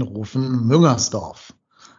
Rufen 0.00 0.66
Müngersdorf. 0.66 1.52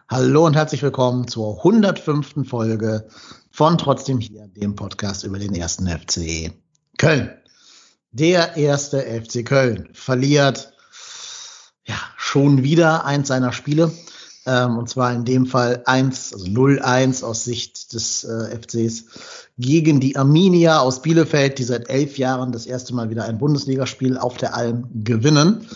Hallo 0.08 0.46
und 0.46 0.56
herzlich 0.56 0.82
willkommen 0.82 1.28
zur 1.28 1.58
105. 1.58 2.48
Folge 2.48 3.06
von 3.52 3.78
Trotzdem 3.78 4.18
hier, 4.18 4.48
dem 4.48 4.74
Podcast 4.74 5.22
über 5.22 5.38
den 5.38 5.54
ersten 5.54 5.86
FC 5.86 6.52
Köln. 6.98 7.30
Der 8.10 8.56
erste 8.56 9.00
FC 9.00 9.46
Köln 9.46 9.90
verliert 9.92 10.72
ja 11.86 11.94
schon 12.16 12.64
wieder 12.64 13.04
eins 13.04 13.28
seiner 13.28 13.52
Spiele. 13.52 13.92
Ähm, 14.46 14.76
und 14.76 14.90
zwar 14.90 15.12
in 15.12 15.24
dem 15.24 15.46
Fall 15.46 15.82
1, 15.86 16.32
also 16.32 16.46
0-1 16.46 17.22
aus 17.22 17.44
Sicht 17.44 17.92
des 17.92 18.24
äh, 18.24 18.58
FCs 18.60 19.04
gegen 19.56 20.00
die 20.00 20.16
Arminia 20.16 20.80
aus 20.80 21.00
Bielefeld, 21.00 21.58
die 21.58 21.64
seit 21.64 21.88
elf 21.88 22.18
Jahren 22.18 22.50
das 22.50 22.66
erste 22.66 22.92
Mal 22.92 23.08
wieder 23.08 23.24
ein 23.24 23.38
Bundesligaspiel 23.38 24.18
auf 24.18 24.36
der 24.36 24.56
Alm 24.56 24.88
gewinnen. 24.92 25.68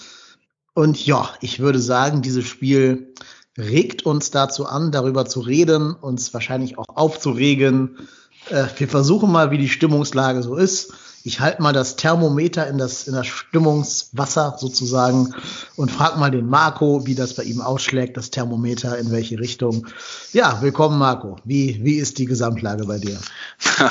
Und 0.78 1.04
ja, 1.04 1.28
ich 1.40 1.58
würde 1.58 1.80
sagen, 1.80 2.22
dieses 2.22 2.46
Spiel 2.46 3.12
regt 3.58 4.06
uns 4.06 4.30
dazu 4.30 4.64
an, 4.64 4.92
darüber 4.92 5.26
zu 5.26 5.40
reden, 5.40 5.92
uns 5.92 6.32
wahrscheinlich 6.32 6.78
auch 6.78 6.86
aufzuregen. 6.94 8.06
Äh, 8.48 8.66
wir 8.76 8.86
versuchen 8.86 9.32
mal, 9.32 9.50
wie 9.50 9.58
die 9.58 9.68
Stimmungslage 9.68 10.40
so 10.40 10.54
ist. 10.54 10.92
Ich 11.24 11.40
halte 11.40 11.62
mal 11.62 11.72
das 11.72 11.96
Thermometer 11.96 12.68
in 12.68 12.78
das, 12.78 13.08
in 13.08 13.14
das 13.14 13.26
Stimmungswasser 13.26 14.54
sozusagen 14.56 15.34
und 15.74 15.90
frag 15.90 16.16
mal 16.16 16.30
den 16.30 16.46
Marco, 16.46 17.04
wie 17.08 17.16
das 17.16 17.34
bei 17.34 17.42
ihm 17.42 17.60
ausschlägt, 17.60 18.16
das 18.16 18.30
Thermometer, 18.30 18.96
in 18.98 19.10
welche 19.10 19.40
Richtung. 19.40 19.88
Ja, 20.32 20.62
willkommen 20.62 20.96
Marco. 20.96 21.40
Wie, 21.42 21.80
wie 21.82 21.96
ist 21.96 22.18
die 22.18 22.26
Gesamtlage 22.26 22.84
bei 22.84 22.98
dir? 22.98 23.18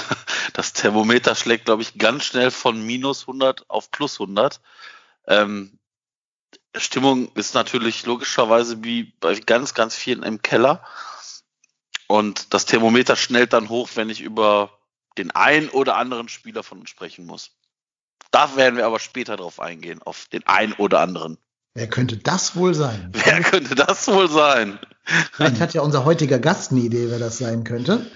Das 0.54 0.72
Thermometer 0.72 1.36
schlägt, 1.36 1.66
glaube 1.66 1.82
ich, 1.82 1.98
ganz 1.98 2.24
schnell 2.24 2.50
von 2.50 2.84
minus 2.84 3.24
100 3.28 3.70
auf 3.70 3.92
plus 3.92 4.20
100. 4.22 4.62
Ähm, 5.28 5.77
Stimmung 6.80 7.32
ist 7.36 7.54
natürlich 7.54 8.06
logischerweise 8.06 8.84
wie 8.84 9.14
bei 9.20 9.36
ganz, 9.36 9.74
ganz 9.74 9.96
vielen 9.96 10.24
im 10.24 10.42
Keller. 10.42 10.84
Und 12.08 12.54
das 12.54 12.66
Thermometer 12.66 13.16
schnellt 13.16 13.54
dann 13.54 13.70
hoch, 13.70 13.90
wenn 13.96 14.10
ich 14.10 14.22
über 14.22 14.72
den 15.18 15.32
einen 15.32 15.70
oder 15.70 15.98
anderen 15.98 16.30
Spieler 16.30 16.64
von 16.64 16.80
uns 16.80 16.90
sprechen 16.90 17.26
muss. 17.26 17.52
Da 18.32 18.56
werden 18.56 18.78
wir 18.78 18.86
aber 18.86 19.00
später 19.00 19.38
drauf 19.38 19.60
eingehen, 19.60 20.02
auf 20.02 20.28
den 20.32 20.46
einen 20.48 20.74
oder 20.74 21.00
anderen. 21.00 21.38
Wer 21.74 21.88
könnte 21.88 22.18
das 22.18 22.56
wohl 22.56 22.74
sein? 22.74 23.12
Wer 23.14 23.42
könnte 23.42 23.76
das 23.76 24.08
wohl 24.08 24.30
sein? 24.30 24.80
Vielleicht 25.34 25.60
hat 25.60 25.74
ja 25.74 25.82
unser 25.82 26.06
heutiger 26.06 26.40
Gast 26.40 26.72
eine 26.72 26.82
Idee, 26.82 27.10
wer 27.10 27.20
das 27.20 27.38
sein 27.38 27.64
könnte. 27.64 28.12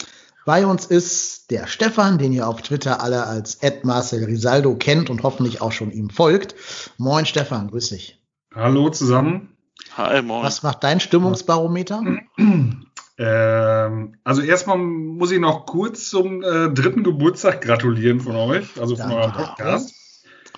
Bei 0.46 0.66
uns 0.66 0.86
ist 0.86 1.52
der 1.52 1.68
Stefan, 1.68 2.18
den 2.18 2.34
ihr 2.34 2.48
auf 2.48 2.62
Twitter 2.62 3.02
alle 3.02 3.28
als 3.28 3.56
Ed 3.56 3.86
Marcel 3.86 4.26
Risaldo 4.26 4.76
kennt 4.76 5.10
und 5.10 5.24
hoffentlich 5.24 5.62
auch 5.62 5.72
schon 5.72 5.92
ihm 5.92 6.10
folgt. 6.10 6.56
Moin 6.98 7.26
Stefan, 7.26 7.70
grüß 7.70 7.90
dich. 7.90 8.21
Hallo 8.54 8.90
zusammen. 8.90 9.56
Hi, 9.96 10.22
moin. 10.22 10.44
Was 10.44 10.62
macht 10.62 10.84
dein 10.84 11.00
Stimmungsbarometer? 11.00 12.04
Ähm, 13.18 14.16
also 14.24 14.42
erstmal 14.42 14.80
muss 14.80 15.32
ich 15.32 15.40
noch 15.40 15.68
kurz 15.68 16.10
zum 16.10 16.42
äh, 16.42 16.70
dritten 16.70 17.04
Geburtstag 17.04 17.62
gratulieren 17.62 18.20
von 18.20 18.36
euch, 18.36 18.68
also 18.80 18.96
von 18.96 19.12
eurem 19.12 19.32
Podcast. 19.32 19.94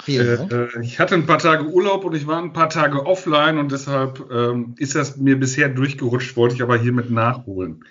Vielen 0.02 0.48
Dank. 0.48 0.74
Äh, 0.76 0.82
ich 0.82 0.98
hatte 0.98 1.16
ein 1.16 1.26
paar 1.26 1.40
Tage 1.40 1.66
Urlaub 1.66 2.06
und 2.06 2.16
ich 2.16 2.26
war 2.26 2.38
ein 2.38 2.54
paar 2.54 2.70
Tage 2.70 3.06
offline 3.06 3.58
und 3.58 3.74
deshalb 3.74 4.32
ähm, 4.32 4.76
ist 4.78 4.96
das 4.96 5.18
mir 5.18 5.38
bisher 5.38 5.68
durchgerutscht, 5.68 6.38
wollte 6.38 6.56
ich 6.56 6.62
aber 6.62 6.78
hiermit 6.78 7.12
nachholen. 7.12 7.84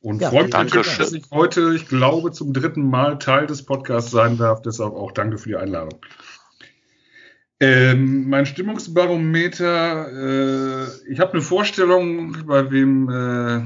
Und 0.00 0.20
ja, 0.20 0.30
freue 0.30 0.44
mich 0.44 0.52
natürlich, 0.52 0.98
dass 0.98 1.12
ich 1.12 1.24
heute, 1.32 1.74
ich 1.74 1.88
glaube, 1.88 2.30
zum 2.30 2.52
dritten 2.52 2.88
Mal 2.88 3.18
Teil 3.18 3.46
des 3.46 3.64
Podcasts 3.64 4.12
sein 4.12 4.36
darf. 4.36 4.62
Deshalb 4.62 4.94
auch 4.94 5.10
danke 5.10 5.38
für 5.38 5.48
die 5.48 5.56
Einladung. 5.56 5.98
Ähm, 7.62 8.28
mein 8.28 8.44
Stimmungsbarometer, 8.44 10.08
äh, 10.10 10.86
ich 11.08 11.20
habe 11.20 11.34
eine 11.34 11.42
Vorstellung, 11.42 12.44
bei 12.44 12.72
wem 12.72 13.08
äh, 13.08 13.60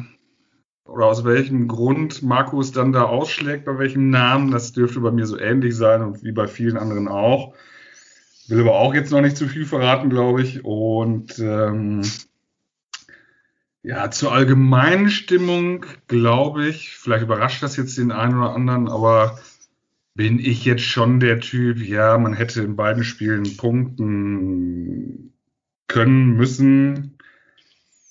oder 0.84 1.06
aus 1.06 1.24
welchem 1.24 1.66
Grund 1.66 2.22
Markus 2.22 2.72
dann 2.72 2.92
da 2.92 3.04
ausschlägt, 3.04 3.64
bei 3.64 3.78
welchem 3.78 4.10
Namen. 4.10 4.50
Das 4.50 4.74
dürfte 4.74 5.00
bei 5.00 5.10
mir 5.12 5.24
so 5.24 5.38
ähnlich 5.38 5.74
sein 5.74 6.02
und 6.02 6.22
wie 6.22 6.32
bei 6.32 6.46
vielen 6.46 6.76
anderen 6.76 7.08
auch. 7.08 7.54
Will 8.48 8.60
aber 8.60 8.74
auch 8.74 8.92
jetzt 8.92 9.12
noch 9.12 9.22
nicht 9.22 9.38
zu 9.38 9.48
viel 9.48 9.64
verraten, 9.64 10.10
glaube 10.10 10.42
ich. 10.42 10.62
Und 10.62 11.38
ähm, 11.38 12.02
ja, 13.82 14.10
zur 14.10 14.30
allgemeinen 14.30 15.08
Stimmung 15.08 15.86
glaube 16.06 16.66
ich, 16.66 16.98
vielleicht 16.98 17.22
überrascht 17.22 17.62
das 17.62 17.78
jetzt 17.78 17.96
den 17.96 18.12
einen 18.12 18.36
oder 18.36 18.54
anderen, 18.54 18.88
aber 18.88 19.38
bin 20.16 20.38
ich 20.38 20.64
jetzt 20.64 20.82
schon 20.82 21.20
der 21.20 21.40
Typ, 21.40 21.78
ja, 21.78 22.16
man 22.16 22.32
hätte 22.32 22.62
in 22.62 22.74
beiden 22.74 23.04
Spielen 23.04 23.56
punkten 23.58 25.34
können, 25.88 26.36
müssen. 26.36 27.18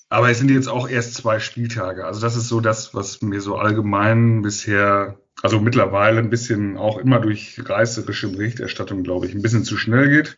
Aber 0.09 0.29
es 0.29 0.38
sind 0.38 0.51
jetzt 0.51 0.67
auch 0.67 0.88
erst 0.88 1.16
zwei 1.16 1.39
Spieltage. 1.39 2.05
Also 2.05 2.21
das 2.21 2.35
ist 2.35 2.47
so 2.47 2.61
das, 2.61 2.93
was 2.93 3.23
mir 3.23 3.41
so 3.41 3.55
allgemein 3.55 4.43
bisher, 4.43 5.19
also 5.41 5.59
mittlerweile 5.59 6.19
ein 6.19 6.29
bisschen 6.29 6.77
auch 6.77 6.99
immer 6.99 7.19
durch 7.19 7.59
reißerische 7.66 8.29
Berichterstattung, 8.29 9.01
glaube 9.01 9.25
ich, 9.25 9.33
ein 9.33 9.41
bisschen 9.41 9.63
zu 9.63 9.75
schnell 9.75 10.09
geht. 10.09 10.37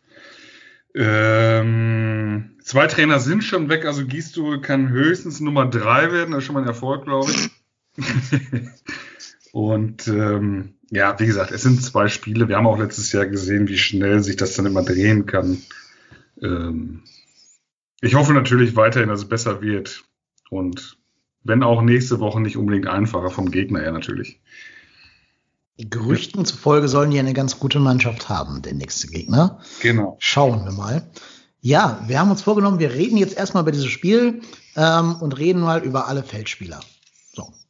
Ähm, 0.94 2.56
zwei 2.62 2.86
Trainer 2.86 3.20
sind 3.20 3.44
schon 3.44 3.68
weg, 3.68 3.84
also 3.84 4.06
Gisto 4.06 4.58
kann 4.62 4.88
höchstens 4.88 5.38
Nummer 5.40 5.66
drei 5.66 6.10
werden, 6.12 6.30
das 6.30 6.38
ist 6.38 6.44
schon 6.46 6.54
mal 6.54 6.62
ein 6.62 6.66
Erfolg, 6.68 7.04
glaube 7.04 7.30
ich. 7.30 7.50
Und 9.52 10.08
ähm, 10.08 10.77
ja, 10.90 11.18
wie 11.18 11.26
gesagt, 11.26 11.50
es 11.50 11.62
sind 11.62 11.82
zwei 11.82 12.08
Spiele. 12.08 12.48
Wir 12.48 12.56
haben 12.56 12.66
auch 12.66 12.78
letztes 12.78 13.12
Jahr 13.12 13.26
gesehen, 13.26 13.68
wie 13.68 13.78
schnell 13.78 14.22
sich 14.22 14.36
das 14.36 14.54
dann 14.54 14.66
immer 14.66 14.82
drehen 14.82 15.26
kann. 15.26 15.62
Ähm, 16.40 17.02
ich 18.00 18.14
hoffe 18.14 18.32
natürlich 18.32 18.76
weiterhin, 18.76 19.08
dass 19.08 19.20
es 19.20 19.28
besser 19.28 19.60
wird. 19.60 20.04
Und 20.50 20.96
wenn 21.44 21.62
auch 21.62 21.82
nächste 21.82 22.20
Woche 22.20 22.40
nicht 22.40 22.56
unbedingt 22.56 22.86
einfacher 22.86 23.30
vom 23.30 23.50
Gegner 23.50 23.80
her 23.80 23.92
natürlich. 23.92 24.40
Gerüchten 25.76 26.44
zufolge 26.44 26.88
sollen 26.88 27.10
die 27.10 27.18
eine 27.18 27.34
ganz 27.34 27.60
gute 27.60 27.78
Mannschaft 27.78 28.28
haben, 28.28 28.62
der 28.62 28.74
nächste 28.74 29.08
Gegner. 29.08 29.60
Genau. 29.80 30.16
Schauen 30.18 30.64
wir 30.64 30.72
mal. 30.72 31.08
Ja, 31.60 32.02
wir 32.06 32.18
haben 32.18 32.30
uns 32.30 32.42
vorgenommen, 32.42 32.78
wir 32.78 32.92
reden 32.92 33.16
jetzt 33.16 33.36
erstmal 33.36 33.62
über 33.62 33.72
dieses 33.72 33.86
Spiel 33.86 34.40
ähm, 34.74 35.16
und 35.16 35.38
reden 35.38 35.60
mal 35.60 35.84
über 35.84 36.08
alle 36.08 36.22
Feldspieler 36.22 36.80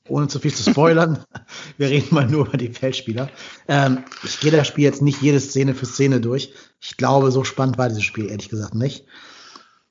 ohne 0.08 0.28
zu 0.28 0.38
viel 0.38 0.52
zu 0.52 0.68
spoilern, 0.70 1.24
wir 1.78 1.88
reden 1.88 2.14
mal 2.14 2.26
nur 2.26 2.46
über 2.46 2.56
die 2.56 2.68
Feldspieler. 2.68 3.30
Ähm, 3.66 4.04
ich 4.24 4.40
gehe 4.40 4.50
das 4.50 4.66
Spiel 4.66 4.84
jetzt 4.84 5.02
nicht 5.02 5.22
jede 5.22 5.40
Szene 5.40 5.74
für 5.74 5.86
Szene 5.86 6.20
durch. 6.20 6.52
Ich 6.80 6.96
glaube, 6.96 7.30
so 7.30 7.44
spannend 7.44 7.78
war 7.78 7.88
dieses 7.88 8.04
Spiel 8.04 8.30
ehrlich 8.30 8.48
gesagt 8.48 8.74
nicht. 8.74 9.04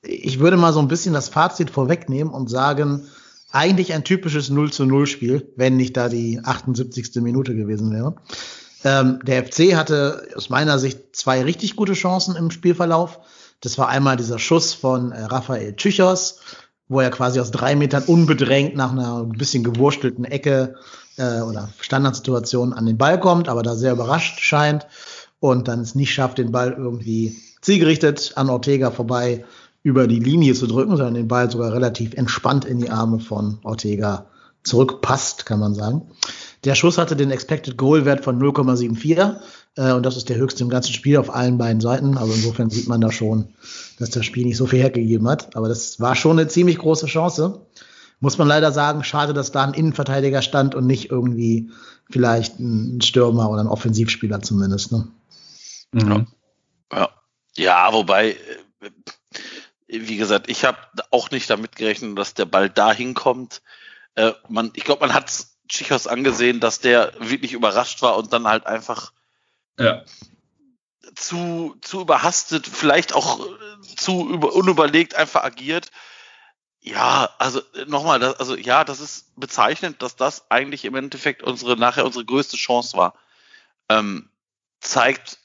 Ich 0.01 0.39
würde 0.39 0.57
mal 0.57 0.73
so 0.73 0.79
ein 0.79 0.87
bisschen 0.87 1.13
das 1.13 1.29
Fazit 1.29 1.69
vorwegnehmen 1.69 2.31
und 2.33 2.49
sagen, 2.49 3.07
eigentlich 3.51 3.93
ein 3.93 4.03
typisches 4.03 4.49
0 4.49 4.71
zu 4.71 4.85
0 4.85 5.07
Spiel, 5.07 5.51
wenn 5.55 5.77
nicht 5.77 5.97
da 5.97 6.09
die 6.09 6.39
78. 6.43 7.15
Minute 7.15 7.55
gewesen 7.55 7.91
wäre. 7.91 8.15
Ähm, 8.83 9.19
der 9.23 9.45
FC 9.45 9.75
hatte 9.75 10.27
aus 10.35 10.49
meiner 10.49 10.79
Sicht 10.79 11.15
zwei 11.15 11.43
richtig 11.43 11.75
gute 11.75 11.93
Chancen 11.93 12.35
im 12.35 12.51
Spielverlauf. 12.51 13.19
Das 13.61 13.77
war 13.77 13.87
einmal 13.87 14.17
dieser 14.17 14.37
Schuss 14.37 14.73
von 14.73 15.11
äh, 15.11 15.23
Raphael 15.23 15.75
Tschüchers, 15.75 16.39
wo 16.89 16.99
er 16.99 17.09
quasi 17.09 17.39
aus 17.39 17.51
drei 17.51 17.75
Metern 17.75 18.03
unbedrängt 18.03 18.75
nach 18.75 18.91
einer 18.91 19.19
ein 19.19 19.37
bisschen 19.37 19.63
gewurstelten 19.63 20.25
Ecke 20.25 20.75
äh, 21.17 21.41
oder 21.41 21.69
Standardsituation 21.79 22.73
an 22.73 22.85
den 22.85 22.97
Ball 22.97 23.19
kommt, 23.19 23.49
aber 23.49 23.63
da 23.63 23.75
sehr 23.75 23.93
überrascht 23.93 24.39
scheint 24.39 24.87
und 25.39 25.67
dann 25.67 25.81
es 25.81 25.95
nicht 25.95 26.13
schafft, 26.13 26.37
den 26.37 26.51
Ball 26.51 26.73
irgendwie 26.77 27.35
zielgerichtet 27.61 28.33
an 28.35 28.49
Ortega 28.49 28.91
vorbei 28.91 29.45
über 29.83 30.07
die 30.07 30.19
Linie 30.19 30.53
zu 30.53 30.67
drücken, 30.67 30.97
sondern 30.97 31.13
den 31.13 31.27
Ball 31.27 31.49
sogar 31.51 31.73
relativ 31.73 32.13
entspannt 32.13 32.65
in 32.65 32.79
die 32.79 32.89
Arme 32.89 33.19
von 33.19 33.59
Ortega 33.63 34.27
zurückpasst, 34.63 35.45
kann 35.45 35.59
man 35.59 35.75
sagen. 35.75 36.09
Der 36.63 36.75
Schuss 36.75 36.97
hatte 36.97 37.15
den 37.15 37.31
Expected 37.31 37.77
Goal 37.77 38.05
Wert 38.05 38.23
von 38.23 38.41
0,74 38.41 39.39
äh, 39.75 39.91
und 39.91 40.05
das 40.05 40.17
ist 40.17 40.29
der 40.29 40.37
höchste 40.37 40.63
im 40.63 40.69
ganzen 40.69 40.93
Spiel 40.93 41.17
auf 41.17 41.33
allen 41.33 41.57
beiden 41.57 41.81
Seiten. 41.81 42.17
Also 42.17 42.33
insofern 42.33 42.69
sieht 42.69 42.87
man 42.87 43.01
da 43.01 43.11
schon, 43.11 43.53
dass 43.99 44.09
das 44.09 44.25
Spiel 44.25 44.45
nicht 44.45 44.57
so 44.57 44.65
viel 44.65 44.79
hergegeben 44.79 45.27
hat. 45.27 45.55
Aber 45.55 45.67
das 45.67 45.99
war 45.99 46.15
schon 46.15 46.39
eine 46.39 46.47
ziemlich 46.47 46.79
große 46.79 47.05
Chance. 47.05 47.61
Muss 48.19 48.39
man 48.39 48.47
leider 48.47 48.71
sagen, 48.71 49.03
schade, 49.03 49.33
dass 49.33 49.51
da 49.51 49.63
ein 49.63 49.75
Innenverteidiger 49.75 50.41
stand 50.41 50.73
und 50.73 50.87
nicht 50.87 51.11
irgendwie 51.11 51.69
vielleicht 52.09 52.59
ein 52.59 53.01
Stürmer 53.01 53.49
oder 53.49 53.61
ein 53.61 53.67
Offensivspieler 53.67 54.41
zumindest. 54.41 54.91
Ne? 54.91 55.07
Mhm. 55.91 56.27
Ja. 56.91 57.09
ja, 57.55 57.93
wobei, 57.93 58.31
äh, 58.31 58.89
wie 59.87 60.17
gesagt, 60.17 60.49
ich 60.49 60.65
habe 60.65 60.77
auch 61.11 61.29
nicht 61.29 61.49
damit 61.49 61.75
gerechnet, 61.75 62.17
dass 62.17 62.33
der 62.33 62.45
Ball 62.45 62.69
dahin 62.69 63.13
kommt. 63.13 63.61
Äh, 64.15 64.31
man, 64.49 64.71
ich 64.73 64.83
glaube, 64.83 65.05
man 65.05 65.13
hat 65.13 65.29
Chichos 65.67 66.07
angesehen, 66.07 66.59
dass 66.59 66.79
der 66.79 67.13
wirklich 67.19 67.53
überrascht 67.53 68.01
war 68.01 68.17
und 68.17 68.33
dann 68.33 68.47
halt 68.47 68.65
einfach 68.65 69.13
ja. 69.79 70.03
zu, 71.15 71.77
zu 71.81 72.01
überhastet, 72.01 72.67
vielleicht 72.67 73.13
auch 73.13 73.39
äh, 73.39 73.95
zu 73.95 74.29
über, 74.29 74.53
unüberlegt 74.53 75.15
einfach 75.15 75.43
agiert. 75.43 75.91
Ja, 76.81 77.29
also 77.37 77.61
äh, 77.73 77.85
nochmal, 77.85 78.23
also 78.23 78.55
ja, 78.55 78.83
das 78.83 78.99
ist 78.99 79.35
bezeichnend, 79.35 80.01
dass 80.01 80.15
das 80.15 80.49
eigentlich 80.49 80.85
im 80.85 80.95
Endeffekt 80.95 81.43
unsere 81.43 81.77
nachher 81.77 82.05
unsere 82.05 82.25
größte 82.25 82.57
Chance 82.57 82.97
war. 82.97 83.13
Ähm, 83.89 84.29
zeigt 84.79 85.39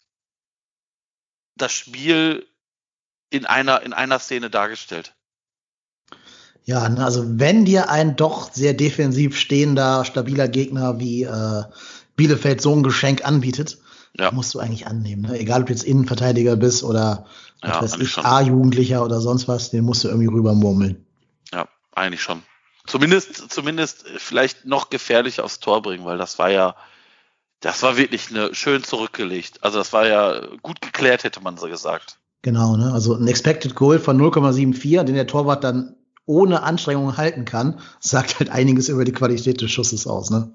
das 1.57 1.73
Spiel 1.73 2.49
in 3.31 3.47
einer 3.47 3.83
in 3.83 3.93
einer 3.93 4.19
Szene 4.19 4.51
dargestellt. 4.51 5.15
Ja, 6.65 6.83
also 6.83 7.25
wenn 7.27 7.65
dir 7.65 7.91
ein 7.91 8.15
doch 8.15 8.53
sehr 8.53 8.75
defensiv 8.75 9.37
stehender, 9.37 10.05
stabiler 10.05 10.49
Gegner 10.49 11.01
wie 11.01 11.25
äh, 11.25 11.65
Bielefeld 12.17 12.61
so 12.61 12.75
ein 12.75 12.85
Geschenk 12.85 13.25
anbietet, 13.25 13.79
ja. 14.17 14.31
musst 14.31 14.55
du 14.55 14.61
eigentlich 14.61 14.87
annehmen. 14.87 15.23
Ne? 15.23 15.39
Egal, 15.39 15.63
ob 15.63 15.67
du 15.67 15.73
jetzt 15.73 15.85
Innenverteidiger 15.85 16.57
bist 16.57 16.85
oder 16.85 17.27
ja, 17.65 17.81
A-Jugendlicher 18.23 19.05
oder 19.05 19.21
sonst 19.21 19.49
was, 19.49 19.71
den 19.71 19.85
musst 19.85 20.05
du 20.05 20.09
irgendwie 20.09 20.29
rübermurmeln. 20.29 21.05
Ja, 21.53 21.67
eigentlich 21.95 22.23
schon. 22.23 22.43
Zumindest, 22.87 23.51
zumindest 23.51 24.05
vielleicht 24.17 24.65
noch 24.65 24.91
gefährlicher 24.91 25.45
aufs 25.45 25.61
Tor 25.61 25.83
bringen, 25.83 26.05
weil 26.05 26.19
das 26.19 26.39
war 26.39 26.51
ja, 26.51 26.75
das 27.61 27.83
war 27.83 27.97
wirklich 27.97 28.31
eine, 28.31 28.55
schön 28.55 28.83
zurückgelegt. 28.83 29.63
Also 29.63 29.79
das 29.79 29.93
war 29.93 30.07
ja 30.07 30.41
gut 30.63 30.81
geklärt, 30.81 31.23
hätte 31.23 31.41
man 31.41 31.57
so 31.57 31.69
gesagt. 31.69 32.19
Genau, 32.43 32.77
ne? 32.77 32.93
Also 32.93 33.15
ein 33.15 33.29
Expected 33.29 33.77
Goal 33.77 34.01
von 34.01 34.21
0,74, 34.21 35.05
den 35.05 35.15
der 35.15 35.29
Torwart 35.29 35.63
dann 35.63 35.95
ohne 36.27 36.63
Anstrengung 36.63 37.17
halten 37.17 37.45
kann, 37.45 37.81
sagt 38.01 38.39
halt 38.39 38.51
einiges 38.51 38.89
über 38.89 39.05
die 39.05 39.13
Qualität 39.13 39.61
des 39.61 39.71
Schusses 39.71 40.07
aus, 40.07 40.31
ne? 40.31 40.53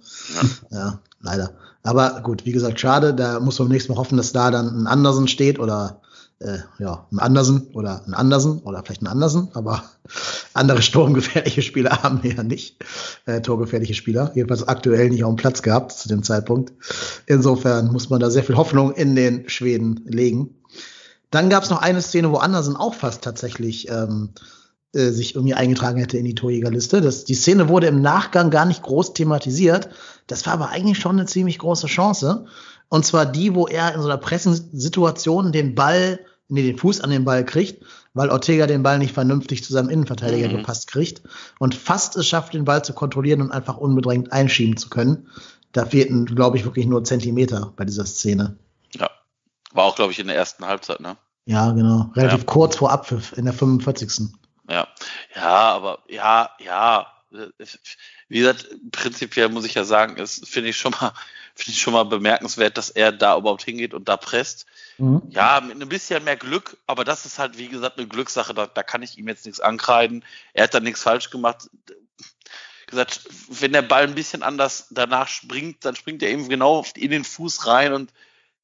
Ja, 0.72 0.78
ja 0.78 1.00
leider. 1.22 1.52
Aber 1.84 2.22
gut, 2.22 2.46
wie 2.46 2.52
gesagt, 2.52 2.80
schade, 2.80 3.14
da 3.14 3.40
muss 3.40 3.60
man 3.60 3.70
nächstes 3.70 3.90
Mal 3.90 4.00
hoffen, 4.00 4.18
dass 4.18 4.34
da 4.34 4.52
dann 4.52 4.68
ein 4.68 4.88
Andersen 4.88 5.28
steht 5.28 5.60
oder 5.60 6.02
äh, 6.40 6.60
ja, 6.80 7.08
ein 7.12 7.20
Andersen 7.20 7.68
oder 7.74 8.04
ein 8.06 8.14
Andersen 8.14 8.60
oder 8.60 8.84
vielleicht 8.84 9.02
ein 9.02 9.08
Andersen, 9.08 9.50
aber 9.54 9.84
andere 10.54 10.82
sturmgefährliche 10.82 11.62
Spieler 11.62 11.92
haben 12.04 12.24
wir 12.24 12.36
ja 12.36 12.44
nicht. 12.44 12.84
Äh, 13.26 13.42
torgefährliche 13.42 13.94
Spieler, 13.94 14.32
jedenfalls 14.36 14.68
aktuell 14.68 15.10
nicht 15.10 15.24
auf 15.24 15.34
dem 15.34 15.38
Platz 15.38 15.62
gehabt 15.62 15.92
zu 15.94 16.08
dem 16.08 16.24
Zeitpunkt. 16.24 16.74
Insofern 17.26 17.92
muss 17.92 18.10
man 18.10 18.20
da 18.20 18.30
sehr 18.30 18.44
viel 18.44 18.58
Hoffnung 18.58 18.94
in 18.94 19.16
den 19.16 19.50
Schweden 19.50 20.02
legen. 20.06 20.56
Dann 21.32 21.50
gab 21.50 21.64
es 21.64 21.70
noch 21.70 21.82
eine 21.82 22.02
Szene, 22.02 22.32
wo 22.32 22.38
Andersen 22.38 22.76
auch 22.76 22.94
fast 22.94 23.24
tatsächlich 23.24 23.90
ähm, 23.90 24.30
äh, 24.98 25.12
sich 25.12 25.36
irgendwie 25.36 25.54
eingetragen 25.54 26.00
hätte 26.00 26.18
in 26.18 26.26
die 26.26 26.36
Torjägerliste. 26.36 27.02
Das, 27.02 27.24
die 27.24 27.36
Szene 27.36 27.70
wurde 27.70 27.88
im 27.88 28.02
Nachgang 28.02 28.50
gar 28.50 28.66
nicht 28.66 28.82
groß 28.82 29.14
thematisiert. 29.14 29.90
Das 30.26 30.46
war 30.46 30.54
aber 30.54 30.70
eigentlich 30.70 30.98
schon 30.98 31.18
eine 31.18 31.28
ziemlich 31.28 31.60
große 31.60 31.88
Chance. 31.88 32.46
Und 32.90 33.06
zwar 33.06 33.26
die, 33.26 33.54
wo 33.54 33.68
er 33.68 33.94
in 33.94 34.02
so 34.02 34.08
einer 34.08 34.18
Pressensituation 34.18 35.52
den 35.52 35.76
Ball, 35.76 36.20
nee, 36.48 36.64
den 36.64 36.78
Fuß 36.78 37.02
an 37.02 37.12
den 37.12 37.26
Ball 37.26 37.46
kriegt, 37.46 37.84
weil 38.14 38.30
Ortega 38.30 38.66
den 38.66 38.82
Ball 38.82 38.98
nicht 38.98 39.14
vernünftig 39.14 39.64
zu 39.64 39.72
seinem 39.72 39.90
Innenverteidiger 39.90 40.48
mhm. 40.48 40.58
gepasst 40.58 40.88
kriegt 40.88 41.22
und 41.60 41.76
fast 41.76 42.18
es 42.18 42.28
schafft, 42.28 42.54
den 42.54 42.66
Ball 42.66 42.84
zu 42.84 42.94
kontrollieren 42.94 43.42
und 43.42 43.52
einfach 43.52 43.78
unbedrängt 43.78 44.32
einschieben 44.32 44.78
zu 44.78 44.90
können. 44.90 45.28
Da 45.74 45.86
fehlten, 45.86 46.26
glaube 46.26 46.58
ich, 46.58 46.66
wirklich 46.66 46.88
nur 46.88 47.04
Zentimeter 47.04 47.74
bei 47.76 47.86
dieser 47.86 48.06
Szene. 48.06 48.58
Ja, 48.96 49.12
war 49.74 49.84
auch, 49.84 49.96
glaube 49.96 50.12
ich, 50.12 50.20
in 50.20 50.28
der 50.28 50.36
ersten 50.36 50.66
Halbzeit, 50.66 51.02
ne? 51.02 51.18
Ja, 51.46 51.72
genau. 51.72 52.12
Relativ 52.16 52.40
ja. 52.40 52.46
kurz 52.46 52.76
vor 52.76 52.92
Abpfiff, 52.92 53.38
in 53.38 53.46
der 53.46 53.54
45. 53.54 54.30
Ja, 54.70 54.88
ja, 55.36 55.72
aber 55.72 56.04
ja, 56.08 56.52
ja. 56.60 57.14
Wie 58.30 58.40
gesagt, 58.40 58.68
prinzipiell 58.92 59.50
muss 59.50 59.66
ich 59.66 59.74
ja 59.74 59.84
sagen, 59.84 60.18
ist 60.18 60.48
finde 60.48 60.70
ich 60.70 60.78
schon 60.78 60.94
mal 61.00 61.14
finde 61.56 61.72
ich 61.72 61.82
schon 61.82 61.94
mal 61.94 62.04
bemerkenswert, 62.04 62.78
dass 62.78 62.92
er 62.92 63.12
da 63.12 63.36
überhaupt 63.36 63.64
hingeht 63.64 63.94
und 63.94 64.08
da 64.08 64.16
presst. 64.16 64.68
Mhm. 64.98 65.24
Ja, 65.30 65.60
mit 65.60 65.82
ein 65.82 65.90
bisschen 65.90 66.24
mehr 66.24 66.38
Glück, 66.38 66.78
aber 66.86 67.04
das 67.04 67.26
ist 67.26 67.40
halt, 67.40 67.58
wie 67.58 67.68
gesagt, 67.68 67.98
eine 67.98 68.08
Glückssache. 68.08 68.54
Da, 68.54 68.68
da 68.68 68.84
kann 68.84 69.02
ich 69.02 69.18
ihm 69.18 69.28
jetzt 69.28 69.46
nichts 69.46 69.60
ankreiden. 69.60 70.24
Er 70.54 70.66
hat 70.66 70.74
da 70.74 70.80
nichts 70.80 71.02
falsch 71.02 71.32
gemacht. 71.32 71.70
Wie 71.88 72.92
gesagt, 72.92 73.22
wenn 73.50 73.74
der 73.74 73.82
Ball 73.82 74.04
ein 74.04 74.16
bisschen 74.16 74.44
anders 74.44 74.88
danach 74.92 75.28
springt, 75.28 75.84
dann 75.84 75.96
springt 75.96 76.22
er 76.22 76.30
eben 76.30 76.48
genau 76.48 76.86
in 76.96 77.12
den 77.12 77.24
Fuß 77.24 77.66
rein 77.66 77.94
und 77.94 78.14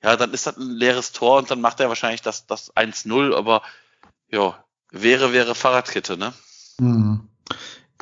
ja, 0.03 0.15
dann 0.15 0.33
ist 0.33 0.45
das 0.45 0.57
ein 0.57 0.69
leeres 0.69 1.13
Tor 1.13 1.37
und 1.39 1.49
dann 1.49 1.61
macht 1.61 1.79
er 1.79 1.89
wahrscheinlich 1.89 2.21
das, 2.21 2.45
das 2.45 2.75
1-0, 2.75 3.35
aber 3.35 3.63
ja, 4.29 4.62
wäre, 4.93 5.33
wäre 5.33 5.55
Fahrradkette, 5.55 6.17
ne? 6.17 6.31
Mhm. 6.79 7.27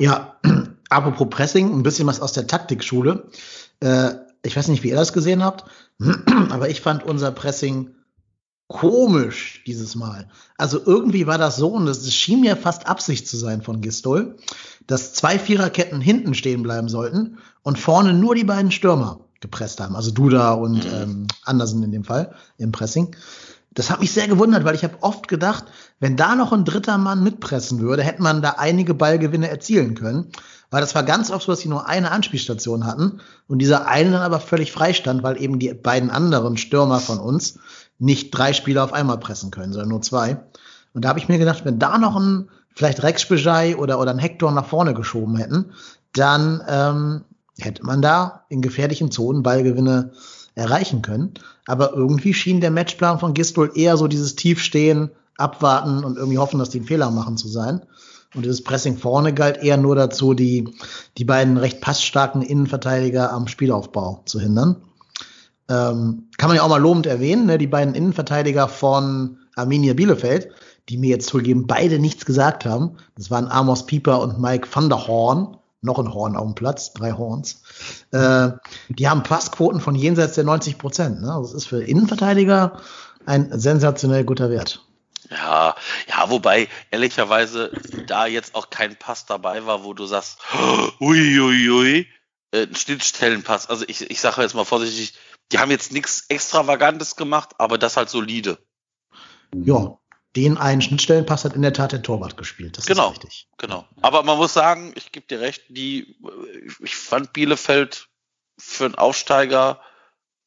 Ja, 0.00 0.36
apropos 0.90 1.28
Pressing, 1.30 1.72
ein 1.72 1.82
bisschen 1.82 2.06
was 2.06 2.20
aus 2.20 2.32
der 2.32 2.46
Taktikschule. 2.46 3.28
Äh, 3.80 4.10
ich 4.44 4.56
weiß 4.56 4.68
nicht, 4.68 4.82
wie 4.84 4.90
ihr 4.90 4.96
das 4.96 5.12
gesehen 5.12 5.42
habt, 5.42 5.64
aber 6.50 6.68
ich 6.68 6.80
fand 6.80 7.02
unser 7.02 7.32
Pressing 7.32 7.94
komisch 8.68 9.62
dieses 9.66 9.94
Mal. 9.94 10.28
Also 10.56 10.80
irgendwie 10.84 11.26
war 11.26 11.38
das 11.38 11.56
so, 11.56 11.68
und 11.68 11.86
das 11.86 12.10
schien 12.12 12.40
mir 12.40 12.56
fast 12.56 12.86
Absicht 12.86 13.28
zu 13.28 13.36
sein 13.36 13.62
von 13.62 13.80
Gistol, 13.80 14.36
dass 14.86 15.12
zwei 15.12 15.38
Viererketten 15.38 16.00
hinten 16.00 16.34
stehen 16.34 16.62
bleiben 16.62 16.88
sollten 16.88 17.38
und 17.62 17.78
vorne 17.78 18.14
nur 18.14 18.34
die 18.34 18.44
beiden 18.44 18.70
Stürmer 18.70 19.20
gepresst 19.40 19.80
haben. 19.80 19.94
Also 19.94 20.10
Duda 20.10 20.54
und 20.54 20.84
mhm. 20.84 20.90
ähm, 20.94 21.26
Andersen 21.44 21.82
in 21.82 21.92
dem 21.92 22.04
Fall 22.04 22.34
im 22.56 22.72
Pressing. 22.72 23.14
Das 23.74 23.90
hat 23.90 24.00
mich 24.00 24.12
sehr 24.12 24.28
gewundert, 24.28 24.64
weil 24.64 24.74
ich 24.74 24.84
habe 24.84 24.98
oft 25.00 25.28
gedacht, 25.28 25.64
wenn 25.98 26.16
da 26.16 26.34
noch 26.34 26.52
ein 26.52 26.64
dritter 26.64 26.98
Mann 26.98 27.22
mitpressen 27.22 27.80
würde, 27.80 28.02
hätte 28.02 28.22
man 28.22 28.42
da 28.42 28.56
einige 28.58 28.94
Ballgewinne 28.94 29.48
erzielen 29.48 29.94
können. 29.94 30.30
Weil 30.70 30.80
das 30.80 30.94
war 30.94 31.02
ganz 31.02 31.30
oft 31.30 31.44
so, 31.44 31.52
dass 31.52 31.60
sie 31.60 31.68
nur 31.68 31.86
eine 31.86 32.10
Anspielstation 32.10 32.86
hatten 32.86 33.20
und 33.46 33.58
dieser 33.58 33.86
eine 33.86 34.10
dann 34.10 34.22
aber 34.22 34.40
völlig 34.40 34.72
frei 34.72 34.94
stand, 34.94 35.22
weil 35.22 35.40
eben 35.40 35.58
die 35.58 35.72
beiden 35.74 36.10
anderen 36.10 36.56
Stürmer 36.56 36.98
von 36.98 37.18
uns 37.18 37.58
nicht 37.98 38.30
drei 38.30 38.52
Spieler 38.52 38.84
auf 38.84 38.92
einmal 38.92 39.18
pressen 39.18 39.50
können, 39.50 39.72
sondern 39.72 39.90
nur 39.90 40.02
zwei. 40.02 40.42
Und 40.94 41.04
da 41.04 41.10
habe 41.10 41.18
ich 41.18 41.28
mir 41.28 41.38
gedacht, 41.38 41.64
wenn 41.64 41.78
da 41.78 41.98
noch 41.98 42.16
ein 42.16 42.48
vielleicht 42.74 43.02
Rex 43.02 43.26
Bejai 43.26 43.76
oder, 43.76 44.00
oder 44.00 44.12
ein 44.12 44.18
Hector 44.18 44.50
nach 44.50 44.66
vorne 44.66 44.94
geschoben 44.94 45.36
hätten, 45.36 45.72
dann 46.14 46.62
ähm, 46.66 47.24
hätte 47.58 47.84
man 47.84 48.02
da 48.02 48.44
in 48.48 48.62
gefährlichen 48.62 49.10
Zonen 49.10 49.42
Ballgewinne 49.42 50.12
erreichen 50.54 51.02
können. 51.02 51.34
Aber 51.66 51.92
irgendwie 51.94 52.34
schien 52.34 52.60
der 52.60 52.70
Matchplan 52.70 53.18
von 53.18 53.34
Gistol 53.34 53.72
eher 53.74 53.96
so 53.96 54.08
dieses 54.08 54.36
Tiefstehen, 54.36 55.10
abwarten 55.36 56.04
und 56.04 56.16
irgendwie 56.16 56.38
hoffen, 56.38 56.58
dass 56.58 56.70
die 56.70 56.78
einen 56.78 56.86
Fehler 56.86 57.10
machen 57.10 57.36
zu 57.36 57.48
sein. 57.48 57.82
Und 58.34 58.44
dieses 58.44 58.64
Pressing 58.64 58.96
vorne 58.96 59.34
galt 59.34 59.62
eher 59.62 59.76
nur 59.76 59.94
dazu, 59.94 60.34
die, 60.34 60.68
die 61.18 61.24
beiden 61.24 61.58
recht 61.58 61.80
passstarken 61.80 62.42
Innenverteidiger 62.42 63.32
am 63.32 63.46
Spielaufbau 63.46 64.22
zu 64.24 64.40
hindern. 64.40 64.76
Ähm, 65.68 66.28
kann 66.38 66.48
man 66.48 66.56
ja 66.56 66.62
auch 66.62 66.68
mal 66.68 66.80
lobend 66.80 67.06
erwähnen, 67.06 67.46
ne? 67.46 67.58
die 67.58 67.66
beiden 67.66 67.94
Innenverteidiger 67.94 68.68
von 68.68 69.38
Arminia 69.54 69.94
Bielefeld, 69.94 70.48
die 70.88 70.96
mir 70.96 71.10
jetzt 71.10 71.28
zugegeben 71.28 71.66
beide 71.66 71.98
nichts 71.98 72.24
gesagt 72.24 72.64
haben. 72.64 72.96
Das 73.16 73.30
waren 73.30 73.48
Amos 73.48 73.86
Pieper 73.86 74.20
und 74.20 74.40
Mike 74.40 74.68
van 74.72 74.88
der 74.88 75.06
Horn. 75.06 75.56
Noch 75.82 75.98
ein 75.98 76.14
Horn 76.14 76.36
auf 76.36 76.46
dem 76.46 76.54
Platz, 76.54 76.92
drei 76.92 77.12
Horns. 77.12 77.61
Äh, 78.10 78.50
die 78.88 79.08
haben 79.08 79.22
Passquoten 79.22 79.80
von 79.80 79.94
jenseits 79.94 80.34
der 80.34 80.44
90 80.44 80.78
Prozent. 80.78 81.20
Ne? 81.20 81.38
Das 81.40 81.52
ist 81.52 81.66
für 81.66 81.82
Innenverteidiger 81.82 82.80
ein 83.26 83.58
sensationell 83.58 84.24
guter 84.24 84.50
Wert. 84.50 84.84
Ja, 85.30 85.76
ja, 86.08 86.30
wobei 86.30 86.68
ehrlicherweise 86.90 87.72
da 88.06 88.26
jetzt 88.26 88.54
auch 88.54 88.68
kein 88.70 88.96
Pass 88.96 89.24
dabei 89.24 89.64
war, 89.64 89.82
wo 89.84 89.94
du 89.94 90.04
sagst, 90.04 90.38
uiuiui, 91.00 91.40
ui, 91.40 91.70
ui, 91.70 92.08
äh, 92.50 92.66
ein 92.66 92.74
Schnittstellenpass. 92.74 93.68
Also 93.68 93.84
ich, 93.88 94.10
ich 94.10 94.20
sage 94.20 94.42
jetzt 94.42 94.54
mal 94.54 94.64
vorsichtig, 94.64 95.14
die 95.50 95.58
haben 95.58 95.70
jetzt 95.70 95.92
nichts 95.92 96.26
Extravagantes 96.28 97.16
gemacht, 97.16 97.50
aber 97.58 97.78
das 97.78 97.96
halt 97.96 98.10
solide. 98.10 98.58
Ja, 99.54 99.98
den 100.36 100.56
einen 100.56 100.80
Schnittstellenpass 100.80 101.44
hat 101.44 101.54
in 101.54 101.62
der 101.62 101.74
Tat 101.74 101.92
der 101.92 102.02
Torwart 102.02 102.36
gespielt. 102.36 102.78
Das 102.78 102.86
genau, 102.86 103.10
ist 103.10 103.16
richtig. 103.16 103.48
Genau. 103.58 103.86
Aber 104.00 104.22
man 104.22 104.38
muss 104.38 104.54
sagen, 104.54 104.92
ich 104.96 105.12
gebe 105.12 105.26
dir 105.26 105.40
recht, 105.40 105.64
die, 105.68 106.16
ich 106.80 106.96
fand 106.96 107.32
Bielefeld 107.32 108.08
für 108.58 108.86
einen 108.86 108.94
Aufsteiger 108.94 109.80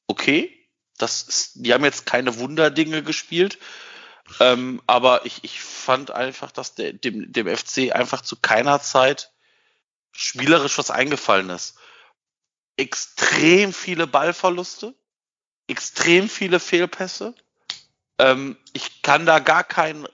okay. 0.07 0.51
Das 0.97 1.23
ist, 1.23 1.51
die 1.55 1.73
haben 1.73 1.83
jetzt 1.83 2.05
keine 2.05 2.37
Wunderdinge 2.39 3.03
gespielt. 3.03 3.59
Ähm, 4.39 4.81
aber 4.87 5.25
ich, 5.25 5.43
ich 5.43 5.61
fand 5.61 6.09
einfach, 6.11 6.51
dass 6.51 6.73
der, 6.73 6.93
dem, 6.93 7.31
dem 7.31 7.47
FC 7.47 7.91
einfach 7.93 8.21
zu 8.21 8.37
keiner 8.37 8.81
Zeit 8.81 9.31
spielerisch 10.11 10.77
was 10.77 10.89
eingefallen 10.89 11.49
ist. 11.49 11.77
Extrem 12.77 13.71
viele 13.71 14.07
Ballverluste, 14.07 14.95
extrem 15.67 16.27
viele 16.27 16.59
Fehlpässe. 16.59 17.35
Ähm, 18.19 18.57
ich 18.73 19.01
kann 19.01 19.25
da 19.25 19.39
gar 19.39 19.63
keinen 19.63 20.07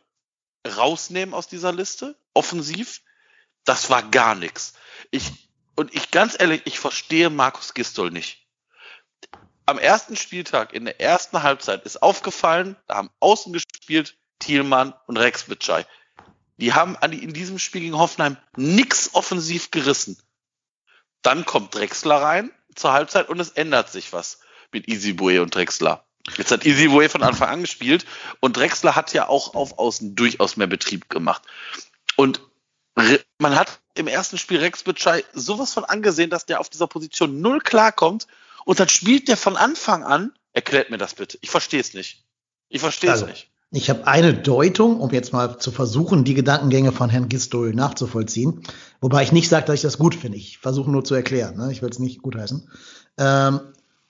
rausnehmen 0.68 1.34
aus 1.34 1.48
dieser 1.48 1.72
Liste, 1.72 2.16
offensiv. 2.34 3.02
Das 3.64 3.90
war 3.90 4.04
gar 4.04 4.36
nichts. 4.36 4.74
Ich, 5.12 5.32
und 5.76 5.94
ich 5.94 6.12
ganz 6.12 6.36
ehrlich, 6.40 6.62
ich 6.66 6.80
verstehe 6.80 7.30
Markus 7.30 7.74
Gistol 7.74 8.12
nicht 8.12 8.42
am 9.72 9.80
ersten 9.80 10.16
Spieltag 10.18 10.74
in 10.74 10.86
der 10.86 11.00
ersten 11.00 11.44
Halbzeit 11.44 11.84
ist 11.84 12.02
aufgefallen, 12.02 12.76
da 12.88 12.96
haben 12.96 13.10
außen 13.20 13.54
gespielt 13.54 14.18
Thielmann 14.40 14.94
und 15.08 15.18
Rex 15.18 15.44
Bitschei. 15.46 15.86
Die 16.58 16.74
haben 16.74 16.98
in 17.02 17.34
diesem 17.34 17.58
Spiel 17.58 17.82
gegen 17.82 17.98
Hoffenheim 17.98 18.38
nix 18.58 19.14
offensiv 19.14 19.72
gerissen. 19.72 20.22
Dann 21.22 21.46
kommt 21.46 21.74
Drexler 21.74 22.22
rein 22.22 22.52
zur 22.76 22.92
Halbzeit 22.92 23.30
und 23.30 23.40
es 23.40 23.52
ändert 23.52 23.90
sich 23.90 24.12
was 24.14 24.40
mit 24.72 24.90
Easybue 24.90 25.42
und 25.42 25.56
Drexler. 25.56 26.06
Jetzt 26.38 26.52
hat 26.52 26.66
Easybue 26.66 27.10
von 27.10 27.24
Anfang 27.24 27.50
an 27.50 27.62
gespielt 27.62 28.06
und 28.40 28.58
Drexler 28.58 28.96
hat 28.96 29.14
ja 29.14 29.28
auch 29.28 29.56
auf 29.56 29.80
Außen 29.80 30.16
durchaus 30.16 30.58
mehr 30.58 30.68
Betrieb 30.68 31.10
gemacht. 31.10 31.44
Und 32.16 32.42
man 33.40 33.56
hat 33.56 33.80
im 33.96 34.08
ersten 34.08 34.38
Spiel 34.38 34.60
Rex 34.60 34.84
Bitschei 34.84 35.24
sowas 35.34 35.74
von 35.74 35.86
angesehen, 35.86 36.30
dass 36.30 36.46
der 36.46 36.60
auf 36.60 36.70
dieser 36.70 36.88
Position 36.88 37.42
null 37.42 37.60
klarkommt 37.60 38.28
und 38.66 38.80
dann 38.80 38.90
spielt 38.90 39.28
der 39.28 39.38
von 39.38 39.58
Anfang 39.58 40.04
an, 40.04 40.34
erklärt 40.54 40.90
mir 40.92 40.98
das 40.98 41.16
bitte. 41.16 41.38
Ich 41.42 41.50
verstehe 41.50 41.80
es 41.80 41.94
nicht. 41.94 42.24
Ich 42.70 42.82
verstehe 42.82 43.10
es 43.10 43.22
also, 43.22 43.26
nicht. 43.26 43.50
Ich 43.74 43.90
habe 43.90 44.06
eine 44.06 44.34
Deutung, 44.34 45.00
um 45.00 45.12
jetzt 45.12 45.32
mal 45.32 45.58
zu 45.58 45.72
versuchen, 45.72 46.26
die 46.26 46.34
Gedankengänge 46.34 46.92
von 46.92 47.10
Herrn 47.10 47.30
Gistol 47.30 47.74
nachzuvollziehen. 47.74 48.64
Wobei 49.00 49.24
ich 49.24 49.32
nicht 49.32 49.48
sage, 49.48 49.66
dass 49.66 49.76
ich 49.76 49.82
das 49.82 49.98
gut 49.98 50.14
finde. 50.14 50.38
Ich 50.38 50.58
versuche 50.58 50.92
nur 50.92 51.06
zu 51.06 51.16
erklären. 51.16 51.56
Ne? 51.56 51.72
Ich 51.72 51.82
will 51.82 51.90
es 51.90 52.00
nicht 52.00 52.22
gutheißen. 52.22 52.70
Ähm, 53.18 53.62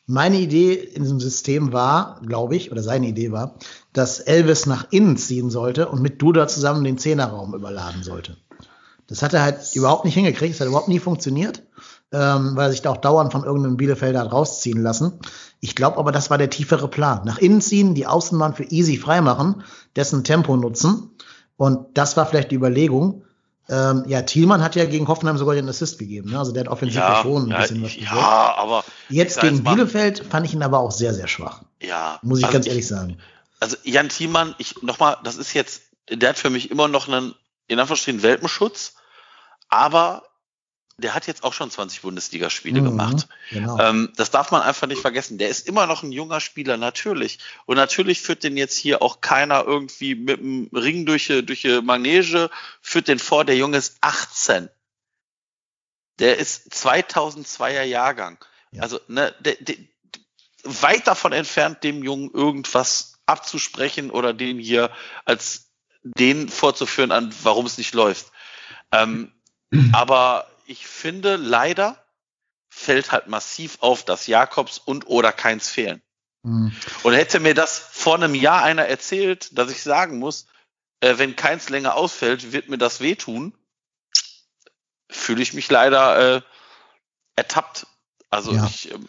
meine 0.06 0.40
Idee 0.40 0.74
in 0.74 1.04
diesem 1.04 1.20
System 1.20 1.74
war, 1.74 2.22
glaube 2.26 2.56
ich, 2.56 2.72
oder 2.72 2.84
seine 2.84 3.08
Idee 3.08 3.32
war, 3.32 3.56
dass 3.94 4.20
Elvis 4.20 4.66
nach 4.66 4.88
innen 4.92 5.18
ziehen 5.18 5.50
sollte 5.50 5.88
und 5.88 6.02
mit 6.02 6.22
Duda 6.22 6.48
zusammen 6.48 6.84
den 6.84 6.98
Zehnerraum 6.98 7.54
überladen 7.54 8.04
sollte. 8.04 8.38
Das 9.08 9.22
hat 9.22 9.34
er 9.34 9.44
halt 9.44 9.76
überhaupt 9.76 10.06
nicht 10.06 10.14
hingekriegt. 10.14 10.54
Das 10.54 10.62
hat 10.62 10.68
überhaupt 10.68 10.88
nie 10.88 11.00
funktioniert, 11.00 11.64
ähm, 12.14 12.56
weil 12.56 12.70
er 12.70 12.72
sich 12.72 12.82
da 12.82 12.92
auch 12.92 12.98
dauernd 12.98 13.32
von 13.32 13.44
irgendeinem 13.44 13.78
Bielefelder 13.78 14.22
hat 14.22 14.32
rausziehen 14.32 14.82
lassen. 14.82 15.20
Ich 15.60 15.76
glaube 15.76 15.98
aber, 15.98 16.12
das 16.12 16.30
war 16.30 16.38
der 16.38 16.50
tiefere 16.50 16.88
Plan. 16.88 17.22
Nach 17.26 17.38
innen 17.38 17.62
ziehen, 17.62 17.94
die 17.94 18.08
Außenbahn 18.08 18.54
für 18.54 18.64
easy 18.64 18.98
freimachen, 18.98 19.64
dessen 19.96 20.24
Tempo 20.24 20.56
nutzen. 20.56 21.12
Und 21.58 21.98
das 21.98 22.18
war 22.18 22.26
vielleicht 22.26 22.52
die 22.52 22.56
Überlegung. 22.56 23.24
Ähm, 23.72 24.04
ja, 24.06 24.22
Thielmann 24.22 24.62
hat 24.62 24.76
ja 24.76 24.84
gegen 24.84 25.08
Hoffenheim 25.08 25.38
sogar 25.38 25.56
den 25.56 25.70
Assist 25.70 25.98
gegeben. 25.98 26.32
Ne? 26.32 26.38
Also 26.38 26.52
der 26.52 26.66
hat 26.66 26.68
offensiv 26.68 26.98
ja, 26.98 27.22
schon 27.22 27.46
ein 27.46 27.52
ja, 27.52 27.62
bisschen 27.62 27.82
was 27.82 27.96
Ja, 27.96 28.54
aber 28.58 28.84
jetzt 29.08 29.40
gegen 29.40 29.64
Bielefeld 29.64 30.26
fand 30.30 30.46
ich 30.46 30.54
ihn 30.54 30.62
aber 30.62 30.80
auch 30.80 30.92
sehr, 30.92 31.14
sehr 31.14 31.30
schwach. 31.30 31.62
Ja. 31.82 32.20
Muss 32.22 32.40
ich 32.40 32.46
also 32.46 32.54
ganz 32.54 32.68
ehrlich 32.68 32.86
sagen. 32.86 33.18
Also 33.62 33.78
Jan 33.84 34.10
Thielmann, 34.10 34.56
ich 34.58 34.82
nochmal, 34.82 35.18
das 35.24 35.38
ist 35.38 35.54
jetzt, 35.54 35.84
der 36.10 36.30
hat 36.30 36.38
für 36.38 36.50
mich 36.50 36.70
immer 36.70 36.90
noch 36.90 37.08
einen, 37.08 37.34
in 37.68 37.80
Anführungsstrichen, 37.80 38.24
Welpenschutz, 38.24 38.96
aber 39.70 40.24
der 41.02 41.14
hat 41.14 41.28
jetzt 41.28 41.44
auch 41.44 41.54
schon 41.54 41.70
20 41.70 42.02
Bundesligaspiele 42.02 42.82
mhm, 42.82 42.86
gemacht. 42.86 43.28
Genau. 43.50 43.78
Ähm, 43.80 44.14
das 44.16 44.32
darf 44.32 44.52
man 44.52 44.62
einfach 44.62 44.88
nicht 44.88 45.02
vergessen. 45.02 45.38
Der 45.38 45.50
ist 45.50 45.68
immer 45.68 45.88
noch 45.88 46.04
ein 46.04 46.12
junger 46.12 46.40
Spieler, 46.40 46.78
natürlich. 46.78 47.40
Und 47.66 47.76
natürlich 47.76 48.22
führt 48.22 48.44
den 48.44 48.58
jetzt 48.58 48.78
hier 48.78 49.02
auch 49.02 49.22
keiner 49.22 49.66
irgendwie 49.66 50.16
mit 50.16 50.40
dem 50.40 50.70
Ring 50.74 51.06
durch, 51.06 51.28
durch 51.28 51.68
Manege, 51.84 52.50
führt 52.82 53.08
den 53.08 53.20
vor. 53.20 53.46
Der 53.46 53.58
Junge 53.58 53.78
ist 53.78 53.98
18. 54.02 54.70
Der 56.20 56.38
ist 56.38 56.74
2002er 56.74 57.84
Jahrgang. 57.84 58.38
Ja. 58.72 58.84
Also, 58.84 59.00
ne, 59.08 59.34
der, 59.40 59.56
der, 59.60 59.76
weit 60.64 61.08
davon 61.08 61.34
entfernt, 61.34 61.84
dem 61.84 62.04
Jungen 62.04 62.32
irgendwas 62.32 63.20
abzusprechen 63.26 64.12
oder 64.12 64.34
den 64.34 64.60
hier 64.60 64.92
als 65.26 65.72
den 66.04 66.50
vorzuführen, 66.50 67.12
an 67.12 67.34
warum 67.44 67.66
es 67.66 67.78
nicht 67.78 67.94
läuft. 67.94 68.32
Ähm, 68.92 69.32
aber 69.94 70.51
ich 70.72 70.88
finde, 70.88 71.36
leider 71.36 72.02
fällt 72.70 73.12
halt 73.12 73.28
massiv 73.28 73.78
auf, 73.82 74.06
dass 74.06 74.28
Jakobs 74.28 74.78
und 74.78 75.06
oder 75.08 75.34
keins 75.34 75.68
fehlen. 75.68 76.02
Mhm. 76.44 76.72
Und 77.04 77.14
hätte 77.14 77.42
mir 77.42 77.54
das 77.54 77.78
vor 77.78 78.16
einem 78.16 78.34
Jahr 78.34 78.64
einer 78.64 78.86
erzählt, 78.86 79.58
dass 79.58 79.70
ich 79.70 79.84
sagen 79.84 80.18
muss, 80.18 80.48
äh, 81.02 81.18
wenn 81.18 81.36
keins 81.36 81.68
länger 81.68 81.96
ausfällt, 81.96 82.54
wird 82.54 82.70
mir 82.70 82.78
das 82.78 83.02
wehtun, 83.02 83.54
fühle 85.10 85.44
ich 85.44 85.54
mich 85.54 85.70
leider 85.70 86.38
äh, 86.38 86.42
ertappt. 87.36 87.86
Also 88.30 88.54
ja. 88.54 88.66
ich, 88.66 88.92
ähm, 88.92 89.06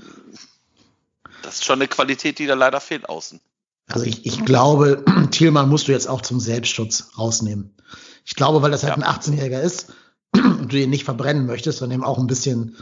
das 1.42 1.54
ist 1.54 1.64
schon 1.64 1.78
eine 1.78 1.86
Qualität, 1.86 2.40
die 2.40 2.46
da 2.46 2.54
leider 2.54 2.80
fehlt 2.80 3.08
außen. 3.08 3.40
Also 3.86 4.04
ich, 4.04 4.26
ich 4.26 4.44
glaube, 4.44 5.04
Thielmann 5.30 5.68
musst 5.68 5.86
du 5.86 5.92
jetzt 5.92 6.08
auch 6.08 6.22
zum 6.22 6.40
Selbstschutz 6.40 7.12
rausnehmen. 7.16 7.76
Ich 8.24 8.34
glaube, 8.34 8.62
weil 8.62 8.72
das 8.72 8.82
halt 8.82 8.96
ja. 8.96 9.06
ein 9.06 9.20
18-Jähriger 9.20 9.60
ist, 9.60 9.92
du 10.68 10.78
ihn 10.78 10.90
nicht 10.90 11.04
verbrennen 11.04 11.46
möchtest, 11.46 11.78
sondern 11.78 12.00
eben 12.00 12.04
auch 12.04 12.18
ein 12.18 12.26
bisschen, 12.26 12.76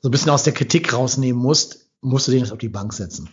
so 0.00 0.08
ein 0.08 0.12
bisschen 0.12 0.30
aus 0.30 0.42
der 0.42 0.54
Kritik 0.54 0.92
rausnehmen 0.92 1.40
musst, 1.40 1.86
musst 2.00 2.28
du 2.28 2.32
den 2.32 2.40
jetzt 2.40 2.52
auf 2.52 2.58
die 2.58 2.68
Bank 2.68 2.92
setzen. 2.92 3.28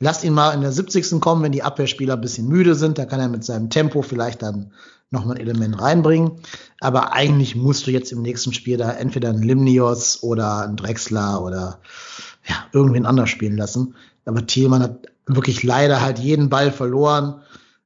Lass 0.00 0.22
ihn 0.22 0.34
mal 0.34 0.52
in 0.52 0.60
der 0.60 0.72
70. 0.72 1.20
kommen, 1.20 1.42
wenn 1.42 1.52
die 1.52 1.62
Abwehrspieler 1.62 2.14
ein 2.14 2.20
bisschen 2.20 2.46
müde 2.46 2.74
sind, 2.74 2.98
da 2.98 3.04
kann 3.04 3.20
er 3.20 3.28
mit 3.28 3.44
seinem 3.44 3.68
Tempo 3.68 4.02
vielleicht 4.02 4.42
dann 4.42 4.72
nochmal 5.10 5.36
ein 5.36 5.40
Element 5.40 5.80
reinbringen. 5.80 6.40
Aber 6.80 7.12
eigentlich 7.12 7.56
musst 7.56 7.86
du 7.86 7.90
jetzt 7.90 8.12
im 8.12 8.22
nächsten 8.22 8.52
Spiel 8.52 8.76
da 8.76 8.92
entweder 8.92 9.30
einen 9.30 9.42
Limnios 9.42 10.22
oder 10.22 10.62
einen 10.62 10.76
Drexler 10.76 11.42
oder 11.42 11.80
ja, 12.46 12.56
irgendwen 12.72 13.06
anders 13.06 13.30
spielen 13.30 13.56
lassen. 13.56 13.94
Aber 14.24 14.46
Thielmann 14.46 14.82
hat 14.82 15.08
wirklich 15.26 15.62
leider 15.62 16.00
halt 16.00 16.18
jeden 16.18 16.48
Ball 16.48 16.70
verloren. 16.70 17.40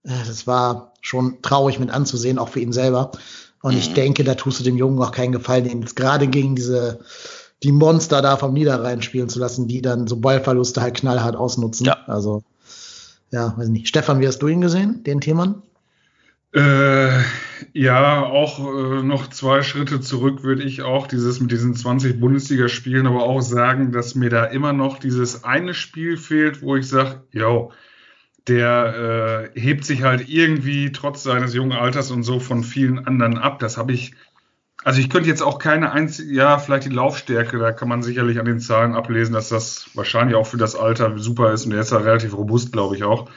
Äh, 0.05 0.11
das 0.26 0.47
war 0.47 0.93
schon 1.00 1.41
traurig 1.43 1.79
mit 1.79 1.91
anzusehen, 1.91 2.38
auch 2.38 2.49
für 2.49 2.61
ihn 2.61 2.73
selber. 2.73 3.12
Und 3.62 3.73
mhm. 3.73 3.78
ich 3.78 3.95
denke, 3.95 4.25
da 4.25 4.35
tust 4.35 4.61
du 4.61 4.64
dem 4.64 4.76
Jungen 4.76 5.00
auch 5.00 5.12
keinen 5.12 5.33
Gefallen, 5.33 5.64
den 5.64 5.81
jetzt 5.81 5.97
gerade 5.97 6.28
gegen 6.28 6.54
diese 6.54 7.00
die 7.62 7.73
Monster 7.73 8.23
da 8.23 8.37
vom 8.37 8.52
Niederrhein 8.52 9.02
spielen 9.02 9.28
zu 9.28 9.38
lassen, 9.38 9.69
die 9.69 9.83
dann 9.83 10.07
so 10.07 10.16
Ballverluste 10.16 10.83
halt 10.83 10.97
knallhart 10.97 11.37
ausnutzen. 11.37 11.87
Ja. 11.87 11.99
Also, 12.07 12.42
ja, 13.31 13.57
weiß 13.57 13.69
nicht. 13.69 13.88
Stefan, 13.88 14.21
wie 14.21 14.26
hast 14.26 14.40
du 14.40 14.49
ihn 14.49 14.61
gesehen, 14.61 15.04
den 15.04 15.21
Themen? 15.21 15.62
Äh, 16.54 17.23
ja, 17.73 18.25
auch 18.25 18.59
äh, 18.59 19.02
noch 19.02 19.28
zwei 19.28 19.62
Schritte 19.62 20.00
zurück 20.00 20.42
würde 20.42 20.62
ich 20.64 20.83
auch 20.83 21.07
dieses 21.07 21.40
mit 21.40 21.50
diesen 21.50 21.75
20 21.75 22.21
Bundesligaspielen 22.21 23.07
aber 23.07 23.23
auch 23.23 23.40
sagen, 23.40 23.90
dass 23.90 24.14
mir 24.14 24.28
da 24.28 24.45
immer 24.45 24.75
noch 24.75 24.99
dieses 24.99 25.45
eine 25.45 25.73
Spiel 25.73 26.19
fehlt, 26.19 26.61
wo 26.61 26.76
ich 26.76 26.87
sage, 26.87 27.23
yo, 27.31 27.73
der 28.49 29.50
äh, 29.54 29.61
hebt 29.61 29.84
sich 29.84 30.02
halt 30.02 30.28
irgendwie 30.28 30.92
trotz 30.92 31.22
seines 31.22 31.54
jungen 31.54 31.72
Alters 31.72 32.11
und 32.11 32.22
so 32.22 32.40
von 32.40 32.64
vielen 32.64 33.06
anderen 33.06 33.38
ab. 33.38 33.58
Das 33.58 33.76
habe 33.76 33.92
ich, 33.92 34.14
also 34.84 35.00
ich 35.00 35.11
könnte 35.11 35.28
jetzt 35.28 35.42
auch 35.42 35.58
keine 35.58 35.92
einzige, 35.92 36.32
ja, 36.32 36.58
vielleicht 36.58 36.87
die 36.87 36.94
Laufstärke, 36.94 37.58
da 37.58 37.72
kann 37.72 37.88
man 37.88 38.02
sicherlich 38.02 38.40
an 38.40 38.46
den 38.46 38.61
Zahlen 38.61 38.94
ablesen, 38.94 39.32
dass 39.32 39.49
das 39.49 39.90
wahrscheinlich 39.94 40.37
auch 40.37 40.46
für 40.46 40.56
das 40.56 40.75
Alter 40.75 41.18
super 41.18 41.52
ist 41.52 41.66
und 41.66 41.72
er 41.72 41.80
ist 41.80 41.92
ja 41.92 41.99
relativ 41.99 42.37
robust, 42.37 42.72
glaube 42.72 42.96
ich 42.96 43.04
auch. 43.04 43.30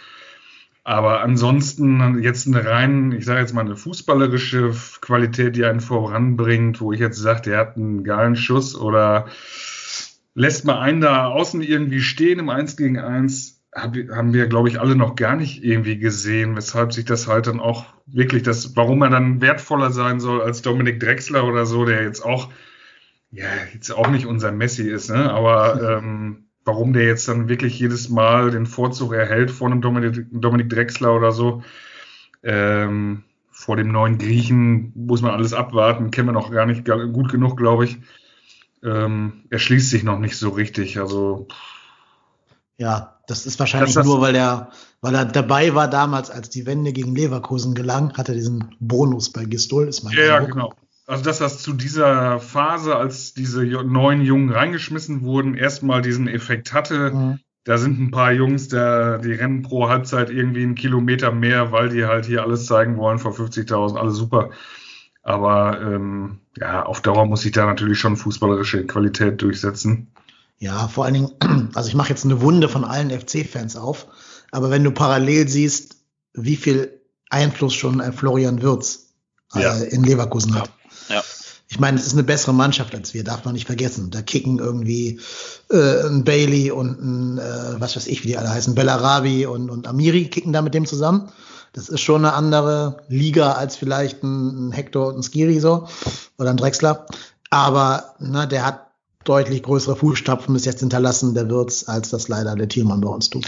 Aber 0.83 1.21
ansonsten 1.21 2.21
jetzt 2.21 2.45
eine 2.45 2.63
rein, 2.63 3.11
ich 3.11 3.25
sage 3.25 3.39
jetzt 3.39 3.55
mal 3.55 3.61
eine 3.61 3.75
fußballerische 3.75 4.71
Qualität, 5.01 5.55
die 5.55 5.65
einen 5.65 5.79
voranbringt, 5.79 6.79
wo 6.79 6.93
ich 6.93 6.99
jetzt 6.99 7.17
sage, 7.17 7.41
der 7.41 7.57
hat 7.57 7.75
einen 7.75 8.03
geilen 8.03 8.35
Schuss 8.35 8.75
oder 8.75 9.25
lässt 10.35 10.63
mal 10.63 10.79
einen 10.79 11.01
da 11.01 11.25
außen 11.25 11.63
irgendwie 11.63 12.01
stehen 12.01 12.37
im 12.37 12.49
1 12.49 12.77
gegen 12.77 12.99
1 13.75 14.09
haben 14.11 14.33
wir, 14.33 14.47
glaube 14.47 14.69
ich, 14.69 14.79
alle 14.79 14.95
noch 14.95 15.15
gar 15.15 15.35
nicht 15.35 15.63
irgendwie 15.63 15.99
gesehen, 15.99 16.55
weshalb 16.55 16.93
sich 16.93 17.05
das 17.05 17.27
halt 17.27 17.47
dann 17.47 17.59
auch 17.59 17.85
wirklich 18.05 18.43
das, 18.43 18.75
warum 18.75 19.01
er 19.01 19.09
dann 19.09 19.41
wertvoller 19.41 19.91
sein 19.91 20.19
soll 20.19 20.41
als 20.41 20.61
Dominik 20.61 20.99
Drexler 20.99 21.43
oder 21.43 21.65
so, 21.65 21.85
der 21.85 22.03
jetzt 22.03 22.21
auch, 22.21 22.49
ja, 23.31 23.45
jetzt 23.73 23.91
auch 23.91 24.07
nicht 24.07 24.25
unser 24.25 24.51
Messi 24.51 24.89
ist, 24.89 25.09
ne? 25.09 25.31
Aber 25.31 25.81
ähm, 25.99 26.45
warum 26.63 26.93
der 26.93 27.05
jetzt 27.05 27.27
dann 27.27 27.49
wirklich 27.49 27.77
jedes 27.77 28.09
Mal 28.09 28.51
den 28.51 28.65
Vorzug 28.65 29.13
erhält 29.13 29.51
vor 29.51 29.67
einem 29.69 29.81
Dominik, 29.81 30.25
Dominik 30.31 30.69
Drexler 30.69 31.13
oder 31.13 31.31
so, 31.31 31.61
ähm, 32.43 33.23
vor 33.51 33.75
dem 33.75 33.89
neuen 33.89 34.17
Griechen 34.17 34.93
muss 34.95 35.21
man 35.21 35.31
alles 35.31 35.53
abwarten, 35.53 36.11
kennen 36.11 36.29
wir 36.29 36.33
noch 36.33 36.51
gar 36.51 36.65
nicht 36.65 36.85
gut 36.85 37.31
genug, 37.31 37.57
glaube 37.57 37.85
ich. 37.85 37.97
Ähm, 38.83 39.43
erschließt 39.49 39.89
sich 39.89 40.03
noch 40.03 40.19
nicht 40.19 40.37
so 40.37 40.49
richtig. 40.49 40.99
Also 40.99 41.47
ja, 42.77 43.14
das 43.27 43.45
ist 43.45 43.59
wahrscheinlich 43.59 43.93
das 43.93 44.05
nur, 44.05 44.21
weil 44.21 44.35
er, 44.35 44.69
weil 45.01 45.15
er 45.15 45.25
dabei 45.25 45.73
war 45.75 45.89
damals, 45.89 46.29
als 46.29 46.49
die 46.49 46.65
Wende 46.65 46.93
gegen 46.93 47.15
Leverkusen 47.15 47.73
gelang, 47.73 48.13
hat 48.17 48.29
er 48.29 48.35
diesen 48.35 48.75
Bonus 48.79 49.31
bei 49.31 49.45
Gistol, 49.45 49.87
ist 49.87 50.03
mein 50.03 50.13
Ja, 50.15 50.37
Eindruck. 50.37 50.51
genau. 50.53 50.73
Also, 51.07 51.23
dass 51.23 51.37
das 51.37 51.59
zu 51.61 51.73
dieser 51.73 52.39
Phase, 52.39 52.95
als 52.95 53.33
diese 53.33 53.63
neuen 53.63 54.21
Jungen 54.21 54.49
reingeschmissen 54.49 55.21
wurden, 55.21 55.53
erstmal 55.55 56.01
diesen 56.01 56.27
Effekt 56.27 56.73
hatte. 56.73 57.11
Mhm. 57.11 57.39
Da 57.63 57.77
sind 57.77 57.99
ein 57.99 58.11
paar 58.11 58.31
Jungs, 58.31 58.67
der, 58.69 59.19
die 59.19 59.33
rennen 59.33 59.63
pro 59.63 59.89
Halbzeit 59.89 60.29
irgendwie 60.29 60.63
einen 60.63 60.75
Kilometer 60.75 61.31
mehr, 61.31 61.71
weil 61.71 61.89
die 61.89 62.05
halt 62.05 62.25
hier 62.25 62.43
alles 62.43 62.65
zeigen 62.65 62.97
wollen 62.97 63.17
vor 63.19 63.33
50.000, 63.33 63.97
alles 63.97 64.15
super. 64.15 64.51
Aber 65.23 65.81
ähm, 65.81 66.39
ja, 66.57 66.83
auf 66.83 67.01
Dauer 67.01 67.25
muss 67.25 67.41
sich 67.41 67.51
da 67.51 67.65
natürlich 67.65 67.99
schon 67.99 68.17
fußballerische 68.17 68.85
Qualität 68.85 69.41
durchsetzen. 69.41 70.11
Ja, 70.57 70.87
vor 70.87 71.05
allen 71.05 71.13
Dingen, 71.13 71.31
also 71.73 71.89
ich 71.89 71.95
mache 71.95 72.09
jetzt 72.09 72.25
eine 72.25 72.41
Wunde 72.41 72.69
von 72.69 72.83
allen 72.83 73.11
FC-Fans 73.11 73.75
auf, 73.75 74.07
aber 74.51 74.71
wenn 74.71 74.83
du 74.83 74.91
parallel 74.91 75.47
siehst, 75.47 75.97
wie 76.33 76.55
viel 76.55 77.01
Einfluss 77.29 77.73
schon 77.73 78.01
ein 78.01 78.13
Florian 78.13 78.61
Würz 78.61 79.13
äh, 79.53 79.61
ja. 79.61 79.73
in 79.75 80.03
Leverkusen 80.03 80.55
hat. 80.55 80.69
Ja. 81.09 81.15
ja. 81.15 81.23
Ich 81.67 81.79
meine, 81.79 81.99
es 81.99 82.05
ist 82.05 82.13
eine 82.13 82.23
bessere 82.23 82.53
Mannschaft 82.53 82.93
als 82.93 83.13
wir, 83.13 83.23
darf 83.23 83.43
man 83.43 83.53
nicht 83.53 83.65
vergessen. 83.65 84.11
Da 84.11 84.21
kicken 84.21 84.59
irgendwie 84.59 85.19
äh, 85.71 86.07
ein 86.07 86.23
Bailey 86.23 86.71
und 86.71 87.01
ein, 87.01 87.37
äh, 87.39 87.81
was 87.81 87.95
weiß 87.95 88.07
ich, 88.07 88.23
wie 88.23 88.27
die 88.27 88.37
alle 88.37 88.49
heißen, 88.49 88.75
Bellarabi 88.75 89.47
und, 89.47 89.69
und 89.71 89.87
Amiri 89.87 90.27
kicken 90.29 90.53
da 90.53 90.61
mit 90.61 90.73
dem 90.73 90.85
zusammen. 90.85 91.29
Das 91.73 91.89
ist 91.89 92.01
schon 92.01 92.23
eine 92.23 92.33
andere 92.33 93.03
Liga 93.09 93.53
als 93.53 93.75
vielleicht 93.75 94.23
ein, 94.23 94.69
ein 94.69 94.71
Hector 94.71 95.07
und 95.07 95.17
ein 95.17 95.23
Skiri 95.23 95.59
so 95.59 95.87
oder 96.37 96.51
ein 96.51 96.57
Drexler. 96.57 97.07
Aber 97.49 98.15
ne, 98.19 98.47
der 98.47 98.65
hat 98.65 98.84
deutlich 99.27 99.63
größere 99.63 99.95
Fußstapfen 99.95 100.53
bis 100.53 100.65
jetzt 100.65 100.79
hinterlassen, 100.79 101.33
der 101.33 101.49
Wirtz, 101.49 101.87
als 101.87 102.09
das 102.09 102.27
leider 102.27 102.55
der 102.55 102.67
Thielmann 102.67 103.01
bei 103.01 103.09
uns 103.09 103.29
tut. 103.29 103.45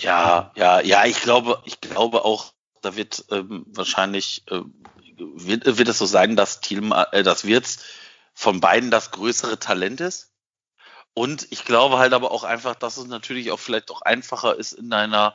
Ja, 0.00 0.52
ja, 0.56 0.80
ja, 0.80 1.04
ich 1.04 1.20
glaube, 1.20 1.60
ich 1.64 1.80
glaube 1.80 2.24
auch, 2.24 2.52
da 2.82 2.96
wird 2.96 3.24
ähm, 3.30 3.66
wahrscheinlich, 3.68 4.44
äh, 4.50 4.60
wird, 5.16 5.78
wird 5.78 5.88
es 5.88 5.98
so 5.98 6.06
sein, 6.06 6.36
dass 6.36 6.60
Thielmann, 6.60 7.06
äh, 7.12 7.22
dass 7.22 7.44
Wirtz 7.44 7.78
von 8.34 8.60
beiden 8.60 8.90
das 8.90 9.10
größere 9.10 9.58
Talent 9.58 10.00
ist. 10.00 10.32
Und 11.14 11.46
ich 11.50 11.64
glaube 11.64 11.98
halt 11.98 12.12
aber 12.12 12.32
auch 12.32 12.44
einfach, 12.44 12.74
dass 12.74 12.96
es 12.96 13.06
natürlich 13.06 13.52
auch 13.52 13.60
vielleicht 13.60 13.90
auch 13.90 14.02
einfacher 14.02 14.56
ist 14.56 14.72
in 14.72 14.92
einer 14.92 15.34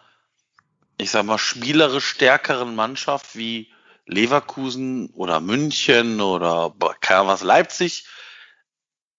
ich 1.00 1.12
sag 1.12 1.26
mal, 1.26 1.38
spielerisch 1.38 2.06
stärkeren 2.06 2.76
Mannschaft 2.76 3.36
wie 3.36 3.72
Leverkusen 4.06 5.10
oder 5.12 5.40
München 5.40 6.20
oder 6.20 6.74
was 6.78 7.42
Leipzig, 7.42 8.06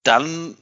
dann 0.03 0.57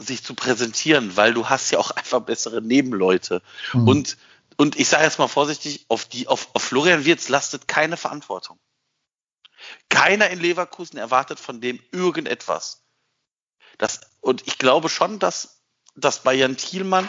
sich 0.00 0.24
zu 0.24 0.34
präsentieren, 0.34 1.16
weil 1.16 1.34
du 1.34 1.48
hast 1.48 1.70
ja 1.70 1.78
auch 1.78 1.90
einfach 1.92 2.20
bessere 2.20 2.60
Nebenleute. 2.60 3.42
Mhm. 3.72 3.88
Und, 3.88 4.16
und 4.56 4.76
ich 4.76 4.88
sage 4.88 5.04
jetzt 5.04 5.18
mal 5.18 5.28
vorsichtig, 5.28 5.86
auf, 5.88 6.06
die, 6.06 6.28
auf, 6.28 6.48
auf 6.54 6.62
Florian 6.62 7.04
Wirz 7.04 7.28
lastet 7.28 7.68
keine 7.68 7.96
Verantwortung. 7.96 8.58
Keiner 9.88 10.28
in 10.30 10.40
Leverkusen 10.40 10.98
erwartet 10.98 11.40
von 11.40 11.60
dem 11.60 11.80
irgendetwas. 11.92 12.84
Das, 13.78 14.00
und 14.20 14.46
ich 14.46 14.58
glaube 14.58 14.88
schon, 14.88 15.18
dass, 15.18 15.62
dass 15.94 16.22
bei 16.22 16.34
Jan 16.34 16.56
Thielmann, 16.56 17.08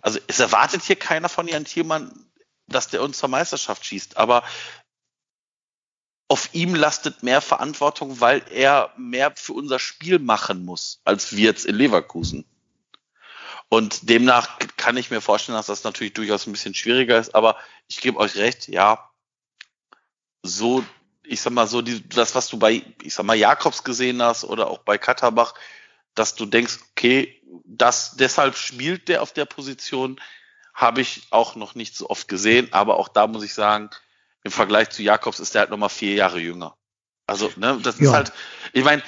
also 0.00 0.18
es 0.26 0.40
erwartet 0.40 0.82
hier 0.82 0.96
keiner 0.96 1.28
von 1.28 1.48
Jan 1.48 1.64
Thielmann, 1.64 2.26
dass 2.66 2.88
der 2.88 3.02
uns 3.02 3.18
zur 3.18 3.28
Meisterschaft 3.28 3.84
schießt, 3.84 4.16
aber 4.16 4.42
auf 6.28 6.50
ihm 6.52 6.74
lastet 6.74 7.22
mehr 7.22 7.40
Verantwortung, 7.40 8.20
weil 8.20 8.42
er 8.50 8.92
mehr 8.96 9.32
für 9.36 9.52
unser 9.52 9.78
Spiel 9.78 10.18
machen 10.18 10.64
muss, 10.64 11.00
als 11.04 11.36
wir 11.36 11.44
jetzt 11.44 11.66
in 11.66 11.76
Leverkusen. 11.76 12.44
Und 13.68 14.08
demnach 14.08 14.58
kann 14.76 14.96
ich 14.96 15.10
mir 15.10 15.20
vorstellen, 15.20 15.56
dass 15.56 15.66
das 15.66 15.84
natürlich 15.84 16.14
durchaus 16.14 16.46
ein 16.46 16.52
bisschen 16.52 16.74
schwieriger 16.74 17.18
ist, 17.18 17.34
aber 17.34 17.56
ich 17.88 18.00
gebe 18.00 18.18
euch 18.18 18.36
recht, 18.36 18.68
ja, 18.68 19.10
so, 20.42 20.84
ich 21.24 21.40
sag 21.40 21.52
mal 21.52 21.66
so, 21.66 21.82
die, 21.82 22.08
das, 22.08 22.34
was 22.34 22.48
du 22.48 22.58
bei, 22.58 22.82
ich 23.02 23.14
sag 23.14 23.26
mal, 23.26 23.34
Jakobs 23.34 23.82
gesehen 23.82 24.22
hast 24.22 24.44
oder 24.44 24.68
auch 24.68 24.78
bei 24.78 24.98
Katterbach, 24.98 25.54
dass 26.14 26.34
du 26.34 26.46
denkst, 26.46 26.78
okay, 26.92 27.40
das, 27.64 28.16
deshalb 28.16 28.56
spielt 28.56 29.08
der 29.08 29.22
auf 29.22 29.32
der 29.32 29.44
Position, 29.44 30.20
habe 30.72 31.00
ich 31.00 31.22
auch 31.30 31.56
noch 31.56 31.74
nicht 31.74 31.96
so 31.96 32.08
oft 32.10 32.28
gesehen, 32.28 32.72
aber 32.72 32.96
auch 32.98 33.08
da 33.08 33.26
muss 33.26 33.42
ich 33.42 33.54
sagen, 33.54 33.90
im 34.46 34.52
Vergleich 34.52 34.90
zu 34.90 35.02
Jakobs 35.02 35.40
ist 35.40 35.54
der 35.54 35.62
halt 35.62 35.70
nochmal 35.70 35.88
vier 35.88 36.14
Jahre 36.14 36.38
jünger. 36.38 36.76
Also, 37.26 37.50
ne, 37.56 37.78
das 37.82 37.98
ja. 37.98 38.06
ist 38.06 38.12
halt, 38.12 38.32
ich 38.72 38.84
meine, 38.84 39.02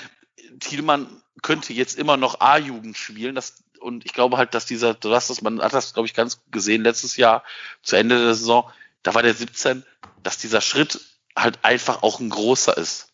Thielmann 0.59 1.23
könnte 1.43 1.73
jetzt 1.73 1.97
immer 1.97 2.17
noch 2.17 2.41
A-Jugend 2.41 2.97
spielen, 2.97 3.37
das, 3.37 3.63
und 3.79 4.05
ich 4.05 4.13
glaube 4.13 4.37
halt, 4.37 4.55
dass 4.55 4.67
dieser, 4.67 4.95
du 4.95 5.15
hast 5.15 5.31
das, 5.31 5.41
man 5.41 5.63
hat 5.63 5.73
das, 5.73 5.95
glaube 5.95 6.07
ich, 6.07 6.15
ganz 6.15 6.41
gesehen 6.51 6.83
letztes 6.83 7.17
Jahr 7.17 7.45
zu 7.83 7.95
Ende 7.95 8.19
der 8.19 8.35
Saison, 8.35 8.69
da 9.05 9.15
war 9.15 9.23
der 9.23 9.35
17, 9.35 9.85
dass 10.25 10.39
dieser 10.39 10.61
Schritt 10.61 11.01
halt 11.37 11.65
einfach 11.65 12.03
auch 12.03 12.19
ein 12.19 12.31
großer 12.31 12.77
ist. 12.77 13.07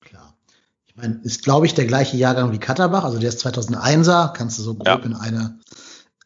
Klar. 0.00 0.34
Ich 0.86 0.96
meine, 0.96 1.20
ist, 1.24 1.44
glaube 1.44 1.66
ich, 1.66 1.74
der 1.74 1.84
gleiche 1.84 2.16
Jahrgang 2.16 2.52
wie 2.52 2.58
Katterbach, 2.58 3.04
also 3.04 3.18
der 3.18 3.28
ist 3.28 3.44
2001er, 3.44 4.32
kannst 4.32 4.58
du 4.58 4.62
so 4.62 4.74
grob 4.74 4.86
ja. 4.86 5.04
in 5.04 5.14
eine, 5.14 5.60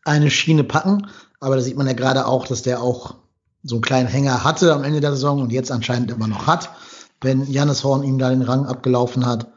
eine 0.04 0.30
Schiene 0.30 0.62
packen, 0.62 1.08
aber 1.40 1.56
da 1.56 1.62
sieht 1.62 1.76
man 1.76 1.88
ja 1.88 1.94
gerade 1.94 2.26
auch, 2.26 2.46
dass 2.46 2.62
der 2.62 2.80
auch 2.80 3.21
so 3.62 3.76
einen 3.76 3.82
kleinen 3.82 4.08
Hänger 4.08 4.44
hatte 4.44 4.72
am 4.72 4.84
Ende 4.84 5.00
der 5.00 5.12
Saison 5.12 5.40
und 5.40 5.52
jetzt 5.52 5.70
anscheinend 5.70 6.10
immer 6.10 6.26
noch 6.26 6.46
hat, 6.46 6.70
wenn 7.20 7.50
Jannis 7.50 7.84
Horn 7.84 8.02
ihm 8.02 8.18
da 8.18 8.30
den 8.30 8.42
Rang 8.42 8.66
abgelaufen 8.66 9.26
hat. 9.26 9.48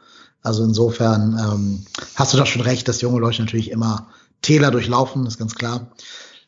Also 0.42 0.62
insofern 0.62 1.38
ähm, 1.38 1.86
hast 2.14 2.32
du 2.32 2.38
doch 2.38 2.46
schon 2.46 2.62
recht, 2.62 2.86
dass 2.86 3.00
junge 3.00 3.20
Leute 3.20 3.42
natürlich 3.42 3.70
immer 3.70 4.08
Täler 4.42 4.70
durchlaufen, 4.70 5.26
ist 5.26 5.38
ganz 5.38 5.56
klar. 5.56 5.88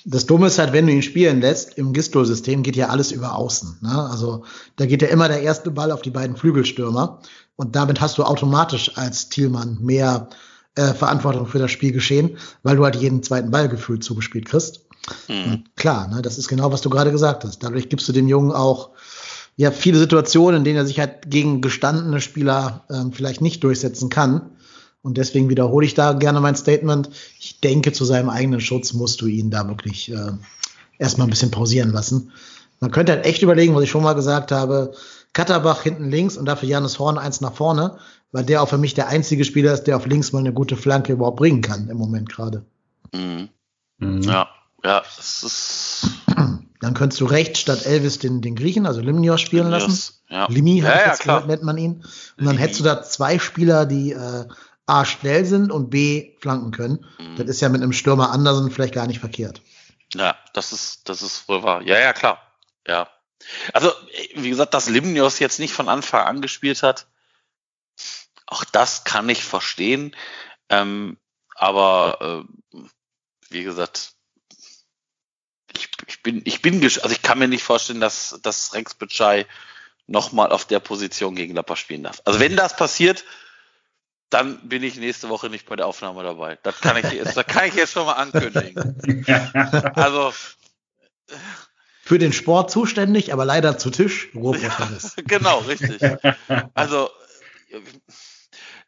Das 0.05 0.27
Dumme 0.27 0.47
ist 0.47 0.59
halt, 0.59 0.73
wenn 0.73 0.87
du 0.87 0.93
ihn 0.93 1.03
spielen 1.03 1.41
lässt, 1.41 1.77
im 1.77 1.93
Gistol-System 1.93 2.63
geht 2.63 2.77
ja 2.77 2.89
alles 2.89 3.11
über 3.11 3.35
außen. 3.35 3.79
Ne? 3.81 4.09
Also 4.11 4.45
da 4.77 4.87
geht 4.87 5.03
ja 5.03 5.09
immer 5.09 5.27
der 5.27 5.43
erste 5.43 5.73
Ball 5.73 5.91
auf 5.91 6.03
die 6.03 6.11
beiden 6.11 6.37
Flügelstürmer 6.37 7.21
und 7.57 7.75
damit 7.75 8.01
hast 8.01 8.19
du 8.19 8.23
automatisch 8.23 8.97
als 8.97 9.29
Thielmann 9.31 9.79
mehr 9.81 10.29
äh, 10.77 10.95
Verantwortung 10.95 11.47
für 11.49 11.59
das 11.59 11.73
Spielgeschehen, 11.73 12.39
weil 12.63 12.77
du 12.77 12.85
halt 12.85 12.95
jeden 12.95 13.25
zweiten 13.25 13.51
Ball 13.51 13.69
gefühlt 13.69 14.05
zugespielt 14.05 14.47
kriegst. 14.47 14.88
Mhm. 15.29 15.65
Klar, 15.77 16.09
ne, 16.09 16.23
das 16.23 16.39
ist 16.39 16.49
genau, 16.49 16.73
was 16.73 16.81
du 16.81 16.91
gerade 16.91 17.13
gesagt 17.13 17.45
hast. 17.45 17.63
Dadurch 17.63 17.89
gibst 17.89 18.09
du 18.09 18.13
dem 18.13 18.29
Jungen 18.29 18.53
auch 18.53 18.91
ja 19.57 19.71
viele 19.71 19.99
Situationen, 19.99 20.59
in 20.59 20.65
denen 20.65 20.77
er 20.79 20.87
sich 20.87 21.01
halt 21.01 21.31
gegen 21.31 21.61
gestandene 21.61 22.21
Spieler 22.21 22.85
ähm, 22.91 23.13
vielleicht 23.13 23.41
nicht 23.41 23.65
durchsetzen 23.65 24.09
kann. 24.09 24.51
Und 25.03 25.17
deswegen 25.17 25.49
wiederhole 25.49 25.87
ich 25.87 25.95
da 25.95 26.13
gerne 26.13 26.41
mein 26.41 26.57
Statement. 26.57 27.11
Ich 27.39 27.61
denke, 27.61 27.93
zu 27.93 28.05
seinem 28.05 28.31
eigenen 28.31 28.61
Schutz 28.61 28.93
musst 28.93 29.21
du 29.21 29.27
ihn 29.27 29.51
da 29.51 29.67
wirklich 29.69 30.11
äh, 30.13 30.33
erstmal 30.99 31.27
ein 31.27 31.31
bisschen 31.31 31.51
pausieren 31.51 31.91
lassen. 31.91 32.33
Man 32.81 32.91
könnte 32.91 33.13
halt 33.13 33.27
echt 33.27 33.43
überlegen, 33.43 33.75
was 33.75 33.83
ich 33.83 33.91
schon 33.91 34.03
mal 34.05 34.13
gesagt 34.15 34.53
habe, 34.53 34.93
Katterbach 35.33 35.83
hinten 35.83 36.11
links 36.11 36.37
und 36.37 36.47
dafür 36.47 36.69
Janis 36.69 36.99
Horn 36.99 37.19
eins 37.19 37.41
nach 37.41 37.55
vorne, 37.55 37.99
weil 38.33 38.45
der 38.45 38.63
auch 38.63 38.69
für 38.69 38.79
mich 38.79 38.95
der 38.95 39.09
einzige 39.09 39.45
Spieler 39.45 39.73
ist, 39.73 39.85
der 39.85 39.97
auf 39.97 40.07
links 40.07 40.33
mal 40.33 40.41
eine 40.41 40.53
gute 40.53 40.77
Flanke 40.77 41.13
überhaupt 41.13 41.39
bringen 41.39 41.63
kann 41.63 41.89
im 41.89 41.97
Moment 41.97 42.29
gerade. 42.29 42.65
Mhm. 43.13 43.49
Mhm. 43.99 44.23
Ja, 44.23 44.49
ja, 44.85 45.03
es 45.19 45.43
ist. 45.43 46.07
Dann 46.81 46.95
könntest 46.95 47.21
du 47.21 47.25
rechts 47.25 47.59
statt 47.59 47.87
Elvis 47.87 48.21
den, 48.21 48.41
den 48.41 48.55
Griechen, 48.55 48.87
also 48.87 49.01
Limnios, 49.01 49.41
spielen 49.41 49.69
lassen. 49.69 50.15
Ja. 50.29 50.47
Limi 50.49 50.81
ja, 50.81 51.07
ja, 51.07 51.17
gehört, 51.17 51.49
nennt 51.49 51.65
man 51.65 51.77
ihn. 51.77 51.95
Und 51.95 52.05
dann 52.37 52.51
Limi. 52.51 52.59
hättest 52.59 52.81
du 52.81 52.85
da 52.85 53.03
zwei 53.03 53.41
Spieler, 53.41 53.85
die 53.85 54.13
äh, 54.13 54.47
A 54.87 55.05
schnell 55.05 55.45
sind 55.45 55.73
und 55.73 55.91
B 55.91 56.37
flanken 56.39 56.71
können. 56.71 57.05
Mhm. 57.19 57.35
Das 57.37 57.49
ist 57.49 57.61
ja 57.61 57.69
mit 57.69 57.83
einem 57.83 57.93
Stürmer 57.93 58.31
Andersen 58.31 58.71
vielleicht 58.71 58.95
gar 58.95 59.09
nicht 59.09 59.19
verkehrt. 59.19 59.61
Ja, 60.15 60.37
das 60.55 60.73
ist, 60.73 61.09
das 61.09 61.23
ist 61.23 61.49
wohl 61.49 61.65
wahr. 61.65 61.83
Ja, 61.83 61.99
ja, 61.99 62.13
klar. 62.13 62.41
Ja. 62.87 63.09
Also, 63.73 63.93
wie 64.35 64.49
gesagt, 64.49 64.73
dass 64.73 64.89
Limnios 64.89 65.41
jetzt 65.41 65.59
nicht 65.59 65.75
von 65.75 65.89
Anfang 65.89 66.25
an 66.27 66.41
gespielt 66.41 66.83
hat, 66.83 67.07
auch 68.47 68.65
das 68.65 69.05
kann 69.05 69.29
ich 69.29 69.45
verstehen. 69.45 70.15
Ähm, 70.69 71.19
aber 71.55 72.47
äh, 72.75 72.79
wie 73.51 73.65
gesagt, 73.65 74.15
ich, 76.09 76.23
bin, 76.23 76.43
ich 76.45 76.63
bin, 76.63 76.83
also 76.83 77.11
ich 77.11 77.23
kann 77.23 77.39
mir 77.39 77.49
nicht 77.49 77.63
vorstellen, 77.63 78.01
dass, 78.01 78.39
dass 78.43 78.75
Rex 78.75 78.95
Bitschei 78.95 79.47
nochmal 80.07 80.51
auf 80.53 80.65
der 80.65 80.81
Position 80.81 81.37
gegen 81.37 81.55
Lapper 81.55 81.77
spielen 81.77 82.03
darf. 82.03 82.23
Also 82.25 82.41
wenn 82.41 82.57
das 82.57 82.77
passiert, 82.77 83.25
dann 84.31 84.69
bin 84.69 84.83
ich 84.83 84.97
nächste 84.97 85.29
Woche 85.29 85.51
nicht 85.51 85.67
bei 85.67 85.77
der 85.77 85.87
Aufnahme 85.87 86.23
dabei. 86.23 86.59
Das 86.63 86.81
kann 86.81 86.97
ich 86.97 87.13
jetzt, 87.13 87.37
das 87.37 87.47
kann 87.47 87.67
ich 87.69 87.75
jetzt 87.75 87.93
schon 87.93 88.07
mal 88.07 88.15
ankündigen. 88.15 88.97
also 89.95 90.33
für 92.03 92.19
den 92.19 92.33
Sport 92.33 92.71
zuständig, 92.71 93.35
aber 93.35 93.45
leider 93.45 93.77
zu 93.77 93.91
Tisch. 93.91 94.31
Ja, 94.33 94.89
genau, 95.27 95.59
richtig. 95.59 96.01
Also 96.73 97.11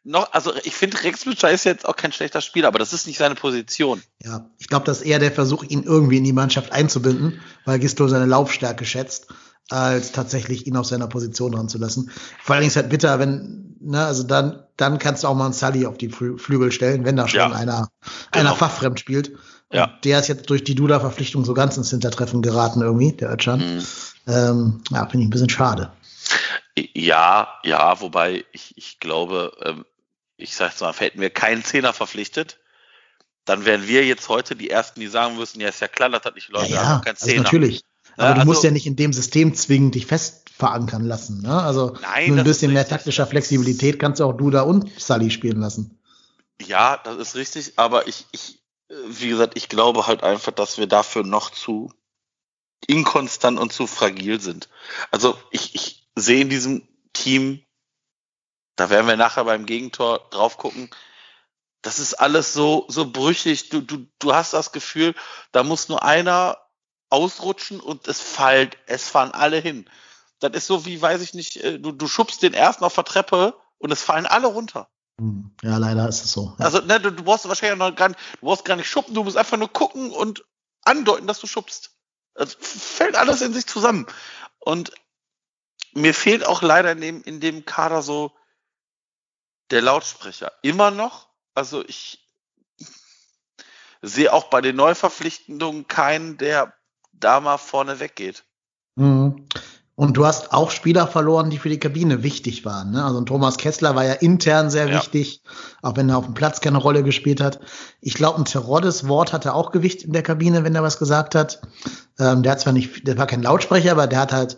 noch, 0.03 0.33
also 0.33 0.53
ich 0.63 0.75
finde, 0.75 1.03
Rex 1.03 1.25
Butcher 1.25 1.51
ist 1.51 1.63
jetzt 1.63 1.87
auch 1.87 1.95
kein 1.95 2.11
schlechter 2.11 2.41
Spieler, 2.41 2.67
aber 2.67 2.79
das 2.79 2.93
ist 2.93 3.07
nicht 3.07 3.17
seine 3.17 3.35
Position. 3.35 4.01
Ja, 4.23 4.49
ich 4.57 4.67
glaube, 4.67 4.85
das 4.85 5.01
ist 5.01 5.05
eher 5.05 5.19
der 5.19 5.31
Versuch, 5.31 5.63
ihn 5.63 5.83
irgendwie 5.83 6.17
in 6.17 6.23
die 6.23 6.33
Mannschaft 6.33 6.71
einzubinden, 6.71 7.39
weil 7.65 7.79
Gisto 7.79 8.07
seine 8.07 8.25
Laufstärke 8.25 8.85
schätzt, 8.85 9.27
als 9.69 10.11
tatsächlich 10.11 10.65
ihn 10.65 10.75
auf 10.75 10.87
seiner 10.87 11.07
Position 11.07 11.51
dran 11.51 11.69
zu 11.69 11.77
lassen. 11.77 12.11
Vor 12.41 12.55
allen 12.55 12.61
Dingen 12.61 12.71
ist 12.71 12.77
halt 12.77 12.89
bitter, 12.89 13.19
wenn, 13.19 13.75
ne, 13.79 14.03
also 14.03 14.23
dann, 14.23 14.63
dann 14.75 14.97
kannst 14.97 15.23
du 15.23 15.27
auch 15.27 15.35
mal 15.35 15.45
einen 15.45 15.53
Sully 15.53 15.85
auf 15.85 15.97
die 15.97 16.09
Flügel 16.09 16.71
stellen, 16.71 17.05
wenn 17.05 17.15
da 17.15 17.27
schon 17.27 17.39
ja, 17.39 17.51
einer, 17.51 17.89
genau. 18.31 18.49
einer 18.49 18.55
fachfremd 18.55 18.99
spielt. 18.99 19.31
Ja. 19.71 19.85
Und 19.85 20.03
der 20.03 20.19
ist 20.19 20.27
jetzt 20.27 20.49
durch 20.49 20.63
die 20.63 20.75
Duda-Verpflichtung 20.75 21.45
so 21.45 21.53
ganz 21.53 21.77
ins 21.77 21.91
Hintertreffen 21.91 22.41
geraten 22.41 22.81
irgendwie, 22.81 23.13
der 23.13 23.31
Ötchan. 23.31 23.59
Mhm. 23.59 23.83
Ähm, 24.27 24.83
ja, 24.91 25.05
finde 25.05 25.19
ich 25.19 25.27
ein 25.27 25.29
bisschen 25.29 25.49
schade. 25.49 25.91
Ja, 26.93 27.49
ja, 27.63 27.99
wobei 28.01 28.45
ich, 28.51 28.73
ich 28.77 28.99
glaube, 28.99 29.51
ähm, 29.63 29.85
ich 30.41 30.55
sag's 30.55 30.81
mal, 30.81 30.93
hätten 30.93 31.21
wir 31.21 31.29
keinen 31.29 31.63
Zehner 31.63 31.93
verpflichtet, 31.93 32.59
dann 33.45 33.65
wären 33.65 33.87
wir 33.87 34.05
jetzt 34.05 34.29
heute 34.29 34.55
die 34.55 34.69
Ersten, 34.69 34.99
die 34.99 35.07
sagen 35.07 35.37
müssen, 35.37 35.59
ja, 35.61 35.69
ist 35.69 35.81
ja 35.81 35.87
klar, 35.87 36.09
das 36.09 36.23
hat 36.23 36.35
nicht 36.35 36.49
Leute, 36.49 36.73
ja, 36.73 36.83
ja 36.83 37.01
kein 37.03 37.13
also 37.13 37.25
Zehner. 37.25 37.43
Natürlich. 37.43 37.83
Aber 38.17 38.29
ja, 38.29 38.33
du 38.35 38.45
musst 38.45 38.57
also, 38.57 38.67
ja 38.67 38.73
nicht 38.73 38.87
in 38.87 38.95
dem 38.95 39.13
System 39.13 39.55
zwingend 39.55 39.95
dich 39.95 40.05
fest 40.05 40.49
verankern 40.55 41.05
lassen. 41.05 41.41
Ne? 41.41 41.61
Also 41.61 41.97
nein, 42.01 42.37
ein 42.37 42.43
bisschen 42.43 42.73
mehr 42.73 42.87
taktischer 42.87 43.25
Flexibilität 43.25 43.99
kannst 43.99 44.19
du 44.19 44.25
auch 44.25 44.33
Duda 44.33 44.61
und 44.61 44.89
Sully 44.99 45.31
spielen 45.31 45.59
lassen. 45.59 45.97
Ja, 46.61 46.97
das 46.97 47.17
ist 47.17 47.35
richtig, 47.35 47.73
aber 47.77 48.07
ich, 48.07 48.27
ich, 48.31 48.61
wie 49.07 49.29
gesagt, 49.29 49.57
ich 49.57 49.69
glaube 49.69 50.05
halt 50.05 50.23
einfach, 50.23 50.51
dass 50.51 50.77
wir 50.77 50.87
dafür 50.87 51.23
noch 51.23 51.49
zu 51.49 51.91
inkonstant 52.85 53.59
und 53.59 53.73
zu 53.73 53.87
fragil 53.87 54.39
sind. 54.39 54.69
Also 55.09 55.37
ich, 55.49 55.73
ich 55.73 56.07
sehe 56.15 56.41
in 56.41 56.49
diesem 56.49 56.87
Team 57.13 57.63
da 58.75 58.89
werden 58.89 59.07
wir 59.07 59.17
nachher 59.17 59.45
beim 59.45 59.65
Gegentor 59.65 60.27
drauf 60.29 60.57
gucken. 60.57 60.89
Das 61.81 61.99
ist 61.99 62.13
alles 62.15 62.53
so, 62.53 62.85
so 62.87 63.11
brüchig. 63.11 63.69
Du, 63.69 63.81
du, 63.81 64.05
du 64.19 64.33
hast 64.33 64.53
das 64.53 64.71
Gefühl, 64.71 65.15
da 65.51 65.63
muss 65.63 65.89
nur 65.89 66.03
einer 66.03 66.57
ausrutschen 67.09 67.79
und 67.79 68.07
es 68.07 68.21
fällt, 68.21 68.77
es 68.85 69.09
fahren 69.09 69.31
alle 69.31 69.57
hin. 69.57 69.89
Das 70.39 70.53
ist 70.53 70.67
so 70.67 70.85
wie, 70.85 71.01
weiß 71.01 71.21
ich 71.21 71.33
nicht, 71.33 71.57
äh, 71.57 71.79
du, 71.79 71.91
du 71.91 72.07
schubst 72.07 72.41
den 72.41 72.53
ersten 72.53 72.83
auf 72.83 72.95
der 72.95 73.03
Treppe 73.03 73.55
und 73.77 73.91
es 73.91 74.01
fallen 74.01 74.25
alle 74.25 74.47
runter. 74.47 74.89
Hm. 75.19 75.51
Ja, 75.61 75.77
leider 75.77 76.07
ist 76.07 76.23
es 76.23 76.31
so. 76.31 76.55
Ja. 76.57 76.65
Also, 76.65 76.79
ne, 76.79 76.99
du, 76.99 77.11
du 77.11 77.23
brauchst 77.23 77.47
wahrscheinlich 77.47 77.77
noch 77.77 77.95
gar 77.95 78.09
nicht, 78.09 78.19
du 78.39 78.45
brauchst 78.45 78.65
gar 78.65 78.75
nicht 78.75 78.89
schubsen, 78.89 79.13
du 79.13 79.23
musst 79.23 79.37
einfach 79.37 79.57
nur 79.57 79.71
gucken 79.71 80.11
und 80.11 80.45
andeuten, 80.83 81.27
dass 81.27 81.39
du 81.39 81.47
schubst. 81.47 81.91
Es 82.33 82.55
fällt 82.59 83.15
alles 83.15 83.41
in 83.41 83.53
sich 83.53 83.67
zusammen. 83.67 84.07
Und 84.59 84.91
mir 85.93 86.13
fehlt 86.13 86.45
auch 86.45 86.61
leider 86.61 86.91
in 86.93 87.01
dem, 87.01 87.23
in 87.23 87.39
dem 87.39 87.65
Kader 87.65 88.01
so, 88.01 88.31
der 89.71 89.81
Lautsprecher. 89.81 90.51
Immer 90.61 90.91
noch. 90.91 91.27
Also 91.53 91.83
ich 91.85 92.19
sehe 94.01 94.33
auch 94.33 94.45
bei 94.45 94.61
den 94.61 94.75
Neuverpflichtungen 94.75 95.87
keinen, 95.87 96.37
der 96.37 96.73
da 97.13 97.39
mal 97.39 97.57
vorne 97.57 97.99
weggeht. 97.99 98.43
Mhm. 98.95 99.47
Und 99.95 100.17
du 100.17 100.25
hast 100.25 100.51
auch 100.51 100.71
Spieler 100.71 101.05
verloren, 101.05 101.51
die 101.51 101.59
für 101.59 101.69
die 101.69 101.79
Kabine 101.79 102.23
wichtig 102.23 102.65
waren. 102.65 102.91
Ne? 102.91 103.05
Also 103.05 103.21
Thomas 103.21 103.57
Kessler 103.57 103.93
war 103.95 104.03
ja 104.03 104.13
intern 104.13 104.71
sehr 104.71 104.87
ja. 104.87 104.95
wichtig, 104.95 105.43
auch 105.83 105.95
wenn 105.95 106.09
er 106.09 106.17
auf 106.17 106.25
dem 106.25 106.33
Platz 106.33 106.59
keine 106.59 106.79
Rolle 106.79 107.03
gespielt 107.03 107.39
hat. 107.39 107.59
Ich 107.99 108.15
glaube, 108.15 108.39
ein 108.39 108.45
Teroddes 108.45 109.07
Wort 109.07 109.31
hatte 109.31 109.53
auch 109.53 109.71
Gewicht 109.71 110.03
in 110.03 110.13
der 110.13 110.23
Kabine, 110.23 110.63
wenn 110.63 110.73
er 110.73 110.81
was 110.81 110.97
gesagt 110.97 111.35
hat. 111.35 111.61
Ähm, 112.17 112.41
der 112.41 112.53
hat 112.53 112.61
zwar 112.61 112.73
nicht, 112.73 113.05
der 113.05 113.17
war 113.19 113.27
kein 113.27 113.43
Lautsprecher, 113.43 113.91
aber 113.91 114.07
der 114.07 114.21
hat 114.21 114.33
halt, 114.33 114.57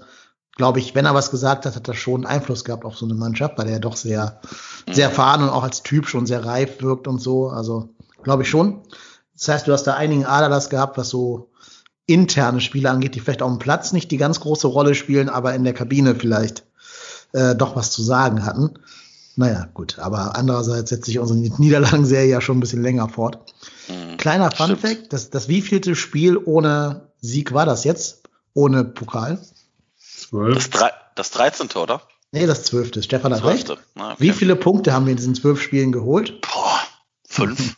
glaube 0.55 0.79
ich, 0.79 0.95
wenn 0.95 1.05
er 1.05 1.15
was 1.15 1.31
gesagt 1.31 1.65
hat, 1.65 1.75
hat 1.75 1.87
er 1.87 1.93
schon 1.93 2.25
Einfluss 2.25 2.63
gehabt 2.63 2.85
auf 2.85 2.97
so 2.97 3.05
eine 3.05 3.15
Mannschaft, 3.15 3.57
weil 3.57 3.69
er 3.69 3.79
doch 3.79 3.95
sehr, 3.95 4.39
mhm. 4.87 4.93
sehr 4.93 5.09
erfahren 5.09 5.43
und 5.43 5.49
auch 5.49 5.63
als 5.63 5.83
Typ 5.83 6.07
schon 6.07 6.25
sehr 6.25 6.45
reif 6.45 6.81
wirkt 6.81 7.07
und 7.07 7.19
so. 7.19 7.49
Also 7.49 7.89
glaube 8.23 8.43
ich 8.43 8.49
schon. 8.49 8.81
Das 9.35 9.47
heißt, 9.47 9.67
du 9.67 9.73
hast 9.73 9.83
da 9.85 9.95
einigen 9.95 10.25
Aderlass 10.25 10.69
gehabt, 10.69 10.97
was 10.97 11.09
so 11.09 11.49
interne 12.05 12.61
Spiele 12.61 12.89
angeht, 12.89 13.15
die 13.15 13.19
vielleicht 13.19 13.41
auf 13.41 13.49
dem 13.49 13.59
Platz 13.59 13.93
nicht 13.93 14.11
die 14.11 14.17
ganz 14.17 14.39
große 14.39 14.67
Rolle 14.67 14.93
spielen, 14.93 15.29
aber 15.29 15.53
in 15.53 15.63
der 15.63 15.73
Kabine 15.73 16.15
vielleicht 16.15 16.65
äh, 17.31 17.55
doch 17.55 17.75
was 17.75 17.91
zu 17.91 18.03
sagen 18.03 18.45
hatten. 18.45 18.73
Naja, 19.35 19.67
gut, 19.73 19.97
aber 19.97 20.35
andererseits 20.35 20.91
setzt 20.91 21.05
sich 21.05 21.17
unsere 21.17 21.39
Niederlagenserie 21.39 22.29
ja 22.29 22.41
schon 22.41 22.57
ein 22.57 22.59
bisschen 22.59 22.83
länger 22.83 23.09
fort. 23.09 23.53
Mhm, 23.87 24.17
Kleiner 24.17 24.51
Fun 24.51 24.77
Fact, 24.77 25.11
das, 25.11 25.31
das 25.31 25.47
wievielte 25.47 25.95
Spiel 25.95 26.37
ohne 26.37 27.07
Sieg 27.21 27.53
war 27.53 27.65
das 27.65 27.83
jetzt? 27.83 28.23
Ohne 28.53 28.83
Pokal? 28.83 29.39
Zwölf. 30.33 30.69
Das, 30.71 30.91
das 31.13 31.29
13. 31.29 31.69
oder? 31.75 32.01
Nee, 32.31 32.47
das 32.47 32.63
zwölfte. 32.63 33.03
Stefan 33.03 33.35
hat 33.35 33.43
recht. 33.43 33.69
Ah, 33.69 34.13
okay. 34.13 34.15
Wie 34.17 34.31
viele 34.31 34.55
Punkte 34.55 34.91
haben 34.91 35.05
wir 35.05 35.11
in 35.11 35.17
diesen 35.17 35.35
zwölf 35.35 35.61
Spielen 35.61 35.91
geholt? 35.91 36.41
Boah, 36.41 36.79
fünf. 37.29 37.75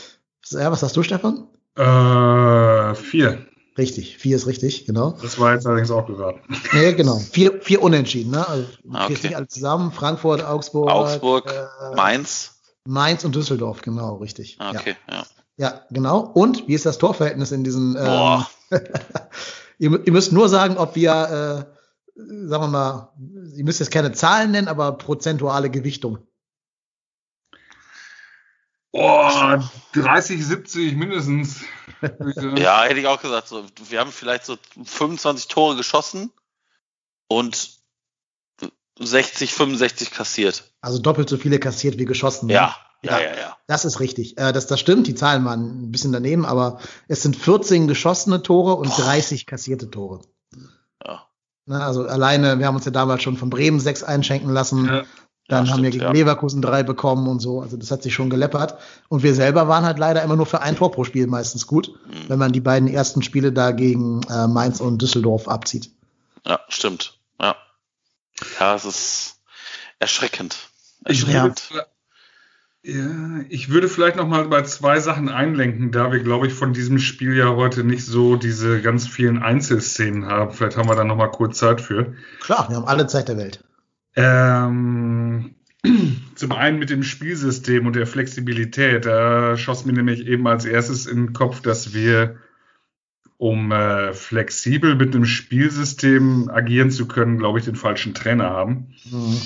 ja, 0.48 0.72
was 0.72 0.82
hast 0.82 0.96
du, 0.96 1.02
Stefan? 1.02 1.48
Äh, 1.76 2.94
vier. 2.94 3.46
Richtig, 3.76 4.16
vier 4.16 4.36
ist 4.36 4.46
richtig, 4.46 4.86
genau. 4.86 5.18
Das 5.20 5.38
war 5.38 5.52
jetzt 5.52 5.66
allerdings 5.66 5.90
auch 5.90 6.06
geraten. 6.06 6.40
Nee, 6.72 6.94
genau. 6.94 7.18
Vier, 7.18 7.60
vier 7.60 7.82
Unentschieden, 7.82 8.30
ne? 8.30 8.48
Also 8.48 8.66
ah, 8.90 9.04
okay. 9.04 9.18
nicht 9.22 9.36
alle 9.36 9.48
zusammen. 9.48 9.92
Frankfurt, 9.92 10.42
Augsburg. 10.42 10.90
Augsburg, 10.90 11.52
äh, 11.52 11.94
Mainz. 11.94 12.62
Mainz 12.86 13.22
und 13.26 13.34
Düsseldorf, 13.34 13.82
genau, 13.82 14.16
richtig. 14.16 14.56
Ah, 14.60 14.70
okay, 14.70 14.96
ja. 15.10 15.14
ja. 15.14 15.26
Ja, 15.58 15.82
genau. 15.90 16.20
Und 16.20 16.68
wie 16.68 16.74
ist 16.74 16.86
das 16.86 16.96
Torverhältnis 16.96 17.52
in 17.52 17.64
diesen? 17.64 17.96
Ähm, 17.96 18.04
Boah. 18.04 18.50
ihr, 19.78 20.06
ihr, 20.06 20.12
müsst 20.12 20.32
nur 20.32 20.48
sagen, 20.48 20.78
ob 20.78 20.96
wir, 20.96 21.66
äh, 21.68 21.77
sagen 22.18 22.64
wir 22.64 22.68
mal, 22.68 23.12
ihr 23.54 23.64
müsst 23.64 23.80
jetzt 23.80 23.92
keine 23.92 24.12
Zahlen 24.12 24.50
nennen, 24.50 24.68
aber 24.68 24.92
prozentuale 24.92 25.70
Gewichtung. 25.70 26.18
Oh, 28.90 29.60
30, 29.92 30.44
70 30.44 30.96
mindestens. 30.96 31.60
ja, 32.56 32.82
hätte 32.84 33.00
ich 33.00 33.06
auch 33.06 33.20
gesagt. 33.20 33.48
So, 33.48 33.64
wir 33.88 34.00
haben 34.00 34.10
vielleicht 34.10 34.44
so 34.44 34.56
25 34.82 35.48
Tore 35.48 35.76
geschossen 35.76 36.32
und 37.28 37.78
60, 38.98 39.52
65 39.52 40.10
kassiert. 40.10 40.72
Also 40.80 40.98
doppelt 40.98 41.28
so 41.28 41.36
viele 41.36 41.60
kassiert 41.60 41.98
wie 41.98 42.06
geschossen. 42.06 42.48
Ja, 42.48 42.74
ne? 43.02 43.10
ja, 43.10 43.20
ja, 43.20 43.30
ja, 43.30 43.36
ja. 43.36 43.56
Das 43.68 43.84
ist 43.84 44.00
richtig. 44.00 44.38
Äh, 44.38 44.52
das, 44.52 44.66
das 44.66 44.80
stimmt. 44.80 45.06
Die 45.06 45.14
Zahlen 45.14 45.44
waren 45.44 45.84
ein 45.84 45.92
bisschen 45.92 46.12
daneben, 46.12 46.44
aber 46.44 46.80
es 47.06 47.22
sind 47.22 47.36
14 47.36 47.86
geschossene 47.86 48.42
Tore 48.42 48.74
und 48.74 48.88
Boah. 48.88 49.04
30 49.04 49.46
kassierte 49.46 49.90
Tore. 49.90 50.22
Na, 51.68 51.86
also 51.86 52.06
alleine, 52.06 52.58
wir 52.58 52.66
haben 52.66 52.76
uns 52.76 52.86
ja 52.86 52.90
damals 52.90 53.22
schon 53.22 53.36
von 53.36 53.50
Bremen 53.50 53.78
sechs 53.78 54.02
einschenken 54.02 54.50
lassen. 54.50 54.86
Ja. 54.86 55.04
Dann 55.48 55.64
ja, 55.64 55.72
haben 55.72 55.78
stimmt, 55.78 55.82
wir 55.82 55.90
gegen 55.90 56.04
ja. 56.04 56.12
Leverkusen 56.12 56.62
drei 56.62 56.82
bekommen 56.82 57.28
und 57.28 57.40
so. 57.40 57.60
Also 57.60 57.76
das 57.76 57.90
hat 57.90 58.02
sich 58.02 58.12
schon 58.14 58.30
geleppert. 58.30 58.78
Und 59.08 59.22
wir 59.22 59.34
selber 59.34 59.68
waren 59.68 59.84
halt 59.84 59.98
leider 59.98 60.22
immer 60.22 60.36
nur 60.36 60.46
für 60.46 60.60
ein 60.60 60.76
Tor 60.76 60.92
pro 60.92 61.04
Spiel 61.04 61.26
meistens 61.26 61.66
gut, 61.66 61.92
mhm. 62.06 62.28
wenn 62.28 62.38
man 62.38 62.52
die 62.52 62.60
beiden 62.60 62.88
ersten 62.88 63.22
Spiele 63.22 63.52
da 63.52 63.70
gegen 63.70 64.22
äh, 64.30 64.46
Mainz 64.46 64.80
und 64.80 65.00
Düsseldorf 65.00 65.46
abzieht. 65.46 65.90
Ja, 66.46 66.60
stimmt. 66.68 67.18
Ja. 67.40 67.56
Ja, 68.60 68.74
es 68.74 68.84
ist 68.84 69.36
erschreckend. 69.98 70.56
erschreckend. 71.04 71.70
Ja, 71.70 71.84
ich 73.48 73.68
würde 73.68 73.88
vielleicht 73.88 74.16
noch 74.16 74.26
mal 74.26 74.48
bei 74.48 74.62
zwei 74.62 74.98
Sachen 74.98 75.28
einlenken, 75.28 75.92
da 75.92 76.10
wir, 76.10 76.20
glaube 76.20 76.46
ich, 76.46 76.54
von 76.54 76.72
diesem 76.72 76.98
Spiel 76.98 77.36
ja 77.36 77.54
heute 77.54 77.84
nicht 77.84 78.04
so 78.04 78.36
diese 78.36 78.80
ganz 78.80 79.06
vielen 79.06 79.42
Einzelszenen 79.42 80.24
haben. 80.26 80.52
Vielleicht 80.52 80.78
haben 80.78 80.88
wir 80.88 80.96
da 80.96 81.04
noch 81.04 81.16
mal 81.16 81.28
kurz 81.28 81.58
Zeit 81.58 81.82
für. 81.82 82.14
Klar, 82.40 82.68
wir 82.70 82.76
haben 82.76 82.86
alle 82.86 83.06
Zeit 83.06 83.28
der 83.28 83.36
Welt. 83.36 83.62
Ähm, 84.16 85.54
zum 86.34 86.52
einen 86.52 86.78
mit 86.78 86.88
dem 86.88 87.02
Spielsystem 87.02 87.86
und 87.86 87.94
der 87.94 88.06
Flexibilität. 88.06 89.04
Da 89.04 89.58
schoss 89.58 89.84
mir 89.84 89.92
nämlich 89.92 90.26
eben 90.26 90.46
als 90.46 90.64
erstes 90.64 91.04
in 91.04 91.26
den 91.26 91.32
Kopf, 91.34 91.60
dass 91.60 91.92
wir, 91.92 92.36
um 93.36 93.70
äh, 93.70 94.14
flexibel 94.14 94.94
mit 94.94 95.14
einem 95.14 95.26
Spielsystem 95.26 96.48
agieren 96.48 96.90
zu 96.90 97.06
können, 97.06 97.36
glaube 97.36 97.58
ich, 97.58 97.66
den 97.66 97.76
falschen 97.76 98.14
Trainer 98.14 98.48
haben. 98.48 98.94
Mhm. 99.10 99.36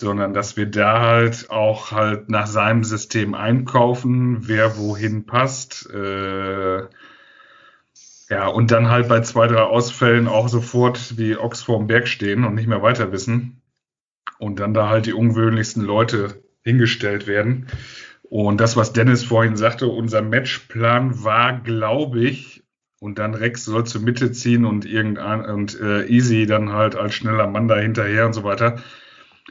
Sondern 0.00 0.32
dass 0.32 0.56
wir 0.56 0.64
da 0.64 1.00
halt 1.00 1.50
auch 1.50 1.92
halt 1.92 2.30
nach 2.30 2.46
seinem 2.46 2.84
System 2.84 3.34
einkaufen, 3.34 4.48
wer 4.48 4.78
wohin 4.78 5.26
passt. 5.26 5.90
Äh, 5.90 6.84
ja, 8.30 8.46
und 8.46 8.70
dann 8.70 8.88
halt 8.88 9.08
bei 9.08 9.20
zwei, 9.20 9.46
drei 9.46 9.60
Ausfällen 9.60 10.26
auch 10.26 10.48
sofort 10.48 11.18
wie 11.18 11.36
Ochs 11.36 11.62
vorm 11.62 11.86
Berg 11.86 12.08
stehen 12.08 12.44
und 12.44 12.54
nicht 12.54 12.66
mehr 12.66 12.80
weiter 12.80 13.12
wissen 13.12 13.60
und 14.38 14.58
dann 14.58 14.72
da 14.72 14.88
halt 14.88 15.04
die 15.04 15.12
ungewöhnlichsten 15.12 15.84
Leute 15.84 16.42
hingestellt 16.62 17.26
werden. 17.26 17.66
Und 18.22 18.58
das, 18.58 18.76
was 18.76 18.94
Dennis 18.94 19.22
vorhin 19.22 19.56
sagte, 19.56 19.86
unser 19.86 20.22
Matchplan 20.22 21.22
war, 21.22 21.60
glaube 21.60 22.20
ich, 22.20 22.64
und 23.00 23.18
dann 23.18 23.34
Rex 23.34 23.64
soll 23.64 23.84
zur 23.84 24.00
Mitte 24.00 24.32
ziehen 24.32 24.64
und 24.64 24.86
irgendein 24.86 25.44
und 25.44 25.78
äh, 25.78 26.06
Easy 26.06 26.46
dann 26.46 26.72
halt 26.72 26.96
als 26.96 27.14
schneller 27.14 27.46
Mann 27.46 27.68
da 27.68 27.76
hinterher 27.76 28.26
und 28.26 28.32
so 28.32 28.44
weiter. 28.44 28.82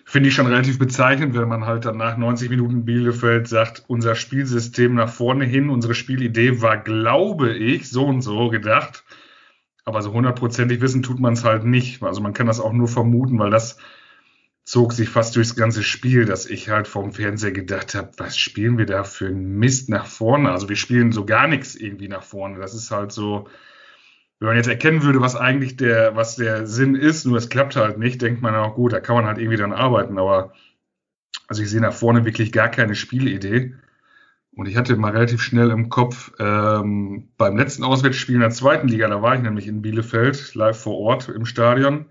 Finde 0.05 0.29
ich 0.29 0.35
schon 0.35 0.47
relativ 0.47 0.79
bezeichnend, 0.79 1.35
wenn 1.35 1.47
man 1.47 1.65
halt 1.65 1.85
dann 1.85 1.97
nach 1.97 2.17
90 2.17 2.49
Minuten 2.49 2.85
Bielefeld 2.85 3.47
sagt, 3.47 3.83
unser 3.87 4.15
Spielsystem 4.15 4.95
nach 4.95 5.09
vorne 5.09 5.45
hin, 5.45 5.69
unsere 5.69 5.93
Spielidee 5.93 6.61
war, 6.61 6.77
glaube 6.77 7.53
ich, 7.53 7.89
so 7.89 8.05
und 8.05 8.21
so 8.21 8.49
gedacht. 8.49 9.03
Aber 9.85 10.01
so 10.01 10.13
hundertprozentig 10.13 10.81
wissen 10.81 11.03
tut 11.03 11.19
man 11.19 11.33
es 11.33 11.43
halt 11.43 11.65
nicht. 11.65 12.03
Also 12.03 12.21
man 12.21 12.33
kann 12.33 12.47
das 12.47 12.59
auch 12.59 12.73
nur 12.73 12.87
vermuten, 12.87 13.39
weil 13.39 13.49
das 13.49 13.77
zog 14.63 14.93
sich 14.93 15.09
fast 15.09 15.35
durchs 15.35 15.55
ganze 15.55 15.81
Spiel, 15.81 16.25
dass 16.25 16.45
ich 16.45 16.69
halt 16.69 16.87
vom 16.87 17.11
Fernseher 17.11 17.51
gedacht 17.51 17.95
habe, 17.95 18.11
was 18.17 18.37
spielen 18.37 18.77
wir 18.77 18.85
da 18.85 19.03
für 19.03 19.25
ein 19.25 19.57
Mist 19.57 19.89
nach 19.89 20.05
vorne? 20.05 20.51
Also 20.51 20.69
wir 20.69 20.75
spielen 20.75 21.11
so 21.11 21.25
gar 21.25 21.47
nichts 21.47 21.73
irgendwie 21.75 22.07
nach 22.07 22.21
vorne. 22.21 22.59
Das 22.59 22.75
ist 22.75 22.91
halt 22.91 23.11
so, 23.11 23.47
wenn 24.39 24.47
man 24.47 24.57
jetzt 24.57 24.67
erkennen 24.67 25.03
würde, 25.03 25.21
was 25.21 25.35
eigentlich 25.35 25.77
der, 25.77 26.15
was 26.15 26.35
der 26.35 26.65
Sinn 26.67 26.95
ist, 26.95 27.25
nur 27.25 27.37
es 27.37 27.49
klappt 27.49 27.75
halt 27.75 27.97
nicht, 27.97 28.21
denkt 28.21 28.41
man 28.41 28.55
auch 28.55 28.75
gut, 28.75 28.93
da 28.93 28.99
kann 28.99 29.15
man 29.15 29.25
halt 29.25 29.37
irgendwie 29.37 29.57
dran 29.57 29.73
arbeiten, 29.73 30.17
aber 30.17 30.53
also 31.47 31.61
ich 31.61 31.69
sehe 31.69 31.81
nach 31.81 31.93
vorne 31.93 32.25
wirklich 32.25 32.51
gar 32.51 32.69
keine 32.69 32.95
Spielidee. 32.95 33.75
Und 34.55 34.67
ich 34.67 34.75
hatte 34.75 34.95
mal 34.97 35.11
relativ 35.11 35.41
schnell 35.41 35.69
im 35.69 35.89
Kopf, 35.89 36.31
ähm, 36.39 37.29
beim 37.37 37.57
letzten 37.57 37.83
Auswärtsspiel 37.83 38.35
in 38.35 38.41
der 38.41 38.49
zweiten 38.49 38.87
Liga, 38.87 39.07
da 39.07 39.21
war 39.21 39.35
ich 39.35 39.41
nämlich 39.41 39.67
in 39.67 39.81
Bielefeld, 39.81 40.53
live 40.55 40.79
vor 40.79 40.97
Ort 40.97 41.29
im 41.29 41.45
Stadion 41.45 42.05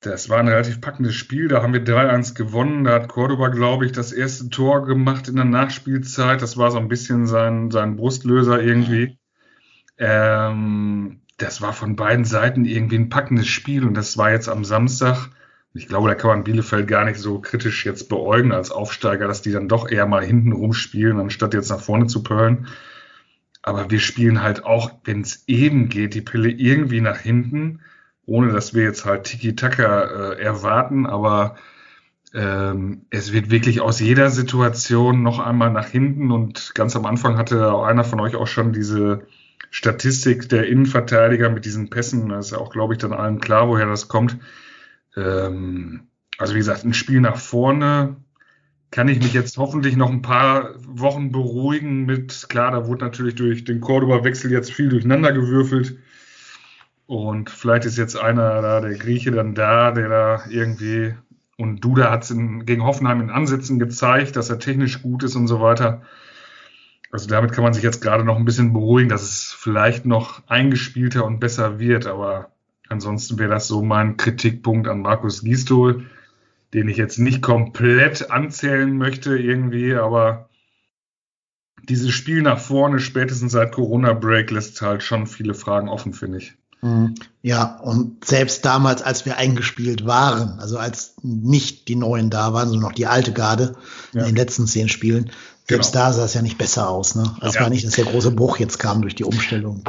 das 0.00 0.28
war 0.28 0.38
ein 0.38 0.48
relativ 0.48 0.80
packendes 0.80 1.14
Spiel. 1.14 1.48
Da 1.48 1.62
haben 1.62 1.72
wir 1.72 1.84
3-1 1.84 2.34
gewonnen. 2.34 2.84
Da 2.84 2.94
hat 2.94 3.08
Cordoba, 3.08 3.48
glaube 3.48 3.86
ich, 3.86 3.92
das 3.92 4.12
erste 4.12 4.48
Tor 4.48 4.84
gemacht 4.84 5.28
in 5.28 5.36
der 5.36 5.44
Nachspielzeit. 5.44 6.40
Das 6.40 6.56
war 6.56 6.70
so 6.70 6.78
ein 6.78 6.88
bisschen 6.88 7.26
sein, 7.26 7.70
sein 7.70 7.96
Brustlöser 7.96 8.62
irgendwie. 8.62 9.17
Ähm, 9.98 11.20
das 11.36 11.60
war 11.60 11.72
von 11.72 11.96
beiden 11.96 12.24
Seiten 12.24 12.64
irgendwie 12.64 12.96
ein 12.96 13.08
packendes 13.08 13.48
Spiel. 13.48 13.84
Und 13.84 13.94
das 13.94 14.16
war 14.16 14.30
jetzt 14.30 14.48
am 14.48 14.64
Samstag. 14.64 15.28
Ich 15.74 15.86
glaube, 15.86 16.08
da 16.08 16.14
kann 16.14 16.30
man 16.30 16.44
Bielefeld 16.44 16.88
gar 16.88 17.04
nicht 17.04 17.18
so 17.18 17.40
kritisch 17.40 17.84
jetzt 17.86 18.08
beäugen 18.08 18.52
als 18.52 18.70
Aufsteiger, 18.70 19.28
dass 19.28 19.42
die 19.42 19.52
dann 19.52 19.68
doch 19.68 19.88
eher 19.88 20.06
mal 20.06 20.24
hinten 20.24 20.52
rumspielen, 20.52 21.20
anstatt 21.20 21.54
jetzt 21.54 21.70
nach 21.70 21.80
vorne 21.80 22.06
zu 22.06 22.22
pöllen. 22.22 22.66
Aber 23.62 23.90
wir 23.90 24.00
spielen 24.00 24.42
halt 24.42 24.64
auch, 24.64 24.92
wenn 25.04 25.20
es 25.20 25.44
eben 25.46 25.88
geht, 25.88 26.14
die 26.14 26.22
Pille 26.22 26.50
irgendwie 26.50 27.00
nach 27.00 27.18
hinten 27.18 27.80
ohne 28.28 28.52
dass 28.52 28.74
wir 28.74 28.84
jetzt 28.84 29.06
halt 29.06 29.24
Tiki-Taka 29.24 30.04
äh, 30.04 30.42
erwarten, 30.42 31.06
aber 31.06 31.56
ähm, 32.34 33.06
es 33.08 33.32
wird 33.32 33.50
wirklich 33.50 33.80
aus 33.80 34.00
jeder 34.00 34.28
Situation 34.28 35.22
noch 35.22 35.38
einmal 35.38 35.70
nach 35.72 35.88
hinten 35.88 36.30
und 36.30 36.74
ganz 36.74 36.94
am 36.94 37.06
Anfang 37.06 37.38
hatte 37.38 37.72
auch 37.72 37.84
einer 37.84 38.04
von 38.04 38.20
euch 38.20 38.36
auch 38.36 38.46
schon 38.46 38.74
diese 38.74 39.26
Statistik 39.70 40.48
der 40.48 40.66
Innenverteidiger 40.66 41.50
mit 41.50 41.64
diesen 41.64 41.90
Pässen. 41.90 42.28
Das 42.28 42.46
ist 42.46 42.52
ja 42.52 42.58
auch, 42.58 42.70
glaube 42.70 42.94
ich, 42.94 42.98
dann 42.98 43.12
allen 43.12 43.40
klar, 43.40 43.68
woher 43.68 43.86
das 43.86 44.08
kommt. 44.08 44.38
Ähm, 45.16 46.08
also 46.38 46.54
wie 46.54 46.58
gesagt, 46.58 46.84
ein 46.84 46.94
Spiel 46.94 47.20
nach 47.20 47.36
vorne 47.36 48.16
kann 48.90 49.08
ich 49.08 49.18
mich 49.18 49.34
jetzt 49.34 49.58
hoffentlich 49.58 49.96
noch 49.96 50.10
ein 50.10 50.22
paar 50.22 50.74
Wochen 50.78 51.30
beruhigen 51.30 52.06
mit, 52.06 52.46
klar, 52.48 52.70
da 52.70 52.86
wurde 52.86 53.04
natürlich 53.04 53.34
durch 53.34 53.64
den 53.64 53.80
Cordoba-Wechsel 53.80 54.50
jetzt 54.50 54.72
viel 54.72 54.88
durcheinander 54.88 55.32
gewürfelt. 55.32 55.98
Und 57.06 57.50
vielleicht 57.50 57.84
ist 57.84 57.98
jetzt 57.98 58.18
einer 58.18 58.62
da, 58.62 58.80
der 58.80 58.94
Grieche 58.94 59.30
dann 59.30 59.54
da, 59.54 59.90
der 59.92 60.08
da 60.08 60.42
irgendwie, 60.48 61.14
und 61.56 61.84
Duda 61.84 62.10
hat 62.10 62.24
es 62.24 62.28
gegen 62.28 62.84
Hoffenheim 62.84 63.20
in 63.20 63.30
Ansätzen 63.30 63.78
gezeigt, 63.78 64.36
dass 64.36 64.50
er 64.50 64.58
technisch 64.58 65.02
gut 65.02 65.22
ist 65.22 65.34
und 65.34 65.48
so 65.48 65.60
weiter. 65.60 66.02
Also 67.10 67.26
damit 67.26 67.52
kann 67.52 67.64
man 67.64 67.72
sich 67.72 67.82
jetzt 67.82 68.02
gerade 68.02 68.24
noch 68.24 68.36
ein 68.36 68.44
bisschen 68.44 68.72
beruhigen, 68.72 69.08
dass 69.08 69.22
es 69.22 69.47
vielleicht 69.68 70.06
noch 70.06 70.42
eingespielter 70.48 71.24
und 71.24 71.40
besser 71.40 71.78
wird. 71.78 72.06
Aber 72.06 72.50
Ansonsten 72.88 73.38
wäre 73.38 73.50
das 73.50 73.68
so 73.68 73.82
mein 73.82 74.16
Kritikpunkt 74.16 74.88
an 74.88 75.00
Markus 75.00 75.42
Gisdol, 75.42 76.06
den 76.72 76.88
ich 76.88 76.96
jetzt 76.96 77.18
nicht 77.18 77.42
komplett 77.42 78.30
anzählen 78.30 78.96
möchte 78.96 79.36
irgendwie, 79.36 79.94
aber 79.94 80.48
dieses 81.88 82.10
Spiel 82.10 82.42
nach 82.42 82.58
vorne, 82.58 82.98
spätestens 82.98 83.52
seit 83.52 83.72
Corona-Break, 83.72 84.50
lässt 84.50 84.80
halt 84.82 85.02
schon 85.02 85.26
viele 85.26 85.54
Fragen 85.54 85.88
offen, 85.88 86.12
finde 86.12 86.38
ich. 86.38 86.54
Mhm. 86.80 87.14
Ja, 87.42 87.78
und 87.78 88.24
selbst 88.24 88.64
damals, 88.64 89.02
als 89.02 89.24
wir 89.24 89.36
eingespielt 89.36 90.06
waren, 90.06 90.58
also 90.60 90.78
als 90.78 91.14
nicht 91.22 91.88
die 91.88 91.96
Neuen 91.96 92.30
da 92.30 92.52
waren, 92.52 92.68
sondern 92.68 92.90
noch 92.90 92.94
die 92.94 93.06
alte 93.06 93.32
Garde 93.32 93.76
ja. 94.12 94.22
in 94.22 94.28
den 94.28 94.36
letzten 94.36 94.66
zehn 94.66 94.88
Spielen, 94.88 95.30
selbst 95.68 95.92
genau. 95.92 96.04
da 96.06 96.12
sah 96.12 96.24
es 96.24 96.34
ja 96.34 96.42
nicht 96.42 96.58
besser 96.58 96.88
aus. 96.88 97.14
Ne? 97.14 97.36
Das 97.40 97.54
ja. 97.54 97.62
war 97.62 97.70
nicht, 97.70 97.86
dass 97.86 97.94
der 97.94 98.06
große 98.06 98.30
Bruch 98.30 98.58
jetzt 98.58 98.78
kam 98.78 99.02
durch 99.02 99.14
die 99.14 99.24
Umstellung. 99.24 99.84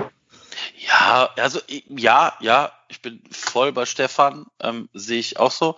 Ja, 0.77 1.29
also 1.37 1.59
ja, 1.67 2.35
ja, 2.41 2.71
ich 2.89 3.01
bin 3.01 3.21
voll 3.31 3.71
bei 3.71 3.85
Stefan, 3.85 4.47
ähm, 4.59 4.89
sehe 4.93 5.19
ich 5.19 5.39
auch 5.39 5.51
so. 5.51 5.75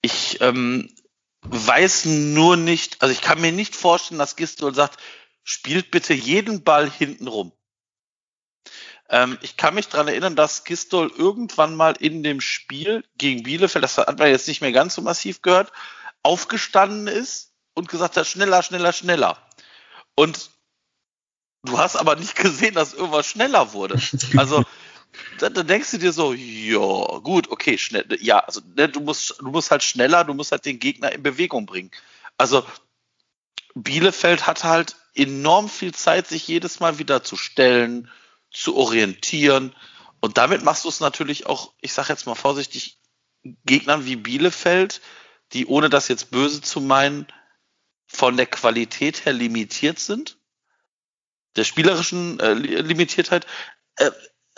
Ich 0.00 0.40
ähm, 0.40 0.90
weiß 1.42 2.06
nur 2.06 2.56
nicht, 2.56 3.02
also 3.02 3.12
ich 3.12 3.20
kann 3.20 3.40
mir 3.40 3.52
nicht 3.52 3.76
vorstellen, 3.76 4.18
dass 4.18 4.36
Gistol 4.36 4.74
sagt, 4.74 4.98
spielt 5.44 5.90
bitte 5.90 6.14
jeden 6.14 6.64
Ball 6.64 6.90
hinten 6.90 7.26
rum. 7.26 7.52
Ähm, 9.10 9.36
ich 9.42 9.56
kann 9.56 9.74
mich 9.74 9.88
dran 9.88 10.08
erinnern, 10.08 10.36
dass 10.36 10.64
Gistol 10.64 11.12
irgendwann 11.14 11.76
mal 11.76 11.94
in 11.98 12.22
dem 12.22 12.40
Spiel 12.40 13.04
gegen 13.18 13.42
Bielefeld, 13.42 13.84
das 13.84 13.98
hat 13.98 14.18
man 14.18 14.28
jetzt 14.28 14.48
nicht 14.48 14.60
mehr 14.60 14.72
ganz 14.72 14.94
so 14.94 15.02
massiv 15.02 15.42
gehört, 15.42 15.72
aufgestanden 16.22 17.08
ist 17.08 17.51
und 17.74 17.88
gesagt 17.88 18.16
hat, 18.16 18.26
schneller, 18.26 18.62
schneller, 18.62 18.92
schneller. 18.92 19.38
Und 20.14 20.50
du 21.64 21.78
hast 21.78 21.96
aber 21.96 22.16
nicht 22.16 22.34
gesehen, 22.36 22.74
dass 22.74 22.94
irgendwas 22.94 23.26
schneller 23.26 23.72
wurde. 23.72 24.00
Also 24.36 24.64
da, 25.38 25.50
da 25.50 25.62
denkst 25.62 25.90
du 25.90 25.98
dir 25.98 26.12
so, 26.12 26.32
ja, 26.32 27.18
gut, 27.18 27.50
okay, 27.50 27.76
schnell, 27.76 28.06
ja, 28.20 28.38
also 28.38 28.60
ne, 28.76 28.88
du 28.88 29.00
musst, 29.00 29.38
du 29.40 29.50
musst 29.50 29.70
halt 29.70 29.82
schneller, 29.82 30.24
du 30.24 30.34
musst 30.34 30.52
halt 30.52 30.64
den 30.64 30.78
Gegner 30.78 31.12
in 31.12 31.22
Bewegung 31.22 31.66
bringen. 31.66 31.90
Also 32.38 32.64
Bielefeld 33.74 34.46
hat 34.46 34.64
halt 34.64 34.96
enorm 35.14 35.68
viel 35.68 35.92
Zeit, 35.92 36.26
sich 36.26 36.48
jedes 36.48 36.80
Mal 36.80 36.98
wieder 36.98 37.22
zu 37.22 37.36
stellen, 37.36 38.10
zu 38.50 38.76
orientieren. 38.76 39.74
Und 40.20 40.38
damit 40.38 40.62
machst 40.62 40.84
du 40.84 40.88
es 40.88 41.00
natürlich 41.00 41.46
auch, 41.46 41.72
ich 41.80 41.92
sage 41.92 42.10
jetzt 42.10 42.26
mal 42.26 42.34
vorsichtig, 42.34 42.98
Gegnern 43.66 44.04
wie 44.06 44.16
Bielefeld, 44.16 45.00
die 45.52 45.66
ohne 45.66 45.90
das 45.90 46.08
jetzt 46.08 46.30
böse 46.30 46.62
zu 46.62 46.80
meinen, 46.80 47.26
von 48.12 48.36
der 48.36 48.46
Qualität 48.46 49.24
her 49.24 49.32
limitiert 49.32 49.98
sind, 49.98 50.38
der 51.56 51.64
spielerischen 51.64 52.38
äh, 52.40 52.52
Limitiertheit, 52.52 53.46
äh, 53.96 54.10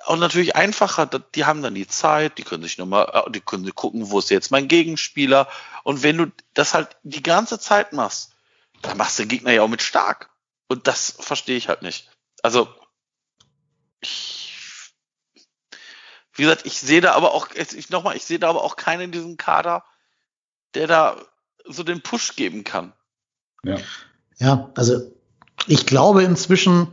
auch 0.05 0.17
natürlich 0.17 0.57
einfacher. 0.57 1.07
Die 1.07 1.45
haben 1.45 1.62
dann 1.62 1.75
die 1.75 1.87
Zeit, 1.87 2.37
die 2.38 2.43
können 2.43 2.62
sich 2.62 2.79
nochmal, 2.79 3.11
äh, 3.12 3.31
die 3.31 3.40
können 3.40 3.73
gucken, 3.75 4.11
wo 4.11 4.19
ist 4.19 4.31
jetzt 4.31 4.51
mein 4.51 4.69
Gegenspieler. 4.69 5.49
Und 5.85 6.03
wenn 6.03 6.19
du 6.19 6.33
das 6.53 6.75
halt 6.75 6.97
die 7.05 7.23
ganze 7.23 7.59
Zeit 7.59 7.93
machst, 7.93 8.33
dann 8.83 8.97
machst 8.97 9.19
du 9.19 9.23
den 9.23 9.29
Gegner 9.29 9.53
ja 9.53 9.62
auch 9.62 9.69
mit 9.69 9.83
stark. 9.83 10.31
Und 10.69 10.87
das 10.88 11.17
verstehe 11.21 11.57
ich 11.57 11.69
halt 11.69 11.83
nicht. 11.83 12.11
Also, 12.43 12.69
ich, 14.01 14.93
wie 16.35 16.43
gesagt, 16.43 16.67
ich 16.67 16.79
sehe 16.81 17.01
da 17.01 17.12
aber 17.12 17.33
auch, 17.33 17.49
ich 17.55 17.90
nochmal, 17.90 18.17
ich 18.17 18.25
sehe 18.25 18.38
da 18.38 18.51
aber 18.51 18.64
auch 18.64 18.77
keinen 18.77 19.03
in 19.03 19.12
diesem 19.12 19.37
Kader, 19.37 19.85
der 20.75 20.87
da 20.87 21.25
so 21.64 21.83
den 21.83 22.03
Push 22.03 22.37
geben 22.37 22.64
kann. 22.64 22.93
Ja. 23.64 23.77
Ja, 24.38 24.70
also 24.74 25.00
ich 25.66 25.87
glaube 25.87 26.22
inzwischen 26.22 26.88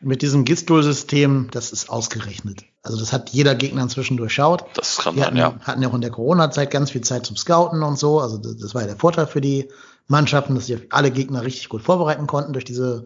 mit 0.00 0.22
diesem 0.22 0.44
Gistol-System, 0.44 1.48
das 1.50 1.72
ist 1.72 1.88
ausgerechnet. 1.88 2.64
Also 2.82 2.98
das 2.98 3.12
hat 3.12 3.30
jeder 3.30 3.54
Gegner 3.54 3.82
inzwischen 3.82 4.16
durchschaut. 4.16 4.64
Das 4.74 4.98
kann 4.98 5.16
man, 5.16 5.36
ja. 5.36 5.58
hatten 5.60 5.82
ja 5.82 5.88
auch 5.88 5.94
in 5.94 6.02
der 6.02 6.10
Corona-Zeit 6.10 6.70
ganz 6.70 6.90
viel 6.90 7.00
Zeit 7.00 7.24
zum 7.24 7.36
Scouten 7.36 7.82
und 7.82 7.98
so. 7.98 8.20
Also 8.20 8.36
das, 8.36 8.56
das 8.56 8.74
war 8.74 8.82
ja 8.82 8.88
der 8.88 8.96
Vorteil 8.96 9.26
für 9.26 9.40
die 9.40 9.68
Mannschaften, 10.06 10.54
dass 10.54 10.66
sich 10.66 10.92
alle 10.92 11.10
Gegner 11.10 11.42
richtig 11.42 11.70
gut 11.70 11.82
vorbereiten 11.82 12.26
konnten 12.26 12.52
durch 12.52 12.66
diese 12.66 13.04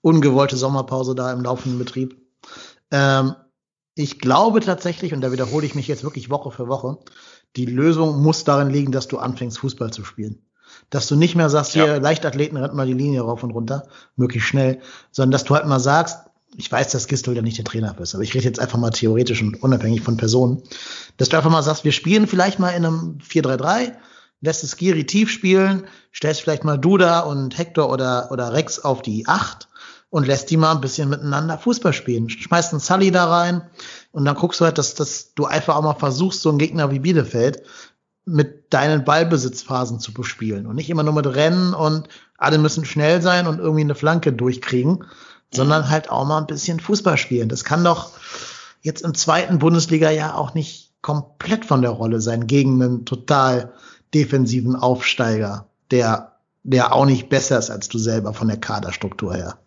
ungewollte 0.00 0.56
Sommerpause 0.56 1.14
da 1.14 1.32
im 1.32 1.42
laufenden 1.42 1.78
Betrieb. 1.78 2.20
Ähm, 2.90 3.34
ich 3.94 4.18
glaube 4.18 4.60
tatsächlich, 4.60 5.12
und 5.12 5.20
da 5.20 5.30
wiederhole 5.30 5.66
ich 5.66 5.74
mich 5.74 5.86
jetzt 5.86 6.02
wirklich 6.02 6.30
Woche 6.30 6.50
für 6.50 6.68
Woche, 6.68 6.98
die 7.56 7.66
Lösung 7.66 8.22
muss 8.22 8.44
darin 8.44 8.70
liegen, 8.70 8.92
dass 8.92 9.08
du 9.08 9.18
anfängst, 9.18 9.58
Fußball 9.58 9.92
zu 9.92 10.04
spielen. 10.04 10.42
Dass 10.90 11.06
du 11.06 11.16
nicht 11.16 11.36
mehr 11.36 11.48
sagst, 11.48 11.74
ja. 11.74 11.84
hier, 11.84 12.00
Leichtathleten 12.00 12.56
rennt 12.56 12.74
mal 12.74 12.86
die 12.86 12.94
Linie 12.94 13.22
rauf 13.22 13.42
und 13.42 13.52
runter, 13.52 13.86
möglichst 14.16 14.48
schnell, 14.48 14.80
sondern 15.10 15.32
dass 15.32 15.44
du 15.44 15.54
halt 15.54 15.66
mal 15.66 15.80
sagst, 15.80 16.18
ich 16.56 16.70
weiß, 16.70 16.90
dass 16.90 17.06
Gistol 17.06 17.36
ja 17.36 17.42
nicht 17.42 17.58
der 17.58 17.64
Trainer 17.64 17.96
ist, 18.00 18.14
aber 18.14 18.24
ich 18.24 18.34
rede 18.34 18.44
jetzt 18.44 18.58
einfach 18.58 18.78
mal 18.78 18.90
theoretisch 18.90 19.40
und 19.40 19.62
unabhängig 19.62 20.02
von 20.02 20.16
Personen, 20.16 20.62
dass 21.16 21.28
du 21.28 21.36
einfach 21.36 21.50
mal 21.50 21.62
sagst, 21.62 21.84
wir 21.84 21.92
spielen 21.92 22.26
vielleicht 22.26 22.58
mal 22.58 22.70
in 22.70 22.84
einem 22.84 23.18
4-3-3, 23.18 23.92
lässt 24.40 24.64
es 24.64 24.76
Giri 24.76 25.06
tief 25.06 25.30
spielen, 25.30 25.84
stellst 26.12 26.40
vielleicht 26.40 26.64
mal 26.64 26.78
Duda 26.78 27.20
und 27.20 27.56
Hector 27.56 27.90
oder, 27.90 28.30
oder 28.32 28.52
Rex 28.52 28.80
auf 28.80 29.02
die 29.02 29.28
8 29.28 29.68
und 30.10 30.26
lässt 30.26 30.50
die 30.50 30.56
mal 30.56 30.72
ein 30.72 30.80
bisschen 30.80 31.08
miteinander 31.08 31.56
Fußball 31.56 31.92
spielen. 31.92 32.28
Schmeißt 32.28 32.72
einen 32.72 32.80
Sully 32.80 33.12
da 33.12 33.26
rein 33.26 33.62
und 34.10 34.24
dann 34.24 34.34
guckst 34.34 34.60
du 34.60 34.64
halt, 34.64 34.76
dass, 34.76 34.94
dass 34.94 35.34
du 35.34 35.46
einfach 35.46 35.76
auch 35.76 35.82
mal 35.82 35.94
versuchst, 35.94 36.42
so 36.42 36.48
einen 36.48 36.58
Gegner 36.58 36.90
wie 36.90 36.98
Bielefeld 36.98 37.62
mit 38.30 38.72
deinen 38.72 39.04
Ballbesitzphasen 39.04 40.00
zu 40.00 40.12
bespielen 40.12 40.66
und 40.66 40.76
nicht 40.76 40.90
immer 40.90 41.02
nur 41.02 41.14
mit 41.14 41.26
Rennen 41.26 41.74
und 41.74 42.08
alle 42.38 42.58
müssen 42.58 42.84
schnell 42.84 43.20
sein 43.20 43.46
und 43.46 43.58
irgendwie 43.58 43.82
eine 43.82 43.94
Flanke 43.94 44.32
durchkriegen, 44.32 45.04
sondern 45.52 45.90
halt 45.90 46.10
auch 46.10 46.26
mal 46.26 46.38
ein 46.38 46.46
bisschen 46.46 46.80
Fußball 46.80 47.16
spielen. 47.16 47.48
Das 47.48 47.64
kann 47.64 47.84
doch 47.84 48.12
jetzt 48.82 49.02
im 49.02 49.14
zweiten 49.14 49.58
Bundesliga-Jahr 49.58 50.38
auch 50.38 50.54
nicht 50.54 50.92
komplett 51.02 51.64
von 51.64 51.82
der 51.82 51.90
Rolle 51.90 52.20
sein 52.20 52.46
gegen 52.46 52.82
einen 52.82 53.04
total 53.04 53.72
defensiven 54.14 54.76
Aufsteiger, 54.76 55.66
der, 55.90 56.36
der 56.62 56.94
auch 56.94 57.06
nicht 57.06 57.28
besser 57.28 57.58
ist 57.58 57.70
als 57.70 57.88
du 57.88 57.98
selber 57.98 58.32
von 58.32 58.48
der 58.48 58.58
Kaderstruktur 58.58 59.34
her. 59.34 59.58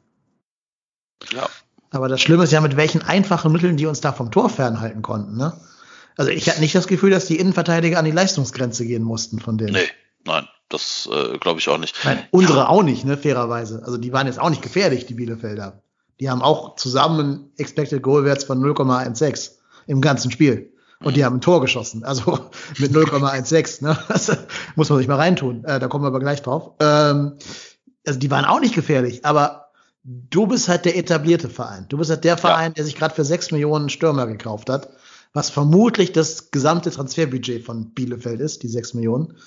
Ja. 1.31 1.47
Aber 1.91 2.07
das 2.07 2.21
Schlimme 2.21 2.45
ist 2.45 2.51
ja, 2.51 2.61
mit 2.61 2.75
welchen 2.75 3.03
einfachen 3.03 3.51
Mitteln 3.51 3.77
die 3.77 3.85
uns 3.85 4.01
da 4.01 4.13
vom 4.13 4.31
Tor 4.31 4.49
fernhalten 4.49 5.01
konnten, 5.01 5.37
ne? 5.37 5.53
Also 6.17 6.31
ich 6.31 6.49
hatte 6.49 6.59
nicht 6.59 6.75
das 6.75 6.87
Gefühl, 6.87 7.11
dass 7.11 7.25
die 7.25 7.39
Innenverteidiger 7.39 7.99
an 7.99 8.05
die 8.05 8.11
Leistungsgrenze 8.11 8.85
gehen 8.85 9.03
mussten 9.03 9.39
von 9.39 9.57
denen. 9.57 9.73
Nee, 9.73 9.89
nein, 10.25 10.47
das 10.69 11.09
äh, 11.11 11.37
glaube 11.37 11.59
ich 11.59 11.69
auch 11.69 11.77
nicht. 11.77 11.95
Nein, 12.03 12.19
unsere 12.31 12.59
ja. 12.59 12.69
auch 12.69 12.83
nicht, 12.83 13.05
ne, 13.05 13.17
fairerweise. 13.17 13.81
Also 13.83 13.97
die 13.97 14.13
waren 14.13 14.27
jetzt 14.27 14.39
auch 14.39 14.49
nicht 14.49 14.61
gefährlich, 14.61 15.05
die 15.05 15.15
Bielefelder. 15.15 15.81
Die 16.19 16.29
haben 16.29 16.41
auch 16.41 16.75
zusammen 16.75 17.51
Expected 17.57 18.01
Goal 18.03 18.23
Werts 18.23 18.43
von 18.43 18.63
0,16 18.63 19.51
im 19.87 20.01
ganzen 20.01 20.31
Spiel. 20.31 20.71
Und 21.03 21.17
die 21.17 21.25
haben 21.25 21.37
ein 21.37 21.41
Tor 21.41 21.59
geschossen. 21.61 22.03
Also 22.03 22.39
mit 22.77 22.91
0,16, 22.93 23.83
ne? 23.83 23.97
Das 24.07 24.31
muss 24.75 24.89
man 24.89 24.99
sich 24.99 25.07
mal 25.07 25.17
reintun. 25.17 25.65
Äh, 25.65 25.79
da 25.79 25.87
kommen 25.87 26.03
wir 26.03 26.07
aber 26.07 26.19
gleich 26.19 26.41
drauf. 26.41 26.71
Ähm, 26.79 27.33
also 28.05 28.19
die 28.19 28.31
waren 28.31 28.45
auch 28.45 28.59
nicht 28.59 28.75
gefährlich, 28.75 29.25
aber 29.25 29.71
du 30.03 30.47
bist 30.47 30.67
halt 30.67 30.85
der 30.85 30.97
etablierte 30.97 31.49
Verein. 31.49 31.85
Du 31.89 31.97
bist 31.97 32.09
halt 32.09 32.23
der 32.23 32.37
Verein, 32.37 32.71
ja. 32.71 32.75
der 32.75 32.85
sich 32.85 32.95
gerade 32.95 33.15
für 33.15 33.25
sechs 33.25 33.51
Millionen 33.51 33.89
Stürmer 33.89 34.27
gekauft 34.27 34.69
hat, 34.69 34.89
was 35.33 35.49
vermutlich 35.49 36.11
das 36.11 36.51
gesamte 36.51 36.91
Transferbudget 36.91 37.65
von 37.65 37.93
Bielefeld 37.93 38.39
ist, 38.39 38.63
die 38.63 38.67
sechs 38.67 38.93
Millionen. 38.93 39.37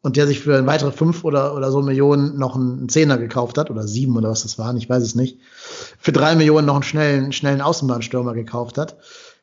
Und 0.00 0.16
der 0.16 0.28
sich 0.28 0.40
für 0.40 0.64
weitere 0.66 0.92
fünf 0.92 1.24
oder, 1.24 1.54
oder 1.56 1.72
so 1.72 1.82
Millionen 1.82 2.38
noch 2.38 2.54
einen 2.54 2.88
Zehner 2.88 3.18
gekauft 3.18 3.58
hat, 3.58 3.70
oder 3.70 3.86
sieben 3.86 4.16
oder 4.16 4.30
was 4.30 4.42
das 4.42 4.58
waren, 4.58 4.76
ich 4.76 4.88
weiß 4.88 5.02
es 5.02 5.16
nicht. 5.16 5.40
Für 5.98 6.12
drei 6.12 6.36
Millionen 6.36 6.66
noch 6.66 6.74
einen 6.74 6.84
schnellen, 6.84 7.32
schnellen 7.32 7.60
Außenbahnstürmer 7.60 8.34
gekauft 8.34 8.78
hat. 8.78 8.98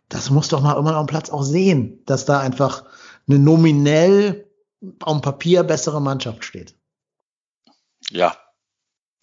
Das 0.07 0.29
muss 0.29 0.47
doch 0.47 0.61
mal 0.61 0.77
immer 0.77 0.97
auf 0.97 1.05
dem 1.05 1.09
Platz 1.09 1.29
auch 1.29 1.43
sehen, 1.43 2.03
dass 2.05 2.25
da 2.25 2.39
einfach 2.39 2.85
eine 3.27 3.39
nominell 3.39 4.49
auf 5.01 5.13
dem 5.13 5.21
Papier 5.21 5.63
bessere 5.63 6.01
Mannschaft 6.01 6.43
steht. 6.45 6.75
Ja. 8.09 8.37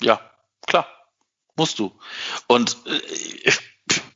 Ja, 0.02 0.20
klar. 0.66 0.86
Musst 1.56 1.78
du. 1.78 1.92
Und 2.46 2.76
äh, 2.86 3.50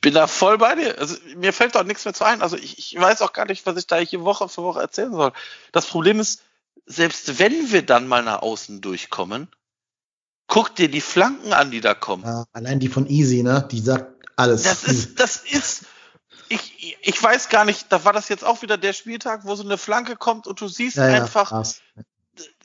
bin 0.01 0.15
da 0.15 0.27
voll 0.27 0.59
bei 0.59 0.75
dir. 0.75 0.99
Also, 0.99 1.17
mir 1.37 1.53
fällt 1.53 1.75
doch 1.75 1.85
nichts 1.85 2.05
mehr 2.05 2.15
zu 2.15 2.25
ein. 2.25 2.43
Also 2.43 2.57
ich, 2.57 2.79
ich 2.79 3.01
weiß 3.01 3.23
auch 3.23 3.33
gar 3.33 3.47
nicht, 3.47 3.67
was 3.67 3.77
ich 3.77 3.87
da 3.87 3.97
hier 3.97 4.23
Woche 4.23 4.49
für 4.49 4.63
Woche 4.63 4.81
erzählen 4.81 5.13
soll. 5.13 5.33
Das 5.73 5.87
Problem 5.87 6.21
ist, 6.21 6.43
selbst 6.87 7.39
wenn 7.39 7.73
wir 7.73 7.85
dann 7.85 8.07
mal 8.07 8.23
nach 8.23 8.43
außen 8.43 8.81
durchkommen, 8.81 9.49
guck 10.47 10.75
dir 10.75 10.89
die 10.89 11.01
Flanken 11.01 11.53
an, 11.53 11.71
die 11.71 11.81
da 11.81 11.95
kommen. 11.95 12.25
Ja, 12.25 12.45
allein 12.53 12.81
die 12.81 12.89
von 12.89 13.07
Easy, 13.07 13.43
ne? 13.43 13.67
Die 13.71 13.81
sagt 13.81 14.29
alles. 14.37 14.63
Das 14.63 14.85
ist, 14.85 15.19
das 15.19 15.37
ist, 15.37 15.87
ich, 16.49 16.99
ich 17.01 17.23
weiß 17.23 17.49
gar 17.49 17.65
nicht, 17.65 17.87
da 17.91 18.05
war 18.05 18.13
das 18.13 18.29
jetzt 18.29 18.45
auch 18.45 18.63
wieder 18.63 18.79
der 18.79 18.93
Spieltag, 18.93 19.45
wo 19.45 19.55
so 19.55 19.65
eine 19.65 19.79
Flanke 19.79 20.17
kommt 20.17 20.47
und 20.47 20.61
du 20.61 20.69
siehst 20.69 20.97
ja, 20.97 21.05
einfach, 21.05 21.51
ja, 21.51 21.63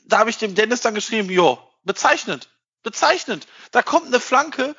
da 0.06 0.18
habe 0.18 0.30
ich 0.30 0.38
dem 0.38 0.54
Dennis 0.54 0.82
dann 0.82 0.94
geschrieben, 0.94 1.30
jo, 1.30 1.58
bezeichnend 1.82 2.48
bezeichnend. 2.82 3.46
Da 3.70 3.82
kommt 3.82 4.06
eine 4.06 4.20
Flanke, 4.20 4.74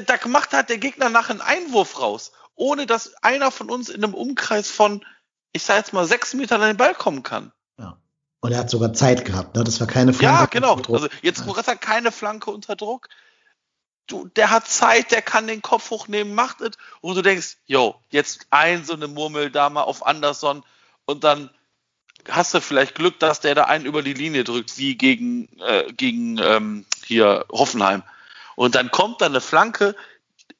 da, 0.00 0.16
da 0.16 0.28
macht 0.28 0.52
halt 0.52 0.68
der 0.68 0.78
Gegner 0.78 1.08
nach 1.08 1.30
einem 1.30 1.40
Einwurf 1.40 2.00
raus, 2.00 2.32
ohne 2.54 2.86
dass 2.86 3.14
einer 3.22 3.50
von 3.50 3.70
uns 3.70 3.88
in 3.88 4.02
einem 4.02 4.14
Umkreis 4.14 4.70
von, 4.70 5.04
ich 5.52 5.62
sag 5.62 5.78
jetzt 5.78 5.92
mal, 5.92 6.06
sechs 6.06 6.34
Metern 6.34 6.62
an 6.62 6.68
den 6.68 6.76
Ball 6.76 6.94
kommen 6.94 7.22
kann. 7.22 7.52
Ja. 7.78 7.98
Und 8.40 8.52
er 8.52 8.58
hat 8.58 8.70
sogar 8.70 8.92
Zeit 8.92 9.24
gehabt, 9.24 9.56
ne? 9.56 9.64
Das 9.64 9.80
war 9.80 9.86
keine 9.86 10.12
Flanke. 10.12 10.40
Ja, 10.40 10.46
genau. 10.46 10.76
Also 10.92 11.08
jetzt 11.22 11.44
ja. 11.46 11.74
keine 11.74 12.12
Flanke 12.12 12.50
unter 12.50 12.76
Druck. 12.76 13.08
du, 14.06 14.26
der 14.36 14.50
hat 14.50 14.68
Zeit, 14.68 15.10
der 15.10 15.22
kann 15.22 15.46
den 15.46 15.62
Kopf 15.62 15.90
hochnehmen, 15.90 16.34
macht 16.34 16.60
es. 16.60 16.76
Und 17.00 17.16
du 17.16 17.22
denkst, 17.22 17.56
yo, 17.66 17.96
jetzt 18.10 18.46
ein 18.50 18.84
so 18.84 18.94
eine 18.94 19.08
Murmel 19.08 19.50
da 19.50 19.70
mal 19.70 19.82
auf 19.82 20.06
Anderson 20.06 20.64
und 21.04 21.24
dann 21.24 21.50
hast 22.28 22.54
du 22.54 22.60
vielleicht 22.60 22.94
Glück, 22.94 23.18
dass 23.20 23.40
der 23.40 23.54
da 23.54 23.64
einen 23.64 23.86
über 23.86 24.02
die 24.02 24.14
Linie 24.14 24.44
drückt, 24.44 24.78
wie 24.78 24.96
gegen, 24.96 25.48
äh, 25.60 25.92
gegen 25.92 26.38
ähm, 26.38 26.84
hier 27.04 27.44
Hoffenheim. 27.50 28.02
Und 28.56 28.74
dann 28.74 28.90
kommt 28.90 29.20
da 29.20 29.26
eine 29.26 29.40
Flanke, 29.40 29.94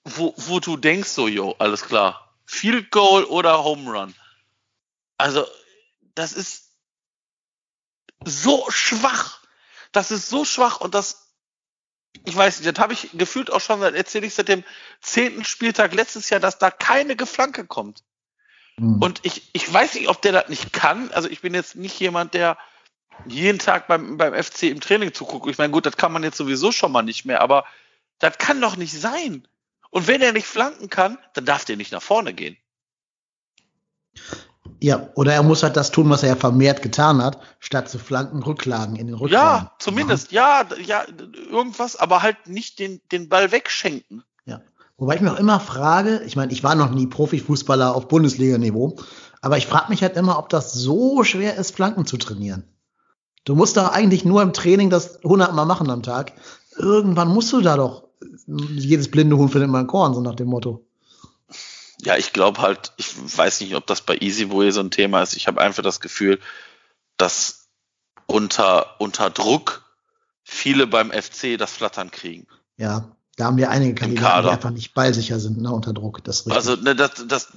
wo, 0.04 0.32
wo 0.37 0.61
du 0.61 0.76
denkst 0.76 1.09
so, 1.09 1.26
yo, 1.26 1.56
alles 1.59 1.85
klar. 1.85 2.35
Field 2.44 2.92
Goal 2.92 3.24
oder 3.24 3.64
Home 3.64 3.90
Run. 3.90 4.14
Also, 5.18 5.44
das 6.14 6.32
ist 6.32 6.70
so 8.24 8.66
schwach. 8.70 9.40
Das 9.92 10.11
ist 10.11 10.28
so 10.28 10.44
schwach 10.44 10.80
und 10.80 10.94
das, 10.94 11.32
ich 12.24 12.37
weiß 12.37 12.61
nicht, 12.61 12.76
das 12.76 12.82
habe 12.82 12.92
ich 12.92 13.11
gefühlt 13.14 13.50
auch 13.50 13.61
schon, 13.61 13.82
erzähle 13.82 14.26
ich 14.26 14.35
seit 14.35 14.48
dem 14.48 14.62
zehnten 15.00 15.44
Spieltag 15.44 15.94
letztes 15.94 16.28
Jahr, 16.28 16.40
dass 16.40 16.59
da 16.59 16.70
keine 16.70 17.16
Geflanke 17.16 17.66
kommt. 17.66 18.04
Mhm. 18.76 19.00
Und 19.02 19.20
ich, 19.22 19.48
ich 19.54 19.72
weiß 19.72 19.94
nicht, 19.94 20.09
ob 20.09 20.20
der 20.20 20.32
das 20.32 20.48
nicht 20.48 20.72
kann. 20.72 21.11
Also 21.12 21.30
ich 21.30 21.40
bin 21.40 21.54
jetzt 21.54 21.76
nicht 21.76 21.98
jemand, 21.98 22.35
der 22.35 22.59
jeden 23.26 23.59
Tag 23.59 23.88
beim, 23.88 24.18
beim 24.18 24.35
FC 24.35 24.64
im 24.64 24.80
Training 24.80 25.14
zuguckt. 25.14 25.48
Ich 25.48 25.56
meine, 25.56 25.72
gut, 25.72 25.87
das 25.87 25.96
kann 25.96 26.12
man 26.12 26.22
jetzt 26.22 26.37
sowieso 26.37 26.72
schon 26.72 26.92
mal 26.92 27.02
nicht 27.02 27.24
mehr, 27.24 27.40
aber 27.40 27.64
das 28.18 28.38
kann 28.38 28.61
doch 28.61 28.76
nicht 28.76 28.98
sein. 28.98 29.46
Und 29.90 30.07
wenn 30.07 30.22
er 30.22 30.33
nicht 30.33 30.46
flanken 30.46 30.90
kann, 30.90 31.18
dann 31.35 31.44
darf 31.44 31.64
der 31.64 31.76
nicht 31.76 31.92
nach 31.92 32.02
vorne 32.02 32.35
gehen. 32.35 32.57
Ja, 34.81 35.09
oder 35.14 35.33
er 35.33 35.42
muss 35.42 35.62
halt 35.62 35.76
das 35.76 35.90
tun, 35.90 36.11
was 36.11 36.22
er 36.22 36.31
ja 36.31 36.37
vermehrt 36.37 36.83
getan 36.83 37.22
hat, 37.22 37.40
statt 37.61 37.88
zu 37.88 37.98
flanken, 37.98 38.42
Rücklagen 38.42 38.96
in 38.96 39.07
den 39.07 39.16
Rücklagen. 39.16 39.66
Ja, 39.66 39.72
zumindest, 39.79 40.33
ja, 40.33 40.66
ja, 40.85 41.05
irgendwas, 41.50 41.96
aber 41.96 42.22
halt 42.22 42.46
nicht 42.46 42.79
den, 42.79 43.00
den 43.11 43.29
Ball 43.29 43.52
wegschenken. 43.52 44.22
Ja. 44.44 44.61
Wobei 44.98 45.16
ich 45.16 45.20
mich 45.20 45.31
auch 45.31 45.38
immer 45.38 45.61
frage, 45.61 46.22
ich 46.26 46.37
meine, 46.37 46.52
ich 46.52 46.62
war 46.62 46.74
noch 46.74 46.90
nie 46.90 47.07
Profifußballer 47.07 47.94
auf 47.94 48.09
Bundesliga-Niveau, 48.09 48.98
aber 49.40 49.57
ich 49.57 49.66
frage 49.66 49.88
mich 49.88 50.02
halt 50.02 50.16
immer, 50.16 50.38
ob 50.38 50.48
das 50.50 50.72
so 50.72 51.24
schwer 51.24 51.57
ist, 51.57 51.74
Flanken 51.74 52.05
zu 52.05 52.16
trainieren. 52.16 52.64
Du 53.44 53.55
musst 53.55 53.76
doch 53.76 53.92
eigentlich 53.92 54.24
nur 54.24 54.42
im 54.42 54.52
Training 54.52 54.90
das 54.90 55.22
100 55.24 55.55
Mal 55.55 55.64
machen 55.64 55.88
am 55.88 56.02
Tag. 56.02 56.33
Irgendwann 56.76 57.29
musst 57.29 57.52
du 57.52 57.61
da 57.61 57.76
doch 57.76 58.06
jedes 58.46 59.11
blinde 59.11 59.37
Huhn 59.37 59.48
findet 59.48 59.70
mal 59.70 59.80
ein 59.80 59.87
Korn, 59.87 60.14
so 60.14 60.20
nach 60.20 60.35
dem 60.35 60.48
Motto. 60.48 60.85
Ja, 62.02 62.16
ich 62.16 62.32
glaube 62.32 62.61
halt, 62.61 62.92
ich 62.96 63.14
weiß 63.16 63.61
nicht, 63.62 63.74
ob 63.74 63.87
das 63.87 64.02
bei 64.02 64.16
Easy 64.18 64.50
Way 64.50 64.70
so 64.70 64.80
ein 64.80 64.90
Thema 64.90 65.22
ist. 65.22 65.37
Ich 65.37 65.46
habe 65.46 65.61
einfach 65.61 65.82
das 65.82 66.00
Gefühl, 66.00 66.38
dass 67.16 67.68
unter, 68.26 69.00
unter 69.00 69.30
Druck 69.30 69.85
viele 70.42 70.87
beim 70.87 71.11
FC 71.11 71.59
das 71.59 71.72
Flattern 71.72 72.11
kriegen. 72.11 72.46
Ja, 72.76 73.16
da 73.37 73.44
haben 73.46 73.56
wir 73.56 73.70
einige 73.70 73.94
Kandidaten, 73.94 74.46
die 74.46 74.50
einfach 74.50 74.70
nicht 74.70 74.94
ballsicher 74.94 75.38
sind, 75.38 75.61
ne, 75.61 75.70
unter 75.70 75.92
Druck. 75.92 76.24
Das 76.24 76.46
also, 76.48 76.74
ne, 76.76 76.96
das, 76.96 77.26
das, 77.26 77.48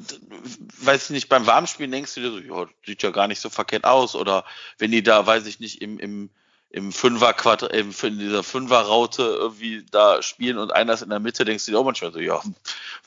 weiß 0.81 1.05
ich 1.05 1.09
nicht, 1.11 1.29
beim 1.29 1.45
Warmspielen 1.45 1.91
denkst 1.91 2.15
du 2.15 2.21
dir 2.21 2.31
so, 2.31 2.39
ja, 2.39 2.67
sieht 2.85 3.01
ja 3.01 3.11
gar 3.11 3.27
nicht 3.27 3.39
so 3.39 3.49
verkehrt 3.49 3.85
aus. 3.85 4.15
Oder 4.15 4.43
wenn 4.77 4.91
die 4.91 5.03
da, 5.03 5.25
weiß 5.25 5.45
ich 5.45 5.59
nicht, 5.59 5.81
im, 5.81 5.97
im, 5.97 6.29
im 6.71 6.91
Fünfer 6.91 7.33
Quadrat, 7.33 7.73
in 7.73 8.19
dieser 8.19 8.43
Fünfer-Raute 8.43 9.23
irgendwie 9.23 9.85
da 9.89 10.21
spielen 10.21 10.59
und 10.59 10.71
einer 10.71 10.93
ist 10.93 11.01
in 11.01 11.09
der 11.09 11.19
Mitte, 11.19 11.43
denkst 11.43 11.65
du 11.65 11.71
dir 11.71 11.79
auch 11.79 11.85
manchmal 11.85 12.13
so, 12.13 12.19
ja, 12.19 12.39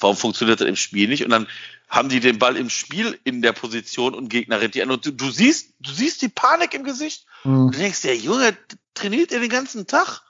warum 0.01 0.17
funktioniert 0.17 0.61
das 0.61 0.69
im 0.69 0.77
Spiel 0.77 1.09
nicht? 1.09 1.25
Und 1.25 1.31
dann 1.31 1.47
haben 1.89 2.09
die 2.09 2.19
den 2.19 2.39
Ball 2.39 2.57
im 2.57 2.71
Spiel 2.71 3.19
in 3.23 3.41
der 3.41 3.53
Position 3.53 4.15
und 4.15 4.29
Gegner 4.29 4.61
rennt 4.61 4.75
die 4.75 4.83
an 4.83 4.91
und 4.91 5.07
du, 5.07 5.13
du 5.13 5.31
siehst, 5.31 5.75
du 5.79 5.93
siehst 5.93 6.23
die 6.23 6.29
Panik 6.29 6.75
im 6.75 6.83
Gesicht 6.83 7.27
mhm. 7.45 7.67
und 7.67 7.75
du 7.75 7.79
denkst, 7.79 8.03
der 8.03 8.17
Junge 8.17 8.57
trainiert 8.95 9.31
ihr 9.31 9.41
den 9.41 9.49
ganzen 9.49 9.87
Tag. 9.87 10.23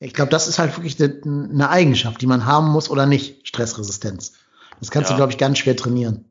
Ich 0.00 0.12
glaube, 0.12 0.30
das 0.30 0.48
ist 0.48 0.58
halt 0.58 0.76
wirklich 0.76 1.00
eine 1.02 1.70
Eigenschaft, 1.70 2.20
die 2.20 2.26
man 2.26 2.44
haben 2.44 2.68
muss 2.68 2.90
oder 2.90 3.06
nicht, 3.06 3.48
Stressresistenz. 3.48 4.34
Das 4.80 4.90
kannst 4.90 5.10
ja. 5.10 5.16
du, 5.16 5.18
glaube 5.18 5.32
ich, 5.32 5.38
ganz 5.38 5.58
schwer 5.58 5.76
trainieren. 5.76 6.26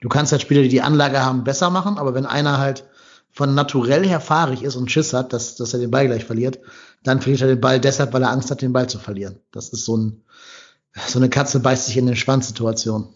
Du 0.00 0.08
kannst 0.08 0.32
halt 0.32 0.42
Spieler, 0.42 0.62
die 0.62 0.68
die 0.68 0.82
Anlage 0.82 1.24
haben, 1.24 1.44
besser 1.44 1.70
machen, 1.70 1.96
aber 1.96 2.14
wenn 2.14 2.26
einer 2.26 2.58
halt 2.58 2.84
von 3.32 3.54
naturell 3.54 4.06
her 4.06 4.20
fahrig 4.20 4.62
ist 4.62 4.76
und 4.76 4.90
Schiss 4.90 5.12
hat, 5.12 5.32
dass, 5.32 5.56
dass 5.56 5.72
er 5.72 5.80
den 5.80 5.90
Ball 5.90 6.06
gleich 6.06 6.24
verliert, 6.24 6.60
dann 7.02 7.20
verliert 7.20 7.42
er 7.42 7.48
den 7.48 7.60
Ball 7.60 7.80
deshalb, 7.80 8.12
weil 8.12 8.22
er 8.22 8.30
Angst 8.30 8.50
hat, 8.50 8.62
den 8.62 8.72
Ball 8.72 8.88
zu 8.88 8.98
verlieren. 8.98 9.40
Das 9.50 9.70
ist 9.70 9.84
so 9.84 9.96
ein, 9.96 10.24
so 11.08 11.18
eine 11.18 11.30
Katze 11.30 11.60
beißt 11.60 11.86
sich 11.86 11.96
in 11.96 12.06
den 12.06 12.16
Schwanz-Situation. 12.16 13.14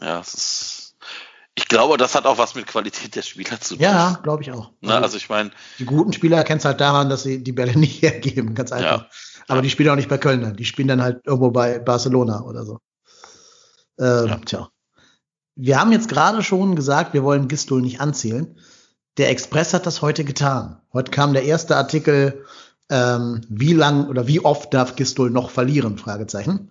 Ja, 0.00 0.20
es 0.20 0.34
ist, 0.34 0.82
ich 1.54 1.68
glaube, 1.68 1.96
das 1.96 2.14
hat 2.14 2.24
auch 2.24 2.38
was 2.38 2.54
mit 2.54 2.66
Qualität 2.66 3.14
der 3.14 3.22
Spieler 3.22 3.60
zu 3.60 3.74
tun. 3.74 3.82
Ja, 3.82 4.18
glaube 4.22 4.42
ich 4.42 4.52
auch. 4.52 4.70
Na, 4.80 5.00
also 5.00 5.16
ich 5.16 5.28
meine. 5.28 5.50
Die 5.78 5.84
guten 5.84 6.12
Spieler 6.12 6.44
kennst 6.44 6.64
halt 6.64 6.80
daran, 6.80 7.10
dass 7.10 7.22
sie 7.22 7.42
die 7.42 7.52
Bälle 7.52 7.72
nicht 7.78 8.02
hergeben, 8.02 8.54
ganz 8.54 8.72
einfach. 8.72 9.02
Ja. 9.02 9.08
Aber 9.48 9.58
ja. 9.58 9.62
die 9.62 9.70
spielen 9.70 9.90
auch 9.90 9.96
nicht 9.96 10.08
bei 10.08 10.18
Köln, 10.18 10.56
die 10.56 10.64
spielen 10.64 10.88
dann 10.88 11.02
halt 11.02 11.26
irgendwo 11.26 11.50
bei 11.50 11.78
Barcelona 11.78 12.42
oder 12.42 12.64
so. 12.64 12.78
Ähm, 13.98 14.26
ja. 14.28 14.36
Tja. 14.44 14.68
Wir 15.54 15.78
haben 15.78 15.92
jetzt 15.92 16.08
gerade 16.08 16.42
schon 16.42 16.76
gesagt, 16.76 17.12
wir 17.12 17.22
wollen 17.22 17.48
Gistol 17.48 17.82
nicht 17.82 18.00
anzählen. 18.00 18.58
Der 19.18 19.30
Express 19.30 19.74
hat 19.74 19.86
das 19.86 20.00
heute 20.00 20.24
getan. 20.24 20.80
Heute 20.92 21.10
kam 21.10 21.34
der 21.34 21.44
erste 21.44 21.76
Artikel, 21.76 22.44
ähm, 22.88 23.42
wie 23.48 23.74
lang 23.74 24.08
oder 24.08 24.26
wie 24.26 24.40
oft 24.40 24.72
darf 24.72 24.96
Gistol 24.96 25.30
noch 25.30 25.50
verlieren? 25.50 25.98
Fragezeichen. 25.98 26.70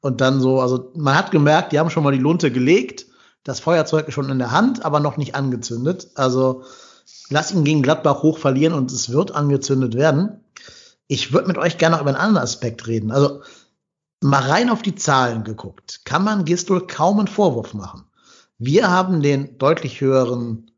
Und 0.00 0.20
dann 0.20 0.40
so, 0.40 0.60
also 0.60 0.92
man 0.94 1.16
hat 1.16 1.30
gemerkt, 1.30 1.72
die 1.72 1.78
haben 1.78 1.90
schon 1.90 2.04
mal 2.04 2.12
die 2.12 2.18
Lunte 2.18 2.50
gelegt. 2.50 3.06
Das 3.44 3.60
Feuerzeug 3.60 4.08
ist 4.08 4.14
schon 4.14 4.30
in 4.30 4.38
der 4.38 4.52
Hand, 4.52 4.84
aber 4.84 5.00
noch 5.00 5.16
nicht 5.16 5.34
angezündet. 5.34 6.08
Also 6.14 6.64
lass 7.28 7.52
ihn 7.52 7.64
gegen 7.64 7.82
Gladbach 7.82 8.22
hoch 8.22 8.38
verlieren 8.38 8.74
und 8.74 8.90
es 8.90 9.10
wird 9.10 9.32
angezündet 9.34 9.94
werden. 9.94 10.44
Ich 11.08 11.32
würde 11.32 11.48
mit 11.48 11.58
euch 11.58 11.78
gerne 11.78 11.96
noch 11.96 12.02
über 12.02 12.10
einen 12.10 12.20
anderen 12.20 12.44
Aspekt 12.44 12.86
reden. 12.86 13.10
Also 13.10 13.42
mal 14.20 14.42
rein 14.42 14.70
auf 14.70 14.82
die 14.82 14.94
Zahlen 14.94 15.44
geguckt, 15.44 16.00
kann 16.04 16.24
man 16.24 16.44
Gistol 16.44 16.86
kaum 16.86 17.18
einen 17.18 17.28
Vorwurf 17.28 17.74
machen. 17.74 18.04
Wir 18.58 18.90
haben 18.90 19.22
den 19.22 19.58
deutlich 19.58 20.00
höheren 20.00 20.70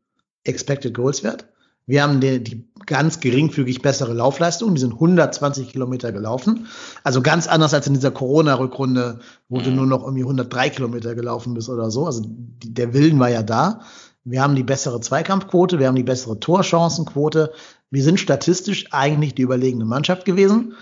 Expected 0.49 0.93
Goals 0.93 1.23
Wert. 1.23 1.47
Wir 1.85 2.03
haben 2.03 2.19
die, 2.19 2.43
die 2.43 2.69
ganz 2.85 3.19
geringfügig 3.19 3.81
bessere 3.81 4.13
Laufleistung. 4.13 4.75
Die 4.75 4.81
sind 4.81 4.93
120 4.93 5.69
Kilometer 5.69 6.11
gelaufen. 6.11 6.67
Also 7.03 7.21
ganz 7.21 7.47
anders 7.47 7.73
als 7.73 7.87
in 7.87 7.95
dieser 7.95 8.11
Corona-Rückrunde, 8.11 9.19
wo 9.47 9.59
mhm. 9.59 9.63
du 9.63 9.71
nur 9.71 9.85
noch 9.87 10.03
irgendwie 10.03 10.21
103 10.21 10.69
Kilometer 10.69 11.15
gelaufen 11.15 11.55
bist 11.55 11.67
oder 11.67 11.89
so. 11.89 12.05
Also 12.05 12.21
die, 12.25 12.73
der 12.73 12.93
Willen 12.93 13.19
war 13.19 13.29
ja 13.29 13.41
da. 13.41 13.81
Wir 14.23 14.43
haben 14.43 14.55
die 14.55 14.63
bessere 14.63 15.01
Zweikampfquote, 15.01 15.79
wir 15.79 15.87
haben 15.87 15.95
die 15.95 16.03
bessere 16.03 16.39
Torchancenquote. 16.39 17.51
Wir 17.89 18.03
sind 18.03 18.19
statistisch 18.19 18.85
eigentlich 18.91 19.33
die 19.33 19.41
überlegene 19.41 19.85
Mannschaft 19.85 20.25
gewesen. 20.25 20.73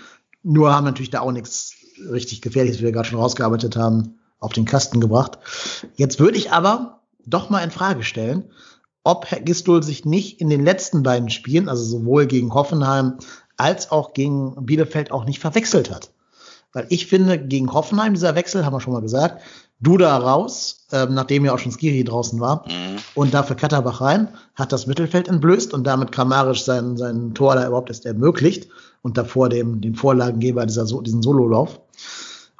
Nur 0.42 0.74
haben 0.74 0.84
natürlich 0.84 1.10
da 1.10 1.20
auch 1.20 1.32
nichts 1.32 1.72
richtig 2.10 2.42
Gefährliches, 2.42 2.80
wie 2.80 2.84
wir 2.84 2.92
gerade 2.92 3.08
schon 3.08 3.18
rausgearbeitet 3.18 3.76
haben, 3.76 4.18
auf 4.40 4.52
den 4.52 4.66
Kasten 4.66 5.00
gebracht. 5.00 5.38
Jetzt 5.96 6.20
würde 6.20 6.36
ich 6.36 6.52
aber 6.52 7.00
doch 7.24 7.50
mal 7.50 7.62
in 7.64 7.70
Frage 7.70 8.02
stellen, 8.02 8.44
ob 9.04 9.26
Herr 9.26 9.40
Gistol 9.40 9.82
sich 9.82 10.04
nicht 10.04 10.40
in 10.40 10.50
den 10.50 10.64
letzten 10.64 11.02
beiden 11.02 11.30
Spielen, 11.30 11.68
also 11.68 11.82
sowohl 11.82 12.26
gegen 12.26 12.52
Hoffenheim 12.52 13.18
als 13.56 13.90
auch 13.90 14.12
gegen 14.12 14.54
Bielefeld 14.66 15.10
auch 15.10 15.24
nicht 15.24 15.40
verwechselt 15.40 15.90
hat. 15.90 16.10
Weil 16.72 16.86
ich 16.90 17.06
finde, 17.06 17.38
gegen 17.38 17.72
Hoffenheim 17.72 18.14
dieser 18.14 18.34
Wechsel, 18.34 18.64
haben 18.64 18.74
wir 18.74 18.80
schon 18.80 18.92
mal 18.92 19.00
gesagt, 19.00 19.42
Duda 19.80 20.16
raus, 20.16 20.86
ähm, 20.92 21.14
nachdem 21.14 21.44
ja 21.44 21.54
auch 21.54 21.58
schon 21.58 21.72
Skiri 21.72 22.04
draußen 22.04 22.40
war, 22.40 22.64
mhm. 22.68 22.98
und 23.14 23.32
dafür 23.32 23.56
Katterbach 23.56 24.00
rein, 24.00 24.28
hat 24.54 24.72
das 24.72 24.86
Mittelfeld 24.86 25.28
entblößt 25.28 25.72
und 25.72 25.86
damit 25.86 26.12
Kramarisch 26.12 26.64
sein, 26.64 26.96
sein 26.96 27.32
Tor 27.34 27.54
da 27.54 27.66
überhaupt 27.66 27.88
erst 27.88 28.04
ermöglicht 28.04 28.68
und 29.02 29.16
davor 29.16 29.48
dem, 29.48 29.80
den 29.80 29.94
Vorlagengeber 29.94 30.66
dieser, 30.66 30.84
diesen 30.84 31.22
Sololauf. 31.22 31.80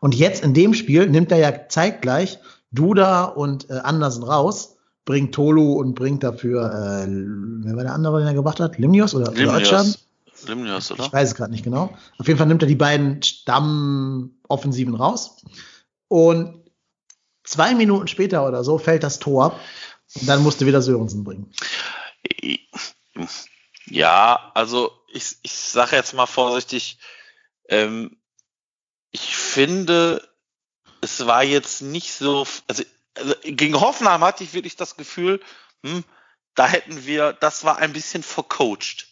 Und 0.00 0.14
jetzt 0.14 0.44
in 0.44 0.54
dem 0.54 0.74
Spiel 0.74 1.08
nimmt 1.08 1.32
er 1.32 1.38
ja 1.38 1.68
zeitgleich 1.68 2.38
Duda 2.70 3.24
und 3.24 3.68
äh, 3.68 3.74
Andersen 3.74 4.22
raus 4.22 4.76
bringt 5.08 5.34
Tolu 5.34 5.72
und 5.72 5.94
bringt 5.94 6.22
dafür, 6.22 6.66
äh, 6.66 7.06
wer 7.08 7.76
war 7.76 7.82
der 7.82 7.94
andere, 7.94 8.18
den 8.18 8.26
er 8.26 8.34
gebracht 8.34 8.60
hat? 8.60 8.76
Limnios 8.76 9.14
oder, 9.14 9.32
Limnios. 9.32 10.04
Limnios, 10.46 10.92
oder? 10.92 11.04
Ich 11.06 11.12
weiß 11.14 11.30
es 11.30 11.34
gerade 11.34 11.50
nicht 11.50 11.64
genau. 11.64 11.96
Auf 12.18 12.28
jeden 12.28 12.36
Fall 12.36 12.46
nimmt 12.46 12.62
er 12.62 12.68
die 12.68 12.74
beiden 12.74 13.22
Stammoffensiven 13.22 14.94
raus. 14.94 15.42
Und 16.08 16.62
zwei 17.42 17.74
Minuten 17.74 18.06
später 18.06 18.46
oder 18.46 18.62
so 18.64 18.76
fällt 18.76 19.02
das 19.02 19.18
Tor. 19.18 19.58
Und 20.14 20.28
dann 20.28 20.42
musste 20.42 20.66
wieder 20.66 20.82
Sörensen 20.82 21.24
bringen. 21.24 21.54
Ja, 23.86 24.52
also 24.52 24.92
ich, 25.10 25.36
ich 25.40 25.52
sage 25.52 25.96
jetzt 25.96 26.12
mal 26.12 26.26
vorsichtig, 26.26 26.98
ähm, 27.70 28.18
ich 29.10 29.34
finde, 29.34 30.22
es 31.00 31.24
war 31.26 31.44
jetzt 31.44 31.80
nicht 31.80 32.12
so, 32.12 32.46
also 32.66 32.82
also 33.18 33.34
gegen 33.42 33.80
Hoffenheim 33.80 34.22
hatte 34.22 34.44
ich 34.44 34.54
wirklich 34.54 34.76
das 34.76 34.96
Gefühl, 34.96 35.40
hm, 35.84 36.04
da 36.54 36.66
hätten 36.66 37.06
wir, 37.06 37.32
das 37.32 37.64
war 37.64 37.78
ein 37.78 37.92
bisschen 37.92 38.22
vercoacht. 38.22 39.08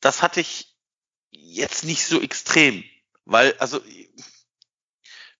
Das 0.00 0.22
hatte 0.22 0.40
ich 0.40 0.76
jetzt 1.30 1.84
nicht 1.84 2.06
so 2.06 2.20
extrem, 2.20 2.84
weil, 3.24 3.54
also, 3.58 3.80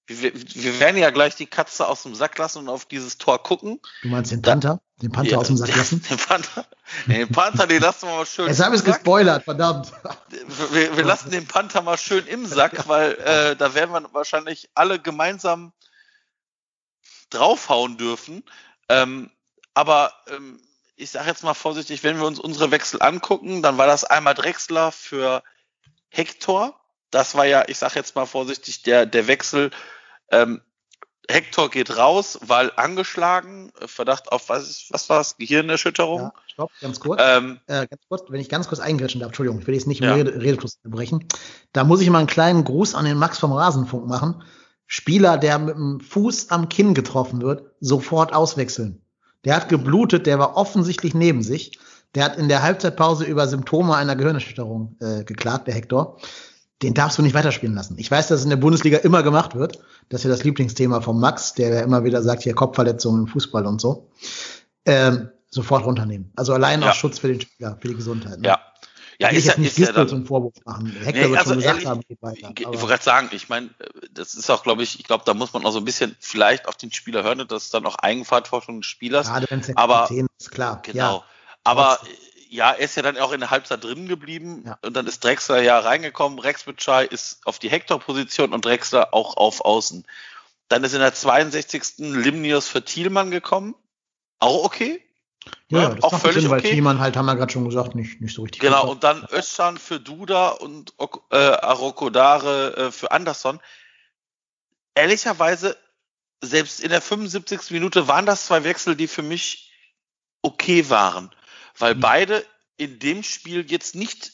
wir, 0.07 0.33
wir 0.35 0.81
werden 0.81 0.97
ja 0.97 1.11
gleich 1.11 1.37
die 1.37 1.47
Katze 1.47 1.87
aus 1.87 2.03
dem 2.03 2.15
Sack 2.15 2.39
lassen 2.39 2.61
und 2.61 2.69
auf 2.71 2.87
dieses 2.87 3.19
Tor 3.19 3.43
gucken. 3.43 3.79
Du 4.03 4.09
meinst 4.09 4.33
den 4.33 4.41
Panther? 4.41 4.81
Den 5.03 5.13
Panther 5.13 5.33
ja, 5.33 5.39
aus 5.39 5.49
dem 5.49 5.59
Sack 5.59 5.77
lassen? 5.77 6.03
Den 6.09 6.17
Panther, 6.17 6.67
den 7.07 7.29
Panther, 7.29 7.67
den 7.67 7.83
lassen 7.83 8.09
wir 8.09 8.17
mal 8.17 8.27
schön. 8.27 8.49
Jetzt 8.49 8.61
habe 8.61 8.75
ich 8.75 8.81
es 8.81 8.85
gespoilert, 8.85 9.45
verdammt. 9.45 9.93
Wir, 10.73 10.97
wir, 10.97 11.05
lassen 11.05 11.31
den 11.31 11.47
Panther 11.47 11.83
mal 11.83 11.99
schön 11.99 12.27
im 12.27 12.47
Sack, 12.47 12.89
weil 12.89 13.13
äh, 13.17 13.57
da 13.57 13.75
werden 13.75 13.93
wir 13.93 14.15
wahrscheinlich 14.15 14.71
alle 14.75 14.99
gemeinsam 14.99 15.73
draufhauen 17.31 17.97
dürfen. 17.97 18.45
Ähm, 18.89 19.31
aber 19.75 20.13
ähm, 20.29 20.61
ich 20.97 21.11
sage 21.11 21.29
jetzt 21.29 21.45
mal 21.45 21.55
vorsichtig, 21.55 22.03
wenn 22.03 22.19
wir 22.19 22.27
uns 22.27 22.41
unsere 22.41 22.71
Wechsel 22.71 23.01
angucken, 23.01 23.63
dann 23.63 23.79
war 23.79 23.87
das 23.87 24.05
einmal 24.05 24.35
Drexler 24.35 24.93
für 24.93 25.43
Hector. 26.09 26.79
Das 27.11 27.35
war 27.35 27.47
ja, 27.47 27.65
ich 27.69 27.79
sage 27.79 27.95
jetzt 27.97 28.17
mal 28.17 28.27
vorsichtig, 28.27 28.83
der, 28.83 29.07
der 29.07 29.27
Wechsel. 29.29 29.71
Ähm, 30.31 30.61
Hector 31.31 31.69
geht 31.71 31.97
raus, 31.97 32.39
weil 32.43 32.73
angeschlagen, 32.77 33.71
Verdacht 33.85 34.33
auf 34.33 34.49
was, 34.49 34.87
was 34.89 35.11
war 35.11 35.21
es? 35.21 35.37
Gehirnerschütterung? 35.37 36.23
Ja, 36.23 36.33
stopp, 36.47 36.71
ganz 36.81 37.01
kurz. 37.01 37.21
Ähm, 37.23 37.61
äh, 37.67 37.87
ganz 37.87 38.03
kurz. 38.09 38.23
Wenn 38.31 38.41
ich 38.41 38.49
ganz 38.49 38.67
kurz 38.67 38.81
eingrätschen 38.81 39.21
darf, 39.21 39.29
Entschuldigung, 39.29 39.61
ich 39.61 39.67
will 39.67 39.75
jetzt 39.75 39.87
nicht 39.87 40.01
im 40.01 40.09
ja. 40.09 40.15
Rede, 40.15 40.41
Redefluss 40.41 40.79
brechen. 40.83 41.29
Da 41.73 41.85
muss 41.85 42.01
ich 42.01 42.09
mal 42.09 42.19
einen 42.19 42.27
kleinen 42.29 42.65
Gruß 42.65 42.95
an 42.95 43.05
den 43.05 43.19
Max 43.19 43.39
vom 43.39 43.53
Rasenfunk 43.53 44.07
machen. 44.07 44.43
Spieler, 44.89 45.37
der 45.37 45.59
mit 45.59 45.77
dem 45.77 46.01
Fuß 46.01 46.51
am 46.51 46.71
Kinn 46.71 46.95
getroffen 46.95 47.43
wird, 47.43 47.63
sofort 47.79 48.33
auswechseln. 48.33 49.03
Der 49.45 49.55
hat 49.55 49.69
geblutet, 49.69 50.27
der 50.27 50.39
war 50.39 50.57
offensichtlich 50.57 51.15
neben 51.15 51.43
sich. 51.43 51.79
Der 52.15 52.25
hat 52.25 52.39
in 52.39 52.49
der 52.49 52.63
Halbzeitpause 52.63 53.25
über 53.25 53.47
Symptome 53.47 53.95
einer 53.95 54.17
Gehirnerschütterung 54.17 54.97
äh, 55.01 55.25
geklagt, 55.25 55.67
der 55.67 55.75
Hector. 55.75 56.19
Den 56.83 56.95
darfst 56.95 57.19
du 57.19 57.23
nicht 57.23 57.35
weiterspielen 57.35 57.75
lassen. 57.75 57.97
Ich 57.99 58.11
weiß, 58.11 58.29
dass 58.29 58.39
es 58.39 58.45
in 58.45 58.51
der 58.51 58.57
Bundesliga 58.57 58.99
immer 58.99 59.23
gemacht 59.23 59.55
wird. 59.55 59.79
Das 60.09 60.21
ist 60.21 60.25
ja 60.25 60.31
das 60.31 60.45
Lieblingsthema 60.45 61.03
von 61.03 61.21
Max, 61.21 61.53
der 61.53 61.69
ja 61.69 61.81
immer 61.83 62.05
wieder 62.05 62.23
sagt, 62.23 62.45
hier 62.45 62.55
Kopfverletzungen 62.55 63.23
im 63.23 63.29
Fußball 63.29 63.67
und 63.67 63.83
so. 63.83 64.09
Ähm, 64.87 65.29
sofort 65.51 65.85
runternehmen. 65.85 66.33
Also 66.35 66.55
allein 66.55 66.81
ja. 66.81 66.91
aus 66.91 66.97
Schutz 66.97 67.19
für 67.19 67.29
den 67.29 67.43
Spieler, 67.43 67.77
für 67.79 67.89
die 67.89 67.95
Gesundheit. 67.95 68.41
Ne? 68.41 68.49
Ja. 68.49 68.61
Ja, 69.21 69.29
ist 69.31 69.47
ja, 69.47 69.57
nicht 69.57 69.77
ist 69.77 69.95
ja 69.95 69.95
einen 69.95 70.27
Vorwurf 70.27 70.55
machen. 70.65 70.95
Hector 71.03 71.13
nee, 71.13 71.29
wird 71.31 71.39
also 71.39 71.51
schon 71.51 71.59
gesagt 71.59 71.75
ehrlich, 71.75 71.89
haben, 71.89 72.01
geht 72.03 72.23
weiter. 72.23 72.53
Ich, 72.55 72.61
ich 72.61 72.67
wollte 72.67 72.87
gerade 72.87 73.03
sagen, 73.03 73.29
ich 73.33 73.49
meine, 73.49 73.71
das 74.13 74.35
ist 74.35 74.49
auch, 74.49 74.63
glaube 74.63 74.85
ich, 74.85 75.01
ich 75.01 75.05
glaube, 75.05 75.25
da 75.27 75.35
muss 75.35 75.53
man 75.53 75.67
auch 75.67 75.73
so 75.73 75.79
ein 75.79 75.85
bisschen 75.85 76.17
vielleicht 76.21 76.69
auf 76.69 76.77
den 76.77 76.93
Spieler 76.93 77.25
hören, 77.25 77.45
das 77.49 77.65
ist 77.65 77.75
dann 77.75 77.85
auch 77.85 77.97
Eigenverantwortung 77.97 78.81
des 78.81 78.87
Spielers. 78.89 79.27
Gerade 79.27 79.47
wenn 79.51 79.59
es 79.59 79.77
aber 79.77 80.09
ist, 80.11 80.53
klar. 80.53 80.81
Genau. 80.85 81.17
Ja. 81.17 81.25
Aber 81.65 81.99
ja, 82.49 82.71
er 82.71 82.79
ist 82.79 82.97
ja 82.97 83.03
dann 83.03 83.19
auch 83.19 83.33
in 83.33 83.41
der 83.41 83.51
Halbzeit 83.51 83.83
drin 83.83 84.07
geblieben 84.07 84.63
ja. 84.65 84.79
und 84.83 84.97
dann 84.97 85.07
ist 85.07 85.25
Drexler 85.25 85.61
ja 85.63 85.81
reingekommen. 85.81 86.39
Rex 86.39 86.65
Bitschei 86.65 87.05
ist 87.05 87.45
auf 87.45 87.59
die 87.59 87.71
Hector-Position 87.71 88.53
und 88.53 88.65
Drexler 88.65 89.13
auch 89.13 89.37
auf 89.37 89.65
Außen. 89.65 90.07
Dann 90.69 90.85
ist 90.85 90.95
in 90.95 91.01
der 91.01 91.13
62. 91.13 91.99
Limnius 91.99 92.69
für 92.69 92.85
Thielmann 92.85 93.33
gekommen. 93.33 93.75
Auch 94.39 94.65
okay. 94.65 95.03
Ja, 95.69 95.83
ja 95.83 95.95
das 95.95 96.05
auch 96.05 96.19
völlig 96.19 96.43
Sinn, 96.43 96.51
weil 96.51 96.61
okay. 96.61 96.71
Thiemann 96.71 96.99
halt, 96.99 97.17
haben 97.17 97.27
wir 97.27 97.37
gerade 97.37 97.53
schon 97.53 97.65
gesagt, 97.65 97.95
nicht, 97.95 98.21
nicht 98.21 98.35
so 98.35 98.43
richtig. 98.43 98.61
Genau, 98.61 98.91
und 98.91 99.05
dann 99.05 99.27
Özcan 99.33 99.79
für 99.79 100.01
Duda 100.01 100.51
und 100.51 100.95
äh, 101.31 101.37
Arokodare 101.37 102.77
äh, 102.77 102.91
für 102.91 103.11
Anderson. 103.11 103.61
Ehrlicherweise, 104.95 105.77
selbst 106.41 106.81
in 106.81 106.91
der 106.91 107.01
75. 107.01 107.71
Minute 107.71 108.09
waren 108.09 108.27
das 108.27 108.47
zwei 108.47 108.65
Wechsel, 108.65 108.97
die 108.97 109.09
für 109.09 109.23
mich 109.23 109.73
okay 110.43 110.89
waren, 110.89 111.31
weil 111.79 111.95
mhm. 111.95 112.01
beide 112.01 112.45
in 112.77 112.99
dem 112.99 113.23
Spiel 113.23 113.71
jetzt 113.71 113.95
nicht 113.95 114.33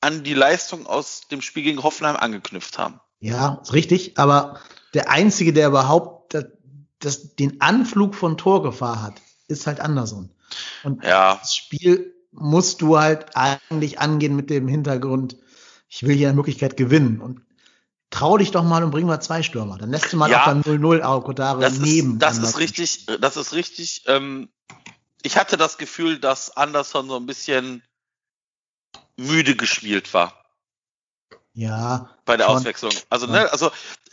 an 0.00 0.22
die 0.22 0.34
Leistung 0.34 0.86
aus 0.86 1.28
dem 1.30 1.40
Spiel 1.40 1.62
gegen 1.62 1.82
Hoffenheim 1.82 2.16
angeknüpft 2.16 2.78
haben. 2.78 3.00
Ja, 3.20 3.60
ist 3.62 3.72
richtig, 3.72 4.18
aber 4.18 4.60
der 4.92 5.10
Einzige, 5.10 5.52
der 5.52 5.68
überhaupt 5.68 6.34
das, 6.34 6.44
das, 6.98 7.34
den 7.36 7.60
Anflug 7.60 8.14
von 8.14 8.36
Torgefahr 8.36 9.02
hat, 9.02 9.20
ist 9.48 9.66
halt 9.66 9.80
Anderson. 9.80 10.33
Und 10.82 11.04
ja. 11.04 11.36
das 11.36 11.54
Spiel 11.54 12.14
musst 12.32 12.82
du 12.82 12.98
halt 12.98 13.36
eigentlich 13.36 14.00
angehen 14.00 14.36
mit 14.36 14.50
dem 14.50 14.68
Hintergrund, 14.68 15.36
ich 15.88 16.02
will 16.02 16.16
hier 16.16 16.28
eine 16.28 16.36
Möglichkeit 16.36 16.76
gewinnen. 16.76 17.20
Und 17.20 17.42
trau 18.10 18.36
dich 18.36 18.50
doch 18.50 18.64
mal 18.64 18.82
und 18.82 18.90
bring 18.90 19.06
mal 19.06 19.20
zwei 19.20 19.42
Stürmer. 19.42 19.78
Dann 19.78 19.90
lässt 19.90 20.12
du 20.12 20.16
mal 20.16 20.30
ja, 20.30 20.42
auch 20.42 20.46
beim 20.46 20.60
0-0 20.60 21.02
Aokotare 21.02 21.70
neben. 21.78 22.18
das 22.18 22.38
ist 22.38 22.58
richtig, 22.58 23.06
das 23.06 23.36
ist 23.36 23.52
richtig. 23.52 24.02
Ähm, 24.06 24.48
ich 25.22 25.36
hatte 25.36 25.56
das 25.56 25.78
Gefühl, 25.78 26.18
dass 26.18 26.56
Anderson 26.56 27.08
so 27.08 27.16
ein 27.16 27.26
bisschen 27.26 27.82
müde 29.16 29.56
gespielt 29.56 30.12
war. 30.14 30.44
Ja. 31.54 32.10
Bei 32.24 32.36
der 32.36 32.46
schon. 32.46 32.56
Auswechslung. 32.56 32.92
Also, 33.10 33.26
ne, 33.26 33.50
also 33.50 33.70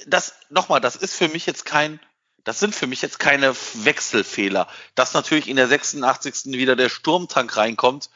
das 0.07 0.34
nochmal, 0.49 0.79
das 0.79 0.95
ist 0.95 1.15
für 1.15 1.27
mich 1.27 1.45
jetzt 1.45 1.65
kein 1.65 1.99
das 2.44 2.60
sind 2.60 2.76
für 2.76 2.88
mich 2.88 3.02
jetzt 3.02 3.20
keine 3.20 3.54
Wechselfehler. 3.74 4.68
Dass 4.96 5.14
natürlich 5.14 5.48
in 5.48 5.56
der 5.56 5.68
86. 5.68 6.54
wieder 6.54 6.76
der 6.76 6.89
Sturmtank 6.89 7.56
reinkommt. 7.56 8.10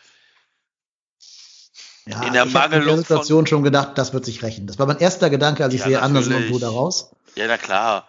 Ja, 2.08 2.24
in 2.24 2.34
der 2.34 2.46
ich 2.46 2.56
habe 2.56 2.76
in 2.76 2.86
der 2.86 2.98
Situation 2.98 3.48
schon 3.48 3.64
gedacht, 3.64 3.98
das 3.98 4.14
wird 4.14 4.26
sich 4.26 4.44
rächen. 4.44 4.68
Das 4.68 4.78
war 4.78 4.86
mein 4.86 5.00
erster 5.00 5.30
Gedanke, 5.30 5.64
als 5.64 5.74
ich 5.74 5.82
ja, 5.82 5.88
sehe 5.88 6.02
Andersen 6.02 6.36
und 6.36 6.50
Bruder 6.50 6.70
raus. 6.70 7.12
Ja, 7.36 7.48
na 7.48 7.58
klar. 7.58 8.08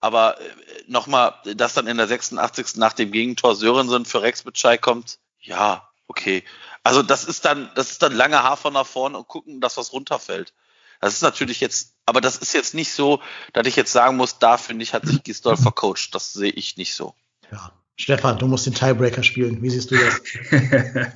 Aber 0.00 0.40
äh, 0.40 0.44
nochmal, 0.86 1.34
dass 1.54 1.74
dann 1.74 1.86
in 1.86 1.96
der 1.96 2.08
86. 2.08 2.76
nach 2.76 2.92
dem 2.92 3.12
Gegentor 3.12 3.54
Sörensen 3.54 4.04
für 4.04 4.22
Rex 4.22 4.42
Bitschei 4.42 4.78
kommt, 4.78 5.18
ja, 5.40 5.88
okay. 6.08 6.44
Also 6.82 7.02
das 7.02 7.24
ist 7.24 7.44
dann, 7.44 7.70
das 7.74 7.90
ist 7.90 8.02
dann 8.02 8.12
lange 8.12 8.42
Hafer 8.42 8.70
nach 8.70 8.86
vorne 8.86 9.18
und 9.18 9.28
gucken, 9.28 9.60
dass 9.60 9.76
was 9.76 9.92
runterfällt. 9.92 10.52
Das 11.00 11.14
ist 11.14 11.22
natürlich 11.22 11.60
jetzt, 11.60 11.95
aber 12.06 12.20
das 12.20 12.38
ist 12.38 12.54
jetzt 12.54 12.74
nicht 12.74 12.92
so, 12.92 13.20
dass 13.52 13.66
ich 13.66 13.76
jetzt 13.76 13.92
sagen 13.92 14.16
muss, 14.16 14.38
da 14.38 14.56
finde 14.56 14.84
ich, 14.84 14.94
hat 14.94 15.06
sich 15.06 15.22
Gisdol 15.24 15.56
vercoacht. 15.56 16.14
Das 16.14 16.32
sehe 16.32 16.52
ich 16.52 16.76
nicht 16.76 16.94
so. 16.94 17.14
Ja. 17.50 17.72
Stefan, 17.96 18.38
du 18.38 18.46
musst 18.46 18.66
den 18.66 18.74
Tiebreaker 18.74 19.22
spielen. 19.22 19.60
Wie 19.62 19.70
siehst 19.70 19.90
du 19.90 19.96
das? 19.96 20.20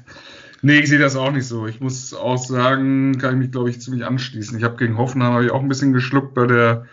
nee, 0.63 0.79
ich 0.79 0.89
sehe 0.89 0.99
das 0.99 1.15
auch 1.15 1.31
nicht 1.31 1.47
so. 1.47 1.67
Ich 1.67 1.81
muss 1.81 2.13
auch 2.13 2.39
sagen, 2.39 3.19
kann 3.19 3.35
ich 3.35 3.39
mich, 3.39 3.53
glaube 3.53 3.71
ich, 3.71 3.81
ziemlich 3.81 4.05
anschließen. 4.05 4.59
Ich 4.59 4.65
habe 4.65 4.77
gegen 4.77 4.99
Hoffenheim 4.99 5.45
ich 5.45 5.53
auch 5.53 5.61
ein 5.61 5.69
bisschen 5.69 5.93
geschluckt 5.93 6.35
bei 6.35 6.47
der 6.47 6.87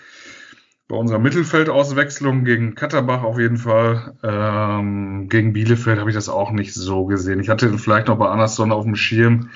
bei 0.89 0.95
unserer 0.95 1.19
Mittelfeldauswechslung 1.19 2.45
gegen 2.45 2.75
Katterbach 2.75 3.23
auf 3.23 3.39
jeden 3.39 3.57
Fall. 3.57 4.17
Ähm, 4.23 5.27
gegen 5.27 5.51
Bielefeld 5.51 5.99
habe 5.99 6.09
ich 6.09 6.15
das 6.15 6.29
auch 6.29 6.51
nicht 6.51 6.73
so 6.73 7.05
gesehen. 7.05 7.41
Ich 7.41 7.49
hatte 7.49 7.77
vielleicht 7.77 8.07
noch 8.07 8.17
bei 8.17 8.29
Anderson 8.29 8.71
auf 8.71 8.85
dem 8.85 8.95
Schirm 8.95 9.49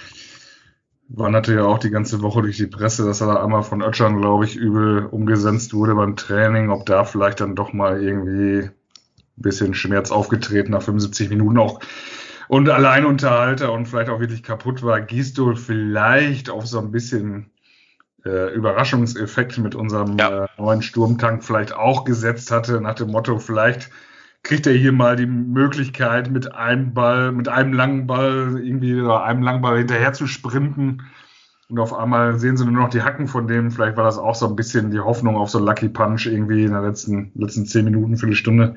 wanderte 1.14 1.56
ja 1.56 1.64
auch 1.66 1.80
die 1.80 1.90
ganze 1.90 2.22
Woche 2.22 2.42
durch 2.42 2.58
die 2.58 2.68
Presse, 2.68 3.06
dass 3.06 3.22
er 3.22 3.28
da 3.28 3.44
einmal 3.44 3.64
von 3.64 3.82
Ötschern, 3.82 4.18
glaube 4.18 4.46
ich, 4.46 4.56
übel 4.56 5.06
umgesetzt 5.06 5.74
wurde 5.74 5.96
beim 5.96 6.16
Training, 6.16 6.70
ob 6.70 6.86
da 6.86 7.04
vielleicht 7.04 7.42
dann 7.42 7.56
doch 7.56 7.74
mal 7.74 8.02
irgendwie 8.02 8.64
ein 8.64 8.72
bisschen 9.36 9.74
Schmerz 9.74 10.12
aufgetreten 10.12 10.72
nach 10.72 10.82
75 10.82 11.30
Minuten 11.30 11.58
auch 11.58 11.80
und 12.48 12.70
Alleinunterhalter 12.70 13.72
und 13.72 13.88
vielleicht 13.88 14.10
auch 14.10 14.20
wirklich 14.20 14.44
kaputt 14.44 14.84
war. 14.84 15.00
Gisdol 15.02 15.56
vielleicht 15.56 16.50
auf 16.50 16.68
so 16.68 16.80
ein 16.80 16.92
bisschen 16.92 17.50
äh, 18.26 18.54
Überraschungseffekt 18.54 19.58
mit 19.58 19.76
unserem 19.76 20.18
ja. 20.18 20.46
äh, 20.46 20.48
neuen 20.58 20.82
Sturmtank 20.82 21.44
vielleicht 21.44 21.74
auch 21.74 22.04
gesetzt 22.04 22.52
hatte, 22.52 22.82
nach 22.82 22.96
dem 22.96 23.10
Motto, 23.10 23.40
vielleicht 23.40 23.90
kriegt 24.44 24.68
er 24.68 24.74
hier 24.74 24.92
mal 24.92 25.16
die 25.16 25.28
Möglichkeit, 25.28 26.32
mit 26.32 26.54
einem 26.54 26.94
Ball, 26.94 27.32
mit 27.32 27.48
einem 27.48 27.74
langen 27.74 28.08
Ball 28.08 28.60
irgendwie 28.62 29.00
oder 29.00 29.24
einem 29.24 29.44
langen 29.44 29.62
Ball 29.62 29.78
hinterher 29.78 30.14
zu 30.14 30.28
sprinten. 30.28 31.04
Und 31.70 31.80
auf 31.80 31.94
einmal 31.94 32.38
sehen 32.38 32.58
sie 32.58 32.66
nur 32.66 32.84
noch 32.84 32.90
die 32.90 33.04
Hacken 33.04 33.28
von 33.28 33.48
dem. 33.48 33.72
Vielleicht 33.72 33.96
war 33.96 34.04
das 34.04 34.18
auch 34.18 34.36
so 34.36 34.48
ein 34.48 34.56
bisschen 34.56 34.92
die 34.92 35.00
Hoffnung 35.00 35.38
auf 35.38 35.50
so 35.50 35.60
Lucky 35.60 35.88
Punch 35.88 36.26
irgendwie 36.26 36.66
in 36.66 36.74
den 36.74 36.84
letzten, 36.84 37.32
letzten 37.36 37.66
zehn 37.66 37.86
Minuten, 37.86 38.18
Viertelstunde. 38.18 38.76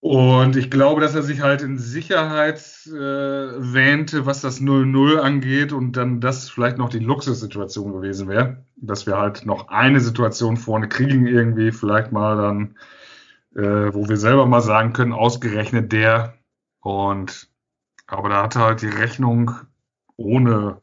Und 0.00 0.56
ich 0.56 0.70
glaube, 0.70 1.00
dass 1.00 1.14
er 1.14 1.22
sich 1.22 1.40
halt 1.40 1.62
in 1.62 1.78
Sicherheit 1.78 2.60
äh, 2.86 2.92
wähnte, 2.92 4.24
was 4.24 4.40
das 4.40 4.60
0-0 4.60 5.18
angeht 5.18 5.72
und 5.72 5.96
dann 5.96 6.20
das 6.20 6.48
vielleicht 6.48 6.78
noch 6.78 6.90
die 6.90 7.00
Luxussituation 7.00 7.92
gewesen 7.92 8.28
wäre, 8.28 8.64
dass 8.76 9.06
wir 9.06 9.16
halt 9.16 9.46
noch 9.46 9.68
eine 9.68 10.00
Situation 10.00 10.56
vorne 10.56 10.88
kriegen 10.88 11.26
irgendwie, 11.26 11.72
vielleicht 11.72 12.12
mal 12.12 12.36
dann 12.36 12.76
äh, 13.56 13.94
wo 13.94 14.08
wir 14.08 14.16
selber 14.16 14.46
mal 14.46 14.60
sagen 14.60 14.92
können, 14.92 15.12
ausgerechnet 15.12 15.92
der. 15.92 16.34
Und 16.80 17.48
aber 18.06 18.28
da 18.28 18.42
hatte 18.42 18.60
halt 18.60 18.82
die 18.82 18.88
Rechnung 18.88 19.52
ohne 20.16 20.80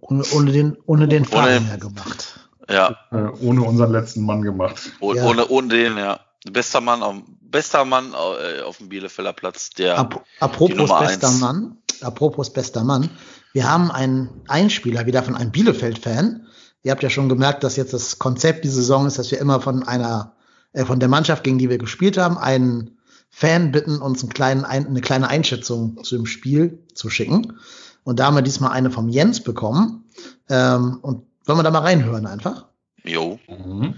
ohne, 0.00 0.22
ohne 0.32 0.52
den 0.52 0.76
ohne 0.86 1.08
den 1.08 1.24
Fahrer 1.24 1.78
gemacht. 1.78 2.40
Ja. 2.68 2.96
Äh, 3.10 3.28
ohne 3.40 3.62
unseren 3.62 3.92
letzten 3.92 4.24
Mann 4.24 4.42
gemacht. 4.42 4.92
Oh, 5.00 5.14
ja. 5.14 5.24
Ohne, 5.24 5.48
ohne 5.48 5.68
den, 5.68 5.96
ja. 5.96 6.20
Bester 6.50 6.80
Mann 6.80 7.02
auf, 7.02 7.16
bester 7.40 7.84
Mann 7.84 8.12
äh, 8.12 8.60
auf 8.60 8.76
dem 8.76 8.90
Bielefelder 8.90 9.32
Platz, 9.32 9.70
der 9.70 9.98
Ap 9.98 10.24
Apropos 10.38 10.90
bester 11.00 11.28
eins. 11.28 11.40
Mann, 11.40 11.78
apropos 12.02 12.52
bester 12.52 12.84
Mann, 12.84 13.10
wir 13.52 13.68
haben 13.68 13.90
einen 13.90 14.42
Einspieler 14.46 15.06
wieder 15.06 15.22
von 15.22 15.34
einem 15.34 15.50
Bielefeld-Fan. 15.50 16.46
Ihr 16.82 16.92
habt 16.92 17.02
ja 17.02 17.10
schon 17.10 17.28
gemerkt, 17.28 17.64
dass 17.64 17.76
jetzt 17.76 17.92
das 17.92 18.18
Konzept 18.18 18.64
dieser 18.64 18.76
Saison 18.76 19.06
ist, 19.06 19.18
dass 19.18 19.30
wir 19.30 19.40
immer 19.40 19.60
von 19.60 19.82
einer 19.82 20.36
äh, 20.72 20.84
von 20.84 21.00
der 21.00 21.08
Mannschaft, 21.08 21.44
gegen 21.44 21.58
die 21.58 21.70
wir 21.70 21.78
gespielt 21.78 22.18
haben, 22.18 22.38
einen 22.38 22.98
Fan 23.30 23.72
bitten, 23.72 24.00
uns 24.00 24.22
einen 24.22 24.32
kleinen, 24.32 24.64
ein, 24.64 24.86
eine 24.86 25.00
kleine 25.00 25.28
Einschätzung 25.28 26.02
zu 26.02 26.16
dem 26.16 26.26
Spiel 26.26 26.84
zu 26.94 27.10
schicken. 27.10 27.58
Und 28.04 28.18
da 28.18 28.26
haben 28.26 28.36
wir 28.36 28.42
diesmal 28.42 28.72
eine 28.72 28.90
vom 28.90 29.08
Jens 29.08 29.42
bekommen. 29.42 30.04
Ähm, 30.48 30.98
und 31.02 31.26
wollen 31.44 31.58
wir 31.58 31.62
da 31.62 31.70
mal 31.70 31.80
reinhören 31.80 32.26
einfach? 32.26 32.66
Jo. 33.04 33.38
Mhm. 33.48 33.94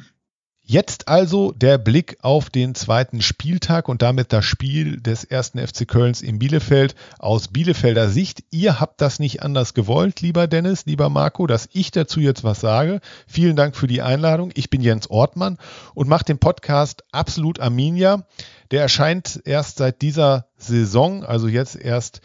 Jetzt 0.71 1.09
also 1.09 1.51
der 1.51 1.79
Blick 1.79 2.18
auf 2.23 2.49
den 2.49 2.77
zweiten 2.77 3.23
Spieltag 3.23 3.89
und 3.89 4.03
damit 4.03 4.33
das 4.33 4.45
Spiel 4.45 5.01
des 5.01 5.25
ersten 5.25 5.59
FC 5.59 5.89
Kölns 5.89 6.23
in 6.23 6.39
Bielefeld 6.39 6.95
aus 7.18 7.49
Bielefelder 7.49 8.09
Sicht. 8.09 8.45
Ihr 8.53 8.79
habt 8.79 9.01
das 9.01 9.18
nicht 9.18 9.43
anders 9.43 9.75
gewollt, 9.75 10.21
lieber 10.21 10.47
Dennis, 10.47 10.87
lieber 10.87 11.09
Marco, 11.09 11.49
dass 11.49 11.68
ich 11.73 11.91
dazu 11.91 12.21
jetzt 12.21 12.45
was 12.45 12.61
sage. 12.61 13.01
Vielen 13.27 13.57
Dank 13.57 13.75
für 13.75 13.89
die 13.89 14.01
Einladung. 14.01 14.53
Ich 14.55 14.71
bin 14.71 14.81
Jens 14.81 15.11
Ortmann 15.11 15.59
und 15.95 16.09
mache 16.09 16.27
den 16.27 16.39
Podcast 16.39 17.03
Absolut 17.11 17.59
Arminia. 17.59 18.25
Der 18.71 18.83
erscheint 18.83 19.41
erst 19.45 19.79
seit 19.79 20.03
dieser 20.03 20.47
Saison, 20.57 21.25
also 21.25 21.49
jetzt 21.49 21.75
erst 21.75 22.21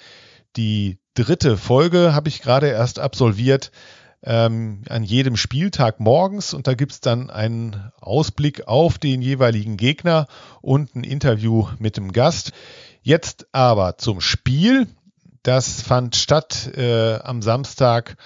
die 0.56 1.00
dritte 1.16 1.58
Folge, 1.58 2.14
habe 2.14 2.30
ich 2.30 2.43
gerade 2.43 2.68
erst 2.68 3.00
absolviert 3.00 3.72
ähm, 4.26 4.82
an 4.89 5.03
jedem 5.03 5.38
Spieltag 5.38 5.99
morgens 5.99 6.53
und 6.53 6.67
da 6.67 6.73
gibt's 6.73 6.99
dann 6.99 7.30
einen 7.30 7.91
Ausblick 8.01 8.67
auf 8.67 8.97
den 8.97 9.21
jeweiligen 9.21 9.78
Gegner 9.78 10.28
und 10.61 10.95
ein 10.95 11.03
Interview 11.03 11.67
mit 11.80 11.97
dem 11.97 12.11
Gast. 12.11 12.51
Jetzt 13.03 13.47
aber 13.51 13.97
zum 13.97 14.21
Spiel. 14.21 14.88
Das 15.43 15.84
fand 15.84 16.15
statt 16.15 16.71
äh, 16.76 17.19
am 17.19 17.43
Samstag 17.43 18.17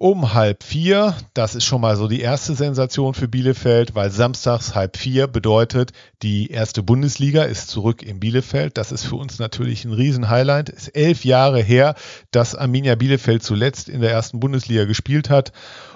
um 0.00 0.32
halb 0.32 0.64
vier. 0.64 1.14
Das 1.34 1.54
ist 1.54 1.66
schon 1.66 1.82
mal 1.82 1.94
so 1.94 2.08
die 2.08 2.22
erste 2.22 2.54
Sensation 2.54 3.12
für 3.12 3.28
Bielefeld, 3.28 3.94
weil 3.94 4.10
samstags 4.10 4.74
halb 4.74 4.96
vier 4.96 5.26
bedeutet, 5.26 5.92
die 6.22 6.50
erste 6.50 6.82
Bundesliga 6.82 7.42
ist 7.42 7.68
zurück 7.68 8.02
in 8.02 8.18
Bielefeld. 8.18 8.78
Das 8.78 8.92
ist 8.92 9.04
für 9.04 9.16
uns 9.16 9.38
natürlich 9.38 9.84
ein 9.84 9.92
Riesenhighlight. 9.92 10.70
Es 10.70 10.84
ist 10.84 10.96
elf 10.96 11.26
Jahre 11.26 11.60
her, 11.60 11.96
dass 12.30 12.54
Arminia 12.54 12.94
Bielefeld 12.94 13.42
zuletzt 13.42 13.90
in 13.90 14.00
der 14.00 14.10
ersten 14.10 14.40
Bundesliga 14.40 14.86
gespielt 14.86 15.28
hat 15.28 15.52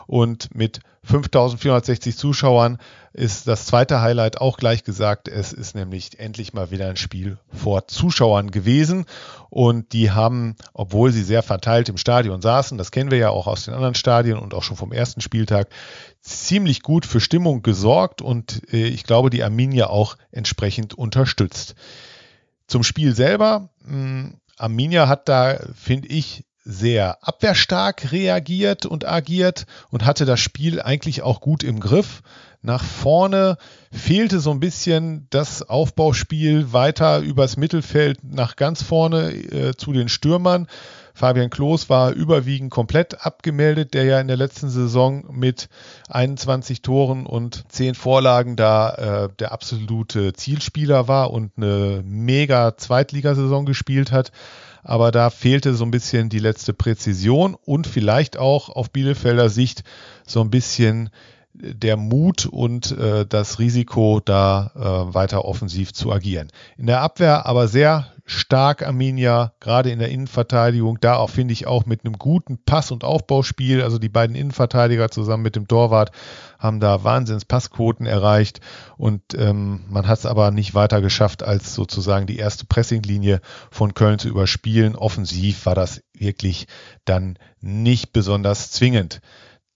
und 0.07 0.55
mit 0.55 0.81
5460 1.05 2.17
Zuschauern 2.17 2.79
ist 3.13 3.47
das 3.47 3.67
zweite 3.67 4.01
Highlight 4.01 4.41
auch 4.41 4.57
gleich 4.57 4.85
gesagt. 4.85 5.29
Es 5.29 5.53
ist 5.53 5.75
nämlich 5.75 6.19
endlich 6.19 6.55
mal 6.55 6.71
wieder 6.71 6.89
ein 6.89 6.97
Spiel 6.97 7.39
vor 7.53 7.87
Zuschauern 7.87 8.51
gewesen 8.51 9.05
und 9.51 9.93
die 9.93 10.11
haben, 10.11 10.57
obwohl 10.73 11.13
sie 11.13 11.23
sehr 11.23 11.43
verteilt 11.43 11.89
im 11.89 11.99
Stadion 11.99 12.41
saßen, 12.41 12.79
das 12.79 12.91
kennen 12.91 13.11
wir 13.11 13.19
ja 13.19 13.31
auch 13.31 13.47
aus 13.47 13.67
den 13.67 13.75
anderen 13.75 13.95
Stadien 13.95 14.39
und 14.39 14.55
auch 14.55 14.63
schon 14.63 14.77
vom 14.79 14.93
ersten 14.93 15.21
Spieltag, 15.21 15.69
ziemlich 16.21 16.83
gut 16.83 17.05
für 17.05 17.21
Stimmung 17.21 17.63
gesorgt 17.63 18.23
und 18.23 18.63
äh, 18.73 18.87
ich 18.87 19.05
glaube, 19.05 19.31
die 19.31 19.45
Arminia 19.45 19.89
auch 19.89 20.17
entsprechend 20.33 20.95
unterstützt. 20.95 21.75
Zum 22.67 22.83
Spiel 22.83 23.15
selber, 23.15 23.69
mh, 23.85 23.93
hm, 23.93 24.41
Arminia 24.57 25.09
hat 25.09 25.29
da, 25.29 25.59
finde 25.75 26.09
ich, 26.09 26.45
sehr 26.65 27.19
abwehrstark 27.21 28.11
reagiert 28.11 28.87
und 28.87 29.07
agiert 29.07 29.67
und 29.91 30.05
hatte 30.05 30.25
das 30.25 30.41
Spiel 30.41 30.81
eigentlich 30.81 31.23
auch 31.23 31.41
gut 31.41 31.63
im 31.63 31.79
Griff. 31.79 32.23
Nach 32.63 32.83
vorne 32.83 33.59
fehlte 33.93 34.41
so 34.41 34.51
ein 34.51 34.61
bisschen 34.61 35.27
das 35.29 35.63
Aufbauspiel 35.63 36.73
weiter 36.73 37.19
übers 37.19 37.59
Mittelfeld 37.59 38.25
nach 38.25 38.57
ganz 38.57 38.83
vorne 38.83 39.33
äh, 39.33 39.77
zu 39.77 39.93
den 39.93 40.09
Stürmern. 40.09 40.67
Fabian 41.13 41.51
Klos 41.51 41.91
war 41.91 42.13
überwiegend 42.13 42.71
komplett 42.71 43.25
abgemeldet, 43.25 43.93
der 43.93 44.05
ja 44.05 44.19
in 44.19 44.27
der 44.27 44.39
letzten 44.39 44.71
Saison 44.71 45.27
mit 45.31 45.69
21 46.09 46.81
Toren 46.81 47.27
und 47.27 47.65
10 47.69 47.95
Vorlagen 47.95 48.57
da 48.57 48.95
äh, 48.95 49.29
der 49.39 49.53
absolute 49.53 50.33
Zielspieler 50.33 51.07
war 51.07 51.31
und 51.33 51.53
eine 51.57 52.03
mega 52.05 52.79
Zweitligasaison 52.79 53.67
gespielt 53.67 54.11
hat 54.11 54.33
aber 54.85 55.11
da 55.11 55.31
fehlte 55.31 55.75
so 55.75 55.85
ein 55.85 55.91
bisschen 55.91 56.29
die 56.29 56.39
letzte 56.39 56.73
Präzision 56.73 57.57
und 57.65 57.87
vielleicht 57.87 58.37
auch 58.37 58.69
auf 58.69 58.91
Bielefelder 58.91 59.49
Sicht 59.49 59.83
so 60.27 60.41
ein 60.41 60.51
bisschen 60.51 61.11
der 61.55 61.97
Mut 61.97 62.47
und 62.47 62.91
äh, 62.99 63.25
das 63.27 63.59
Risiko, 63.61 64.21
da 64.25 64.73
äh, 64.75 65.15
weiter 65.15 65.45
offensiv 65.45 65.93
zu 65.93 66.13
agieren. 66.13 66.49
In 66.77 66.87
der 66.87 67.01
Abwehr 67.01 67.47
aber 67.47 67.69
sehr 67.69 68.09
stark 68.27 68.83
Arminia, 68.85 69.53
gerade 69.61 69.91
in 69.91 70.01
der 70.01 70.09
Innenverteidigung, 70.09 70.99
da 71.01 71.17
auch 71.17 71.31
finde 71.31 71.53
ich 71.53 71.67
auch 71.67 71.87
mit 71.87 72.05
einem 72.05 72.15
guten 72.19 72.59
Pass- 72.59 72.91
und 72.91 73.05
Aufbauspiel, 73.05 73.83
also 73.83 73.99
die 73.99 74.09
beiden 74.09 74.35
Innenverteidiger 74.35 75.11
zusammen 75.11 75.43
mit 75.43 75.57
dem 75.57 75.69
Torwart 75.69 76.11
haben 76.65 76.81
da 76.81 77.05
Wahnsinns 77.05 77.45
Passquoten 77.45 78.07
erreicht 78.07 78.61
und 78.97 79.23
ähm, 79.37 79.85
man 79.89 80.09
hat 80.09 80.19
es 80.19 80.27
aber 80.27 80.51
nicht 80.51 80.75
weiter 80.75 81.01
geschafft, 81.01 81.43
als 81.43 81.75
sozusagen 81.75 82.27
die 82.27 82.39
erste 82.39 82.65
Pressinglinie 82.65 83.41
von 83.71 83.95
Köln 83.95 84.19
zu 84.19 84.29
überspielen. 84.29 84.97
Offensiv 84.97 85.67
war 85.67 85.75
das 85.75 86.03
wirklich 86.15 86.67
dann 87.05 87.39
nicht 87.61 88.13
besonders 88.13 88.71
zwingend. 88.73 89.21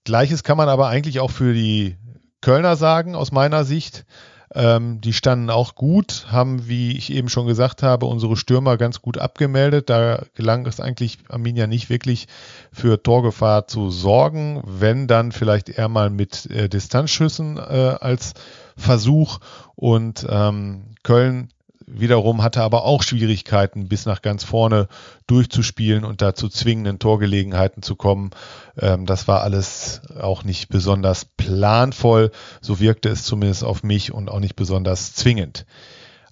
Gleiches 0.05 0.43
kann 0.43 0.57
man 0.57 0.69
aber 0.69 0.89
eigentlich 0.89 1.21
auch 1.21 1.31
für 1.31 1.53
die 1.53 1.99
Kölner 2.41 2.77
sagen, 2.77 3.15
aus 3.15 3.31
meiner 3.33 3.65
Sicht. 3.65 4.07
Ähm, 4.55 5.01
die 5.01 5.13
standen 5.13 5.51
auch 5.51 5.75
gut, 5.75 6.27
haben, 6.31 6.69
wie 6.69 6.97
ich 6.97 7.13
eben 7.13 7.29
schon 7.29 7.47
gesagt 7.47 7.83
habe, 7.83 8.07
unsere 8.07 8.37
Stürmer 8.37 8.77
ganz 8.77 9.03
gut 9.03 9.19
abgemeldet. 9.19 9.91
Da 9.91 10.25
gelang 10.35 10.67
es 10.67 10.81
eigentlich 10.81 11.19
Arminia 11.29 11.67
nicht 11.67 11.91
wirklich 11.91 12.29
für 12.73 13.03
Torgefahr 13.03 13.67
zu 13.67 13.91
sorgen, 13.91 14.63
wenn 14.65 15.07
dann 15.07 15.33
vielleicht 15.33 15.69
eher 15.69 15.89
mal 15.89 16.11
mit 16.11 16.47
äh, 16.51 16.69
Distanzschüssen 16.69 17.59
äh, 17.59 17.97
als 18.01 18.35
Versuch. 18.77 19.41
Und 19.75 20.27
ähm, 20.29 20.95
Köln 21.03 21.51
wiederum 21.91 22.43
hatte 22.43 22.63
aber 22.63 22.85
auch 22.85 23.03
Schwierigkeiten, 23.03 23.89
bis 23.89 24.07
nach 24.07 24.23
ganz 24.23 24.45
vorne 24.45 24.89
durchzuspielen 25.27 26.05
und 26.05 26.23
da 26.23 26.35
zwingenden 26.49 26.99
Torgelegenheiten 26.99 27.83
zu 27.83 27.97
kommen. 27.97 28.31
Ähm, 28.79 29.07
das 29.07 29.29
war 29.29 29.43
alles 29.43 30.03
auch 30.21 30.45
nicht 30.45 30.69
besonders 30.69 31.25
planvoll. 31.25 32.31
So 32.61 32.81
wirkte 32.81 33.09
es 33.09 33.25
zumindest 33.25 33.65
auf 33.65 33.83
mich 33.83 34.13
und 34.13 34.31
auch 34.31 34.41
nicht 34.41 34.57
besonders 34.57 35.15
zwingend. 35.15 35.67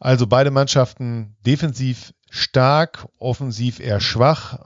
Also 0.01 0.27
beide 0.27 0.51
Mannschaften 0.51 1.37
defensiv 1.47 2.13
stark, 2.31 3.07
offensiv 3.19 3.81
eher 3.81 4.01
schwach 4.01 4.59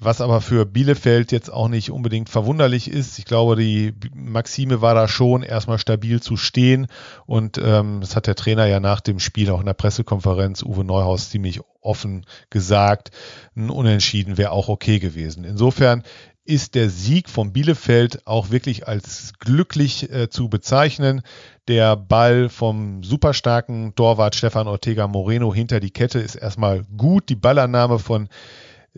was 0.00 0.20
aber 0.20 0.40
für 0.40 0.64
Bielefeld 0.64 1.32
jetzt 1.32 1.52
auch 1.52 1.68
nicht 1.68 1.90
unbedingt 1.90 2.28
verwunderlich 2.28 2.90
ist. 2.90 3.18
Ich 3.18 3.24
glaube, 3.24 3.56
die 3.56 3.94
Maxime 4.14 4.80
war 4.80 4.94
da 4.94 5.08
schon, 5.08 5.42
erstmal 5.42 5.78
stabil 5.78 6.22
zu 6.22 6.36
stehen. 6.36 6.86
Und 7.26 7.58
ähm, 7.58 8.00
das 8.00 8.14
hat 8.14 8.26
der 8.26 8.36
Trainer 8.36 8.66
ja 8.66 8.80
nach 8.80 9.00
dem 9.00 9.18
Spiel 9.18 9.50
auch 9.50 9.60
in 9.60 9.66
der 9.66 9.74
Pressekonferenz, 9.74 10.62
Uwe 10.62 10.84
Neuhaus, 10.84 11.30
ziemlich 11.30 11.60
offen 11.80 12.26
gesagt. 12.50 13.10
Ein 13.56 13.70
Unentschieden 13.70 14.38
wäre 14.38 14.52
auch 14.52 14.68
okay 14.68 14.98
gewesen. 14.98 15.44
Insofern 15.44 16.04
ist 16.44 16.76
der 16.76 16.88
Sieg 16.88 17.28
von 17.28 17.52
Bielefeld 17.52 18.26
auch 18.26 18.50
wirklich 18.50 18.88
als 18.88 19.34
glücklich 19.38 20.10
äh, 20.10 20.30
zu 20.30 20.48
bezeichnen. 20.48 21.20
Der 21.66 21.94
Ball 21.94 22.48
vom 22.48 23.02
superstarken 23.02 23.94
Torwart 23.94 24.34
Stefan 24.34 24.66
Ortega 24.66 25.06
Moreno 25.06 25.52
hinter 25.52 25.78
die 25.80 25.90
Kette 25.90 26.20
ist 26.20 26.36
erstmal 26.36 26.84
gut. 26.96 27.28
Die 27.28 27.36
Ballannahme 27.36 27.98
von 27.98 28.28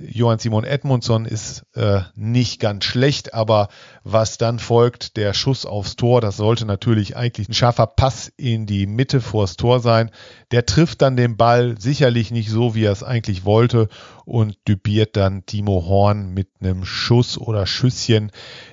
Johann 0.00 0.38
Simon 0.38 0.64
Edmundsson 0.64 1.26
ist 1.26 1.64
äh, 1.74 2.00
nicht 2.14 2.60
ganz 2.60 2.84
schlecht, 2.84 3.34
aber 3.34 3.68
was 4.02 4.38
dann 4.38 4.58
folgt, 4.58 5.16
der 5.16 5.34
Schuss 5.34 5.66
aufs 5.66 5.96
Tor, 5.96 6.20
das 6.20 6.36
sollte 6.36 6.64
natürlich 6.64 7.16
eigentlich 7.16 7.48
ein 7.48 7.54
scharfer 7.54 7.86
Pass 7.86 8.32
in 8.36 8.66
die 8.66 8.86
Mitte 8.86 9.20
vors 9.20 9.56
Tor 9.56 9.80
sein. 9.80 10.10
Der 10.50 10.64
trifft 10.64 11.02
dann 11.02 11.16
den 11.16 11.36
Ball 11.36 11.76
sicherlich 11.78 12.30
nicht 12.30 12.50
so, 12.50 12.74
wie 12.74 12.84
er 12.84 12.92
es 12.92 13.02
eigentlich 13.02 13.44
wollte 13.44 13.88
und 14.24 14.56
dübiert 14.66 15.16
dann 15.16 15.44
Timo 15.44 15.84
Horn 15.86 16.32
mit 16.32 16.48
einem 16.60 16.84
Schuss 16.84 17.36
oder 17.36 17.66
Schüsschen 17.66 18.30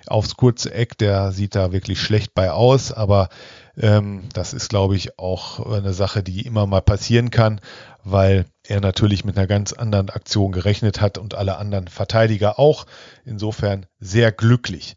aufs 0.07 0.37
kurze 0.37 0.73
Eck. 0.73 0.97
Der 0.97 1.31
sieht 1.31 1.55
da 1.55 1.71
wirklich 1.71 1.99
schlecht 1.99 2.33
bei 2.33 2.51
aus, 2.51 2.91
aber 2.91 3.29
ähm, 3.79 4.23
das 4.33 4.53
ist, 4.53 4.69
glaube 4.69 4.95
ich, 4.95 5.19
auch 5.19 5.65
eine 5.71 5.93
Sache, 5.93 6.23
die 6.23 6.45
immer 6.45 6.65
mal 6.65 6.81
passieren 6.81 7.29
kann, 7.29 7.61
weil 8.03 8.45
er 8.63 8.81
natürlich 8.81 9.23
mit 9.23 9.37
einer 9.37 9.47
ganz 9.47 9.73
anderen 9.73 10.09
Aktion 10.09 10.51
gerechnet 10.51 11.01
hat 11.01 11.17
und 11.17 11.35
alle 11.35 11.57
anderen 11.57 11.87
Verteidiger 11.87 12.59
auch. 12.59 12.85
Insofern 13.25 13.85
sehr 13.99 14.31
glücklich. 14.31 14.95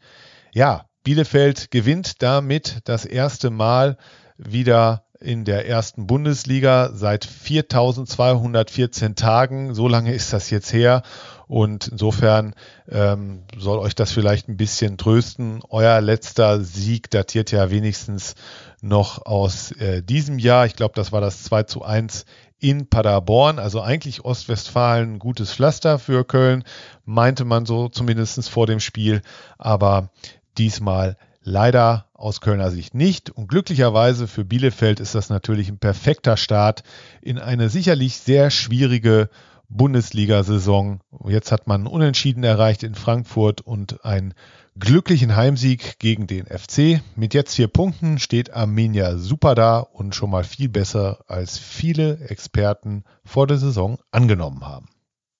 Ja, 0.53 0.87
Bielefeld 1.03 1.71
gewinnt 1.71 2.23
damit 2.23 2.81
das 2.85 3.05
erste 3.05 3.51
Mal 3.51 3.97
wieder 4.37 5.05
in 5.21 5.45
der 5.45 5.69
ersten 5.69 6.07
Bundesliga 6.07 6.91
seit 6.95 7.27
4214 7.27 9.17
Tagen. 9.17 9.75
So 9.75 9.87
lange 9.87 10.15
ist 10.15 10.33
das 10.33 10.49
jetzt 10.51 10.73
her. 10.73 11.03
Und 11.47 11.89
insofern 11.89 12.55
ähm, 12.89 13.43
soll 13.59 13.79
euch 13.81 13.95
das 13.95 14.13
vielleicht 14.13 14.49
ein 14.49 14.57
bisschen 14.57 14.97
trösten. 14.97 15.63
Euer 15.69 16.01
letzter 16.01 16.61
Sieg 16.63 17.11
datiert 17.11 17.51
ja 17.51 17.71
wenigstens 17.71 18.35
noch 18.83 19.27
aus 19.27 19.73
äh, 19.73 20.03
diesem 20.03 20.39
Jahr. 20.39 20.67
Ich 20.67 20.77
glaube, 20.77 20.95
das 20.95 21.13
war 21.13 21.21
das 21.21 21.43
2 21.45 21.65
zu 21.65 21.83
1 21.83 22.25
in 22.59 22.89
Paderborn. 22.89 23.59
Also 23.59 23.81
eigentlich 23.81 24.25
Ostwestfalen 24.25 25.19
gutes 25.19 25.53
Pflaster 25.53 25.99
für 25.99 26.25
Köln, 26.25 26.65
meinte 27.05 27.45
man 27.45 27.67
so 27.67 27.89
zumindest 27.89 28.49
vor 28.49 28.67
dem 28.67 28.81
Spiel. 28.81 29.23
Aber 29.59 30.11
diesmal 30.59 31.17
leider 31.43 32.07
aus 32.15 32.41
Kölner 32.41 32.71
Sicht 32.71 32.95
nicht. 32.95 33.31
Und 33.31 33.49
glücklicherweise 33.49 34.29
für 34.29 34.45
Bielefeld 34.45 35.01
ist 35.01 35.15
das 35.15 35.31
natürlich 35.31 35.69
ein 35.69 35.79
perfekter 35.79 36.37
Start 36.37 36.83
in 37.23 37.39
eine 37.39 37.71
sicherlich 37.71 38.19
sehr 38.19 38.51
schwierige 38.51 39.31
Bundesliga-Saison. 39.71 41.01
Jetzt 41.27 41.53
hat 41.53 41.67
man 41.67 41.87
Unentschieden 41.87 42.45
erreicht 42.45 42.83
in 42.83 42.95
Frankfurt 42.95 43.61
und 43.61 44.05
ein 44.05 44.35
glücklichen 44.81 45.37
Heimsieg 45.37 45.99
gegen 45.99 46.27
den 46.27 46.47
FC. 46.47 47.01
Mit 47.15 47.35
jetzt 47.35 47.55
vier 47.55 47.69
Punkten 47.69 48.19
steht 48.19 48.53
Arminia 48.53 49.19
super 49.19 49.55
da 49.55 49.79
und 49.79 50.15
schon 50.15 50.31
mal 50.31 50.45
viel 50.45 50.69
besser, 50.69 51.25
als 51.29 51.59
viele 51.59 52.19
Experten 52.29 53.05
vor 53.25 53.47
der 53.47 53.59
Saison 53.59 53.99
angenommen 54.11 54.67
haben. 54.67 54.89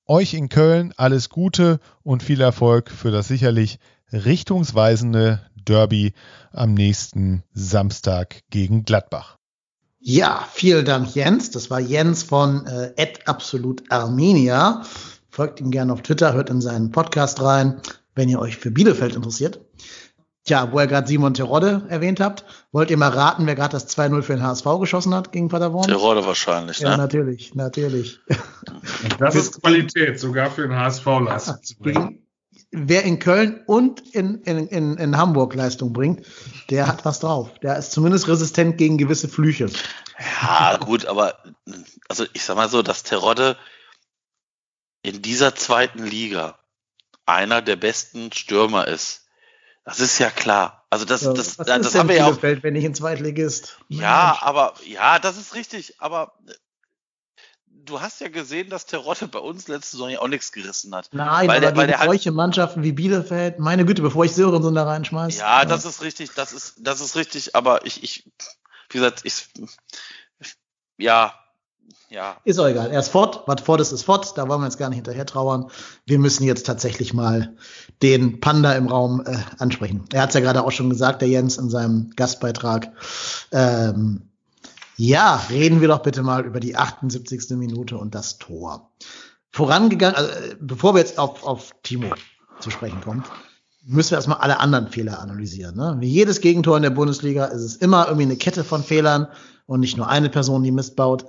Euch 0.07 0.35
in 0.35 0.49
Köln 0.49 0.93
alles 0.97 1.31
Gute 1.31 1.81
und 2.03 2.23
viel 2.23 2.41
Erfolg 2.41 2.91
für 2.91 3.11
das 3.11 3.29
sicherlich 3.29 3.79
richtungsweisende 4.13 5.41
Derby 5.57 6.13
am 6.53 6.75
nächsten 6.75 7.43
Samstag 7.53 8.43
gegen 8.51 8.85
Gladbach. 8.85 9.37
Ja, 10.01 10.47
vielen 10.53 10.85
Dank, 10.85 11.15
Jens. 11.15 11.51
Das 11.51 11.71
war 11.71 11.81
Jens 11.81 12.23
von 12.23 12.67
äh, 12.67 12.93
Absolut 13.27 13.91
Armenia. 13.91 14.83
Folgt 15.29 15.61
ihm 15.61 15.71
gerne 15.71 15.93
auf 15.93 16.03
Twitter, 16.03 16.33
hört 16.33 16.51
in 16.51 16.61
seinen 16.61 16.91
Podcast 16.91 17.41
rein, 17.43 17.81
wenn 18.21 18.29
ihr 18.29 18.39
euch 18.39 18.59
für 18.59 18.71
Bielefeld 18.71 19.17
interessiert. 19.17 19.61
Tja, 20.45 20.71
wo 20.73 20.79
ihr 20.79 20.87
gerade 20.87 21.09
Simon 21.09 21.33
Terodde 21.33 21.87
erwähnt 21.89 22.21
habt, 22.21 22.45
wollt 22.71 22.91
ihr 22.91 22.99
mal 22.99 23.09
raten, 23.09 23.47
wer 23.47 23.55
gerade 23.55 23.73
das 23.73 23.89
2-0 23.97 24.21
für 24.21 24.35
den 24.35 24.43
HSV 24.43 24.67
geschossen 24.79 25.15
hat 25.15 25.33
gegen 25.33 25.49
Paderborn? 25.49 25.89
Terodde 25.89 26.27
wahrscheinlich, 26.27 26.81
ne? 26.81 26.91
Ja, 26.91 26.97
natürlich, 26.99 27.55
natürlich. 27.55 28.21
Das 29.19 29.35
ist 29.35 29.63
Qualität, 29.63 30.21
sogar 30.21 30.51
für 30.51 30.63
den 30.63 30.77
HSV 30.77 31.07
Leistung 31.07 31.63
zu 31.63 31.79
bringen. 31.79 32.27
Wer 32.71 33.05
in 33.05 33.19
Köln 33.19 33.63
und 33.67 34.01
in, 34.15 34.43
in, 34.43 34.69
in, 34.69 34.97
in 34.97 35.17
Hamburg 35.17 35.55
Leistung 35.55 35.93
bringt, 35.95 36.27
der 36.69 36.87
hat 36.87 37.05
was 37.07 37.21
drauf. 37.21 37.59
Der 37.61 37.79
ist 37.79 37.93
zumindest 37.93 38.29
resistent 38.29 38.77
gegen 38.77 38.99
gewisse 38.99 39.29
Flüche. 39.29 39.71
Ja, 40.43 40.77
gut, 40.77 41.07
aber 41.07 41.37
also 42.09 42.27
ich 42.35 42.45
sag 42.45 42.57
mal 42.57 42.69
so, 42.69 42.83
dass 42.83 43.03
Terodde 43.03 43.57
in 45.03 45.23
dieser 45.23 45.55
zweiten 45.55 46.05
Liga 46.05 46.60
einer 47.27 47.63
der 47.63 47.77
besten 47.77 48.33
Stürmer 48.33 48.89
ist. 48.89 49.27
Das 49.85 50.01
ist 50.01 50.19
ja 50.19 50.31
klar. 50.31 50.87
Also 50.91 51.05
das, 51.05 51.23
ja, 51.23 51.33
das, 51.33 51.57
das 51.57 51.95
haben 51.95 52.09
wir 52.09 52.17
ja 52.17 52.27
auch. 52.27 52.43
wenn 52.43 52.77
ich 52.77 52.85
in 52.85 52.95
Zweitligist. 52.95 53.79
Ja, 53.89 54.39
aber 54.41 54.75
ja, 54.85 55.19
das 55.19 55.39
ist 55.39 55.55
richtig. 55.55 56.01
Aber 56.01 56.35
du 57.67 58.01
hast 58.01 58.21
ja 58.21 58.29
gesehen, 58.29 58.71
dass 58.71 58.87
Terotte 58.87 59.29
bei 59.29 59.39
uns 59.39 59.69
letzte 59.69 59.93
Saison 59.93 60.11
ja 60.11 60.21
auch 60.21 60.29
nichts 60.29 60.53
gerissen 60.53 60.95
hat. 60.95 61.09
Nein, 61.13 61.49
weil 61.49 61.65
aber 61.65 61.87
der, 61.87 61.97
gegen 61.97 62.05
solche 62.05 62.31
halt, 62.31 62.37
Mannschaften 62.37 62.83
wie 62.83 62.93
Bielefeld, 62.93 63.59
meine 63.59 63.85
Güte, 63.85 64.03
bevor 64.03 64.25
ich 64.25 64.33
Sörensen 64.33 64.75
da 64.75 64.85
reinschmeiße. 64.85 65.39
Ja, 65.39 65.61
ja, 65.61 65.65
das 65.65 65.85
ist 65.85 66.03
richtig, 66.03 66.33
das 66.35 66.53
ist, 66.53 66.75
das 66.79 67.01
ist 67.01 67.17
richtig, 67.17 67.55
aber 67.57 67.87
ich, 67.87 68.03
ich, 68.03 68.25
wie 68.91 68.99
gesagt, 68.99 69.23
ich, 69.25 69.49
ja, 70.99 71.35
ja. 72.11 72.37
Ist 72.45 72.59
auch 72.59 72.67
egal. 72.67 72.91
Er 72.91 73.01
ist 73.01 73.09
fort. 73.09 73.45
Was 73.47 73.63
fort 73.63 73.81
ist, 73.81 73.93
ist 73.93 74.03
fort. 74.03 74.37
Da 74.37 74.49
wollen 74.49 74.61
wir 74.61 74.67
jetzt 74.67 74.79
gar 74.79 74.89
nicht 74.89 74.97
hinterher 74.97 75.27
trauern. 75.27 75.71
Wir 76.07 76.19
müssen 76.19 76.45
jetzt 76.45 76.67
tatsächlich 76.67 77.15
mal 77.15 77.55
den 78.03 78.41
Panda 78.41 78.73
im 78.73 78.89
Raum 78.89 79.23
äh, 79.27 79.37
ansprechen. 79.59 80.05
Er 80.13 80.23
hat 80.23 80.31
es 80.31 80.35
ja 80.35 80.41
gerade 80.41 80.65
auch 80.65 80.73
schon 80.73 80.91
gesagt, 80.91 81.23
der 81.23 81.29
Jens, 81.29 81.57
in 81.57 81.71
seinem 81.71 82.11
Gastbeitrag. 82.17 82.93
Ähm, 83.53 84.23
ja, 84.97 85.37
reden 85.49 85.81
wir 85.81 85.89
doch 85.89 86.03
bitte 86.03 86.23
mal 86.23 86.45
über 86.45 86.61
die 86.61 86.77
78. 86.77 87.51
Minute 87.51 87.97
und 87.97 88.15
das 88.15 88.39
Tor. 88.39 88.91
Vorangegangen, 89.53 90.17
also, 90.17 90.31
äh, 90.31 90.57
bevor 90.61 90.95
wir 90.95 91.01
jetzt 91.01 91.19
auf, 91.19 91.45
auf 91.45 91.75
Timo 91.83 92.13
zu 92.61 92.71
sprechen 92.71 93.01
kommen, 93.01 93.25
müssen 93.85 94.11
wir 94.11 94.19
erstmal 94.19 94.39
alle 94.39 94.61
anderen 94.61 94.89
Fehler 94.89 95.21
analysieren. 95.21 95.77
Ne? 95.77 95.97
Wie 96.01 96.09
jedes 96.09 96.41
Gegentor 96.41 96.77
in 96.77 96.83
der 96.83 96.91
Bundesliga 96.91 97.47
ist 97.47 97.63
es 97.63 97.77
immer 97.77 98.07
irgendwie 98.07 98.25
eine 98.25 98.37
Kette 98.37 98.65
von 98.65 98.85
Fehlern 98.85 99.29
und 99.67 99.81
nicht 99.81 99.97
nur 99.97 100.09
eine 100.09 100.29
Person, 100.29 100.63
die 100.63 100.73
Mist 100.73 100.97
baut. 100.97 101.25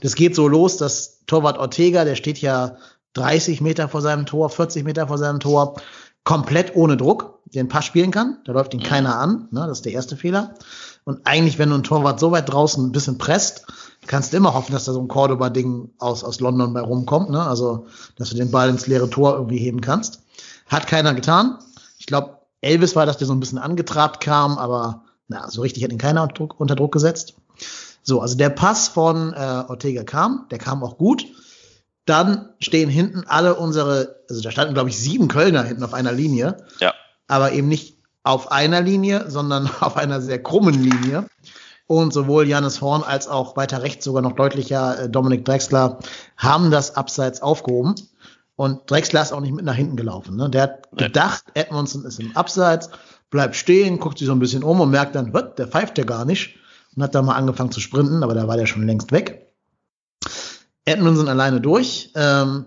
Das 0.00 0.14
geht 0.14 0.34
so 0.34 0.48
los, 0.48 0.76
dass 0.76 1.20
Torwart 1.26 1.58
Ortega, 1.58 2.04
der 2.04 2.16
steht 2.16 2.38
ja 2.38 2.76
30 3.14 3.60
Meter 3.60 3.88
vor 3.88 4.02
seinem 4.02 4.26
Tor, 4.26 4.50
40 4.50 4.84
Meter 4.84 5.06
vor 5.06 5.18
seinem 5.18 5.40
Tor, 5.40 5.76
komplett 6.24 6.74
ohne 6.74 6.96
Druck 6.96 7.40
den 7.46 7.68
Pass 7.68 7.84
spielen 7.84 8.10
kann. 8.10 8.38
Da 8.44 8.52
läuft 8.52 8.74
ihn 8.74 8.82
keiner 8.82 9.18
an. 9.18 9.48
Ne? 9.50 9.60
Das 9.66 9.78
ist 9.78 9.84
der 9.84 9.92
erste 9.92 10.16
Fehler. 10.16 10.54
Und 11.04 11.26
eigentlich, 11.26 11.58
wenn 11.58 11.68
du 11.68 11.76
ein 11.76 11.82
Torwart 11.82 12.18
so 12.18 12.32
weit 12.32 12.50
draußen 12.50 12.84
ein 12.84 12.92
bisschen 12.92 13.18
presst, 13.18 13.66
kannst 14.06 14.32
du 14.32 14.38
immer 14.38 14.54
hoffen, 14.54 14.72
dass 14.72 14.84
da 14.84 14.92
so 14.92 15.00
ein 15.00 15.08
Cordoba-Ding 15.08 15.90
aus, 15.98 16.24
aus 16.24 16.40
London 16.40 16.72
bei 16.72 16.80
rumkommt. 16.80 17.30
Ne? 17.30 17.42
Also, 17.42 17.86
dass 18.16 18.30
du 18.30 18.36
den 18.36 18.50
Ball 18.50 18.70
ins 18.70 18.86
leere 18.86 19.08
Tor 19.08 19.34
irgendwie 19.34 19.58
heben 19.58 19.80
kannst. 19.80 20.22
Hat 20.66 20.86
keiner 20.86 21.14
getan. 21.14 21.58
Ich 21.98 22.06
glaube, 22.06 22.38
Elvis 22.62 22.96
war, 22.96 23.06
dass 23.06 23.18
der 23.18 23.26
so 23.26 23.34
ein 23.34 23.40
bisschen 23.40 23.58
angetrabt 23.58 24.20
kam, 24.20 24.56
aber 24.58 25.04
na, 25.28 25.50
so 25.50 25.60
richtig 25.60 25.84
hat 25.84 25.92
ihn 25.92 25.98
keiner 25.98 26.22
unter 26.22 26.34
Druck, 26.34 26.58
unter 26.58 26.74
Druck 26.74 26.92
gesetzt. 26.92 27.34
So, 28.04 28.20
also 28.20 28.36
der 28.36 28.50
Pass 28.50 28.88
von 28.88 29.32
äh, 29.32 29.64
Ortega 29.66 30.04
kam, 30.04 30.46
der 30.50 30.58
kam 30.58 30.84
auch 30.84 30.98
gut. 30.98 31.24
Dann 32.04 32.50
stehen 32.60 32.90
hinten 32.90 33.24
alle 33.26 33.54
unsere, 33.54 34.20
also 34.28 34.42
da 34.42 34.50
standen, 34.50 34.74
glaube 34.74 34.90
ich, 34.90 34.98
sieben 34.98 35.26
Kölner 35.26 35.64
hinten 35.64 35.82
auf 35.82 35.94
einer 35.94 36.12
Linie. 36.12 36.58
Ja. 36.80 36.92
Aber 37.28 37.52
eben 37.52 37.66
nicht 37.66 37.96
auf 38.22 38.52
einer 38.52 38.82
Linie, 38.82 39.30
sondern 39.30 39.70
auf 39.80 39.96
einer 39.96 40.20
sehr 40.20 40.42
krummen 40.42 40.74
Linie. 40.74 41.26
Und 41.86 42.12
sowohl 42.12 42.46
Janis 42.46 42.82
Horn 42.82 43.02
als 43.02 43.26
auch 43.26 43.56
weiter 43.56 43.82
rechts 43.82 44.04
sogar 44.04 44.22
noch 44.22 44.32
deutlicher 44.32 45.04
äh, 45.04 45.08
Dominik 45.08 45.46
Drexler 45.46 45.98
haben 46.36 46.70
das 46.70 46.96
Abseits 46.96 47.40
aufgehoben. 47.40 47.94
Und 48.56 48.90
Drexler 48.90 49.22
ist 49.22 49.32
auch 49.32 49.40
nicht 49.40 49.54
mit 49.54 49.64
nach 49.64 49.74
hinten 49.74 49.96
gelaufen. 49.96 50.36
Ne? 50.36 50.50
Der 50.50 50.62
hat 50.62 50.92
nee. 50.92 51.04
gedacht, 51.04 51.44
Edmondson 51.54 52.04
ist 52.04 52.20
im 52.20 52.36
Abseits, 52.36 52.90
bleibt 53.30 53.56
stehen, 53.56 53.98
guckt 53.98 54.18
sich 54.18 54.26
so 54.26 54.34
ein 54.34 54.38
bisschen 54.38 54.62
um 54.62 54.80
und 54.80 54.90
merkt 54.90 55.14
dann, 55.14 55.32
was, 55.32 55.54
der 55.56 55.68
pfeift 55.68 55.96
ja 55.96 56.04
gar 56.04 56.26
nicht 56.26 56.56
und 56.96 57.02
hat 57.02 57.14
dann 57.14 57.24
mal 57.24 57.34
angefangen 57.34 57.72
zu 57.72 57.80
sprinten, 57.80 58.22
aber 58.22 58.34
da 58.34 58.48
war 58.48 58.56
der 58.56 58.66
schon 58.66 58.86
längst 58.86 59.12
weg. 59.12 59.52
Edmundson 60.84 61.28
alleine 61.28 61.60
durch. 61.60 62.12
Ähm, 62.14 62.66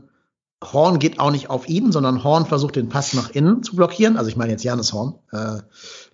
Horn 0.64 0.98
geht 1.00 1.20
auch 1.20 1.32
nicht 1.32 1.50
auf 1.50 1.70
ihn, 1.70 1.92
sondern 1.92 2.24
Horn 2.24 2.48
versucht 2.48 2.76
den 2.76 2.90
Pass 2.90 3.14
nach 3.14 3.30
innen 3.30 3.62
zu 3.62 3.76
blockieren. 3.76 4.18
Also 4.18 4.30
ich 4.30 4.38
meine 4.38 4.52
jetzt 4.52 4.64
Janis 4.64 4.92
Horn 4.92 5.16
äh, 5.32 5.60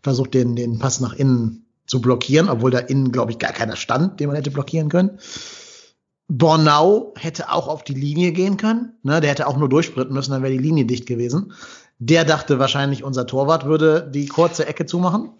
versucht 0.01 0.33
den, 0.33 0.55
den 0.55 0.79
Pass 0.79 0.99
nach 0.99 1.13
innen 1.13 1.65
zu 1.85 2.01
blockieren, 2.01 2.49
obwohl 2.49 2.71
da 2.71 2.79
innen, 2.79 3.11
glaube 3.11 3.31
ich, 3.31 3.39
gar 3.39 3.53
keiner 3.53 3.75
stand, 3.75 4.19
den 4.19 4.27
man 4.27 4.35
hätte 4.35 4.51
blockieren 4.51 4.89
können. 4.89 5.19
Bornau 6.27 7.13
hätte 7.17 7.51
auch 7.51 7.67
auf 7.67 7.83
die 7.83 7.93
Linie 7.93 8.31
gehen 8.31 8.57
können. 8.57 8.93
Ne? 9.03 9.21
Der 9.21 9.29
hätte 9.29 9.47
auch 9.47 9.57
nur 9.57 9.69
durchsprinten 9.69 10.13
müssen, 10.13 10.31
dann 10.31 10.41
wäre 10.41 10.53
die 10.53 10.59
Linie 10.59 10.85
dicht 10.85 11.05
gewesen. 11.05 11.53
Der 11.99 12.25
dachte 12.25 12.59
wahrscheinlich, 12.59 13.03
unser 13.03 13.27
Torwart 13.27 13.65
würde 13.65 14.09
die 14.13 14.27
kurze 14.27 14.65
Ecke 14.65 14.85
zumachen. 14.85 15.31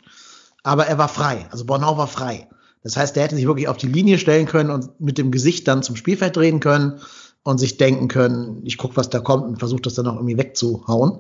Aber 0.62 0.86
er 0.86 0.98
war 0.98 1.10
frei. 1.10 1.48
Also 1.52 1.66
Bornau 1.66 1.98
war 1.98 2.08
frei. 2.08 2.48
Das 2.84 2.98
heißt, 2.98 3.16
der 3.16 3.24
hätte 3.24 3.36
sich 3.36 3.48
wirklich 3.48 3.70
auf 3.70 3.78
die 3.78 3.88
Linie 3.88 4.18
stellen 4.18 4.46
können 4.46 4.70
und 4.70 5.00
mit 5.00 5.18
dem 5.18 5.32
Gesicht 5.32 5.68
dann 5.68 5.84
zum 5.84 5.96
Spielfeld 5.96 6.36
drehen 6.36 6.60
können 6.60 7.00
und 7.42 7.58
sich 7.58 7.78
denken 7.78 8.10
können, 8.10 8.62
ich 8.66 8.78
gucke, 8.78 8.98
was 8.98 9.10
da 9.10 9.20
kommt 9.20 9.46
und 9.46 9.58
versuche 9.58 9.82
das 9.82 9.96
dann 9.96 10.08
auch 10.08 10.16
irgendwie 10.16 10.38
wegzuhauen. 10.38 11.20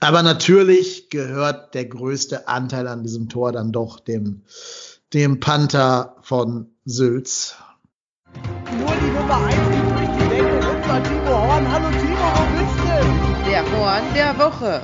Aber 0.00 0.22
natürlich 0.22 1.10
gehört 1.10 1.74
der 1.74 1.84
größte 1.84 2.48
Anteil 2.48 2.88
an 2.88 3.02
diesem 3.02 3.28
Tor 3.28 3.52
dann 3.52 3.72
doch 3.72 4.00
dem, 4.00 4.42
dem 5.12 5.38
Panther 5.38 6.16
von 6.22 6.70
Sülz. 6.84 7.56
Nur 8.78 8.92
die 8.96 9.10
Nummer 9.16 9.44
1 9.44 9.54
die 9.54 9.92
durch 9.92 10.08
die 10.18 10.28
Decke, 10.28 10.56
unser 10.56 11.02
Timo 11.02 11.30
Horn. 11.30 11.72
Hallo 11.72 11.90
Timo, 12.00 12.26
wo 12.34 12.44
bist 12.58 13.44
du? 13.44 13.50
Der 13.50 13.62
Horn 13.70 14.14
der 14.14 14.38
Woche. 14.38 14.82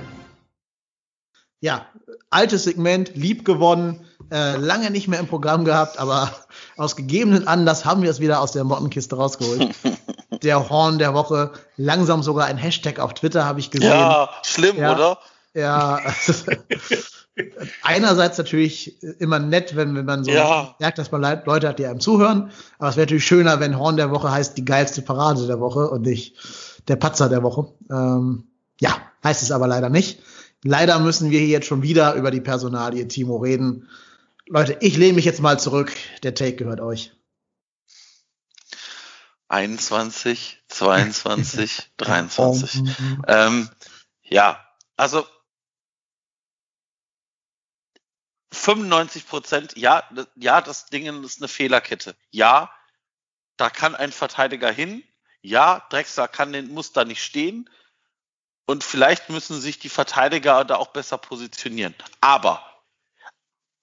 Ja, 1.61 1.87
altes 2.31 2.65
Segment, 2.65 3.15
lieb 3.15 3.45
gewonnen 3.45 4.07
äh, 4.31 4.57
lange 4.57 4.91
nicht 4.91 5.09
mehr 5.09 5.21
im 5.21 5.27
Programm 5.27 5.65
gehabt, 5.65 5.99
aber 5.99 6.31
aus 6.77 6.97
gegebenen 6.97 7.47
Anlass 7.47 7.85
haben 7.85 8.03
wir 8.03 8.11
es 8.11 8.21
wieder 8.21 8.41
aus 8.41 8.53
der 8.53 8.65
Mottenkiste 8.65 9.17
rausgeholt. 9.17 9.75
der 10.43 10.71
Horn 10.71 10.99
der 10.99 11.15
Woche, 11.15 11.53
langsam 11.77 12.23
sogar 12.23 12.47
ein 12.47 12.57
Hashtag 12.57 12.99
auf 12.99 13.15
Twitter 13.15 13.45
habe 13.45 13.61
ich 13.61 13.71
gesehen. 13.71 13.91
Ja, 13.91 14.31
schlimm, 14.43 14.77
ja, 14.77 14.95
oder? 14.95 15.19
Ja. 15.55 16.01
Einerseits 17.83 18.39
natürlich 18.39 19.03
immer 19.19 19.39
nett, 19.39 19.75
wenn, 19.77 19.95
wenn 19.95 20.05
man 20.05 20.25
so 20.25 20.31
ja. 20.31 20.75
merkt, 20.79 20.99
dass 20.99 21.11
man 21.11 21.23
Leute 21.45 21.69
hat, 21.69 21.79
die 21.79 21.87
einem 21.87 22.01
zuhören. 22.01 22.51
Aber 22.79 22.91
es 22.91 22.97
wäre 22.97 23.07
natürlich 23.07 23.27
schöner, 23.27 23.61
wenn 23.61 23.79
Horn 23.79 23.97
der 23.97 24.11
Woche 24.11 24.31
heißt 24.31 24.57
die 24.57 24.65
geilste 24.65 25.03
Parade 25.03 25.47
der 25.47 25.61
Woche 25.61 25.89
und 25.91 26.03
nicht 26.03 26.37
der 26.89 26.97
Patzer 26.97 27.29
der 27.29 27.43
Woche. 27.43 27.69
Ähm, 27.91 28.45
ja, 28.81 28.97
heißt 29.25 29.43
es 29.43 29.53
aber 29.53 29.67
leider 29.67 29.89
nicht. 29.89 30.21
Leider 30.63 30.99
müssen 30.99 31.31
wir 31.31 31.39
hier 31.39 31.49
jetzt 31.49 31.67
schon 31.67 31.83
wieder 31.83 32.15
über 32.15 32.31
die 32.31 32.41
Personalie 32.41 33.09
Timo 33.09 33.39
reden. 33.39 33.89
Leute, 34.53 34.77
ich 34.81 34.97
lehne 34.97 35.13
mich 35.13 35.25
jetzt 35.25 35.41
mal 35.41 35.61
zurück. 35.61 35.97
Der 36.25 36.35
Take 36.35 36.57
gehört 36.57 36.81
euch. 36.81 37.13
21, 39.47 40.59
22, 40.67 41.93
23. 41.97 42.83
ähm, 43.29 43.71
ja, 44.25 44.61
also 44.97 45.25
95 48.53 49.29
Prozent, 49.29 49.77
ja, 49.77 50.03
ja, 50.35 50.61
das 50.61 50.87
Ding 50.87 51.23
ist 51.23 51.41
eine 51.41 51.47
Fehlerkette. 51.47 52.17
Ja, 52.31 52.75
da 53.57 53.71
kann 53.71 53.95
ein 53.95 54.11
Verteidiger 54.11 54.73
hin. 54.73 55.05
Ja, 55.43 55.87
Drexler 55.91 56.27
kann 56.27 56.53
den, 56.53 56.75
muss 56.75 56.93
da 56.93 57.05
nicht 57.05 57.23
stehen. 57.23 57.71
Und 58.67 58.83
vielleicht 58.83 59.31
müssen 59.31 59.61
sich 59.61 59.79
die 59.79 59.89
Verteidiger 59.89 60.65
da 60.65 60.75
auch 60.75 60.89
besser 60.89 61.19
positionieren. 61.19 61.95
Aber 62.21 62.70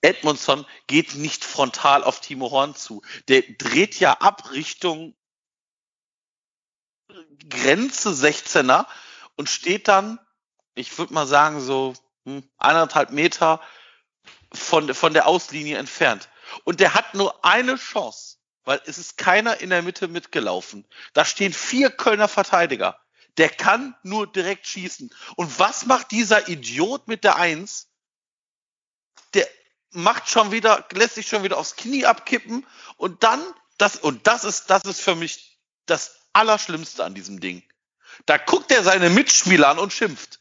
Edmondson 0.02 0.66
geht 0.88 1.16
nicht 1.16 1.43
frontal 1.43 2.04
auf 2.04 2.22
Timo 2.22 2.52
Horn 2.52 2.76
zu. 2.76 3.02
Der 3.28 3.41
dreht 3.41 4.00
ja 4.00 4.14
ab 4.14 4.52
Richtung 4.52 5.16
Grenze 7.50 8.10
16er 8.10 8.86
und 9.36 9.50
steht 9.50 9.88
dann, 9.88 10.20
ich 10.76 10.98
würde 10.98 11.14
mal 11.14 11.28
sagen, 11.28 11.62
so 11.62 11.93
hm, 12.26 12.48
eineinhalb 12.58 13.12
Meter 13.12 13.62
von, 14.54 14.93
von 14.93 15.14
der 15.14 15.28
Auslinie 15.28 15.78
entfernt. 15.78 16.30
Und 16.64 16.80
der 16.80 16.93
hat 16.93 17.14
nur 17.14 17.43
eine 17.45 17.76
Chance, 17.76 18.38
weil 18.64 18.82
es 18.86 18.98
ist 18.98 19.18
keiner 19.18 19.60
in 19.62 19.70
der 19.70 19.82
Mitte 19.82 20.08
mitgelaufen. 20.08 20.86
Da 21.14 21.26
stehen 21.26 21.54
vier 21.54 21.89
Kölner 21.89 22.28
Verteidiger. 22.28 23.00
Der 23.38 23.50
kann 23.50 23.95
nur 24.04 24.32
direkt 24.32 24.66
schießen. 24.68 25.14
Und 25.36 25.60
was 25.60 25.86
macht 25.86 26.12
dieser 26.12 26.50
Idiot 26.50 27.08
mit 27.08 27.24
der 27.24 27.36
Eins? 27.36 27.86
Macht 29.91 30.29
schon 30.29 30.51
wieder, 30.51 30.85
lässt 30.91 31.15
sich 31.15 31.27
schon 31.27 31.43
wieder 31.43 31.57
aufs 31.57 31.75
Knie 31.75 32.05
abkippen 32.05 32.65
und 32.97 33.23
dann, 33.23 33.41
das, 33.77 33.95
und 33.95 34.27
das 34.27 34.43
ist, 34.43 34.69
das 34.69 34.83
ist 34.83 35.01
für 35.01 35.15
mich 35.15 35.59
das 35.85 36.19
Allerschlimmste 36.33 37.03
an 37.03 37.13
diesem 37.13 37.39
Ding. 37.39 37.63
Da 38.25 38.38
guckt 38.38 38.71
er 38.71 38.83
seine 38.83 39.09
Mitspieler 39.09 39.69
an 39.69 39.79
und 39.79 39.93
schimpft. 39.93 40.39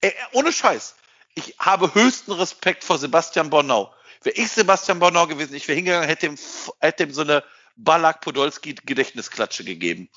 Er, 0.00 0.12
ohne 0.32 0.52
Scheiß. 0.52 0.94
Ich 1.34 1.56
habe 1.58 1.94
höchsten 1.94 2.32
Respekt 2.32 2.84
vor 2.84 2.98
Sebastian 2.98 3.50
Bornau. 3.50 3.94
Wäre 4.22 4.36
ich 4.36 4.50
Sebastian 4.50 4.98
Bornau 4.98 5.26
gewesen, 5.26 5.54
ich 5.54 5.66
wäre 5.66 5.76
hingegangen, 5.76 6.08
hätte 6.08 6.26
ihm, 6.26 6.38
hätte 6.78 7.04
ihm 7.04 7.12
so 7.12 7.22
eine 7.22 7.42
Balak 7.76 8.20
Podolski 8.20 8.74
Gedächtnisklatsche 8.74 9.64
gegeben. 9.64 10.08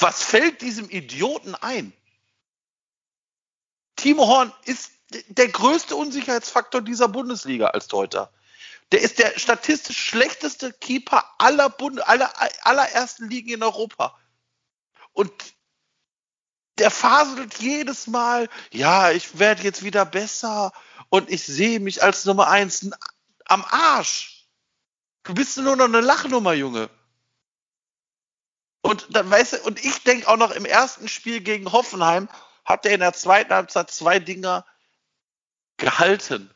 Was 0.00 0.22
fällt 0.22 0.62
diesem 0.62 0.88
Idioten 0.90 1.54
ein? 1.54 1.92
Timo 3.96 4.26
Horn 4.26 4.52
ist 4.64 4.92
der 5.28 5.48
größte 5.48 5.96
Unsicherheitsfaktor 5.96 6.82
dieser 6.82 7.08
Bundesliga 7.08 7.68
als 7.68 7.88
Deuter. 7.88 8.32
Der 8.92 9.00
ist 9.00 9.18
der 9.18 9.38
statistisch 9.38 9.98
schlechteste 9.98 10.72
Keeper 10.72 11.24
aller, 11.38 11.70
Bund 11.70 12.06
aller, 12.06 12.32
aller 12.62 12.88
ersten 12.90 13.28
Ligen 13.28 13.50
in 13.50 13.62
Europa. 13.62 14.18
Und 15.12 15.32
der 16.78 16.90
faselt 16.90 17.54
jedes 17.60 18.06
Mal, 18.06 18.48
ja, 18.72 19.10
ich 19.10 19.38
werde 19.38 19.62
jetzt 19.62 19.82
wieder 19.82 20.04
besser 20.04 20.72
und 21.08 21.30
ich 21.30 21.44
sehe 21.44 21.80
mich 21.80 22.02
als 22.02 22.24
Nummer 22.24 22.48
eins 22.48 22.90
am 23.46 23.64
Arsch. 23.64 24.48
Du 25.22 25.34
bist 25.34 25.56
nur 25.56 25.76
noch 25.76 25.86
eine 25.86 26.00
Lachnummer, 26.00 26.52
Junge. 26.52 26.90
Und 28.82 29.16
dann 29.16 29.30
weißt 29.30 29.54
du, 29.54 29.62
und 29.62 29.82
ich 29.82 30.02
denke 30.02 30.28
auch 30.28 30.36
noch 30.36 30.50
im 30.50 30.66
ersten 30.66 31.08
Spiel 31.08 31.40
gegen 31.40 31.72
Hoffenheim 31.72 32.28
hat 32.64 32.84
er 32.84 32.92
in 32.92 33.00
der 33.00 33.12
zweiten 33.12 33.52
Halbzeit 33.54 33.90
zwei 33.90 34.18
Dinger 34.18 34.66
gehalten. 35.76 36.50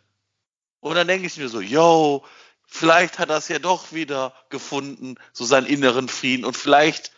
Und 0.81 0.95
dann 0.95 1.09
denke 1.09 1.27
ich 1.27 1.37
mir 1.37 1.49
so, 1.49 1.61
yo, 1.61 2.25
vielleicht 2.67 3.19
hat 3.19 3.31
er 3.31 3.39
es 3.39 3.49
ja 3.49 3.59
doch 3.59 3.93
wieder 3.93 4.35
gefunden, 4.51 5.17
so 5.33 5.45
seinen 5.45 5.67
inneren 5.67 6.09
Frieden 6.09 6.45
und 6.45 6.57
vielleicht, 6.57 7.13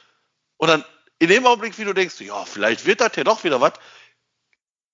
und 0.57 0.69
dann 0.69 0.85
in 1.19 1.29
dem 1.29 1.47
Augenblick, 1.47 1.79
wie 1.79 1.85
du 1.85 1.93
denkst, 1.93 2.21
ja, 2.21 2.45
vielleicht 2.45 2.87
wird 2.87 3.01
das 3.01 3.17
ja 3.17 3.25
doch 3.25 3.45
wieder 3.45 3.61
was, 3.61 3.75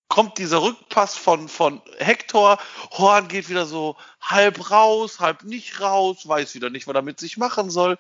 kommt 0.09 0.39
dieser 0.39 0.63
Rückpass 0.63 1.17
von, 1.17 1.49
von 1.49 1.83
Hector, 1.99 2.59
Horn 2.93 3.29
geht 3.29 3.49
wieder 3.49 3.67
so 3.67 3.97
halb 4.21 4.71
raus, 4.71 5.21
halb 5.21 5.45
nicht 5.45 5.81
raus, 5.81 6.27
weiß 6.27 6.55
wieder 6.55 6.71
nicht, 6.71 6.87
was 6.87 6.95
er 6.95 7.03
mit 7.03 7.21
sich 7.21 7.37
machen 7.37 7.71
soll 7.71 7.99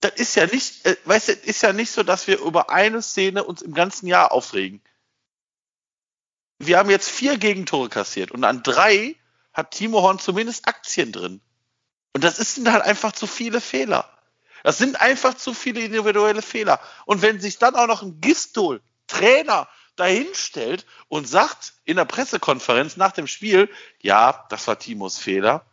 das 0.00 0.12
ist 0.16 0.34
ja 0.34 0.46
nicht, 0.46 0.84
äh, 0.86 0.96
weißt 1.04 1.28
du, 1.28 1.32
ist 1.32 1.62
ja 1.62 1.72
nicht 1.72 1.90
so, 1.90 2.02
dass 2.02 2.26
wir 2.26 2.40
über 2.40 2.70
eine 2.70 3.02
Szene 3.02 3.44
uns 3.44 3.62
im 3.62 3.74
ganzen 3.74 4.06
Jahr 4.06 4.32
aufregen. 4.32 4.82
Wir 6.58 6.78
haben 6.78 6.90
jetzt 6.90 7.10
vier 7.10 7.38
Gegentore 7.38 7.88
kassiert 7.88 8.30
und 8.30 8.44
an 8.44 8.62
drei 8.62 9.16
hat 9.52 9.72
Timo 9.72 10.02
Horn 10.02 10.18
zumindest 10.18 10.66
Aktien 10.68 11.12
drin. 11.12 11.40
Und 12.14 12.24
das 12.24 12.36
sind 12.36 12.70
halt 12.70 12.82
einfach 12.82 13.12
zu 13.12 13.26
viele 13.26 13.60
Fehler. 13.60 14.10
Das 14.62 14.78
sind 14.78 15.00
einfach 15.00 15.34
zu 15.34 15.54
viele 15.54 15.80
individuelle 15.80 16.42
Fehler. 16.42 16.80
Und 17.04 17.22
wenn 17.22 17.40
sich 17.40 17.58
dann 17.58 17.74
auch 17.74 17.86
noch 17.86 18.02
ein 18.02 18.20
Gistol, 18.20 18.80
Trainer, 19.06 19.68
dahinstellt 19.96 20.86
und 21.08 21.28
sagt 21.28 21.74
in 21.84 21.96
der 21.96 22.04
Pressekonferenz 22.04 22.96
nach 22.96 23.12
dem 23.12 23.26
Spiel, 23.26 23.70
ja, 24.00 24.46
das 24.50 24.66
war 24.68 24.78
Timos 24.78 25.18
Fehler, 25.18 25.64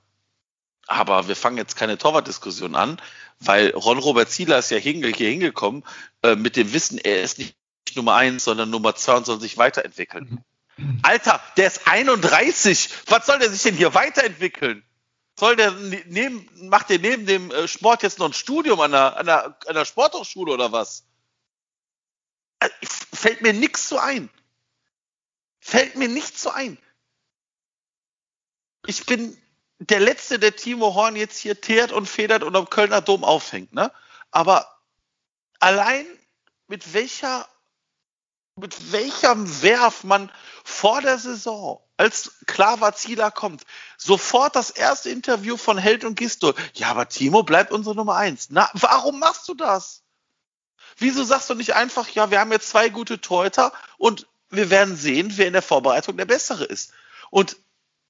aber 0.88 1.28
wir 1.28 1.36
fangen 1.36 1.58
jetzt 1.58 1.76
keine 1.76 1.98
Torwartdiskussion 1.98 2.76
an, 2.76 3.02
weil 3.40 3.72
Ron-Robert 3.72 4.30
Zieler 4.30 4.60
ist 4.60 4.72
ja 4.72 4.78
hier 4.78 4.94
hingekommen 4.94 5.84
äh, 6.24 6.36
mit 6.36 6.56
dem 6.56 6.74
Wissen, 6.74 6.98
er 6.98 7.22
ist 7.22 7.38
nicht 7.38 7.56
Nummer 7.96 8.16
eins, 8.16 8.46
sondern 8.46 8.70
Nummer 8.70 8.96
zwei 8.96 9.18
und 9.18 9.26
soll 9.26 9.40
sich 9.40 9.58
weiterentwickeln. 9.58 10.44
Alter, 11.02 11.42
der 11.58 11.68
ist 11.68 11.88
31. 11.88 12.90
Was 13.08 13.26
soll 13.26 13.40
der 13.40 13.50
sich 13.50 13.62
denn 13.64 13.76
hier 13.76 13.94
weiterentwickeln? 13.94 14.84
Soll 15.40 15.56
der 15.56 15.72
neben, 15.72 16.48
macht 16.70 16.90
der 16.90 17.00
neben 17.00 17.26
dem 17.26 17.52
äh, 17.52 17.68
Sport 17.68 18.04
jetzt 18.04 18.20
noch 18.20 18.28
ein 18.28 18.34
Studium 18.34 18.80
an 18.80 18.92
der, 18.92 19.18
an 19.18 19.26
der, 19.26 19.58
an 19.68 19.74
der 19.76 19.86
Sporthochschule 19.86 20.54
oder 20.54 20.72
was? 20.72 21.06
Äh, 22.60 22.70
fällt 23.14 23.42
mir 23.42 23.54
nichts 23.54 23.90
so 23.90 23.98
ein. 23.98 24.30
Fällt 25.60 25.96
mir 25.96 26.08
nichts 26.08 26.42
so 26.42 26.52
ein. 26.52 26.78
Ich 28.86 29.06
bin 29.06 29.38
der 29.80 30.00
Letzte, 30.00 30.40
der 30.40 30.56
Timo 30.56 30.94
Horn 30.94 31.16
jetzt 31.16 31.40
hier 31.40 31.60
teert 31.60 31.92
und 31.92 32.08
federt 32.08 32.44
und 32.44 32.56
am 32.56 32.70
Kölner 32.70 33.02
Dom 33.02 33.24
aufhängt, 33.24 33.74
ne? 33.74 33.92
Aber 34.32 34.82
allein 35.60 36.06
mit 36.68 36.94
welcher, 36.94 37.48
mit 38.56 38.92
welchem 38.92 39.62
Werf 39.62 40.04
man 40.04 40.32
vor 40.64 41.02
der 41.02 41.18
Saison, 41.18 41.82
als 41.98 42.32
klar 42.46 42.82
war, 42.82 42.96
Zieler 42.96 43.32
kommt, 43.32 43.64
sofort 43.98 44.56
das 44.56 44.70
erste 44.70 45.10
Interview 45.10 45.58
von 45.58 45.78
Held 45.78 46.06
und 46.06 46.16
Gisto. 46.16 46.54
Ja, 46.74 46.90
aber 46.90 47.10
Timo 47.10 47.44
bleibt 47.44 47.72
unsere 47.72 47.96
Nummer 47.96 48.16
eins. 48.16 48.48
Na, 48.50 48.70
warum 48.74 49.20
machst 49.20 49.48
du 49.48 49.54
das? 49.54 50.04
Wieso 50.98 51.24
sagst 51.24 51.50
du 51.50 51.56
nicht 51.56 51.74
einfach, 51.74 52.08
ja, 52.10 52.30
wir 52.30 52.40
haben 52.40 52.52
jetzt 52.52 52.70
zwei 52.70 52.90
gute 52.90 53.20
Torhüter 53.20 53.74
und 53.98 54.28
wir 54.50 54.70
werden 54.70 54.96
sehen, 54.96 55.34
wer 55.36 55.48
in 55.48 55.54
der 55.54 55.64
Vorbereitung 55.64 56.18
der 56.18 56.26
Bessere 56.26 56.66
ist. 56.66 56.94
Und 57.32 57.58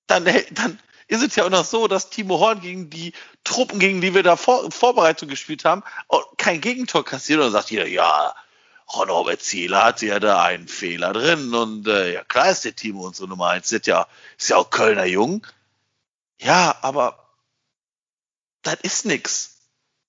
dann, 0.07 0.25
dann, 0.51 0.79
ist 1.07 1.23
es 1.23 1.35
ja 1.35 1.45
auch 1.45 1.49
noch 1.49 1.65
so, 1.65 1.87
dass 1.87 2.09
Timo 2.09 2.39
Horn 2.39 2.59
gegen 2.59 2.89
die 2.89 3.13
Truppen, 3.43 3.79
gegen 3.79 4.01
die 4.01 4.13
wir 4.13 4.23
da 4.23 4.35
vor, 4.35 4.69
Vorbereitung 4.71 5.29
gespielt 5.29 5.63
haben, 5.63 5.83
kein 6.37 6.59
Gegentor 6.59 7.05
kassiert 7.05 7.39
und 7.39 7.51
sagt 7.51 7.71
jeder, 7.71 7.87
ja, 7.87 8.35
Ron-Robert 8.93 9.41
Zieler 9.41 9.85
hat 9.85 10.01
ja 10.01 10.19
da 10.19 10.43
einen 10.43 10.67
Fehler 10.67 11.13
drin 11.13 11.53
und 11.53 11.87
äh, 11.87 12.13
ja 12.13 12.23
klar 12.23 12.49
ist 12.49 12.65
der 12.65 12.75
Timo 12.75 13.05
unsere 13.07 13.27
Nummer 13.27 13.49
eins, 13.49 13.71
ist 13.71 13.87
ja, 13.87 14.07
ist 14.37 14.49
ja 14.49 14.57
auch 14.57 14.69
Kölner 14.69 15.05
Jung. 15.05 15.45
Ja, 16.39 16.77
aber 16.81 17.23
das 18.61 18.77
ist 18.81 19.05
nix. 19.05 19.57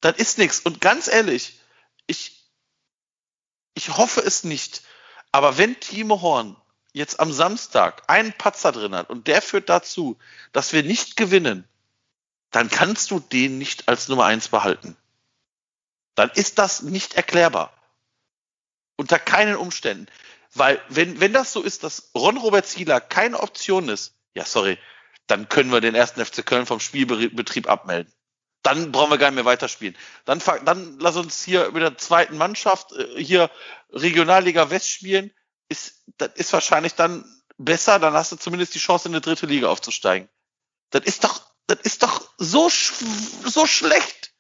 Das 0.01 0.17
ist 0.17 0.39
nix. 0.39 0.61
Und 0.61 0.81
ganz 0.81 1.09
ehrlich, 1.09 1.59
ich, 2.07 2.51
ich 3.75 3.97
hoffe 3.97 4.21
es 4.21 4.45
nicht. 4.45 4.83
Aber 5.33 5.59
wenn 5.59 5.79
Timo 5.81 6.23
Horn 6.23 6.57
jetzt 6.93 7.21
am 7.21 7.33
Samstag 7.33 8.03
einen 8.09 8.33
Patzer 8.33 8.73
drin 8.73 8.95
hat 8.95 9.11
und 9.11 9.27
der 9.27 9.43
führt 9.43 9.69
dazu, 9.69 10.17
dass 10.53 10.73
wir 10.73 10.83
nicht 10.83 11.17
gewinnen, 11.17 11.69
dann 12.51 12.71
kannst 12.71 13.11
du 13.11 13.19
den 13.19 13.59
nicht 13.59 13.89
als 13.89 14.09
Nummer 14.09 14.27
eins 14.27 14.49
behalten. 14.49 14.97
Dann 16.15 16.31
ist 16.31 16.59
das 16.59 16.83
nicht 16.83 17.15
erklärbar. 17.15 17.73
Unter 18.97 19.19
keinen 19.19 19.57
Umständen. 19.57 20.07
Weil, 20.55 20.81
wenn, 20.89 21.21
wenn 21.21 21.33
das 21.33 21.53
so 21.53 21.63
ist, 21.63 21.83
dass 21.83 22.11
Ron 22.15 22.37
Robert 22.37 22.67
Zieler 22.67 23.01
keine 23.01 23.41
Option 23.41 23.89
ist, 23.89 24.15
ja, 24.35 24.45
sorry, 24.45 24.79
dann 25.27 25.49
können 25.49 25.73
wir 25.73 25.81
den 25.81 25.95
ersten 25.95 26.25
FC 26.25 26.45
Köln 26.47 26.67
vom 26.67 26.81
Spielbetrieb 26.81 27.69
abmelden. 27.69 28.13
Dann 28.63 28.93
brauchen 28.93 29.11
wir 29.11 29.19
gar 29.19 29.31
nicht 29.31 29.37
mehr 29.37 29.45
weiterspielen. 29.45 29.97
Dann, 30.25 30.41
dann 30.65 30.99
lass 30.99 31.17
uns 31.17 31.43
hier 31.45 31.71
mit 31.73 31.83
der 31.83 31.99
zweiten 31.99 32.37
Mannschaft 32.39 32.93
äh, 32.93 33.23
hier 33.23 33.51
Regionalliga 33.91 34.71
West 34.71 34.89
spielen 34.89 35.31
ist, 35.69 36.05
das 36.19 36.31
ist 36.35 36.53
wahrscheinlich 36.53 36.95
dann 36.95 37.25
besser, 37.59 37.99
dann 37.99 38.15
hast 38.15 38.33
du 38.33 38.37
zumindest 38.37 38.75
die 38.75 38.79
Chance, 38.79 39.09
in 39.09 39.15
eine 39.15 39.21
dritte 39.21 39.47
Liga 39.47 39.69
aufzusteigen. 39.69 40.29
Das 40.91 41.05
ist 41.05 41.25
doch, 41.25 41.43
das 41.67 41.81
ist 41.83 42.03
doch 42.03 42.31
so, 42.39 42.69
so 42.69 43.67
schlecht. 43.67 44.34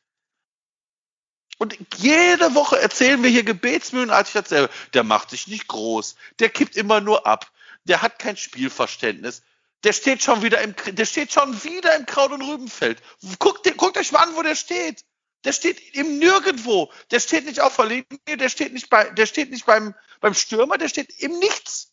Und 1.59 1.77
jede 1.97 2.55
Woche 2.55 2.81
erzählen 2.81 3.23
wir 3.23 3.31
hier 3.31 3.45
Gebetsmühlen 3.45 4.11
als 4.11 4.31
ich 4.31 4.35
erzähle, 4.35 4.71
der 4.93 5.05
macht 5.05 5.31
sich 5.31 5.47
nicht 5.47 5.69
groß, 5.69 6.17
der 6.41 6.49
kippt 6.49 6.77
immer 6.77 7.01
nur 7.01 7.27
ab, 7.27 7.51
der 7.85 8.03
hat 8.03 8.19
kein 8.19 8.37
Spielverständnis, 8.37 9.43
der 9.85 9.93
steht 9.93 10.23
schon 10.23 10.43
wieder 10.43 10.61
im, 10.63 10.75
der 10.87 11.05
steht 11.05 11.33
schon 11.33 11.63
wieder 11.63 11.95
im 11.95 12.07
Kraut- 12.07 12.33
und 12.33 12.43
Rübenfeld. 12.43 13.03
Guckt, 13.39 13.71
guckt 13.77 13.99
euch 13.99 14.13
mal 14.13 14.21
an, 14.21 14.35
wo 14.35 14.43
der 14.43 14.57
steht. 14.57 15.05
Der 15.45 15.53
steht 15.53 15.95
im 15.95 16.19
Nirgendwo. 16.19 16.91
Der 17.11 17.21
steht 17.21 17.45
nicht 17.45 17.61
auf 17.61 17.77
der 17.77 17.85
Linie, 17.85 18.37
der 18.39 18.49
steht 18.49 18.73
nicht 18.73 18.89
bei, 18.89 19.05
der 19.11 19.27
steht 19.27 19.51
nicht 19.51 19.67
beim, 19.67 19.95
beim 20.21 20.33
Stürmer, 20.33 20.79
der 20.79 20.89
steht 20.89 21.21
im 21.21 21.39
Nichts. 21.39 21.93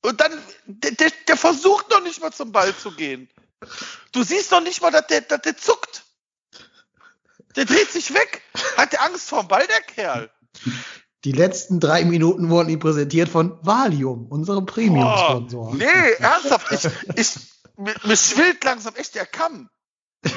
Und 0.00 0.20
dann, 0.20 0.42
der, 0.66 0.90
der, 0.90 1.12
der 1.28 1.36
versucht 1.36 1.88
noch 1.90 2.02
nicht 2.02 2.20
mal 2.20 2.32
zum 2.32 2.50
Ball 2.50 2.76
zu 2.76 2.90
gehen. 2.90 3.30
Du 4.10 4.24
siehst 4.24 4.50
noch 4.50 4.60
nicht 4.60 4.82
mal, 4.82 4.90
dass 4.90 5.06
der, 5.06 5.20
dass 5.20 5.42
der 5.42 5.56
zuckt. 5.56 6.04
Der 7.56 7.64
dreht 7.64 7.90
sich 7.90 8.12
weg. 8.14 8.42
Hat 8.76 8.92
der 8.92 9.02
Angst 9.02 9.28
vorm 9.28 9.48
Ball, 9.48 9.66
der 9.66 9.80
Kerl? 9.80 10.30
Die 11.24 11.32
letzten 11.32 11.78
drei 11.78 12.04
Minuten 12.04 12.50
wurden 12.50 12.68
ihm 12.68 12.80
präsentiert 12.80 13.28
von 13.28 13.58
Valium, 13.62 14.26
unserem 14.26 14.66
Premium-Sponsor. 14.66 15.68
Oh, 15.70 15.74
nee, 15.74 15.84
ernsthaft. 16.18 16.72
Ich, 16.72 17.16
ich, 17.16 17.34
mir, 17.76 18.16
schwillt 18.16 18.64
langsam 18.64 18.94
echt 18.96 19.14
der 19.14 19.26
Kamm. 19.26 19.68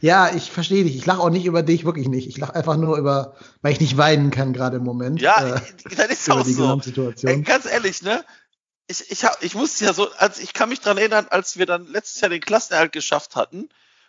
Ja, 0.00 0.34
ich 0.34 0.50
verstehe 0.50 0.84
dich. 0.84 0.96
Ich 0.96 1.04
lache 1.04 1.20
auch 1.20 1.28
nicht 1.28 1.44
über 1.44 1.62
dich, 1.62 1.84
wirklich 1.84 2.08
nicht. 2.08 2.26
Ich 2.26 2.38
lache 2.38 2.54
einfach 2.54 2.78
nur 2.78 2.96
über, 2.96 3.36
weil 3.60 3.72
ich 3.72 3.80
nicht 3.80 3.98
weinen 3.98 4.30
kann 4.30 4.54
gerade 4.54 4.78
im 4.78 4.82
Moment. 4.84 5.20
Ja, 5.20 5.56
äh, 5.56 5.60
das 5.94 6.08
ist 6.08 6.30
auch 6.30 6.42
so. 6.42 6.80
Ey, 7.24 7.42
ganz 7.42 7.66
ehrlich, 7.66 8.00
ne? 8.00 8.24
Ich, 8.86 9.10
ich, 9.10 9.26
hab, 9.26 9.42
ich 9.42 9.54
musste 9.54 9.84
ja 9.84 9.92
so, 9.92 10.10
als 10.12 10.38
ich 10.38 10.54
kann 10.54 10.70
mich 10.70 10.80
dran 10.80 10.96
erinnern, 10.96 11.26
als 11.28 11.58
wir 11.58 11.66
dann 11.66 11.86
letztes 11.86 12.22
Jahr 12.22 12.30
den 12.30 12.40
Klassenerhalt 12.40 12.92
geschafft 12.92 13.36
hatten, 13.36 13.68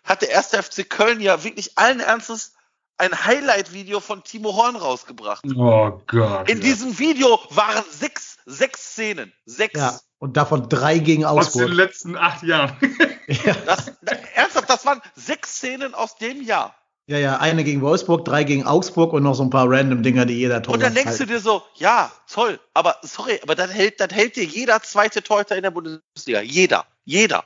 hat 0.09 0.23
der 0.23 0.31
erste 0.31 0.61
FC 0.61 0.89
Köln 0.89 1.21
ja 1.21 1.43
wirklich 1.43 1.77
allen 1.77 1.99
Ernstes 1.99 2.53
ein 2.97 3.25
Highlight-Video 3.25 4.01
von 4.01 4.23
Timo 4.23 4.55
Horn 4.55 4.75
rausgebracht. 4.75 5.45
Oh 5.55 6.01
Gott. 6.07 6.49
In 6.49 6.57
ja. 6.57 6.63
diesem 6.63 6.99
Video 6.99 7.39
waren 7.51 7.83
sechs, 7.89 8.37
sechs 8.45 8.91
Szenen. 8.91 9.31
Sechs. 9.45 9.79
Ja, 9.79 9.97
und 10.17 10.35
davon 10.35 10.67
drei 10.67 10.97
gegen 10.97 11.25
Augsburg. 11.25 11.63
Aus 11.63 11.69
den 11.69 11.77
letzten 11.77 12.17
acht 12.17 12.43
Jahren. 12.43 12.75
ja. 13.27 13.55
das, 13.65 13.93
ernsthaft, 14.35 14.69
das 14.69 14.85
waren 14.85 15.01
sechs 15.15 15.57
Szenen 15.57 15.93
aus 15.93 16.17
dem 16.17 16.41
Jahr. 16.41 16.75
Ja, 17.07 17.17
ja, 17.17 17.37
eine 17.37 17.63
gegen 17.63 17.81
Wolfsburg, 17.81 18.25
drei 18.25 18.43
gegen 18.43 18.67
Augsburg 18.67 19.13
und 19.13 19.23
noch 19.23 19.33
so 19.33 19.41
ein 19.43 19.49
paar 19.49 19.67
random 19.67 20.03
Dinger, 20.03 20.25
die 20.25 20.35
jeder 20.35 20.61
Torwart 20.61 20.75
Und 20.75 20.83
dann 20.83 20.93
denkst 20.93 21.11
halt. 21.11 21.21
du 21.21 21.25
dir 21.25 21.39
so, 21.39 21.63
ja, 21.75 22.11
toll, 22.29 22.59
aber 22.75 22.97
sorry, 23.01 23.39
aber 23.41 23.55
dann 23.55 23.71
hält, 23.71 23.99
dann 23.99 24.11
hält 24.11 24.35
dir 24.35 24.43
jeder 24.43 24.81
zweite 24.83 25.23
Torhüter 25.23 25.55
in 25.55 25.63
der 25.63 25.71
Bundesliga. 25.71 26.41
Jeder, 26.41 26.85
jeder. 27.05 27.45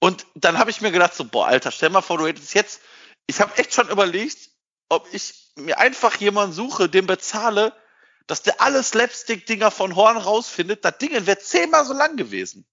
Und 0.00 0.26
dann 0.34 0.58
habe 0.58 0.70
ich 0.70 0.80
mir 0.80 0.92
gedacht, 0.92 1.14
so, 1.14 1.24
boah, 1.24 1.48
Alter, 1.48 1.70
stell 1.70 1.90
mal 1.90 2.02
vor, 2.02 2.18
du 2.18 2.26
hättest 2.26 2.54
jetzt, 2.54 2.80
ich 3.26 3.40
habe 3.40 3.56
echt 3.58 3.74
schon 3.74 3.88
überlegt, 3.88 4.50
ob 4.88 5.12
ich 5.12 5.52
mir 5.56 5.78
einfach 5.78 6.16
jemanden 6.16 6.54
suche, 6.54 6.88
den 6.88 7.06
bezahle, 7.06 7.74
dass 8.26 8.42
der 8.42 8.60
alle 8.60 8.82
Slapstick-Dinger 8.82 9.70
von 9.70 9.96
Horn 9.96 10.16
rausfindet. 10.16 10.84
Das 10.84 10.98
Ding 10.98 11.10
wäre 11.26 11.38
zehnmal 11.38 11.84
so 11.84 11.94
lang 11.94 12.16
gewesen. 12.16 12.66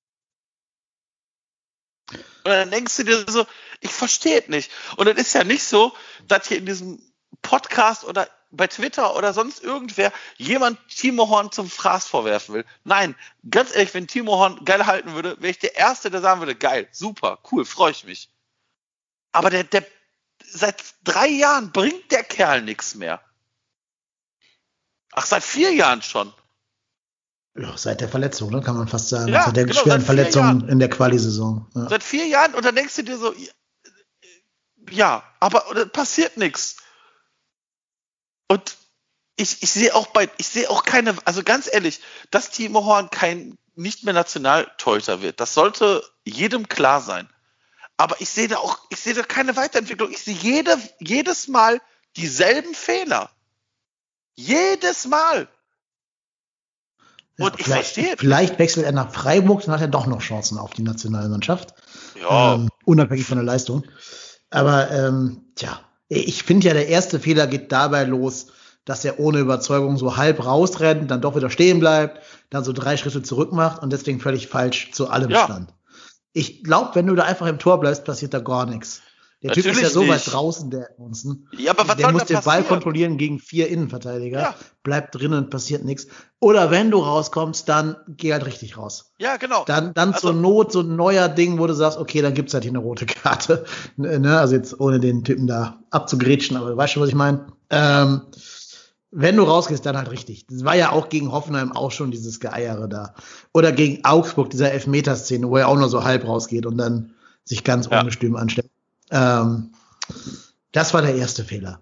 Und 2.09 2.51
dann 2.51 2.71
denkst 2.71 2.97
du 2.97 3.03
dir 3.03 3.25
so, 3.27 3.47
ich 3.79 3.91
verstehe 3.91 4.41
es 4.41 4.47
nicht. 4.47 4.71
Und 4.97 5.07
es 5.07 5.17
ist 5.17 5.33
ja 5.33 5.43
nicht 5.43 5.63
so, 5.63 5.95
dass 6.27 6.47
hier 6.47 6.57
in 6.57 6.65
diesem 6.65 7.01
Podcast 7.41 8.03
oder 8.03 8.29
bei 8.55 8.67
Twitter 8.67 9.15
oder 9.15 9.33
sonst 9.33 9.63
irgendwer 9.63 10.11
jemand 10.37 10.79
Timo 10.89 11.29
Horn 11.29 11.51
zum 11.51 11.69
Fraß 11.69 12.07
vorwerfen 12.07 12.55
will. 12.55 12.65
Nein, 12.83 13.15
ganz 13.49 13.73
ehrlich, 13.75 13.93
wenn 13.93 14.07
Timo 14.07 14.37
Horn 14.37 14.63
geil 14.65 14.85
halten 14.85 15.13
würde, 15.13 15.37
wäre 15.39 15.51
ich 15.51 15.59
der 15.59 15.75
Erste, 15.75 16.11
der 16.11 16.21
sagen 16.21 16.41
würde, 16.41 16.55
geil, 16.55 16.87
super, 16.91 17.39
cool, 17.51 17.65
freue 17.65 17.91
ich 17.91 18.05
mich. 18.05 18.29
Aber 19.31 19.49
der, 19.49 19.63
der, 19.63 19.85
seit 20.45 20.83
drei 21.03 21.27
Jahren 21.27 21.71
bringt 21.71 22.11
der 22.11 22.23
Kerl 22.23 22.61
nichts 22.61 22.95
mehr. 22.95 23.21
Ach, 25.11 25.25
seit 25.25 25.43
vier 25.43 25.73
Jahren 25.73 26.01
schon. 26.01 26.33
Ja, 27.57 27.77
seit 27.77 28.01
der 28.01 28.09
Verletzung, 28.09 28.51
ne, 28.51 28.61
kann 28.61 28.75
man 28.75 28.87
fast 28.87 29.09
sagen. 29.09 29.31
Ja, 29.31 29.45
seit 29.45 29.55
der 29.55 29.65
genau, 29.65 29.81
schweren 29.81 30.01
Verletzung 30.01 30.67
in 30.67 30.79
der 30.79 30.89
Quali-Saison. 30.89 31.65
Ja. 31.73 31.87
Seit 31.89 32.03
vier 32.03 32.27
Jahren 32.27 32.53
und 32.53 32.65
dann 32.65 32.75
denkst 32.75 32.95
du 32.97 33.03
dir 33.03 33.17
so, 33.17 33.33
ja, 34.89 35.23
aber 35.39 35.61
passiert 35.87 36.37
nichts. 36.37 36.77
Und 38.47 38.77
ich, 39.37 39.63
ich 39.63 39.71
sehe 39.71 39.93
auch 39.93 40.07
bei, 40.07 40.29
ich 40.37 40.47
sehe 40.47 40.69
auch 40.69 40.83
keine, 40.83 41.15
also 41.25 41.43
ganz 41.43 41.71
ehrlich, 41.71 42.01
dass 42.31 42.51
Timo 42.51 42.85
Horn 42.85 43.09
kein 43.09 43.57
nicht 43.75 44.03
mehr 44.03 44.13
Nationalteuter 44.13 45.21
wird, 45.21 45.39
das 45.39 45.53
sollte 45.53 46.03
jedem 46.23 46.69
klar 46.69 47.01
sein. 47.01 47.29
Aber 47.97 48.19
ich 48.19 48.29
sehe 48.29 48.47
da 48.47 48.57
auch, 48.57 48.79
ich 48.89 48.99
sehe 48.99 49.13
da 49.13 49.23
keine 49.23 49.55
Weiterentwicklung. 49.55 50.11
Ich 50.11 50.23
sehe 50.23 50.35
jede, 50.35 50.77
jedes 50.99 51.47
Mal 51.47 51.81
dieselben 52.17 52.73
Fehler. 52.73 53.29
Jedes 54.35 55.05
Mal. 55.05 55.47
Und 57.37 57.53
ja, 57.53 57.59
ich 57.59 57.65
verstehe. 57.67 58.15
Vielleicht 58.17 58.59
wechselt 58.59 58.85
er 58.85 58.91
nach 58.91 59.13
Freiburg, 59.13 59.63
dann 59.63 59.73
hat 59.73 59.81
er 59.81 59.87
doch 59.87 60.07
noch 60.07 60.21
Chancen 60.21 60.57
auf 60.57 60.71
die 60.71 60.83
Nationalmannschaft. 60.83 61.73
Ja. 62.19 62.55
Ähm, 62.55 62.69
unabhängig 62.85 63.25
von 63.25 63.37
der 63.37 63.45
Leistung. 63.45 63.85
Aber 64.49 64.91
ähm, 64.91 65.51
tja, 65.55 65.79
ich 66.07 66.43
finde 66.43 66.67
ja, 66.67 66.73
der 66.73 66.87
erste 66.87 67.19
Fehler 67.19 67.47
geht 67.47 67.71
dabei 67.71 68.03
los, 68.03 68.47
dass 68.85 69.03
er 69.03 69.19
ohne 69.19 69.39
Überzeugung 69.39 69.97
so 69.97 70.17
halb 70.17 70.45
rausrennt, 70.45 71.09
dann 71.09 71.21
doch 71.21 71.35
wieder 71.35 71.49
stehen 71.49 71.79
bleibt, 71.79 72.21
dann 72.51 72.63
so 72.63 72.71
drei 72.71 72.97
Schritte 72.97 73.23
zurück 73.23 73.51
macht 73.51 73.81
und 73.81 73.91
deswegen 73.91 74.19
völlig 74.19 74.47
falsch 74.47 74.91
zu 74.91 75.09
allem 75.09 75.31
ja. 75.31 75.43
stand. 75.45 75.73
Ich 76.33 76.63
glaube, 76.63 76.91
wenn 76.93 77.07
du 77.07 77.15
da 77.15 77.23
einfach 77.23 77.47
im 77.47 77.59
Tor 77.59 77.79
bleibst, 77.79 78.05
passiert 78.05 78.33
da 78.33 78.39
gar 78.39 78.65
nichts. 78.65 79.01
Der 79.45 79.51
Natürlich 79.51 79.77
Typ 79.77 79.83
ist 79.83 79.93
ja 79.95 80.01
so 80.01 80.07
weit 80.07 80.33
draußen, 80.33 80.71
der 80.71 80.89
Edmondson. 80.89 81.47
Ja, 81.55 81.69
aber 81.69 81.87
was 81.87 81.97
der 81.97 82.11
muss 82.11 82.25
den 82.25 82.41
Ball 82.41 82.63
kontrollieren 82.63 83.19
gegen 83.19 83.37
vier 83.37 83.67
Innenverteidiger, 83.67 84.39
ja. 84.39 84.55
bleibt 84.81 85.13
drinnen, 85.13 85.51
passiert 85.51 85.85
nichts. 85.85 86.07
Oder 86.39 86.71
wenn 86.71 86.89
du 86.89 86.97
rauskommst, 86.97 87.69
dann 87.69 87.95
geh 88.07 88.33
halt 88.33 88.47
richtig 88.47 88.75
raus. 88.75 89.13
Ja, 89.19 89.37
genau. 89.37 89.63
Dann, 89.67 89.93
dann 89.93 90.13
also, 90.13 90.31
zur 90.31 90.33
Not 90.33 90.71
so 90.71 90.79
ein 90.79 90.95
neuer 90.95 91.29
Ding, 91.29 91.59
wo 91.59 91.67
du 91.67 91.75
sagst, 91.75 91.99
okay, 91.99 92.23
dann 92.23 92.33
gibt's 92.33 92.55
halt 92.55 92.63
hier 92.63 92.71
eine 92.71 92.79
rote 92.79 93.05
Karte. 93.05 93.65
ne? 93.97 94.39
Also 94.39 94.55
jetzt 94.55 94.79
ohne 94.79 94.99
den 94.99 95.23
Typen 95.23 95.45
da 95.45 95.77
abzugrätschen, 95.91 96.57
aber 96.57 96.71
du 96.71 96.77
weißt 96.77 96.93
schon, 96.93 97.03
was 97.03 97.09
ich 97.09 97.15
meine. 97.15 97.45
Ähm, 97.69 98.21
wenn 99.11 99.37
du 99.37 99.43
rausgehst, 99.43 99.85
dann 99.85 99.95
halt 99.95 100.09
richtig. 100.09 100.47
Das 100.47 100.65
war 100.65 100.75
ja 100.75 100.91
auch 100.91 101.09
gegen 101.09 101.31
Hoffenheim 101.31 101.71
auch 101.71 101.91
schon 101.91 102.09
dieses 102.09 102.39
Geeiere 102.39 102.87
da. 102.87 103.13
Oder 103.53 103.71
gegen 103.71 104.03
Augsburg, 104.05 104.49
dieser 104.49 104.71
Elfmeterszene, 104.71 105.47
wo 105.47 105.57
er 105.57 105.67
auch 105.67 105.77
nur 105.77 105.89
so 105.89 106.03
halb 106.03 106.27
rausgeht 106.27 106.65
und 106.65 106.79
dann 106.79 107.11
sich 107.43 107.63
ganz 107.63 107.87
ja. 107.91 107.99
ungestüm 107.99 108.35
anstellt. 108.35 108.71
Ähm, 109.11 109.71
das 110.71 110.93
war 110.93 111.01
der 111.01 111.15
erste 111.15 111.43
Fehler. 111.43 111.81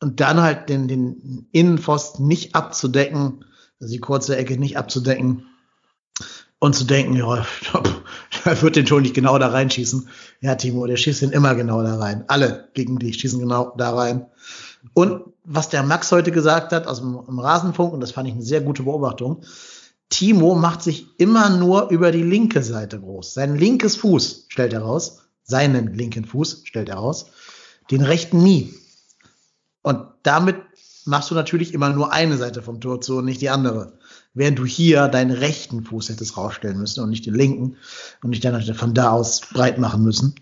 Und 0.00 0.20
dann 0.20 0.40
halt 0.40 0.68
den, 0.68 0.88
den 0.88 1.48
Innenpfosten 1.52 2.26
nicht 2.26 2.54
abzudecken, 2.54 3.44
also 3.80 3.92
die 3.92 4.00
kurze 4.00 4.36
Ecke 4.36 4.58
nicht 4.58 4.76
abzudecken 4.76 5.46
und 6.58 6.74
zu 6.74 6.84
denken, 6.84 7.14
ja, 7.14 7.46
er 8.44 8.62
wird 8.62 8.76
den 8.76 8.86
schon 8.86 9.02
nicht 9.02 9.14
genau 9.14 9.38
da 9.38 9.48
reinschießen. 9.48 10.08
Ja, 10.40 10.54
Timo, 10.54 10.86
der 10.86 10.96
schießt 10.96 11.22
den 11.22 11.30
immer 11.30 11.54
genau 11.54 11.82
da 11.82 11.96
rein. 11.96 12.24
Alle 12.28 12.68
gegen 12.74 12.98
dich 12.98 13.18
schießen 13.18 13.40
genau 13.40 13.74
da 13.76 13.94
rein. 13.94 14.26
Und 14.92 15.22
was 15.44 15.68
der 15.68 15.82
Max 15.82 16.10
heute 16.12 16.32
gesagt 16.32 16.72
hat 16.72 16.86
aus 16.86 17.00
dem, 17.00 17.20
im 17.26 17.38
Rasenfunk, 17.38 17.92
und 17.92 18.00
das 18.00 18.12
fand 18.12 18.28
ich 18.28 18.34
eine 18.34 18.42
sehr 18.42 18.60
gute 18.60 18.82
Beobachtung, 18.82 19.42
Timo 20.10 20.54
macht 20.54 20.82
sich 20.82 21.18
immer 21.18 21.50
nur 21.50 21.88
über 21.90 22.12
die 22.12 22.22
linke 22.22 22.62
Seite 22.62 23.00
groß. 23.00 23.34
Sein 23.34 23.56
linkes 23.56 23.96
Fuß 23.96 24.46
stellt 24.48 24.72
er 24.72 24.82
raus, 24.82 25.23
seinen 25.44 25.94
linken 25.94 26.24
Fuß 26.24 26.62
stellt 26.64 26.88
er 26.88 26.96
raus, 26.96 27.26
den 27.90 28.02
rechten 28.02 28.42
nie. 28.42 28.74
Und 29.82 30.06
damit 30.22 30.56
machst 31.04 31.30
du 31.30 31.34
natürlich 31.34 31.74
immer 31.74 31.90
nur 31.90 32.12
eine 32.12 32.36
Seite 32.38 32.62
vom 32.62 32.80
Tor 32.80 33.00
zu 33.00 33.18
und 33.18 33.26
nicht 33.26 33.40
die 33.40 33.50
andere. 33.50 33.98
Während 34.32 34.58
du 34.58 34.64
hier 34.64 35.08
deinen 35.08 35.30
rechten 35.30 35.84
Fuß 35.84 36.08
hättest 36.08 36.36
rausstellen 36.36 36.78
müssen 36.78 37.02
und 37.02 37.10
nicht 37.10 37.26
den 37.26 37.34
linken 37.34 37.76
und 38.22 38.30
nicht 38.30 38.44
dann 38.44 38.60
von 38.74 38.94
da 38.94 39.10
aus 39.10 39.42
breit 39.52 39.78
machen 39.78 40.02
müssen. 40.02 40.34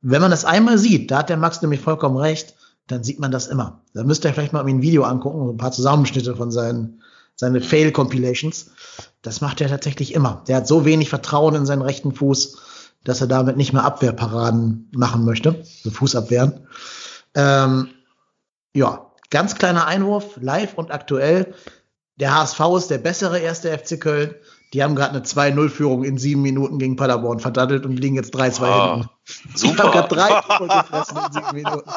Wenn 0.00 0.22
man 0.22 0.30
das 0.30 0.44
einmal 0.44 0.78
sieht, 0.78 1.10
da 1.10 1.18
hat 1.18 1.28
der 1.28 1.36
Max 1.36 1.62
nämlich 1.62 1.80
vollkommen 1.80 2.16
recht, 2.16 2.54
dann 2.88 3.04
sieht 3.04 3.20
man 3.20 3.30
das 3.30 3.46
immer. 3.46 3.82
Da 3.94 4.02
müsst 4.02 4.24
ihr 4.24 4.32
vielleicht 4.32 4.52
mal 4.52 4.66
ein 4.66 4.82
Video 4.82 5.04
angucken, 5.04 5.50
ein 5.50 5.56
paar 5.56 5.72
Zusammenschnitte 5.72 6.34
von 6.34 6.50
seinen 6.50 7.02
seine 7.36 7.60
Fail-Compilations. 7.60 8.70
Das 9.22 9.40
macht 9.40 9.60
er 9.60 9.68
tatsächlich 9.68 10.14
immer. 10.14 10.44
Der 10.48 10.56
hat 10.56 10.68
so 10.68 10.84
wenig 10.84 11.08
Vertrauen 11.08 11.54
in 11.54 11.66
seinen 11.66 11.82
rechten 11.82 12.14
Fuß, 12.14 12.58
dass 13.04 13.20
er 13.20 13.26
damit 13.26 13.56
nicht 13.56 13.72
mehr 13.72 13.84
Abwehrparaden 13.84 14.90
machen 14.94 15.24
möchte, 15.24 15.62
so 15.64 15.90
Fußabwehren. 15.90 16.66
Ähm, 17.34 17.88
ja, 18.74 19.12
ganz 19.30 19.56
kleiner 19.56 19.86
Einwurf, 19.86 20.38
live 20.40 20.74
und 20.74 20.92
aktuell. 20.92 21.54
Der 22.16 22.34
HSV 22.34 22.60
ist 22.76 22.90
der 22.90 22.98
bessere 22.98 23.38
erste 23.38 23.76
FC 23.76 24.00
Köln. 24.00 24.34
Die 24.72 24.82
haben 24.82 24.94
gerade 24.94 25.10
eine 25.10 25.20
2-0-Führung 25.20 26.02
in 26.02 26.16
sieben 26.16 26.40
Minuten 26.40 26.78
gegen 26.78 26.96
Paderborn 26.96 27.40
verdattelt 27.40 27.84
und 27.84 27.98
liegen 27.98 28.16
jetzt 28.16 28.34
3-2 28.34 28.62
oh, 28.62 28.94
hinten. 28.94 29.10
Super. 29.54 29.74
Die 29.74 29.82
haben 29.82 29.90
gerade 29.92 30.14
drei 30.14 30.56
Tore 30.56 30.82
gefressen 30.82 31.18
in 31.26 31.32
sieben 31.32 31.54
Minuten. 31.54 31.90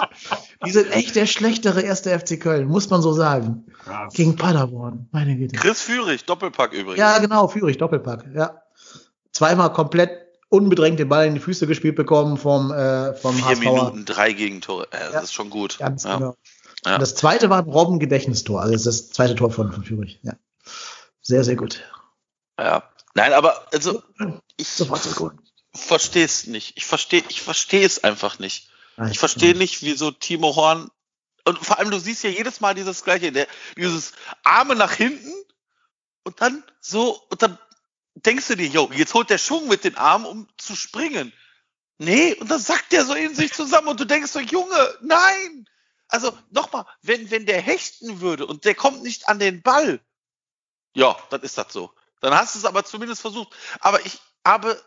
Die 0.66 0.72
sind 0.72 0.92
echt 0.92 1.16
der 1.16 1.26
schlechtere 1.26 1.82
erste 1.82 2.18
FC 2.18 2.40
Köln, 2.40 2.68
muss 2.68 2.90
man 2.90 3.02
so 3.02 3.14
sagen. 3.14 3.66
Krass. 3.84 4.14
Gegen 4.14 4.36
Paderborn, 4.36 5.08
meine 5.12 5.38
Güte. 5.38 5.56
Chris 5.56 5.82
Führig, 5.82 6.26
Doppelpack 6.26 6.74
übrigens. 6.74 6.98
Ja, 6.98 7.20
genau, 7.20 7.48
Führig, 7.48 7.78
Doppelpack, 7.78 8.26
ja. 8.36 8.62
Zweimal 9.32 9.72
komplett 9.72 10.25
unbedrängt 10.50 11.00
den 11.00 11.10
Ball 11.10 11.28
in 11.28 11.36
die 11.36 11.40
Füße 11.40 11.68
gespielt 11.68 11.96
bekommen 11.96 12.38
vom, 12.38 12.72
äh, 12.72 13.14
vom 13.14 13.36
Vier 13.36 13.46
HSV. 13.46 13.60
Minuten, 13.60 14.06
drei 14.06 14.34
Gegentore, 14.34 14.88
äh, 14.92 15.00
das 15.00 15.14
ja, 15.14 15.20
ist 15.22 15.34
schon 15.34 15.50
gut. 15.50 15.78
Ganz 15.80 16.04
ja. 16.04 16.18
genau. 16.18 16.36
Ja. 16.86 16.98
das 16.98 17.16
zweite 17.16 17.50
war 17.50 17.60
ein 17.60 17.70
Robben-Gedächtnistor, 17.70 18.62
also 18.62 18.74
das 18.74 18.84
das 18.84 19.10
zweite 19.10 19.36
Tor 19.36 19.52
von, 19.52 19.72
von 19.72 19.84
Führig, 19.84 20.20
ja. 20.24 20.34
Sehr, 21.22 21.44
sehr 21.44 21.56
gut. 21.56 21.84
Ja. 22.60 22.84
Nein, 23.16 23.34
aber 23.34 23.68
also 23.74 24.04
ich 24.58 24.68
verstehe 25.74 26.26
es 26.26 26.48
nicht. 26.48 26.78
Ich 26.78 26.86
verstehe 26.86 27.24
ich 27.30 27.42
verstehe 27.42 27.86
es 27.86 28.04
einfach 28.04 28.40
nicht. 28.40 28.70
Ich 29.10 29.20
verstehe 29.20 29.56
nicht, 29.56 29.82
wieso 29.82 30.12
Timo 30.12 30.56
Horn 30.56 30.90
und 31.46 31.60
vor 31.60 31.80
allem 31.80 31.92
du 31.92 32.00
siehst 32.00 32.24
ja 32.24 32.30
jedes 32.30 32.60
Mal 32.60 32.74
dieses 32.74 33.04
gleiche, 33.04 33.32
der, 33.32 33.48
dieses 33.78 34.14
Arme 34.44 34.76
nach 34.76 34.94
hinten 34.94 35.34
und 36.24 36.42
dann 36.42 36.64
so 36.80 37.22
und 37.30 37.42
dann 37.42 37.58
denkst 38.16 38.48
du 38.48 38.56
dir, 38.56 38.68
jo, 38.68 38.90
jetzt 38.94 39.14
holt 39.14 39.30
der 39.30 39.38
Schwung 39.38 39.68
mit 39.68 39.84
den 39.84 39.96
Armen, 39.98 40.26
um 40.26 40.48
zu 40.58 40.76
springen. 40.76 41.34
Nee, 41.98 42.34
und 42.36 42.50
dann 42.50 42.60
sackt 42.60 42.92
der 42.92 43.06
so 43.06 43.14
in 43.14 43.36
sich 43.36 43.54
zusammen 43.54 43.88
und 43.88 44.00
du 44.00 44.06
denkst 44.06 44.32
so, 44.32 44.40
Junge, 44.40 44.98
nein! 45.02 45.68
Also 46.08 46.38
nochmal, 46.50 46.86
wenn, 47.02 47.32
wenn 47.32 47.46
der 47.46 47.62
hechten 47.62 48.22
würde 48.22 48.46
und 48.46 48.66
der 48.66 48.76
kommt 48.76 49.02
nicht 49.02 49.28
an 49.28 49.40
den 49.40 49.62
Ball, 49.62 50.00
ja, 50.96 51.18
dann 51.30 51.42
ist 51.42 51.58
das 51.58 51.72
so. 51.72 51.94
Dann 52.22 52.34
hast 52.34 52.56
du 52.56 52.60
es 52.60 52.66
aber 52.66 52.86
zumindest 52.86 53.22
versucht. 53.22 53.56
Aber 53.80 54.04
ich 54.06 54.20
habe, 54.46 54.82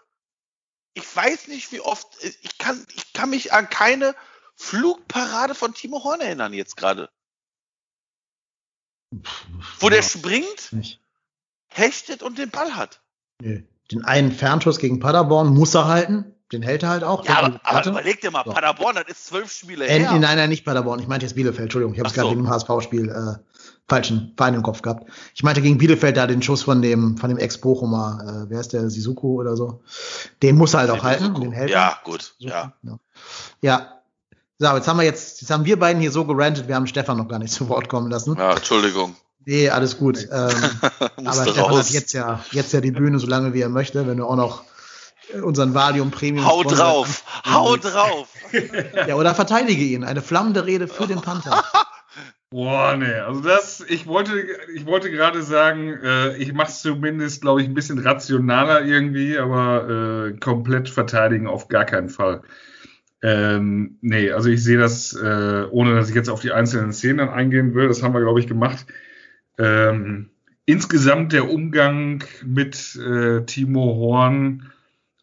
ich 0.95 1.17
weiß 1.17 1.49
nicht, 1.49 1.71
wie 1.71 1.81
oft, 1.81 2.07
ich 2.23 2.59
kann, 2.59 2.85
ich 2.95 3.13
kann 3.13 3.31
mich 3.31 3.53
an 3.53 3.69
keine 3.69 4.17
Flugparade 4.57 5.55
von 5.55 5.75
Timo 5.75 6.03
Horn 6.03 6.21
erinnern 6.21 6.53
jetzt 6.53 6.77
gerade. 6.77 7.11
Wo 9.79 9.89
der 9.89 10.03
springt, 10.03 10.73
nicht. 10.73 11.01
hechtet 11.69 12.23
und 12.23 12.39
den 12.39 12.51
Ball 12.51 12.75
hat. 12.75 13.01
Nee. 13.41 13.65
Den 13.91 14.05
einen 14.05 14.33
Fernschuss 14.33 14.79
gegen 14.79 15.01
Paderborn 15.01 15.49
muss 15.49 15.75
er 15.75 15.87
halten. 15.87 16.35
Den 16.53 16.63
hält 16.63 16.83
er 16.83 16.89
halt 16.89 17.05
auch. 17.05 17.27
Ja, 17.27 17.39
aber, 17.39 17.61
aber 17.63 17.87
überleg 17.87 18.21
dir 18.21 18.31
mal, 18.31 18.43
so. 18.45 18.53
Paderborn, 18.53 18.97
das 18.97 19.05
ist 19.09 19.27
zwölf 19.27 19.53
Spiele 19.53 19.87
äh, 19.87 20.01
her. 20.01 20.13
Nein, 20.13 20.37
nein, 20.37 20.49
nicht 20.49 20.65
Paderborn. 20.65 20.99
Ich 21.01 21.07
meinte 21.07 21.27
jetzt 21.27 21.35
Bielefeld. 21.35 21.65
Entschuldigung, 21.65 21.95
ich 21.95 22.01
habe 22.01 22.09
es 22.09 22.15
gerade 22.15 22.29
so. 22.29 22.35
dem 22.35 22.49
HSV-Spiel 22.49 23.09
äh, 23.11 23.39
falschen 23.87 24.33
Verein 24.37 24.55
im 24.55 24.63
Kopf 24.63 24.81
gehabt. 24.81 25.11
Ich 25.35 25.43
meinte 25.43 25.61
gegen 25.61 25.79
Bielefeld 25.79 26.17
da 26.17 26.27
den 26.27 26.43
Schuss 26.43 26.63
von 26.63 26.81
dem 26.81 27.19
von 27.19 27.29
dem 27.29 27.39
Ex-Bochumer, 27.39 28.47
äh, 28.47 28.51
wer 28.51 28.61
ist 28.61 28.73
der, 28.73 28.89
Sisuko 28.89 29.35
oder 29.35 29.57
so. 29.57 29.83
Den 30.43 30.57
muss 30.57 30.75
er 30.75 30.81
halt 30.81 30.91
auch 30.91 31.03
halten. 31.03 31.35
Den 31.35 31.53
hält 31.53 31.71
ja, 31.71 31.99
gut. 32.05 32.35
Ja. 32.39 32.75
ja. 32.83 32.99
Ja. 33.61 33.95
So, 34.59 34.75
jetzt 34.75 34.89
haben 34.89 34.99
wir 34.99 35.05
jetzt, 35.05 35.41
jetzt 35.41 35.51
haben 35.51 35.65
wir 35.65 35.79
beiden 35.79 36.01
hier 36.01 36.11
so 36.11 36.25
gerantet, 36.25 36.67
wir 36.67 36.75
haben 36.75 36.87
Stefan 36.87 37.17
noch 37.17 37.29
gar 37.29 37.39
nicht 37.39 37.53
zu 37.53 37.69
Wort 37.69 37.89
kommen 37.89 38.11
lassen. 38.11 38.37
Ja, 38.37 38.55
Entschuldigung. 38.55 39.17
Nee, 39.49 39.71
alles 39.71 39.97
gut. 39.97 40.29
Ähm, 40.31 40.31
aber 41.25 41.33
Stefan 41.33 41.65
raus. 41.65 41.87
hat 41.87 41.91
jetzt 41.95 42.13
ja, 42.13 42.45
jetzt 42.51 42.75
ja 42.75 42.83
die 42.83 42.91
Bühne, 42.91 43.19
solange 43.19 43.55
wie 43.55 43.63
er 43.63 43.71
möchte, 43.71 44.07
wenn 44.07 44.19
du 44.19 44.27
auch 44.27 44.37
noch 44.37 44.65
unseren 45.43 45.73
Valium 45.73 46.11
Premium. 46.11 46.47
Hau 46.47 46.63
drauf, 46.65 47.25
hau 47.51 47.79
drauf. 47.79 48.29
ja, 49.07 49.15
oder 49.15 49.35
verteidige 49.35 49.85
ihn. 49.85 50.05
Eine 50.05 50.21
flammende 50.21 50.67
Rede 50.67 50.87
für 50.87 51.07
den 51.07 51.23
Panther. 51.23 51.65
Boah, 52.51 52.95
nee, 52.99 53.11
also 53.13 53.41
das, 53.41 53.83
ich 53.89 54.07
wollte, 54.07 54.33
ich 54.75 54.85
wollte 54.85 55.11
gerade 55.11 55.43
sagen, 55.43 55.95
äh, 56.03 56.37
ich 56.37 56.53
mache 56.53 56.69
es 56.69 56.83
zumindest, 56.83 57.41
glaube 57.41 57.63
ich, 57.63 57.69
ein 57.69 57.75
bisschen 57.75 57.99
rationaler 57.99 58.83
irgendwie, 58.83 59.39
aber 59.39 60.29
äh, 60.29 60.39
komplett 60.39 60.91
verteidigen 60.91 61.47
auf 61.47 61.69
gar 61.69 61.87
keinen 61.87 62.11
Fall. 62.11 62.43
Ähm, 63.23 63.97
nee, 64.03 64.31
also 64.31 64.51
ich 64.51 64.63
sehe 64.63 64.79
das, 64.79 65.15
äh, 65.15 65.65
ohne 65.71 65.95
dass 65.95 66.11
ich 66.11 66.15
jetzt 66.15 66.29
auf 66.29 66.41
die 66.41 66.53
einzelnen 66.53 66.93
Szenen 66.93 67.31
eingehen 67.31 67.73
will, 67.73 67.89
das 67.89 68.03
haben 68.03 68.13
wir, 68.13 68.21
glaube 68.21 68.41
ich, 68.41 68.47
gemacht. 68.47 68.87
Ähm, 69.59 70.31
insgesamt 70.67 71.33
der 71.33 71.51
Umgang 71.51 72.25
mit 72.45 72.97
äh, 72.97 73.45
Timo 73.45 73.97
Horn 73.97 74.71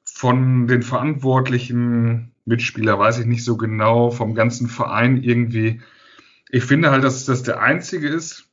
von 0.04 0.68
den 0.68 0.84
verantwortlichen 0.84 2.32
Mitspieler, 2.46 3.00
weiß 3.00 3.20
ich 3.20 3.26
nicht 3.26 3.44
so 3.44 3.58
genau, 3.58 4.12
vom 4.12 4.36
ganzen 4.36 4.68
Verein 4.68 5.22
irgendwie. 5.22 5.82
Ich 6.50 6.64
finde 6.64 6.92
halt, 6.92 7.04
dass 7.04 7.26
das 7.26 7.44
der 7.44 7.62
einzige 7.62 8.08
ist, 8.08 8.48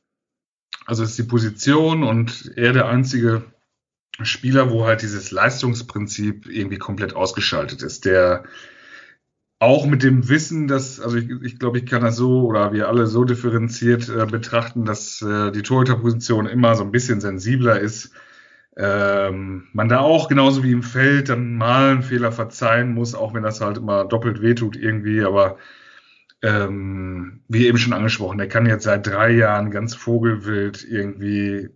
also 0.85 1.03
ist 1.03 1.17
die 1.17 1.23
Position 1.23 2.03
und 2.03 2.51
er 2.55 2.73
der 2.73 2.87
einzige 2.87 3.43
Spieler, 4.21 4.71
wo 4.71 4.85
halt 4.85 5.01
dieses 5.01 5.31
Leistungsprinzip 5.31 6.47
irgendwie 6.47 6.77
komplett 6.77 7.15
ausgeschaltet 7.15 7.81
ist. 7.81 8.05
Der 8.05 8.43
auch 9.63 9.85
mit 9.85 10.03
dem 10.03 10.29
Wissen, 10.29 10.67
dass, 10.67 10.99
also 10.99 11.17
ich, 11.17 11.29
ich 11.41 11.59
glaube, 11.59 11.79
ich 11.79 11.85
kann 11.85 12.01
das 12.03 12.17
so 12.17 12.43
oder 12.45 12.73
wir 12.73 12.89
alle 12.89 13.07
so 13.07 13.23
differenziert 13.23 14.09
äh, 14.09 14.25
betrachten, 14.25 14.85
dass 14.85 15.21
äh, 15.21 15.51
die 15.51 15.63
Torhüterposition 15.63 16.45
immer 16.45 16.75
so 16.75 16.83
ein 16.83 16.91
bisschen 16.91 17.21
sensibler 17.21 17.79
ist. 17.79 18.11
Ähm, 18.75 19.67
man 19.73 19.87
da 19.89 19.99
auch 19.99 20.27
genauso 20.27 20.63
wie 20.63 20.71
im 20.71 20.83
Feld 20.83 21.29
dann 21.29 21.55
mal 21.55 21.91
einen 21.91 22.03
Fehler 22.03 22.31
verzeihen 22.31 22.93
muss, 22.93 23.15
auch 23.15 23.33
wenn 23.33 23.43
das 23.43 23.61
halt 23.61 23.77
immer 23.77 24.03
doppelt 24.05 24.41
wehtut 24.41 24.75
irgendwie, 24.75 25.23
aber 25.23 25.57
ähm, 26.41 27.41
wie 27.47 27.67
eben 27.67 27.77
schon 27.77 27.93
angesprochen, 27.93 28.37
der 28.37 28.49
kann 28.49 28.65
jetzt 28.65 28.83
seit 28.83 29.07
drei 29.07 29.31
Jahren 29.31 29.71
ganz 29.71 29.95
vogelwild 29.95 30.83
irgendwie, 30.83 31.69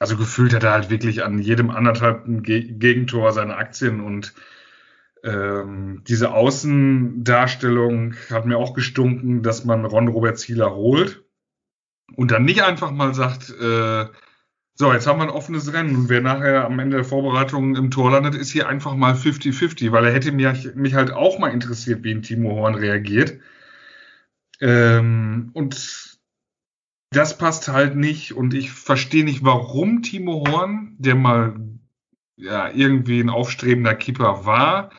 also 0.00 0.16
gefühlt 0.16 0.54
hat 0.54 0.64
er 0.64 0.72
halt 0.72 0.90
wirklich 0.90 1.22
an 1.22 1.38
jedem 1.38 1.70
anderthalbten 1.70 2.42
Ge 2.42 2.62
Gegentor 2.62 3.32
seine 3.32 3.56
Aktien 3.56 4.00
und 4.00 4.34
ähm, 5.24 6.02
diese 6.06 6.32
Außendarstellung 6.32 8.14
hat 8.30 8.46
mir 8.46 8.58
auch 8.58 8.74
gestunken, 8.74 9.42
dass 9.42 9.64
man 9.64 9.84
Ron 9.84 10.08
Robert 10.08 10.38
Zieler 10.38 10.74
holt 10.74 11.24
und 12.16 12.30
dann 12.30 12.44
nicht 12.44 12.62
einfach 12.62 12.90
mal 12.90 13.14
sagt, 13.14 13.50
äh, 13.50 14.06
so, 14.74 14.92
jetzt 14.92 15.08
haben 15.08 15.18
wir 15.18 15.24
ein 15.24 15.30
offenes 15.30 15.72
Rennen. 15.72 15.96
Und 15.96 16.08
wer 16.08 16.20
nachher 16.20 16.64
am 16.64 16.78
Ende 16.78 16.98
der 16.98 17.04
Vorbereitung 17.04 17.74
im 17.74 17.90
Tor 17.90 18.12
landet, 18.12 18.36
ist 18.36 18.52
hier 18.52 18.68
einfach 18.68 18.94
mal 18.94 19.14
50-50, 19.14 19.90
weil 19.90 20.04
er 20.04 20.12
hätte 20.12 20.30
mich, 20.30 20.74
mich 20.76 20.94
halt 20.94 21.10
auch 21.10 21.40
mal 21.40 21.50
interessiert, 21.50 22.04
wie 22.04 22.12
ein 22.12 22.22
Timo 22.22 22.54
Horn 22.54 22.76
reagiert. 22.76 23.40
Ähm, 24.60 25.50
und 25.52 26.18
das 27.10 27.38
passt 27.38 27.66
halt 27.68 27.96
nicht. 27.96 28.34
Und 28.34 28.54
ich 28.54 28.70
verstehe 28.70 29.24
nicht, 29.24 29.44
warum 29.44 30.02
Timo 30.02 30.44
Horn, 30.46 30.94
der 30.98 31.16
mal 31.16 31.56
ja, 32.36 32.70
irgendwie 32.70 33.18
ein 33.18 33.30
aufstrebender 33.30 33.96
Keeper 33.96 34.46
war, 34.46 34.90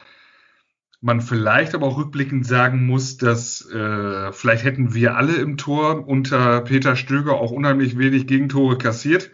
man 1.02 1.22
vielleicht 1.22 1.76
aber 1.76 1.88
auch 1.88 1.97
rückblickend 1.97 2.45
sagen 2.45 2.86
muss, 2.86 3.18
dass 3.18 3.70
äh, 3.72 4.32
vielleicht 4.34 4.66
hätten 4.66 4.93
wir 4.93 5.16
alle 5.16 5.36
im 5.36 5.58
Tor 5.58 6.08
unter 6.08 6.62
Peter 6.62 6.95
Stöger 6.95 7.36
auch 7.36 7.52
unheimlich 7.52 7.97
wenig 7.97 8.28
Gegentore 8.28 8.78
kassiert 8.78 9.32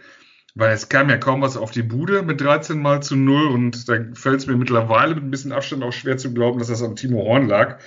weil 0.56 0.74
es 0.74 0.88
kam 0.88 1.10
ja 1.10 1.18
kaum 1.18 1.42
was 1.42 1.58
auf 1.58 1.72
die 1.72 1.84
Bude 1.84 2.24
mit 2.24 2.40
13 2.40 2.82
mal 2.82 3.04
zu 3.04 3.18
0 3.18 3.48
und 3.48 3.90
da 3.90 3.96
fällt 4.14 4.40
es 4.40 4.48
mir 4.48 4.56
mittlerweile 4.56 5.14
mit 5.14 5.26
ein 5.26 5.32
bisschen 5.32 5.52
Abstand 5.52 5.84
auch 5.84 5.92
schwer 5.92 6.18
zu 6.18 6.34
glauben, 6.34 6.60
dass 6.60 6.70
das 6.70 6.82
an 6.82 6.96
Timo 6.96 7.24
Horn 7.26 7.48
lag. 7.48 7.80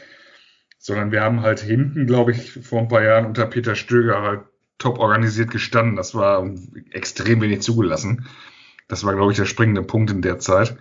Sondern 0.78 1.10
wir 1.10 1.22
haben 1.22 1.42
halt 1.42 1.60
hinten, 1.60 2.06
glaube 2.06 2.30
ich, 2.30 2.52
vor 2.52 2.80
ein 2.80 2.88
paar 2.88 3.02
Jahren 3.02 3.26
unter 3.26 3.46
Peter 3.46 3.74
Stöger 3.74 4.22
halt 4.22 4.42
top 4.76 4.98
organisiert 4.98 5.50
gestanden. 5.50 5.96
Das 5.96 6.14
war 6.14 6.48
extrem 6.90 7.40
wenig 7.40 7.62
zugelassen. 7.62 8.26
Das 8.86 9.04
war, 9.04 9.14
glaube 9.14 9.32
ich, 9.32 9.38
der 9.38 9.46
springende 9.46 9.82
Punkt 9.82 10.10
in 10.10 10.22
der 10.22 10.38
Zeit. 10.38 10.76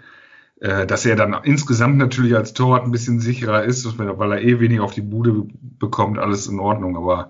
Äh, 0.60 0.88
dass 0.88 1.06
er 1.06 1.16
dann 1.16 1.36
insgesamt 1.44 1.98
natürlich 1.98 2.36
als 2.36 2.54
Torwart 2.54 2.84
ein 2.84 2.92
bisschen 2.92 3.20
sicherer 3.20 3.64
ist, 3.64 3.98
weil 4.00 4.32
er 4.32 4.42
eh 4.42 4.60
wenig 4.60 4.80
auf 4.80 4.94
die 4.94 5.02
Bude 5.02 5.46
bekommt, 5.78 6.18
alles 6.18 6.48
in 6.48 6.60
Ordnung. 6.60 6.98
Aber 6.98 7.30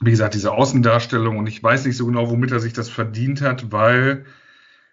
wie 0.00 0.10
gesagt, 0.10 0.34
diese 0.34 0.52
Außendarstellung 0.52 1.36
und 1.36 1.46
ich 1.46 1.62
weiß 1.62 1.84
nicht 1.84 1.96
so 1.96 2.06
genau, 2.06 2.30
womit 2.30 2.50
er 2.50 2.60
sich 2.60 2.72
das 2.72 2.88
verdient 2.88 3.42
hat, 3.42 3.72
weil 3.72 4.24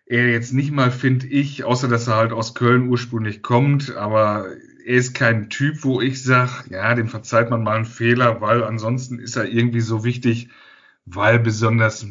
er 0.05 0.29
jetzt 0.29 0.53
nicht 0.53 0.71
mal, 0.71 0.91
finde 0.91 1.27
ich, 1.27 1.63
außer 1.63 1.87
dass 1.87 2.07
er 2.07 2.17
halt 2.17 2.33
aus 2.33 2.53
Köln 2.53 2.89
ursprünglich 2.89 3.41
kommt, 3.41 3.95
aber 3.95 4.47
er 4.85 4.95
ist 4.95 5.13
kein 5.13 5.49
Typ, 5.49 5.85
wo 5.85 6.01
ich 6.01 6.21
sage, 6.21 6.51
ja, 6.69 6.93
dem 6.95 7.07
verzeiht 7.07 7.49
man 7.49 7.63
mal 7.63 7.77
einen 7.77 7.85
Fehler, 7.85 8.41
weil 8.41 8.61
ansonsten 8.63 9.19
ist 9.19 9.37
er 9.37 9.45
irgendwie 9.45 9.79
so 9.79 10.03
wichtig, 10.03 10.49
weil 11.05 11.39
besonders 11.39 12.05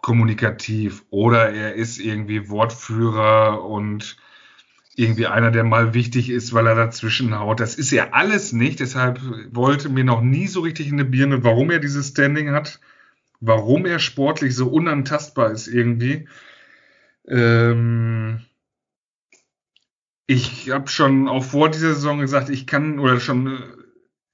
kommunikativ 0.00 1.04
oder 1.10 1.50
er 1.50 1.74
ist 1.74 1.98
irgendwie 1.98 2.48
Wortführer 2.48 3.62
und 3.62 4.16
irgendwie 4.96 5.26
einer, 5.26 5.50
der 5.50 5.64
mal 5.64 5.94
wichtig 5.94 6.30
ist, 6.30 6.52
weil 6.52 6.66
er 6.66 6.74
dazwischen 6.74 7.38
haut. 7.38 7.60
Das 7.60 7.74
ist 7.74 7.92
er 7.92 8.14
alles 8.14 8.52
nicht. 8.52 8.80
Deshalb 8.80 9.20
wollte 9.50 9.88
mir 9.88 10.04
noch 10.04 10.20
nie 10.20 10.46
so 10.46 10.60
richtig 10.60 10.88
in 10.88 10.98
die 10.98 11.04
Birne, 11.04 11.42
warum 11.42 11.70
er 11.70 11.80
dieses 11.80 12.08
Standing 12.08 12.52
hat, 12.52 12.80
warum 13.40 13.86
er 13.86 13.98
sportlich 13.98 14.54
so 14.54 14.68
unantastbar 14.68 15.50
ist 15.50 15.66
irgendwie. 15.66 16.28
Ähm 17.26 18.40
ich 20.26 20.70
habe 20.70 20.88
schon 20.88 21.28
auch 21.28 21.44
vor 21.44 21.70
dieser 21.70 21.94
Saison 21.94 22.20
gesagt, 22.20 22.48
ich 22.48 22.66
kann, 22.66 22.98
oder 22.98 23.20
schon 23.20 23.46
äh, 23.46 23.60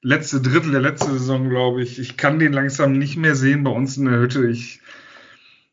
letzte 0.03 0.41
Drittel 0.41 0.73
der 0.73 0.81
letzten 0.81 1.13
Saison, 1.13 1.49
glaube 1.49 1.83
ich, 1.83 1.99
ich 1.99 2.17
kann 2.17 2.39
den 2.39 2.53
langsam 2.53 2.93
nicht 2.93 3.17
mehr 3.17 3.35
sehen 3.35 3.65
bei 3.65 3.71
uns 3.71 3.97
in 3.97 4.05
der 4.05 4.21
Hütte. 4.21 4.49
Ich 4.49 4.81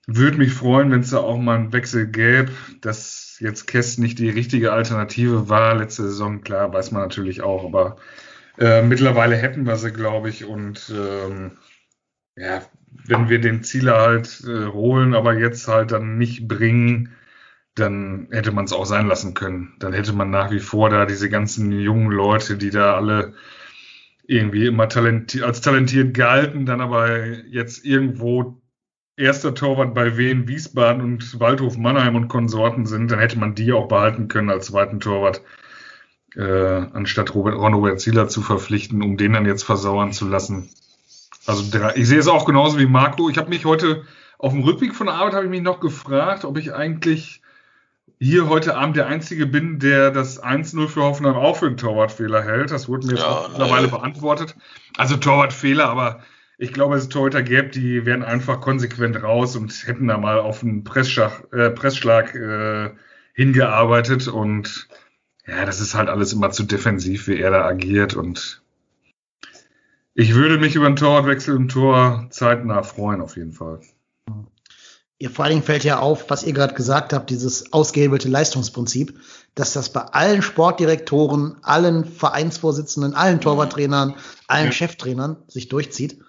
würde 0.07 0.37
mich 0.37 0.53
freuen, 0.53 0.91
wenn 0.91 1.01
es 1.01 1.11
da 1.11 1.19
auch 1.19 1.37
mal 1.37 1.57
einen 1.57 1.73
Wechsel 1.73 2.07
gäbe. 2.07 2.51
Das 2.81 3.26
jetzt 3.39 3.67
Kess 3.67 3.97
nicht 3.97 4.19
die 4.19 4.29
richtige 4.29 4.73
Alternative 4.73 5.49
war, 5.49 5.75
letzte 5.75 6.03
Saison, 6.03 6.41
klar, 6.41 6.73
weiß 6.73 6.91
man 6.91 7.01
natürlich 7.03 7.41
auch, 7.41 7.65
aber 7.65 7.97
äh, 8.57 8.81
mittlerweile 8.81 9.35
hätten 9.35 9.65
wir 9.65 9.77
sie, 9.77 9.91
glaube 9.91 10.29
ich, 10.29 10.45
und 10.45 10.91
ähm, 10.95 11.51
ja, 12.35 12.61
wenn 13.05 13.29
wir 13.29 13.39
den 13.39 13.63
Zieler 13.63 13.99
halt 13.99 14.43
äh, 14.47 14.67
holen, 14.67 15.13
aber 15.13 15.37
jetzt 15.37 15.67
halt 15.67 15.91
dann 15.91 16.17
nicht 16.17 16.47
bringen, 16.47 17.15
dann 17.75 18.27
hätte 18.31 18.51
man 18.51 18.65
es 18.65 18.73
auch 18.73 18.85
sein 18.85 19.07
lassen 19.07 19.33
können. 19.33 19.75
Dann 19.79 19.93
hätte 19.93 20.13
man 20.13 20.29
nach 20.29 20.51
wie 20.51 20.59
vor 20.59 20.89
da 20.89 21.05
diese 21.05 21.29
ganzen 21.29 21.71
jungen 21.71 22.11
Leute, 22.11 22.57
die 22.57 22.71
da 22.71 22.95
alle 22.95 23.33
irgendwie 24.27 24.65
immer 24.65 24.89
talenti 24.89 25.41
als 25.41 25.61
talentiert 25.61 26.13
galten, 26.13 26.65
dann 26.65 26.81
aber 26.81 27.25
jetzt 27.47 27.85
irgendwo 27.85 28.61
erster 29.17 29.53
Torwart 29.53 29.93
bei 29.93 30.17
Wien, 30.17 30.47
Wiesbaden 30.47 31.01
und 31.01 31.39
Waldhof 31.39 31.77
Mannheim 31.77 32.15
und 32.15 32.27
Konsorten 32.27 32.85
sind, 32.85 33.11
dann 33.11 33.19
hätte 33.19 33.39
man 33.39 33.55
die 33.55 33.73
auch 33.73 33.87
behalten 33.87 34.27
können 34.27 34.49
als 34.49 34.67
zweiten 34.67 34.99
Torwart, 34.99 35.41
äh, 36.35 36.41
anstatt 36.93 37.33
Robert, 37.33 37.55
Ron-Robert 37.55 37.99
Zieler 37.99 38.27
zu 38.27 38.41
verpflichten, 38.41 39.01
um 39.01 39.17
den 39.17 39.33
dann 39.33 39.45
jetzt 39.45 39.63
versauern 39.63 40.13
zu 40.13 40.27
lassen. 40.27 40.69
Also 41.47 41.63
ich 41.95 42.07
sehe 42.07 42.19
es 42.19 42.27
auch 42.27 42.45
genauso 42.45 42.77
wie 42.77 42.85
Marco. 42.85 43.29
Ich 43.29 43.37
habe 43.37 43.49
mich 43.49 43.65
heute 43.65 44.03
auf 44.37 44.53
dem 44.53 44.63
Rückweg 44.63 44.93
von 44.93 45.07
der 45.07 45.15
Arbeit 45.15 45.33
habe 45.33 45.45
ich 45.45 45.49
mich 45.49 45.61
noch 45.61 45.79
gefragt, 45.79 46.45
ob 46.45 46.57
ich 46.57 46.73
eigentlich 46.73 47.41
hier 48.19 48.49
heute 48.49 48.75
Abend 48.75 48.97
der 48.97 49.07
Einzige 49.07 49.45
bin, 49.45 49.79
der 49.79 50.11
das 50.11 50.43
1-0 50.43 50.87
für 50.87 51.03
Hoffenheim 51.03 51.35
auch 51.35 51.57
für 51.57 51.67
einen 51.67 51.77
Torwartfehler 51.77 52.43
hält. 52.43 52.71
Das 52.71 52.87
wurde 52.87 53.07
mir 53.07 53.13
jetzt 53.13 53.23
ja, 53.23 53.29
auch 53.29 53.49
mittlerweile 53.49 53.87
beantwortet. 53.87 54.55
Also 54.97 55.17
Torwartfehler, 55.17 55.87
aber 55.87 56.21
ich 56.57 56.73
glaube, 56.73 56.95
es 56.95 57.03
ist 57.03 57.11
Torhüter 57.11 57.43
gäbe, 57.43 57.69
die 57.69 58.05
wären 58.05 58.23
einfach 58.23 58.61
konsequent 58.61 59.21
raus 59.21 59.55
und 59.55 59.87
hätten 59.87 60.07
da 60.07 60.17
mal 60.17 60.39
auf 60.39 60.63
einen 60.63 60.83
Pressschlag, 60.83 61.47
äh, 61.53 61.69
Pressschlag 61.69 62.33
äh, 62.35 62.91
hingearbeitet 63.33 64.27
und 64.27 64.87
ja, 65.45 65.65
das 65.65 65.79
ist 65.79 65.95
halt 65.95 66.09
alles 66.09 66.33
immer 66.33 66.51
zu 66.51 66.63
defensiv, 66.63 67.27
wie 67.27 67.39
er 67.39 67.51
da 67.51 67.63
agiert 67.63 68.15
und 68.15 68.61
ich 70.19 70.33
würde 70.33 70.57
mich 70.57 70.73
über 70.73 70.87
einen 70.87 70.95
Torwartwechsel 70.95 71.55
im 71.55 71.69
Tor 71.69 72.25
zeitnah 72.31 72.81
freuen, 72.81 73.21
auf 73.21 73.37
jeden 73.37 73.53
Fall. 73.53 73.81
Ihr 75.19 75.29
vor 75.29 75.45
allen 75.45 75.53
Dingen 75.53 75.65
fällt 75.65 75.83
ja 75.83 75.99
auf, 75.99 76.29
was 76.31 76.43
ihr 76.43 76.53
gerade 76.53 76.73
gesagt 76.73 77.13
habt, 77.13 77.29
dieses 77.29 77.71
ausgehebelte 77.71 78.27
Leistungsprinzip, 78.27 79.19
dass 79.53 79.73
das 79.73 79.93
bei 79.93 80.01
allen 80.01 80.41
Sportdirektoren, 80.41 81.57
allen 81.61 82.03
Vereinsvorsitzenden, 82.05 83.13
allen 83.13 83.41
Torwarttrainern, 83.41 84.15
allen 84.47 84.65
ja. 84.65 84.71
Cheftrainern 84.71 85.37
sich 85.47 85.69
durchzieht. 85.69 86.19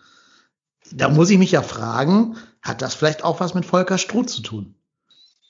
Da 0.93 1.09
muss 1.09 1.31
ich 1.31 1.39
mich 1.39 1.53
ja 1.53 1.63
fragen, 1.63 2.37
hat 2.63 2.83
das 2.83 2.95
vielleicht 2.95 3.25
auch 3.25 3.41
was 3.41 3.55
mit 3.55 3.65
Volker 3.65 3.99
Struth 3.99 4.31
zu 4.31 4.43
tun? 4.43 4.75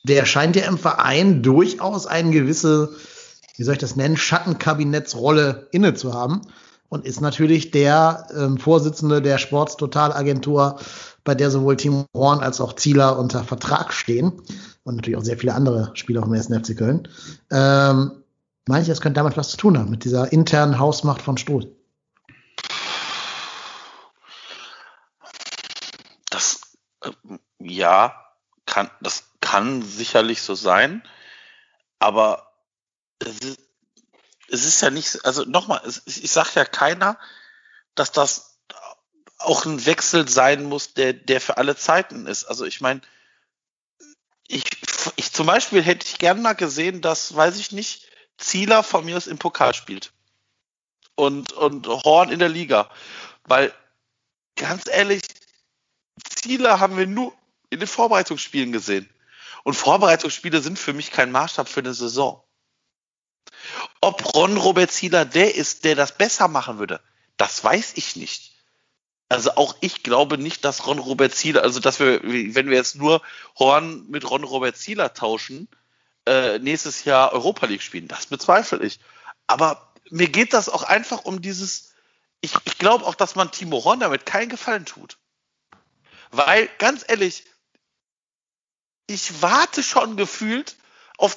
Der 0.04 0.24
scheint 0.26 0.56
ja 0.56 0.66
im 0.66 0.78
Verein 0.78 1.42
durchaus 1.42 2.06
eine 2.06 2.30
gewisse, 2.30 2.94
wie 3.56 3.62
soll 3.62 3.74
ich 3.74 3.80
das 3.80 3.96
nennen, 3.96 4.16
Schattenkabinettsrolle 4.16 5.68
inne 5.72 5.94
zu 5.94 6.14
haben 6.14 6.42
und 6.88 7.04
ist 7.04 7.20
natürlich 7.20 7.70
der 7.70 8.26
ähm, 8.36 8.58
Vorsitzende 8.58 9.20
der 9.20 9.38
Sportstotalagentur 9.38 10.78
bei 11.24 11.34
der 11.34 11.50
sowohl 11.50 11.76
Timo 11.76 12.06
Horn 12.16 12.40
als 12.40 12.60
auch 12.60 12.72
Zieler 12.74 13.18
unter 13.18 13.44
Vertrag 13.44 13.92
stehen 13.92 14.32
und 14.84 14.96
natürlich 14.96 15.18
auch 15.18 15.24
sehr 15.24 15.36
viele 15.36 15.54
andere 15.54 15.90
Spieler 15.94 16.22
vom 16.22 16.32
1. 16.32 16.46
FC 16.46 16.76
Köln. 16.76 17.08
Ähm, 17.50 18.22
meine 18.66 18.82
ich, 18.82 18.88
das 18.88 19.00
könnte 19.00 19.18
damit 19.18 19.36
was 19.36 19.50
zu 19.50 19.56
tun 19.56 19.78
haben, 19.78 19.90
mit 19.90 20.04
dieser 20.04 20.32
internen 20.32 20.78
Hausmacht 20.78 21.22
von 21.22 21.36
Struth. 21.36 21.68
Das, 26.30 26.60
äh, 26.97 26.97
ja, 27.58 28.34
kann, 28.66 28.90
das 29.00 29.24
kann 29.40 29.82
sicherlich 29.82 30.42
so 30.42 30.54
sein, 30.54 31.06
aber 31.98 32.52
es 33.18 33.38
ist, 33.38 33.60
es 34.48 34.64
ist 34.64 34.80
ja 34.80 34.90
nicht, 34.90 35.24
also 35.24 35.44
nochmal, 35.44 35.82
ich 36.06 36.30
sage 36.30 36.50
ja 36.54 36.64
keiner, 36.64 37.18
dass 37.94 38.12
das 38.12 38.58
auch 39.38 39.64
ein 39.64 39.84
Wechsel 39.86 40.28
sein 40.28 40.64
muss, 40.64 40.94
der, 40.94 41.12
der 41.12 41.40
für 41.40 41.56
alle 41.58 41.76
Zeiten 41.76 42.26
ist. 42.26 42.44
Also 42.44 42.64
ich 42.64 42.80
meine, 42.80 43.00
ich, 44.48 44.64
ich 45.16 45.32
zum 45.32 45.46
Beispiel 45.46 45.82
hätte 45.82 46.06
ich 46.06 46.18
gern 46.18 46.42
mal 46.42 46.54
gesehen, 46.54 47.00
dass, 47.00 47.34
weiß 47.34 47.58
ich 47.58 47.72
nicht, 47.72 48.08
Zieler 48.36 48.82
von 48.82 49.04
mir 49.04 49.16
aus 49.16 49.26
im 49.26 49.38
Pokal 49.38 49.74
spielt. 49.74 50.12
Und, 51.14 51.52
und 51.52 51.86
Horn 51.86 52.30
in 52.30 52.38
der 52.38 52.48
Liga. 52.48 52.90
Weil, 53.44 53.72
ganz 54.56 54.88
ehrlich, 54.88 55.22
Zieler 56.24 56.80
haben 56.80 56.96
wir 56.96 57.06
nur 57.06 57.32
in 57.70 57.80
den 57.80 57.88
Vorbereitungsspielen 57.88 58.72
gesehen. 58.72 59.08
Und 59.64 59.74
Vorbereitungsspiele 59.74 60.60
sind 60.60 60.78
für 60.78 60.92
mich 60.92 61.10
kein 61.10 61.30
Maßstab 61.30 61.68
für 61.68 61.80
eine 61.80 61.94
Saison. 61.94 62.42
Ob 64.00 64.34
Ron 64.34 64.56
Robert 64.56 64.90
Zieler 64.90 65.24
der 65.24 65.54
ist, 65.54 65.84
der 65.84 65.94
das 65.94 66.16
besser 66.16 66.48
machen 66.48 66.78
würde, 66.78 67.00
das 67.36 67.62
weiß 67.62 67.92
ich 67.96 68.16
nicht. 68.16 68.52
Also 69.28 69.52
auch 69.56 69.76
ich 69.80 70.02
glaube 70.02 70.38
nicht, 70.38 70.64
dass 70.64 70.86
Ron 70.86 70.98
Robert 70.98 71.34
Zieler, 71.34 71.62
also 71.62 71.80
dass 71.80 72.00
wir, 72.00 72.22
wenn 72.22 72.70
wir 72.70 72.76
jetzt 72.76 72.96
nur 72.96 73.20
Horn 73.58 74.06
mit 74.08 74.28
Ron 74.30 74.44
Robert 74.44 74.76
Zieler 74.76 75.12
tauschen, 75.12 75.68
äh, 76.26 76.58
nächstes 76.58 77.04
Jahr 77.04 77.32
Europa 77.32 77.66
League 77.66 77.82
spielen. 77.82 78.08
Das 78.08 78.26
bezweifle 78.26 78.82
ich. 78.82 79.00
Aber 79.46 79.92
mir 80.10 80.28
geht 80.28 80.52
das 80.52 80.68
auch 80.68 80.82
einfach 80.82 81.24
um 81.24 81.42
dieses, 81.42 81.94
ich, 82.40 82.54
ich 82.64 82.78
glaube 82.78 83.04
auch, 83.04 83.14
dass 83.14 83.34
man 83.34 83.50
Timo 83.50 83.84
Horn 83.84 84.00
damit 84.00 84.24
keinen 84.24 84.48
Gefallen 84.48 84.86
tut. 84.86 85.18
Weil, 86.30 86.68
ganz 86.78 87.04
ehrlich, 87.06 87.44
ich 89.06 89.42
warte 89.42 89.82
schon 89.82 90.16
gefühlt 90.16 90.76
auf, 91.16 91.36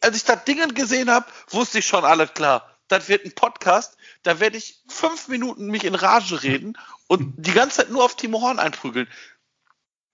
als 0.00 0.16
ich 0.16 0.24
das 0.24 0.44
Dingen 0.44 0.74
gesehen 0.74 1.10
habe, 1.10 1.26
wusste 1.48 1.78
ich 1.78 1.86
schon 1.86 2.04
alles 2.04 2.34
klar. 2.34 2.78
Das 2.88 3.08
wird 3.08 3.24
ein 3.24 3.34
Podcast, 3.34 3.96
da 4.24 4.40
werde 4.40 4.56
ich 4.56 4.82
fünf 4.88 5.28
Minuten 5.28 5.66
mich 5.66 5.84
in 5.84 5.94
Rage 5.94 6.42
reden 6.42 6.76
und 7.06 7.34
die 7.36 7.52
ganze 7.52 7.78
Zeit 7.78 7.90
nur 7.90 8.04
auf 8.04 8.16
Timo 8.16 8.40
Horn 8.40 8.58
einprügeln. 8.58 9.08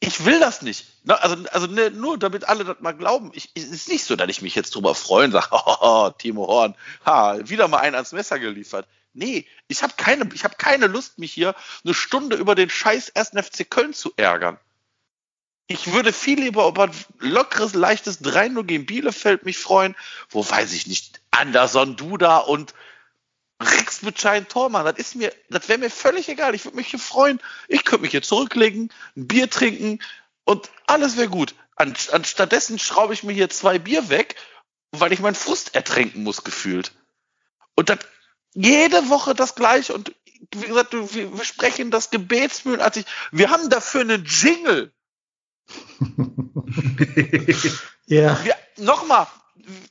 Ich 0.01 0.27
will 0.27 0.39
das 0.39 0.61
nicht. 0.61 0.87
Also, 1.07 1.37
also 1.53 1.66
ne, 1.68 1.91
nur 1.91 2.18
damit 2.18 2.47
alle 2.47 2.64
das 2.64 2.81
mal 2.81 2.93
glauben. 2.93 3.31
Ich, 3.33 3.51
es 3.55 3.64
ist 3.64 3.89
nicht 3.89 4.05
so, 4.05 4.14
dass 4.14 4.29
ich 4.29 4.43
mich 4.43 4.55
jetzt 4.55 4.74
drüber 4.74 4.95
freue 4.95 5.24
und 5.24 5.33
sage, 5.33 5.49
oh, 5.53 6.11
Timo 6.18 6.47
Horn, 6.47 6.74
ha, 7.07 7.39
wieder 7.49 7.66
mal 7.68 7.79
einen 7.79 7.95
ans 7.95 8.12
Messer 8.12 8.39
geliefert. 8.39 8.87
Nee, 9.17 9.47
ich 9.67 9.83
habe 9.83 9.95
keine, 9.97 10.29
hab 10.43 10.59
keine 10.59 10.87
Lust, 10.87 11.19
mich 11.19 11.33
hier 11.33 11.55
eine 11.85 11.95
Stunde 11.95 12.37
über 12.37 12.55
den 12.55 12.69
scheiß 12.69 13.17
1. 13.17 13.31
FC 13.31 13.69
Köln 13.69 13.95
zu 13.95 14.12
ärgern. 14.17 14.59
Ich 15.69 15.93
würde 15.93 16.12
viel 16.12 16.41
lieber 16.41 16.69
über 16.69 16.85
ein 16.85 16.95
lockeres, 17.19 17.75
leichtes 17.75 18.23
3-0 18.23 18.64
gegen 18.64 18.87
Bielefeld 18.87 19.45
mich 19.45 19.59
freuen, 19.59 19.97
wo 20.29 20.49
weiß 20.49 20.73
ich 20.75 20.87
nicht, 20.87 21.21
Anderson, 21.31 21.97
Duda 21.97 22.39
und 22.39 22.75
Rex 23.61 24.03
mit 24.03 24.21
Schein 24.21 24.49
Tormann, 24.49 24.85
das 24.85 24.99
ist 24.99 25.14
mir, 25.17 25.33
das 25.49 25.69
wäre 25.69 25.79
mir 25.79 25.91
völlig 25.91 26.29
egal. 26.29 26.55
Ich 26.55 26.67
würde 26.67 26.77
mich 26.77 26.89
hier 26.89 27.01
freuen. 27.01 27.41
Ich 27.69 27.85
könnte 27.85 28.03
mich 28.03 28.11
hier 28.11 28.23
zurücklegen, 28.23 28.93
ein 29.17 29.27
Bier 29.27 29.49
trinken 29.49 29.99
und 30.45 30.71
alles 30.87 31.17
wäre 31.17 31.29
gut. 31.29 31.55
Anstattdessen 31.75 32.79
schraube 32.79 33.14
ich 33.14 33.23
mir 33.23 33.33
hier 33.33 33.49
zwei 33.49 33.79
Bier 33.79 34.11
weg, 34.11 34.37
weil 34.93 35.12
ich 35.12 35.21
meinen 35.21 35.35
Frust 35.35 35.75
ertränken 35.75 36.23
muss, 36.23 36.45
gefühlt. 36.45 36.93
Und 37.75 37.89
das 37.89 37.99
jede 38.57 39.09
Woche 39.11 39.35
das 39.35 39.55
gleiche. 39.55 39.95
Und 39.95 40.13
wie 40.55 40.67
gesagt, 40.67 40.93
wir, 40.93 41.37
wir 41.37 41.45
sprechen 41.45 41.91
das 41.91 42.11
gebetsmühlenartig. 42.11 43.05
Wir 43.31 43.51
haben 43.51 43.69
dafür 43.69 44.01
einen 44.01 44.25
Jingle. 44.25 44.93
ja. 48.07 48.39
Nochmal, 48.79 49.27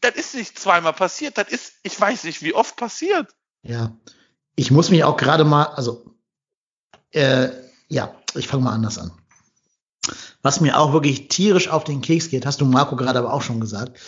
das 0.01 0.16
ist 0.16 0.36
nicht 0.36 0.57
zweimal 0.57 0.93
passiert, 0.93 1.38
das 1.38 1.49
ist, 1.49 1.74
ich 1.84 1.99
weiß 1.99 2.24
nicht, 2.24 2.41
wie 2.41 2.53
oft 2.53 2.76
passiert. 2.76 3.36
Ja, 3.63 3.95
ich 4.55 4.72
muss 4.72 4.89
mich 4.89 5.03
auch 5.03 5.18
gerade 5.18 5.43
mal, 5.43 5.66
also 5.66 6.05
äh, 7.11 7.49
ja, 7.88 8.16
ich 8.36 8.47
fange 8.47 8.63
mal 8.63 8.74
anders 8.74 8.97
an. 8.97 9.11
Was 10.41 10.61
mir 10.61 10.78
auch 10.78 10.93
wirklich 10.93 11.28
tierisch 11.28 11.70
auf 11.70 11.84
den 11.84 12.01
Keks 12.01 12.30
geht, 12.30 12.45
hast 12.45 12.61
du 12.61 12.66
Marco 12.66 12.95
gerade 12.95 13.20
aber 13.20 13.34
auch 13.34 13.41
schon 13.41 13.59
gesagt, 13.59 13.99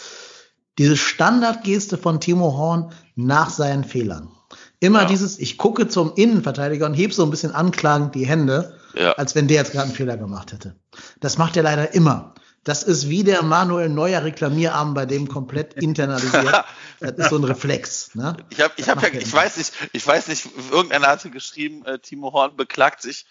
diese 0.77 0.95
Standardgeste 0.95 1.97
von 1.97 2.19
Timo 2.21 2.55
Horn 2.55 2.93
nach 3.15 3.49
seinen 3.49 3.83
Fehlern. 3.83 4.36
Immer 4.79 5.03
ja. 5.03 5.05
dieses, 5.07 5.39
ich 5.39 5.57
gucke 5.57 5.87
zum 5.87 6.13
Innenverteidiger 6.15 6.85
und 6.85 6.93
heb 6.93 7.13
so 7.13 7.23
ein 7.23 7.31
bisschen 7.31 7.51
anklagend 7.51 8.13
die 8.13 8.27
Hände, 8.27 8.77
ja. 8.93 9.13
als 9.13 9.33
wenn 9.33 9.47
der 9.47 9.57
jetzt 9.57 9.71
gerade 9.71 9.85
einen 9.85 9.95
Fehler 9.95 10.17
gemacht 10.17 10.53
hätte. 10.53 10.75
Das 11.19 11.37
macht 11.37 11.57
er 11.57 11.63
leider 11.63 11.93
immer. 11.93 12.35
Das 12.63 12.83
ist 12.83 13.07
wie 13.07 13.23
der 13.23 13.43
Manuel 13.43 13.87
Neuer 13.87 14.23
Reklamierarm 14.23 14.93
bei 14.93 15.05
dem 15.05 15.29
komplett 15.29 15.73
internalisiert. 15.81 16.65
das 16.99 17.13
ist 17.17 17.29
so 17.29 17.37
ein 17.37 17.43
Reflex. 17.43 18.13
Ne? 18.13 18.35
Ich 18.49 18.61
habe, 18.61 18.73
ich 18.75 18.89
habe 18.89 19.07
ja, 19.07 19.13
ich 19.13 19.31
weiß 19.31 19.57
nicht, 19.57 19.73
ich 19.93 20.05
weiß 20.05 20.27
nicht, 20.27 20.47
irgendeiner 20.69 21.07
hatte 21.07 21.29
geschrieben, 21.29 21.85
äh, 21.85 21.97
Timo 21.99 22.33
Horn 22.33 22.55
beklagt 22.57 23.01
sich. 23.01 23.25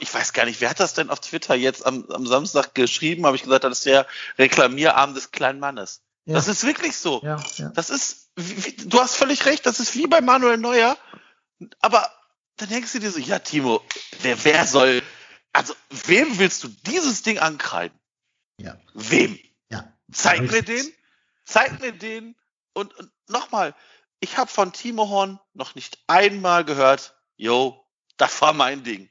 Ich 0.00 0.12
weiß 0.12 0.32
gar 0.32 0.44
nicht, 0.44 0.60
wer 0.60 0.70
hat 0.70 0.80
das 0.80 0.94
denn 0.94 1.08
auf 1.08 1.20
Twitter 1.20 1.54
jetzt 1.54 1.86
am, 1.86 2.04
am 2.10 2.26
Samstag 2.26 2.74
geschrieben? 2.74 3.26
Habe 3.26 3.36
ich 3.36 3.42
gesagt, 3.42 3.64
das 3.64 3.78
ist 3.78 3.86
der 3.86 4.06
Reklamierarm 4.38 5.14
des 5.14 5.30
kleinen 5.30 5.60
Mannes. 5.60 6.02
Ja. 6.24 6.34
Das 6.34 6.48
ist 6.48 6.64
wirklich 6.64 6.96
so. 6.96 7.20
Ja, 7.22 7.38
ja. 7.56 7.70
Das 7.74 7.90
ist, 7.90 8.29
du 8.86 9.00
hast 9.00 9.16
völlig 9.16 9.44
recht, 9.46 9.66
das 9.66 9.80
ist 9.80 9.94
wie 9.94 10.06
bei 10.06 10.20
Manuel 10.20 10.56
Neuer. 10.56 10.96
Aber 11.80 12.10
dann 12.56 12.68
denkst 12.68 12.92
du 12.92 12.98
dir 12.98 13.10
so, 13.10 13.18
ja, 13.18 13.38
Timo, 13.38 13.82
wer, 14.22 14.42
wer 14.44 14.66
soll, 14.66 15.02
also 15.52 15.74
wem 16.06 16.38
willst 16.38 16.64
du 16.64 16.68
dieses 16.86 17.22
Ding 17.22 17.38
ankreiden? 17.38 17.98
Ja. 18.58 18.76
Wem? 18.94 19.38
Ja. 19.70 19.92
Zeig 20.12 20.50
mir 20.50 20.62
den, 20.62 20.86
zeig 21.44 21.80
mir 21.80 21.92
den 21.92 22.36
und, 22.72 22.94
und 22.96 23.10
nochmal, 23.28 23.74
ich 24.20 24.36
habe 24.36 24.50
von 24.50 24.72
Timo 24.72 25.08
Horn 25.08 25.40
noch 25.54 25.74
nicht 25.74 25.98
einmal 26.06 26.64
gehört, 26.64 27.14
yo, 27.36 27.84
das 28.16 28.40
war 28.42 28.52
mein 28.52 28.84
Ding. 28.84 29.08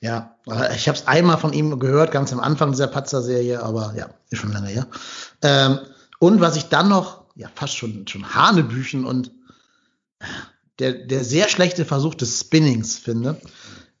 Ja, 0.00 0.38
ich 0.74 0.88
habe 0.88 0.98
es 0.98 1.06
einmal 1.06 1.38
von 1.38 1.52
ihm 1.52 1.78
gehört, 1.80 2.12
ganz 2.12 2.32
am 2.32 2.38
Anfang 2.38 2.70
dieser 2.70 2.86
Patzer-Serie, 2.86 3.62
aber 3.62 3.94
ja, 3.96 4.10
ist 4.30 4.38
schon 4.38 4.52
lange 4.52 4.68
her. 4.68 4.86
Ähm, 5.42 5.80
und 6.18 6.40
was 6.40 6.56
ich 6.56 6.68
dann 6.68 6.88
noch, 6.88 7.25
ja, 7.36 7.48
fast 7.54 7.76
schon, 7.76 8.06
schon 8.08 8.34
Hanebüchen 8.34 9.04
und 9.04 9.30
der, 10.78 10.92
der 10.92 11.24
sehr 11.24 11.48
schlechte 11.48 11.84
Versuch 11.84 12.14
des 12.14 12.40
Spinnings 12.40 12.98
finde, 12.98 13.40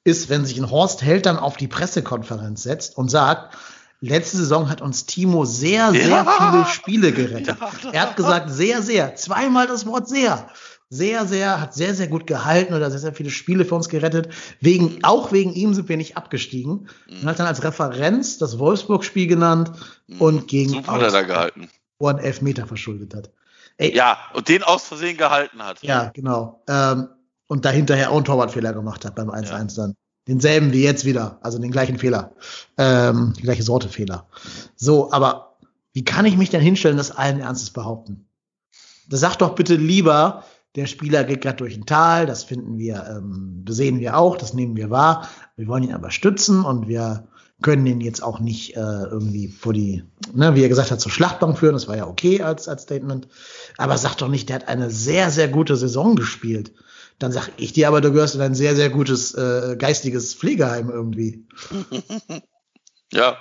ist, 0.04 0.28
wenn 0.28 0.44
sich 0.44 0.58
ein 0.58 0.70
Horst 0.70 1.02
Held 1.02 1.26
dann 1.26 1.38
auf 1.38 1.56
die 1.56 1.68
Pressekonferenz 1.68 2.62
setzt 2.62 2.96
und 2.96 3.10
sagt, 3.10 3.56
Letzte 4.00 4.36
Saison 4.36 4.68
hat 4.68 4.82
uns 4.82 5.06
Timo 5.06 5.46
sehr, 5.46 5.90
sehr 5.92 6.08
ja. 6.08 6.24
viele 6.24 6.66
Spiele 6.66 7.12
gerettet. 7.12 7.56
Ja. 7.58 7.92
Er 7.92 8.02
hat 8.02 8.16
gesagt, 8.16 8.50
sehr, 8.50 8.82
sehr. 8.82 9.16
Zweimal 9.16 9.66
das 9.66 9.86
Wort 9.86 10.06
sehr. 10.08 10.48
Sehr, 10.90 11.26
sehr, 11.26 11.60
hat 11.60 11.74
sehr, 11.74 11.94
sehr 11.94 12.06
gut 12.06 12.26
gehalten 12.26 12.74
oder 12.74 12.90
sehr, 12.90 13.00
sehr 13.00 13.14
viele 13.14 13.30
Spiele 13.30 13.64
für 13.64 13.74
uns 13.74 13.88
gerettet. 13.88 14.28
Wegen, 14.60 14.98
auch 15.02 15.32
wegen 15.32 15.52
ihm 15.54 15.72
sind 15.72 15.88
wir 15.88 15.96
nicht 15.96 16.16
abgestiegen. 16.16 16.88
Mhm. 17.08 17.20
Und 17.22 17.26
hat 17.26 17.38
dann 17.38 17.46
als 17.46 17.64
Referenz 17.64 18.36
das 18.36 18.58
Wolfsburg-Spiel 18.58 19.26
genannt 19.26 19.72
mhm. 20.06 20.20
und 20.20 20.46
gegen 20.46 20.70
Super 20.70 20.92
hat 20.92 21.02
er 21.02 21.10
da 21.10 21.22
gehalten. 21.22 21.68
Wo 21.98 22.08
er 22.08 22.16
einen 22.16 22.24
Elfmeter 22.24 22.66
verschuldet 22.66 23.14
hat. 23.14 23.30
Ey, 23.78 23.94
ja, 23.94 24.18
und 24.34 24.48
den 24.48 24.62
aus 24.62 24.84
Versehen 24.84 25.16
gehalten 25.16 25.62
hat. 25.62 25.82
Ja, 25.82 26.10
genau. 26.14 26.62
Ähm, 26.68 27.08
und 27.46 27.64
da 27.64 27.70
hinterher 27.70 28.10
auch 28.10 28.16
einen 28.16 28.24
Torwartfehler 28.24 28.72
gemacht 28.72 29.04
hat 29.04 29.14
beim 29.14 29.30
1-1 29.30 29.50
ja. 29.50 29.82
dann. 29.82 29.94
Denselben 30.28 30.72
wie 30.72 30.82
jetzt 30.82 31.04
wieder, 31.04 31.38
also 31.42 31.58
den 31.58 31.70
gleichen 31.70 31.98
Fehler, 31.98 32.32
ähm, 32.78 33.34
die 33.36 33.42
gleiche 33.42 33.62
Sorte 33.62 33.88
Fehler. 33.88 34.26
So, 34.74 35.12
aber 35.12 35.56
wie 35.92 36.04
kann 36.04 36.26
ich 36.26 36.36
mich 36.36 36.50
denn 36.50 36.60
hinstellen, 36.60 36.96
das 36.96 37.12
allen 37.12 37.40
Ernstes 37.40 37.70
behaupten? 37.70 38.28
Da 39.08 39.16
sagt 39.16 39.40
doch 39.40 39.54
bitte 39.54 39.76
lieber, 39.76 40.44
der 40.74 40.86
Spieler 40.86 41.22
geht 41.22 41.42
gerade 41.42 41.56
durch 41.56 41.76
ein 41.76 41.86
Tal, 41.86 42.26
das 42.26 42.42
finden 42.42 42.76
wir, 42.76 43.06
ähm, 43.08 43.64
sehen 43.68 44.00
wir 44.00 44.18
auch, 44.18 44.36
das 44.36 44.52
nehmen 44.52 44.74
wir 44.74 44.90
wahr. 44.90 45.28
Wir 45.56 45.68
wollen 45.68 45.84
ihn 45.84 45.94
aber 45.94 46.10
stützen 46.10 46.64
und 46.64 46.88
wir 46.88 47.28
können 47.62 47.86
ihn 47.86 48.00
jetzt 48.00 48.22
auch 48.22 48.38
nicht 48.38 48.76
äh, 48.76 48.80
irgendwie 48.80 49.48
vor 49.48 49.72
die, 49.72 50.04
ne, 50.34 50.54
wie 50.54 50.62
er 50.62 50.68
gesagt 50.68 50.90
hat, 50.90 51.00
zur 51.00 51.10
Schlachtbank 51.10 51.58
führen. 51.58 51.72
Das 51.72 51.88
war 51.88 51.96
ja 51.96 52.06
okay 52.06 52.42
als, 52.42 52.68
als 52.68 52.82
Statement. 52.82 53.28
Aber 53.78 53.96
sag 53.96 54.16
doch 54.16 54.28
nicht, 54.28 54.48
der 54.48 54.56
hat 54.56 54.68
eine 54.68 54.90
sehr, 54.90 55.30
sehr 55.30 55.48
gute 55.48 55.76
Saison 55.76 56.16
gespielt. 56.16 56.72
Dann 57.18 57.32
sag 57.32 57.48
ich 57.56 57.72
dir 57.72 57.88
aber, 57.88 58.02
du 58.02 58.12
gehörst 58.12 58.34
in 58.34 58.42
ein 58.42 58.54
sehr, 58.54 58.76
sehr 58.76 58.90
gutes 58.90 59.34
äh, 59.34 59.76
geistiges 59.78 60.34
Pflegeheim 60.34 60.90
irgendwie. 60.90 61.46
ja. 63.12 63.38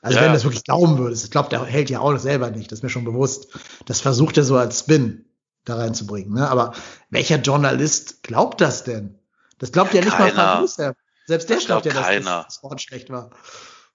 Also 0.00 0.16
ja. 0.16 0.22
wenn 0.24 0.30
du 0.30 0.34
das 0.34 0.44
wirklich 0.44 0.64
glauben 0.64 0.98
würdest, 0.98 1.24
ich 1.24 1.30
glaube, 1.30 1.50
der 1.50 1.64
hält 1.64 1.90
ja 1.90 2.00
auch 2.00 2.16
selber 2.18 2.50
nicht, 2.50 2.72
das 2.72 2.78
ist 2.78 2.82
mir 2.82 2.88
schon 2.88 3.04
bewusst. 3.04 3.48
Das 3.84 4.00
versucht 4.00 4.36
er 4.38 4.44
so 4.44 4.56
als 4.56 4.80
Spin 4.80 5.26
da 5.64 5.76
reinzubringen. 5.76 6.34
Ne? 6.34 6.48
Aber 6.48 6.72
welcher 7.10 7.36
Journalist 7.36 8.22
glaubt 8.22 8.60
das 8.62 8.82
denn? 8.82 9.18
Das 9.58 9.70
glaubt 9.70 9.92
ja, 9.92 10.00
ja 10.00 10.06
nicht 10.06 10.16
keiner. 10.16 10.34
mal 10.34 10.66
Frank. 10.66 10.96
Selbst 11.32 11.48
der 11.48 11.56
glaubt 11.56 11.86
ja, 11.86 11.94
dass 11.94 12.24
das 12.24 12.62
Wort 12.62 12.82
schlecht 12.82 13.08
war. 13.08 13.30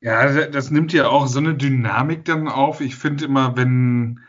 Ja, 0.02 0.48
das 0.48 0.72
nimmt 0.72 0.92
ja 0.92 1.08
auch 1.08 1.28
so 1.28 1.38
eine 1.38 1.54
Dynamik 1.54 2.26
dann 2.26 2.48
auf. 2.48 2.82
Ich 2.82 2.96
finde 2.96 3.26
immer, 3.26 3.56
wenn 3.56 4.22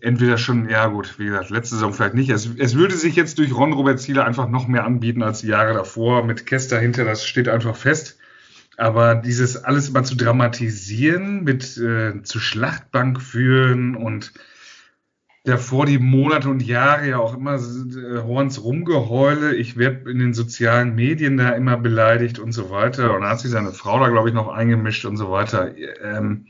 entweder 0.00 0.38
schon, 0.38 0.66
ja 0.70 0.86
gut, 0.86 1.18
wie 1.18 1.26
gesagt, 1.26 1.50
letzte 1.50 1.74
Saison 1.74 1.92
vielleicht 1.92 2.14
nicht. 2.14 2.30
Es, 2.30 2.48
es 2.56 2.74
würde 2.74 2.96
sich 2.96 3.16
jetzt 3.16 3.36
durch 3.36 3.54
Ron 3.54 3.74
Robert 3.74 4.00
Ziele 4.00 4.24
einfach 4.24 4.48
noch 4.48 4.66
mehr 4.66 4.84
anbieten 4.84 5.22
als 5.22 5.40
die 5.40 5.48
Jahre 5.48 5.74
davor. 5.74 6.24
Mit 6.24 6.46
Kester 6.46 6.78
hinter, 6.78 7.04
das 7.04 7.26
steht 7.26 7.50
einfach 7.50 7.76
fest. 7.76 8.16
Aber 8.78 9.14
dieses 9.14 9.62
alles 9.62 9.92
mal 9.92 10.02
zu 10.02 10.16
dramatisieren, 10.16 11.44
mit 11.44 11.76
äh, 11.76 12.22
zu 12.22 12.40
Schlachtbank 12.40 13.20
führen 13.20 13.94
und 13.94 14.32
davor 15.44 15.86
die 15.86 15.98
Monate 15.98 16.48
und 16.48 16.62
Jahre 16.62 17.08
ja 17.08 17.18
auch 17.18 17.34
immer 17.34 17.54
äh, 17.56 18.22
Horns 18.22 18.62
Rumgeheule. 18.62 19.54
Ich 19.56 19.76
werde 19.76 20.10
in 20.10 20.18
den 20.18 20.34
sozialen 20.34 20.94
Medien 20.94 21.36
da 21.36 21.50
immer 21.50 21.76
beleidigt 21.76 22.38
und 22.38 22.52
so 22.52 22.70
weiter. 22.70 23.14
Und 23.14 23.22
da 23.22 23.30
hat 23.30 23.40
sich 23.40 23.50
seine 23.50 23.72
Frau 23.72 23.98
da, 23.98 24.08
glaube 24.08 24.28
ich, 24.28 24.34
noch 24.34 24.48
eingemischt 24.48 25.04
und 25.04 25.16
so 25.16 25.30
weiter. 25.30 25.72
Ähm, 26.02 26.46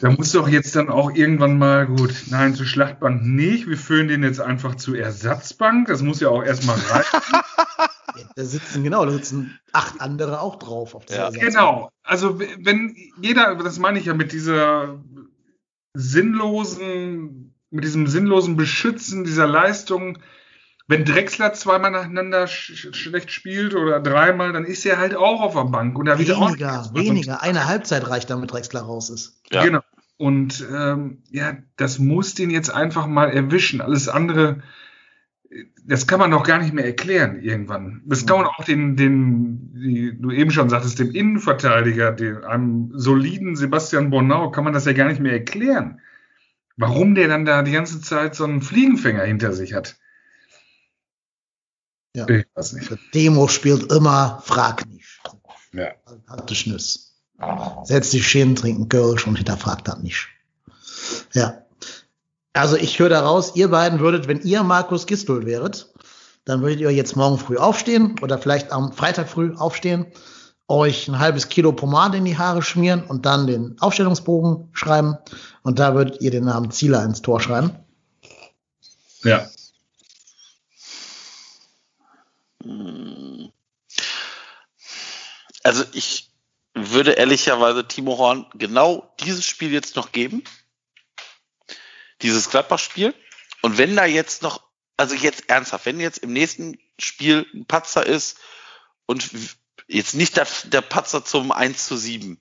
da 0.00 0.10
muss 0.10 0.32
doch 0.32 0.48
jetzt 0.48 0.76
dann 0.76 0.90
auch 0.90 1.14
irgendwann 1.14 1.56
mal, 1.56 1.86
gut, 1.86 2.14
nein, 2.28 2.54
zur 2.54 2.66
Schlachtbank 2.66 3.24
nicht. 3.24 3.66
Wir 3.66 3.78
führen 3.78 4.08
den 4.08 4.22
jetzt 4.22 4.40
einfach 4.40 4.74
zur 4.74 4.98
Ersatzbank. 4.98 5.88
Das 5.88 6.02
muss 6.02 6.20
ja 6.20 6.28
auch 6.28 6.42
erstmal 6.42 6.76
reichen. 6.76 7.20
da 8.36 8.44
sitzen, 8.44 8.84
genau, 8.84 9.06
da 9.06 9.12
sitzen 9.12 9.58
acht 9.72 10.02
andere 10.02 10.40
auch 10.40 10.56
drauf. 10.56 10.94
Auf 10.94 11.04
ja. 11.08 11.30
Genau. 11.30 11.90
Also, 12.02 12.38
wenn 12.38 12.94
jeder, 13.22 13.54
das 13.54 13.78
meine 13.78 13.98
ich 13.98 14.04
ja 14.04 14.14
mit 14.14 14.32
dieser 14.32 15.00
sinnlosen, 15.94 17.54
mit 17.70 17.84
diesem 17.84 18.06
sinnlosen 18.06 18.56
Beschützen 18.56 19.24
dieser 19.24 19.46
Leistung, 19.46 20.18
wenn 20.90 21.04
Drexler 21.04 21.52
zweimal 21.52 21.92
nacheinander 21.92 22.48
sch 22.48 22.88
schlecht 22.92 23.30
spielt 23.30 23.76
oder 23.76 24.00
dreimal, 24.00 24.52
dann 24.52 24.64
ist 24.64 24.84
er 24.84 24.98
halt 24.98 25.14
auch 25.14 25.40
auf 25.40 25.54
der 25.54 25.66
Bank. 25.66 25.96
Und 25.96 26.06
da 26.06 26.18
weniger, 26.18 26.82
auch 26.82 26.94
weniger. 26.94 27.42
Eine 27.42 27.66
Halbzeit 27.66 28.08
reicht, 28.08 28.28
damit 28.28 28.52
Drexler 28.52 28.80
raus 28.80 29.08
ist. 29.08 29.40
Ja. 29.52 29.64
Genau. 29.64 29.82
Und 30.16 30.66
ähm, 30.70 31.22
ja, 31.30 31.56
das 31.76 32.00
muss 32.00 32.34
den 32.34 32.50
jetzt 32.50 32.70
einfach 32.70 33.06
mal 33.06 33.30
erwischen. 33.30 33.80
Alles 33.80 34.08
andere, 34.08 34.62
das 35.84 36.06
kann 36.06 36.20
man 36.20 36.30
doch 36.30 36.44
gar 36.44 36.58
nicht 36.58 36.72
mehr 36.72 36.84
erklären 36.84 37.42
irgendwann. 37.42 38.02
Das 38.04 38.24
kann 38.24 38.38
man 38.38 38.46
auch 38.46 38.64
den, 38.64 38.96
den, 38.96 39.70
wie 39.74 40.16
du 40.16 40.30
eben 40.30 40.52
schon 40.52 40.70
sagtest, 40.70 40.98
dem 40.98 41.10
Innenverteidiger, 41.10 42.12
dem, 42.12 42.44
einem 42.44 42.92
soliden 42.94 43.56
Sebastian 43.56 44.10
Bornau, 44.10 44.50
kann 44.50 44.64
man 44.64 44.72
das 44.72 44.84
ja 44.84 44.92
gar 44.92 45.08
nicht 45.08 45.20
mehr 45.20 45.32
erklären. 45.32 46.00
Warum 46.76 47.14
der 47.14 47.28
dann 47.28 47.44
da 47.44 47.62
die 47.62 47.72
ganze 47.72 48.00
Zeit 48.00 48.34
so 48.34 48.44
einen 48.44 48.62
Fliegenfänger 48.62 49.24
hinter 49.24 49.52
sich 49.52 49.74
hat. 49.74 49.98
Ja. 52.14 52.28
Ich 52.28 52.46
weiß 52.54 52.72
nicht. 52.74 52.96
Demo 53.14 53.48
spielt 53.48 53.92
immer, 53.92 54.42
frag 54.44 54.86
nicht. 54.88 55.20
Ja. 55.72 55.92
Hat 56.28 56.50
Schnüss. 56.56 57.18
Setzt 57.84 58.12
sich 58.12 58.26
hin, 58.26 58.54
trinkt 58.54 58.80
einen 58.80 58.88
Kölsch 58.88 59.26
und 59.26 59.36
hinterfragt 59.36 59.88
das 59.88 59.98
nicht. 59.98 60.28
Ja. 61.32 61.64
Also 62.52 62.76
ich 62.76 62.98
höre 62.98 63.08
daraus, 63.08 63.54
ihr 63.54 63.68
beiden 63.68 64.00
würdet, 64.00 64.26
wenn 64.26 64.40
ihr 64.42 64.62
Markus 64.62 65.06
Gistol 65.06 65.46
wäret, 65.46 65.92
dann 66.44 66.62
würdet 66.62 66.80
ihr 66.80 66.90
jetzt 66.90 67.16
morgen 67.16 67.38
früh 67.38 67.56
aufstehen 67.56 68.16
oder 68.22 68.38
vielleicht 68.38 68.72
am 68.72 68.92
Freitag 68.92 69.28
früh 69.28 69.54
aufstehen, 69.54 70.06
euch 70.66 71.06
ein 71.08 71.18
halbes 71.18 71.48
Kilo 71.48 71.72
Pomade 71.72 72.18
in 72.18 72.24
die 72.24 72.38
Haare 72.38 72.62
schmieren 72.62 73.04
und 73.04 73.24
dann 73.24 73.46
den 73.46 73.80
Aufstellungsbogen 73.80 74.68
schreiben 74.72 75.16
und 75.62 75.78
da 75.78 75.94
würdet 75.94 76.20
ihr 76.20 76.30
den 76.30 76.44
Namen 76.44 76.70
Zieler 76.70 77.04
ins 77.04 77.22
Tor 77.22 77.40
schreiben. 77.40 77.72
Ja. 79.22 79.48
Also 85.62 85.84
ich 85.92 86.30
würde 86.74 87.12
ehrlicherweise 87.12 87.86
Timo 87.86 88.18
Horn 88.18 88.46
genau 88.54 89.12
dieses 89.20 89.44
Spiel 89.44 89.72
jetzt 89.72 89.96
noch 89.96 90.12
geben 90.12 90.42
dieses 92.22 92.50
Gladbach-Spiel. 92.50 93.14
Und 93.62 93.78
wenn 93.78 93.96
da 93.96 94.04
jetzt 94.04 94.42
noch, 94.42 94.62
also 94.96 95.14
jetzt 95.14 95.48
ernsthaft, 95.48 95.86
wenn 95.86 96.00
jetzt 96.00 96.18
im 96.18 96.32
nächsten 96.32 96.78
Spiel 96.98 97.46
ein 97.54 97.66
Patzer 97.66 98.04
ist 98.04 98.38
und 99.06 99.28
jetzt 99.86 100.14
nicht 100.14 100.36
der, 100.36 100.46
der 100.64 100.82
Patzer 100.82 101.24
zum 101.24 101.52
1 101.52 101.86
zu 101.86 101.96
7, 101.96 102.40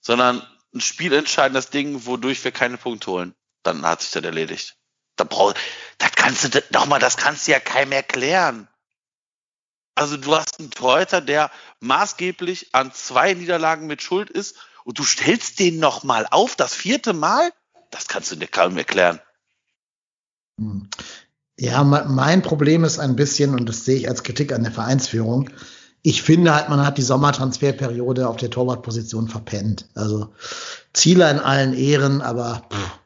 sondern 0.00 0.46
ein 0.74 0.80
spielentscheidendes 0.80 1.70
Ding, 1.70 2.06
wodurch 2.06 2.42
wir 2.44 2.52
keine 2.52 2.76
Punkte 2.76 3.10
holen, 3.10 3.34
dann 3.62 3.84
hat 3.86 4.02
sich 4.02 4.10
das 4.10 4.24
erledigt. 4.24 4.76
Da 5.16 5.24
brauch, 5.24 5.54
das 5.98 6.12
kannst 6.12 6.54
du, 6.54 6.62
nochmal, 6.70 7.00
das 7.00 7.16
kannst 7.16 7.46
du 7.46 7.52
ja 7.52 7.60
keinem 7.60 7.92
erklären. 7.92 8.68
Also 9.94 10.16
du 10.16 10.34
hast 10.34 10.58
einen 10.58 10.72
Torhüter, 10.72 11.20
der 11.20 11.50
maßgeblich 11.80 12.74
an 12.74 12.92
zwei 12.92 13.34
Niederlagen 13.34 13.86
mit 13.86 14.02
Schuld 14.02 14.28
ist 14.28 14.56
und 14.82 14.98
du 14.98 15.04
stellst 15.04 15.60
den 15.60 15.78
nochmal 15.78 16.26
auf, 16.30 16.56
das 16.56 16.74
vierte 16.74 17.12
Mal? 17.12 17.52
Das 17.94 18.08
kannst 18.08 18.32
du 18.32 18.36
dir 18.36 18.48
kaum 18.48 18.76
erklären. 18.76 19.20
Hm. 20.60 20.88
Ja, 21.56 21.84
mein 21.84 22.42
Problem 22.42 22.82
ist 22.82 22.98
ein 22.98 23.14
bisschen, 23.14 23.54
und 23.54 23.68
das 23.68 23.84
sehe 23.84 23.98
ich 23.98 24.08
als 24.08 24.24
Kritik 24.24 24.52
an 24.52 24.64
der 24.64 24.72
Vereinsführung, 24.72 25.50
ich 26.02 26.22
finde 26.22 26.52
halt, 26.52 26.68
man 26.68 26.84
hat 26.84 26.98
die 26.98 27.02
Sommertransferperiode 27.02 28.28
auf 28.28 28.36
der 28.36 28.50
Torwartposition 28.50 29.28
verpennt. 29.28 29.88
Also 29.94 30.34
Ziele 30.92 31.30
in 31.30 31.38
allen 31.38 31.72
Ehren, 31.72 32.20
aber 32.20 32.66
pff, 32.68 32.98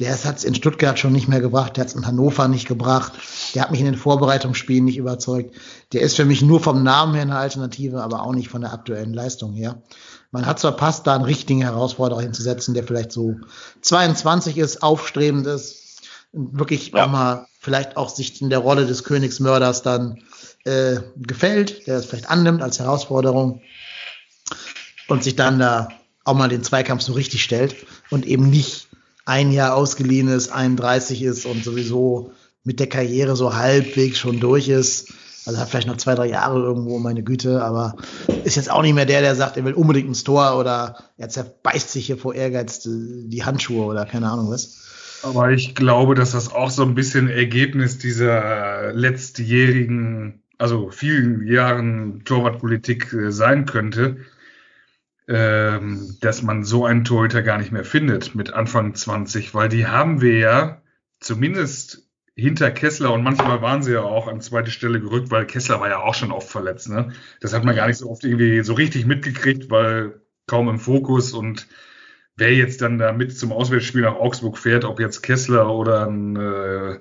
der 0.00 0.12
hat 0.12 0.36
es 0.36 0.44
in 0.44 0.56
Stuttgart 0.56 0.98
schon 0.98 1.12
nicht 1.12 1.28
mehr 1.28 1.40
gebracht, 1.40 1.76
der 1.76 1.82
hat 1.82 1.88
es 1.88 1.94
in 1.94 2.06
Hannover 2.06 2.48
nicht 2.48 2.66
gebracht, 2.66 3.12
der 3.54 3.62
hat 3.62 3.70
mich 3.70 3.80
in 3.80 3.86
den 3.86 3.96
Vorbereitungsspielen 3.96 4.84
nicht 4.84 4.98
überzeugt. 4.98 5.54
Der 5.92 6.02
ist 6.02 6.16
für 6.16 6.24
mich 6.24 6.42
nur 6.42 6.60
vom 6.60 6.82
Namen 6.82 7.14
her 7.14 7.22
eine 7.22 7.38
Alternative, 7.38 8.02
aber 8.02 8.22
auch 8.22 8.34
nicht 8.34 8.48
von 8.48 8.60
der 8.60 8.72
aktuellen 8.72 9.14
Leistung 9.14 9.54
her. 9.54 9.80
Man 10.36 10.44
hat 10.44 10.60
zwar 10.60 10.72
passt, 10.72 11.06
da 11.06 11.14
einen 11.14 11.24
richtigen 11.24 11.62
Herausforderer 11.62 12.20
hinzusetzen, 12.20 12.74
der 12.74 12.84
vielleicht 12.84 13.10
so 13.10 13.36
22 13.80 14.58
ist, 14.58 14.82
aufstrebend 14.82 15.46
ist, 15.46 16.02
wirklich 16.34 16.92
ja. 16.92 17.06
auch 17.06 17.10
mal 17.10 17.46
vielleicht 17.58 17.96
auch 17.96 18.10
sich 18.10 18.42
in 18.42 18.50
der 18.50 18.58
Rolle 18.58 18.84
des 18.84 19.02
Königsmörders 19.02 19.80
dann 19.80 20.18
äh, 20.64 20.98
gefällt, 21.16 21.86
der 21.86 21.96
es 21.96 22.04
vielleicht 22.04 22.28
annimmt 22.28 22.60
als 22.60 22.78
Herausforderung 22.78 23.62
und 25.08 25.24
sich 25.24 25.36
dann 25.36 25.58
da 25.58 25.88
auch 26.24 26.34
mal 26.34 26.50
den 26.50 26.62
Zweikampf 26.62 27.00
so 27.00 27.14
richtig 27.14 27.42
stellt 27.42 27.74
und 28.10 28.26
eben 28.26 28.50
nicht 28.50 28.88
ein 29.24 29.52
Jahr 29.52 29.74
ausgeliehen 29.74 30.28
ist, 30.28 30.50
31 30.50 31.22
ist 31.22 31.46
und 31.46 31.64
sowieso 31.64 32.32
mit 32.62 32.78
der 32.78 32.90
Karriere 32.90 33.36
so 33.36 33.54
halbwegs 33.54 34.18
schon 34.18 34.38
durch 34.38 34.68
ist 34.68 35.14
also 35.46 35.60
hat 35.60 35.68
vielleicht 35.68 35.86
noch 35.86 35.96
zwei, 35.96 36.14
drei 36.14 36.26
Jahre 36.26 36.58
irgendwo, 36.58 36.98
meine 36.98 37.22
Güte, 37.22 37.62
aber 37.62 37.96
ist 38.44 38.56
jetzt 38.56 38.70
auch 38.70 38.82
nicht 38.82 38.94
mehr 38.94 39.06
der, 39.06 39.20
der 39.20 39.36
sagt, 39.36 39.56
er 39.56 39.64
will 39.64 39.74
unbedingt 39.74 40.08
ins 40.08 40.24
Tor 40.24 40.58
oder 40.58 40.96
er 41.16 41.28
zerbeißt 41.28 41.90
sich 41.90 42.06
hier 42.06 42.18
vor 42.18 42.34
Ehrgeiz 42.34 42.82
die 42.84 43.44
Handschuhe 43.44 43.86
oder 43.86 44.06
keine 44.06 44.30
Ahnung 44.30 44.50
was. 44.50 45.22
Aber 45.22 45.50
ich 45.50 45.74
glaube, 45.74 46.14
dass 46.14 46.32
das 46.32 46.52
auch 46.52 46.70
so 46.70 46.82
ein 46.82 46.94
bisschen 46.94 47.28
Ergebnis 47.28 47.98
dieser 47.98 48.92
letztjährigen, 48.92 50.42
also 50.58 50.90
vielen 50.90 51.46
Jahren 51.46 52.24
Torwartpolitik 52.24 53.12
äh, 53.12 53.30
sein 53.30 53.66
könnte, 53.66 54.18
ähm, 55.28 56.16
dass 56.20 56.42
man 56.42 56.64
so 56.64 56.84
einen 56.84 57.04
Torhüter 57.04 57.42
gar 57.42 57.58
nicht 57.58 57.72
mehr 57.72 57.84
findet 57.84 58.34
mit 58.34 58.52
Anfang 58.52 58.94
20, 58.94 59.54
weil 59.54 59.68
die 59.68 59.86
haben 59.86 60.20
wir 60.20 60.38
ja 60.38 60.82
zumindest 61.20 62.05
hinter 62.36 62.70
Kessler 62.70 63.12
und 63.12 63.22
manchmal 63.22 63.62
waren 63.62 63.82
sie 63.82 63.94
ja 63.94 64.02
auch 64.02 64.28
an 64.28 64.42
zweite 64.42 64.70
Stelle 64.70 65.00
gerückt, 65.00 65.30
weil 65.30 65.46
Kessler 65.46 65.80
war 65.80 65.88
ja 65.88 66.02
auch 66.02 66.14
schon 66.14 66.32
oft 66.32 66.48
verletzt. 66.48 66.90
Ne? 66.90 67.12
Das 67.40 67.54
hat 67.54 67.64
man 67.64 67.74
gar 67.74 67.86
nicht 67.86 67.96
so 67.96 68.10
oft 68.10 68.24
irgendwie 68.24 68.62
so 68.62 68.74
richtig 68.74 69.06
mitgekriegt, 69.06 69.70
weil 69.70 70.20
kaum 70.46 70.68
im 70.68 70.78
Fokus 70.78 71.32
und 71.32 71.66
wer 72.36 72.52
jetzt 72.54 72.82
dann 72.82 72.98
da 72.98 73.12
mit 73.12 73.36
zum 73.36 73.52
Auswärtsspiel 73.52 74.02
nach 74.02 74.16
Augsburg 74.16 74.58
fährt, 74.58 74.84
ob 74.84 75.00
jetzt 75.00 75.22
Kessler 75.22 75.70
oder 75.70 76.06
ein 76.06 76.36
äh, 76.36 77.00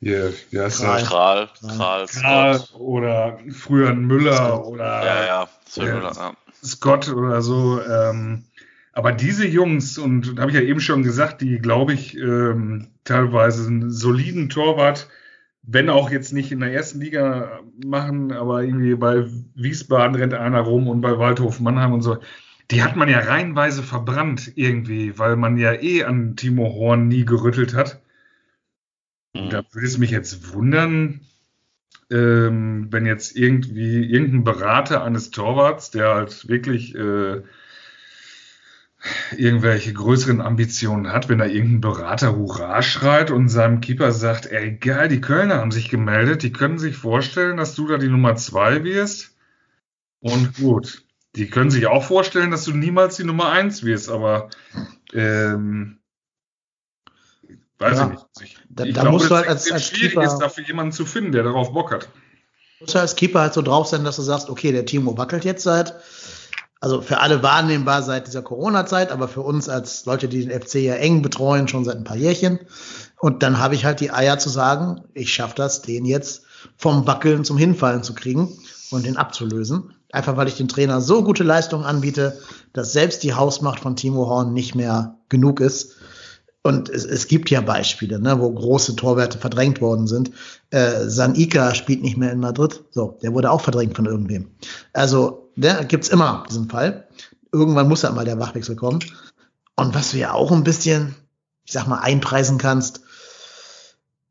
hier, 0.00 0.34
wie 0.50 0.60
heißt 0.60 0.82
Kral. 0.82 0.98
Der? 0.98 1.06
Kral, 1.08 1.48
Kral, 1.78 2.06
Kral 2.06 2.64
oder 2.74 3.38
früher 3.50 3.88
ein 3.88 4.04
Müller 4.04 4.36
Scott. 4.36 4.66
oder 4.66 5.04
ja, 5.04 5.24
ja, 5.24 5.48
Scott, 5.66 6.16
ja. 6.16 6.36
Scott 6.62 7.08
oder 7.08 7.40
so. 7.40 7.80
Ähm, 7.80 8.44
Aber 8.94 9.10
diese 9.10 9.46
Jungs, 9.46 9.98
und 9.98 10.38
habe 10.38 10.52
ich 10.52 10.56
ja 10.56 10.62
eben 10.62 10.78
schon 10.78 11.02
gesagt, 11.02 11.40
die, 11.40 11.58
glaube 11.58 11.92
ich, 11.92 12.16
ähm, 12.16 12.90
teilweise 13.02 13.66
einen 13.66 13.90
soliden 13.90 14.48
Torwart, 14.48 15.08
wenn 15.62 15.90
auch 15.90 16.10
jetzt 16.10 16.32
nicht 16.32 16.52
in 16.52 16.60
der 16.60 16.72
ersten 16.72 17.00
Liga 17.00 17.60
machen, 17.84 18.30
aber 18.30 18.62
irgendwie 18.62 18.94
bei 18.94 19.26
Wiesbaden 19.56 20.14
rennt 20.14 20.34
einer 20.34 20.60
rum 20.60 20.86
und 20.86 21.00
bei 21.00 21.18
Waldhof 21.18 21.58
Mannheim 21.58 21.92
und 21.92 22.02
so. 22.02 22.18
Die 22.70 22.84
hat 22.84 22.94
man 22.94 23.08
ja 23.08 23.18
reihenweise 23.18 23.82
verbrannt 23.82 24.52
irgendwie, 24.54 25.18
weil 25.18 25.34
man 25.36 25.56
ja 25.56 25.72
eh 25.72 26.04
an 26.04 26.36
Timo 26.36 26.72
Horn 26.74 27.08
nie 27.08 27.24
gerüttelt 27.24 27.74
hat. 27.74 28.00
Mhm. 29.34 29.50
Da 29.50 29.64
würde 29.72 29.86
es 29.86 29.98
mich 29.98 30.10
jetzt 30.12 30.54
wundern, 30.54 31.20
ähm, 32.12 32.92
wenn 32.92 33.06
jetzt 33.06 33.36
irgendwie 33.36 34.04
irgendein 34.04 34.44
Berater 34.44 35.02
eines 35.02 35.32
Torwarts, 35.32 35.90
der 35.90 36.14
halt 36.14 36.48
wirklich 36.48 36.94
äh, 36.94 37.42
irgendwelche 39.36 39.92
größeren 39.92 40.40
Ambitionen 40.40 41.12
hat, 41.12 41.28
wenn 41.28 41.38
da 41.38 41.46
irgendein 41.46 41.80
Berater 41.80 42.36
Hurra 42.36 42.82
schreit 42.82 43.30
und 43.30 43.48
seinem 43.48 43.80
Keeper 43.80 44.12
sagt, 44.12 44.46
ey 44.46 44.76
geil, 44.76 45.08
die 45.08 45.20
Kölner 45.20 45.56
haben 45.56 45.70
sich 45.70 45.88
gemeldet, 45.88 46.42
die 46.42 46.52
können 46.52 46.78
sich 46.78 46.96
vorstellen, 46.96 47.56
dass 47.56 47.74
du 47.74 47.86
da 47.86 47.98
die 47.98 48.08
Nummer 48.08 48.36
zwei 48.36 48.84
wirst. 48.84 49.36
Und 50.20 50.56
gut, 50.56 51.04
die 51.36 51.48
können 51.48 51.70
sich 51.70 51.86
auch 51.86 52.04
vorstellen, 52.04 52.50
dass 52.50 52.64
du 52.64 52.72
niemals 52.72 53.16
die 53.16 53.24
Nummer 53.24 53.50
eins 53.50 53.82
wirst, 53.82 54.08
aber 54.08 54.48
ähm, 55.12 55.98
weiß 57.78 57.98
ja, 57.98 58.04
ich 58.04 58.10
nicht. 58.10 58.26
Ich, 58.40 58.58
da, 58.68 58.84
ich 58.84 58.94
da 58.94 59.02
glaube, 59.02 59.16
musst 59.16 59.30
du 59.30 59.34
halt 59.34 59.48
als, 59.48 59.70
als 59.70 59.88
schwierig 59.88 60.14
Keeper, 60.14 60.24
ist, 60.24 60.38
dafür 60.38 60.64
jemanden 60.64 60.92
zu 60.92 61.04
finden, 61.04 61.32
der 61.32 61.42
darauf 61.42 61.72
Bock 61.72 61.92
hat. 61.92 62.08
Du 62.78 62.84
musst 62.84 62.96
als 62.96 63.16
Keeper 63.16 63.40
halt 63.40 63.54
so 63.54 63.62
drauf 63.62 63.86
sein, 63.86 64.04
dass 64.04 64.16
du 64.16 64.22
sagst, 64.22 64.48
okay, 64.48 64.72
der 64.72 64.86
Timo 64.86 65.16
wackelt 65.18 65.44
jetzt 65.44 65.64
seit 65.64 65.94
also 66.84 67.00
für 67.00 67.20
alle 67.20 67.42
wahrnehmbar 67.42 68.02
seit 68.02 68.26
dieser 68.26 68.42
Corona-Zeit, 68.42 69.10
aber 69.10 69.26
für 69.26 69.40
uns 69.40 69.70
als 69.70 70.04
Leute, 70.04 70.28
die 70.28 70.44
den 70.44 70.60
FC 70.60 70.74
ja 70.74 70.96
eng 70.96 71.22
betreuen, 71.22 71.66
schon 71.66 71.82
seit 71.82 71.96
ein 71.96 72.04
paar 72.04 72.18
Jährchen. 72.18 72.58
Und 73.18 73.42
dann 73.42 73.58
habe 73.58 73.74
ich 73.74 73.86
halt 73.86 74.00
die 74.00 74.10
Eier 74.10 74.38
zu 74.38 74.50
sagen, 74.50 75.00
ich 75.14 75.32
schaffe 75.32 75.54
das, 75.56 75.80
den 75.80 76.04
jetzt 76.04 76.42
vom 76.76 77.06
Wackeln 77.06 77.42
zum 77.46 77.56
Hinfallen 77.56 78.02
zu 78.02 78.12
kriegen 78.12 78.52
und 78.90 79.06
den 79.06 79.16
abzulösen. 79.16 79.94
Einfach 80.12 80.36
weil 80.36 80.46
ich 80.46 80.56
dem 80.56 80.68
Trainer 80.68 81.00
so 81.00 81.24
gute 81.24 81.42
Leistungen 81.42 81.86
anbiete, 81.86 82.38
dass 82.74 82.92
selbst 82.92 83.22
die 83.22 83.32
Hausmacht 83.32 83.80
von 83.80 83.96
Timo 83.96 84.26
Horn 84.26 84.52
nicht 84.52 84.74
mehr 84.74 85.16
genug 85.30 85.60
ist. 85.60 85.96
Und 86.64 86.88
es, 86.88 87.04
es 87.04 87.28
gibt 87.28 87.50
ja 87.50 87.60
Beispiele, 87.60 88.18
ne, 88.18 88.40
wo 88.40 88.50
große 88.50 88.96
Torwerte 88.96 89.38
verdrängt 89.38 89.80
worden 89.80 90.08
sind. 90.08 90.32
Äh, 90.70 91.08
Sanika 91.08 91.74
spielt 91.74 92.02
nicht 92.02 92.16
mehr 92.16 92.32
in 92.32 92.40
Madrid. 92.40 92.82
So, 92.90 93.18
der 93.22 93.32
wurde 93.34 93.52
auch 93.52 93.60
verdrängt 93.60 93.94
von 93.94 94.06
irgendwem. 94.06 94.48
Also 94.92 95.44
Ne, 95.56 95.84
gibt's 95.86 96.08
immer 96.08 96.44
diesen 96.48 96.68
Fall. 96.68 97.08
Irgendwann 97.52 97.88
muss 97.88 98.02
ja 98.02 98.10
mal 98.10 98.24
der 98.24 98.38
Wachwechsel 98.38 98.76
kommen. 98.76 99.00
Und 99.76 99.94
was 99.94 100.10
du 100.10 100.18
ja 100.18 100.32
auch 100.32 100.50
ein 100.50 100.64
bisschen, 100.64 101.14
ich 101.64 101.72
sag 101.72 101.86
mal, 101.86 101.98
einpreisen 101.98 102.58
kannst, 102.58 103.02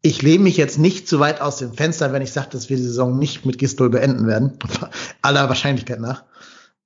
ich 0.01 0.21
lehne 0.21 0.43
mich 0.43 0.57
jetzt 0.57 0.77
nicht 0.77 1.07
zu 1.07 1.19
weit 1.21 1.39
aus 1.39 1.57
dem 1.57 1.73
Fenster, 1.73 2.11
wenn 2.11 2.21
ich 2.21 2.33
sage, 2.33 2.49
dass 2.51 2.69
wir 2.69 2.75
die 2.75 2.83
Saison 2.83 3.17
nicht 3.17 3.45
mit 3.45 3.57
Gistol 3.57 3.89
beenden 3.89 4.27
werden. 4.27 4.59
Aller 5.21 5.47
Wahrscheinlichkeit 5.47 6.01
nach. 6.01 6.23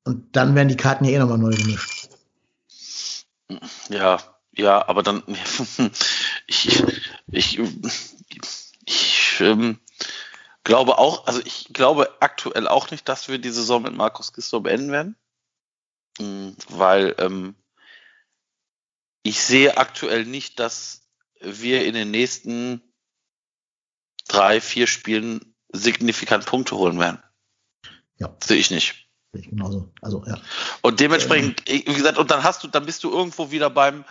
Und 0.03 0.35
dann 0.35 0.53
werden 0.53 0.69
die 0.69 0.77
Karten 0.77 1.05
ja 1.05 1.11
eh 1.11 1.19
nochmal 1.19 1.39
neu 1.39 1.49
gemischt. 1.49 2.09
Ja, 3.89 4.19
ja, 4.57 4.87
aber 4.87 5.03
dann, 5.03 5.23
ich, 6.47 6.83
ich, 7.31 7.59
ich, 8.85 9.41
ähm, 9.41 9.79
glaube 10.63 10.97
auch, 10.97 11.27
also 11.27 11.41
ich 11.45 11.69
glaube 11.71 12.17
aktuell 12.19 12.67
auch 12.67 12.91
nicht, 12.91 13.07
dass 13.07 13.27
wir 13.29 13.37
die 13.37 13.51
Saison 13.51 13.81
mit 13.81 13.93
Markus 13.93 14.33
Gisdol 14.33 14.61
beenden 14.61 14.91
werden. 14.91 15.15
Hm, 16.19 16.55
weil 16.69 17.15
ähm, 17.19 17.55
ich 19.23 19.41
sehe 19.41 19.77
aktuell 19.77 20.25
nicht, 20.25 20.59
dass 20.59 21.07
wir 21.39 21.85
in 21.85 21.93
den 21.93 22.11
nächsten 22.11 22.81
drei, 24.27 24.59
vier 24.59 24.87
Spielen 24.87 25.55
signifikant 25.69 26.45
Punkte 26.45 26.75
holen 26.75 26.99
werden. 26.99 27.21
Ja. 28.17 28.35
Sehe 28.43 28.57
ich 28.57 28.71
nicht. 28.71 29.07
Sehe 29.31 29.41
ich 29.41 29.49
genauso. 29.49 29.93
Also, 30.01 30.23
ja. 30.25 30.39
Und 30.81 30.99
dementsprechend, 30.99 31.69
ähm. 31.69 31.83
wie 31.85 31.93
gesagt, 31.93 32.17
und 32.17 32.31
dann 32.31 32.43
hast 32.43 32.63
du, 32.63 32.67
dann 32.67 32.85
bist 32.85 33.03
du 33.03 33.11
irgendwo 33.11 33.51
wieder 33.51 33.69
beim 33.69 34.05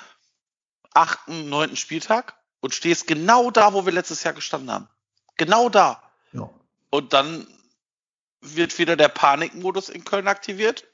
achten, 0.96 1.48
neunten 1.48 1.76
Spieltag 1.76 2.34
und 2.60 2.74
stehst 2.74 3.06
genau 3.06 3.50
da, 3.50 3.72
wo 3.72 3.86
wir 3.86 3.92
letztes 3.92 4.24
Jahr 4.24 4.34
gestanden 4.34 4.70
haben. 4.70 4.88
Genau 5.36 5.68
da. 5.68 6.02
Ja. 6.32 6.50
Und 6.90 7.12
dann 7.12 7.46
wird 8.40 8.78
wieder 8.78 8.96
der 8.96 9.08
Panikmodus 9.08 9.88
in 9.88 10.04
Köln 10.04 10.28
aktiviert. 10.28 10.86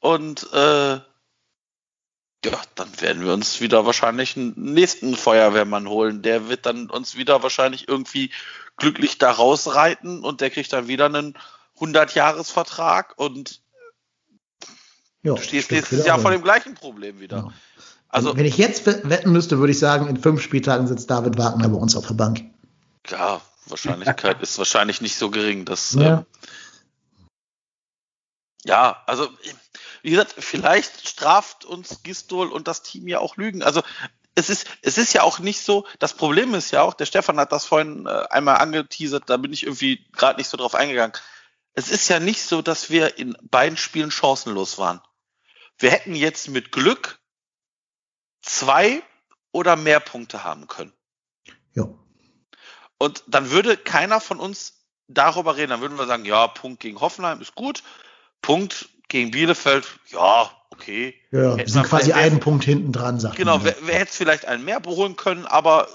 Und 0.00 0.52
äh, 0.52 0.94
ja, 2.44 2.60
dann 2.74 3.00
werden 3.00 3.24
wir 3.24 3.32
uns 3.32 3.60
wieder 3.60 3.86
wahrscheinlich 3.86 4.36
einen 4.36 4.54
nächsten 4.56 5.16
Feuerwehrmann 5.16 5.88
holen. 5.88 6.22
Der 6.22 6.48
wird 6.48 6.66
dann 6.66 6.90
uns 6.90 7.16
wieder 7.16 7.42
wahrscheinlich 7.42 7.88
irgendwie 7.88 8.30
glücklich 8.76 9.18
da 9.18 9.30
rausreiten 9.30 10.24
und 10.24 10.40
der 10.40 10.50
kriegt 10.50 10.72
dann 10.72 10.88
wieder 10.88 11.06
einen 11.06 11.38
100-Jahres-Vertrag 11.78 13.14
und 13.16 13.62
ja, 15.22 15.34
du 15.34 15.42
stehst 15.42 15.70
nächstes 15.70 16.04
Jahr 16.04 16.18
vor 16.18 16.32
dem 16.32 16.42
gleichen 16.42 16.74
Problem 16.74 17.18
wieder. 17.18 17.36
Ja. 17.36 17.52
Also, 18.14 18.36
wenn 18.36 18.46
ich 18.46 18.58
jetzt 18.58 18.86
wetten 18.86 19.32
müsste, 19.32 19.58
würde 19.58 19.72
ich 19.72 19.78
sagen, 19.80 20.06
in 20.06 20.16
fünf 20.16 20.40
Spieltagen 20.40 20.86
sitzt 20.86 21.10
David 21.10 21.36
Wagner 21.36 21.68
bei 21.68 21.76
uns 21.76 21.96
auf 21.96 22.06
der 22.06 22.14
Bank. 22.14 22.44
Ja, 23.08 23.40
Wahrscheinlichkeit 23.66 24.40
ist 24.40 24.56
wahrscheinlich 24.56 25.00
nicht 25.00 25.16
so 25.16 25.30
gering, 25.30 25.64
dass. 25.64 25.94
Ja. 25.94 26.18
Ähm, 26.18 26.26
ja, 28.64 29.02
also 29.06 29.28
wie 30.02 30.10
gesagt, 30.10 30.32
vielleicht 30.38 31.08
straft 31.08 31.64
uns 31.64 32.04
Gistol 32.04 32.52
und 32.52 32.68
das 32.68 32.82
Team 32.82 33.08
ja 33.08 33.18
auch 33.18 33.36
Lügen. 33.36 33.64
Also 33.64 33.82
es 34.36 34.48
ist, 34.48 34.68
es 34.82 34.96
ist 34.96 35.12
ja 35.12 35.22
auch 35.22 35.40
nicht 35.40 35.60
so, 35.60 35.84
das 35.98 36.14
Problem 36.14 36.54
ist 36.54 36.70
ja 36.70 36.82
auch, 36.82 36.94
der 36.94 37.06
Stefan 37.06 37.40
hat 37.40 37.50
das 37.50 37.64
vorhin 37.64 38.06
äh, 38.06 38.26
einmal 38.30 38.58
angeteasert, 38.58 39.24
da 39.26 39.38
bin 39.38 39.52
ich 39.52 39.64
irgendwie 39.64 40.06
gerade 40.12 40.38
nicht 40.38 40.48
so 40.48 40.56
drauf 40.56 40.76
eingegangen. 40.76 41.16
Es 41.72 41.90
ist 41.90 42.08
ja 42.08 42.20
nicht 42.20 42.42
so, 42.44 42.62
dass 42.62 42.90
wir 42.90 43.18
in 43.18 43.36
beiden 43.42 43.76
Spielen 43.76 44.12
chancenlos 44.12 44.78
waren. 44.78 45.00
Wir 45.78 45.90
hätten 45.90 46.14
jetzt 46.14 46.48
mit 46.48 46.70
Glück 46.70 47.18
zwei 48.44 49.02
oder 49.52 49.76
mehr 49.76 50.00
Punkte 50.00 50.44
haben 50.44 50.66
können. 50.66 50.92
Ja. 51.74 51.88
Und 52.98 53.24
dann 53.26 53.50
würde 53.50 53.76
keiner 53.76 54.20
von 54.20 54.40
uns 54.40 54.84
darüber 55.08 55.56
reden. 55.56 55.70
Dann 55.70 55.80
würden 55.80 55.98
wir 55.98 56.06
sagen, 56.06 56.24
ja, 56.24 56.46
Punkt 56.46 56.80
gegen 56.80 57.00
Hoffenheim 57.00 57.40
ist 57.40 57.54
gut. 57.54 57.82
Punkt 58.42 58.88
gegen 59.08 59.30
Bielefeld, 59.30 59.86
ja, 60.10 60.50
okay. 60.70 61.14
Ja, 61.30 61.56
wir 61.56 61.68
sind 61.68 61.84
quasi 61.84 62.12
einen 62.12 62.40
Punkt 62.40 62.64
hinten 62.64 62.92
dran, 62.92 63.20
sagt 63.20 63.36
Genau, 63.36 63.62
wer, 63.64 63.76
wer 63.82 63.98
hätte 63.98 64.12
vielleicht 64.12 64.46
einen 64.46 64.64
mehr 64.64 64.80
beholen 64.80 65.16
können, 65.16 65.46
aber 65.46 65.88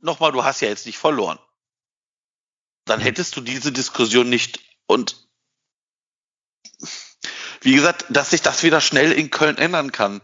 nochmal, 0.00 0.32
du 0.32 0.44
hast 0.44 0.60
ja 0.60 0.68
jetzt 0.68 0.86
nicht 0.86 0.98
verloren. 0.98 1.38
Dann 2.84 3.00
hättest 3.00 3.36
du 3.36 3.40
diese 3.40 3.72
Diskussion 3.72 4.28
nicht. 4.28 4.60
Und 4.86 5.28
wie 7.60 7.74
gesagt, 7.74 8.06
dass 8.10 8.30
sich 8.30 8.42
das 8.42 8.62
wieder 8.62 8.80
schnell 8.80 9.12
in 9.12 9.30
Köln 9.30 9.56
ändern 9.56 9.92
kann, 9.92 10.20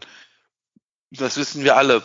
das 1.11 1.37
wissen 1.37 1.63
wir 1.63 1.77
alle 1.77 2.03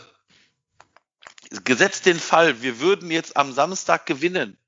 gesetzt 1.65 2.07
den 2.07 2.19
Fall, 2.19 2.63
wir 2.63 2.81
würden 2.81 3.11
jetzt 3.11 3.37
am 3.37 3.53
Samstag 3.53 4.07
gewinnen. 4.07 4.59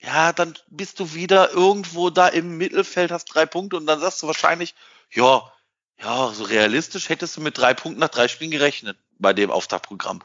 Ja, 0.00 0.32
dann 0.32 0.58
bist 0.68 0.98
du 0.98 1.14
wieder 1.14 1.52
irgendwo 1.52 2.10
da 2.10 2.26
im 2.28 2.56
Mittelfeld, 2.56 3.12
hast 3.12 3.26
drei 3.26 3.46
Punkte 3.46 3.76
und 3.76 3.86
dann 3.86 4.00
sagst 4.00 4.22
du 4.22 4.26
wahrscheinlich, 4.26 4.74
ja, 5.12 5.42
ja, 6.00 6.32
so 6.32 6.44
realistisch 6.44 7.08
hättest 7.08 7.36
du 7.36 7.40
mit 7.40 7.56
drei 7.56 7.74
Punkten 7.74 8.00
nach 8.00 8.08
drei 8.08 8.26
Spielen 8.26 8.50
gerechnet 8.50 8.98
bei 9.18 9.32
dem 9.32 9.50
Auftaktprogramm. 9.50 10.22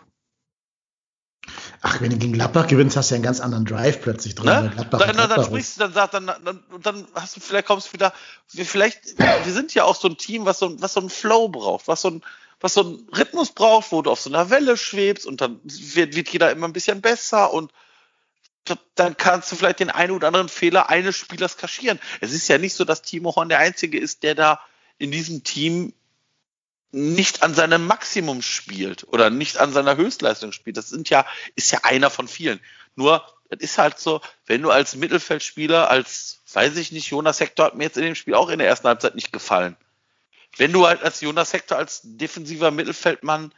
Ach, 1.81 2.01
wenn 2.01 2.09
du 2.09 2.17
gegen 2.17 2.33
Gladbach 2.33 2.67
gewinnst, 2.67 2.97
hast 2.97 3.11
du 3.11 3.13
ja 3.13 3.17
einen 3.17 3.23
ganz 3.23 3.39
anderen 3.39 3.65
Drive 3.65 4.01
plötzlich 4.01 4.33
drin. 4.33 4.47
Ne? 4.47 4.71
Gladbach 4.73 4.99
dann, 4.99 5.15
dann, 5.15 5.29
dann 5.29 5.45
sprichst 5.45 5.77
du, 5.77 5.81
dann 5.81 5.93
sagst 5.93 6.13
dann, 6.15 6.25
dann, 6.25 6.63
dann 6.81 7.07
hast 7.13 7.35
du, 7.35 7.39
vielleicht 7.39 7.67
kommst 7.67 7.89
du 7.89 7.93
wieder, 7.93 8.13
vielleicht, 8.47 9.19
wir 9.19 9.53
sind 9.53 9.73
ja 9.75 9.83
auch 9.83 9.95
so 9.95 10.07
ein 10.07 10.17
Team, 10.17 10.45
was 10.45 10.57
so, 10.57 10.81
was 10.81 10.93
so 10.93 10.99
einen 10.99 11.09
Flow 11.09 11.47
braucht, 11.49 11.87
was 11.87 12.01
so 12.01 12.09
ein, 12.09 12.23
was 12.59 12.73
so 12.73 12.81
einen 12.81 13.09
Rhythmus 13.15 13.51
braucht, 13.51 13.91
wo 13.91 14.01
du 14.01 14.11
auf 14.11 14.21
so 14.21 14.29
einer 14.29 14.49
Welle 14.49 14.77
schwebst 14.77 15.25
und 15.25 15.41
dann 15.41 15.59
wird, 15.63 16.15
wird 16.15 16.29
jeder 16.29 16.51
immer 16.51 16.67
ein 16.67 16.73
bisschen 16.73 17.01
besser 17.01 17.53
und 17.53 17.71
dann 18.95 19.15
kannst 19.15 19.51
du 19.51 19.55
vielleicht 19.55 19.79
den 19.79 19.89
einen 19.89 20.11
oder 20.11 20.27
anderen 20.27 20.49
Fehler 20.49 20.89
eines 20.89 21.15
Spielers 21.15 21.55
kaschieren. 21.55 21.99
Es 22.19 22.33
ist 22.33 22.49
ja 22.49 22.57
nicht 22.57 22.73
so, 22.73 22.83
dass 22.83 23.01
Timo 23.01 23.35
Horn 23.35 23.47
der 23.47 23.59
Einzige 23.59 23.97
ist, 23.97 24.23
der 24.23 24.35
da 24.35 24.59
in 24.97 25.11
diesem 25.11 25.43
Team 25.43 25.93
nicht 26.91 27.43
an 27.43 27.53
seinem 27.53 27.85
Maximum 27.85 28.41
spielt 28.41 29.05
oder 29.07 29.29
nicht 29.29 29.57
an 29.57 29.71
seiner 29.71 29.95
Höchstleistung 29.95 30.51
spielt. 30.51 30.75
Das 30.75 30.89
sind 30.89 31.09
ja, 31.09 31.25
ist 31.55 31.71
ja 31.71 31.79
einer 31.83 32.09
von 32.09 32.27
vielen. 32.27 32.59
Nur, 32.95 33.23
es 33.49 33.59
ist 33.59 33.77
halt 33.77 33.99
so, 33.99 34.19
wenn 34.45 34.61
du 34.61 34.71
als 34.71 34.95
Mittelfeldspieler, 34.95 35.89
als, 35.89 36.41
weiß 36.51 36.75
ich 36.77 36.91
nicht, 36.91 37.09
Jonas 37.09 37.39
Hector 37.39 37.67
hat 37.67 37.75
mir 37.75 37.85
jetzt 37.85 37.97
in 37.97 38.03
dem 38.03 38.15
Spiel 38.15 38.33
auch 38.33 38.49
in 38.49 38.59
der 38.59 38.67
ersten 38.67 38.87
Halbzeit 38.87 39.15
nicht 39.15 39.31
gefallen 39.31 39.77
wenn 40.57 40.73
du 40.73 40.87
halt 40.87 41.03
als 41.03 41.21
Jonas 41.21 41.53
Hector 41.53 41.77
als 41.77 42.01
defensiver 42.03 42.71
Mittelfeldmann, 42.71 43.53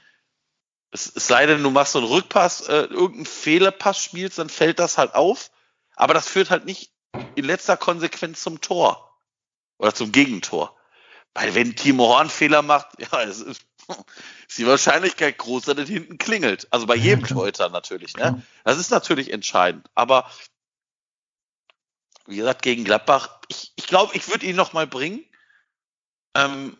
es, 0.91 1.11
es 1.15 1.27
sei 1.27 1.45
denn, 1.45 1.63
du 1.63 1.69
machst 1.69 1.93
so 1.93 1.99
einen 1.99 2.07
Rückpass, 2.07 2.67
äh, 2.67 2.83
irgendeinen 2.83 3.25
Fehlerpass 3.25 4.03
spielst, 4.03 4.39
dann 4.39 4.49
fällt 4.49 4.79
das 4.79 4.97
halt 4.97 5.13
auf. 5.15 5.51
Aber 5.95 6.13
das 6.13 6.27
führt 6.27 6.49
halt 6.49 6.65
nicht 6.65 6.91
in 7.35 7.45
letzter 7.45 7.77
Konsequenz 7.77 8.41
zum 8.41 8.61
Tor 8.61 9.17
oder 9.77 9.93
zum 9.93 10.11
Gegentor. 10.11 10.75
Weil 11.33 11.53
wenn 11.55 11.75
Timo 11.75 12.07
Horn 12.07 12.29
Fehler 12.29 12.61
macht, 12.61 12.87
ja, 13.11 13.23
es 13.23 13.41
ist, 13.41 13.61
ist 14.47 14.57
die 14.57 14.67
Wahrscheinlichkeit 14.67 15.37
groß, 15.37 15.65
dass 15.65 15.77
es 15.77 15.89
hinten 15.89 16.17
klingelt. 16.17 16.67
Also 16.71 16.85
bei 16.85 16.95
jedem 16.95 17.25
Torhüter 17.25 17.69
natürlich. 17.69 18.15
Ne? 18.15 18.43
Das 18.63 18.77
ist 18.77 18.91
natürlich 18.91 19.31
entscheidend. 19.31 19.89
Aber 19.95 20.29
wie 22.25 22.37
gesagt, 22.37 22.61
gegen 22.61 22.83
Gladbach, 22.83 23.41
ich, 23.47 23.73
ich 23.75 23.87
glaube, 23.87 24.15
ich 24.15 24.27
würde 24.27 24.45
ihn 24.45 24.55
noch 24.55 24.73
mal 24.73 24.85
bringen. 24.85 25.25
Ähm, 26.35 26.77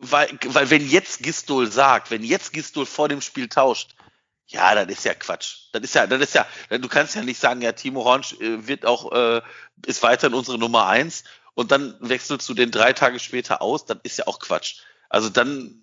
weil, 0.00 0.38
weil 0.46 0.70
wenn 0.70 0.88
jetzt 0.88 1.22
Gistol 1.22 1.70
sagt, 1.70 2.10
wenn 2.10 2.24
jetzt 2.24 2.52
Gistol 2.52 2.86
vor 2.86 3.08
dem 3.08 3.20
Spiel 3.20 3.48
tauscht, 3.48 3.94
ja, 4.46 4.74
das 4.74 4.86
ist 4.88 5.04
ja 5.04 5.14
Quatsch. 5.14 5.68
Das 5.72 5.82
ist 5.82 5.94
ja, 5.94 6.06
das 6.06 6.20
ist 6.20 6.34
ja, 6.34 6.46
du 6.70 6.88
kannst 6.88 7.14
ja 7.14 7.22
nicht 7.22 7.38
sagen, 7.38 7.62
ja, 7.62 7.72
Timo 7.72 8.04
Horn 8.04 8.22
äh, 8.40 8.66
wird 8.66 8.86
auch, 8.86 9.12
äh, 9.12 9.42
ist 9.86 10.02
weiterhin 10.02 10.34
unsere 10.34 10.58
Nummer 10.58 10.86
eins 10.86 11.24
und 11.54 11.70
dann 11.70 11.96
wechselst 12.00 12.48
du 12.48 12.54
den 12.54 12.70
drei 12.70 12.92
Tage 12.92 13.18
später 13.20 13.62
aus, 13.62 13.84
das 13.84 13.98
ist 14.02 14.18
ja 14.18 14.26
auch 14.26 14.40
Quatsch. 14.40 14.80
Also 15.08 15.28
dann 15.28 15.82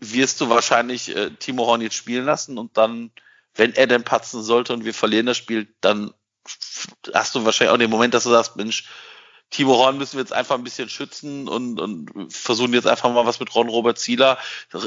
wirst 0.00 0.40
du 0.40 0.48
wahrscheinlich 0.48 1.14
äh, 1.16 1.30
Timo 1.30 1.66
Horn 1.66 1.80
jetzt 1.80 1.96
spielen 1.96 2.24
lassen 2.24 2.58
und 2.58 2.76
dann, 2.76 3.12
wenn 3.54 3.72
er 3.74 3.86
denn 3.86 4.04
patzen 4.04 4.42
sollte 4.42 4.72
und 4.72 4.84
wir 4.84 4.94
verlieren 4.94 5.26
das 5.26 5.36
Spiel, 5.36 5.72
dann 5.80 6.12
hast 7.14 7.34
du 7.34 7.44
wahrscheinlich 7.44 7.72
auch 7.72 7.78
den 7.78 7.90
Moment, 7.90 8.14
dass 8.14 8.24
du 8.24 8.30
sagst, 8.30 8.56
Mensch, 8.56 8.88
Timo 9.50 9.76
Horn 9.76 9.96
müssen 9.96 10.14
wir 10.14 10.20
jetzt 10.20 10.32
einfach 10.32 10.56
ein 10.56 10.64
bisschen 10.64 10.88
schützen 10.88 11.48
und, 11.48 11.80
und 11.80 12.32
versuchen 12.32 12.74
jetzt 12.74 12.86
einfach 12.86 13.10
mal 13.12 13.24
was 13.24 13.40
mit 13.40 13.54
Ron 13.54 13.68
Robert 13.68 13.98
Zieler. 13.98 14.36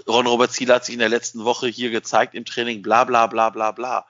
Ron 0.08 0.28
Robert 0.28 0.52
Zieler 0.52 0.76
hat 0.76 0.86
sich 0.86 0.94
in 0.94 1.00
der 1.00 1.10
letzten 1.10 1.44
Woche 1.44 1.68
hier 1.68 1.90
gezeigt 1.90 2.36
im 2.36 2.46
Training, 2.46 2.82
bla 2.84 3.04
bla 3.04 3.28
bla 3.28 3.50
bla 3.50 3.72
bla. 3.72 4.06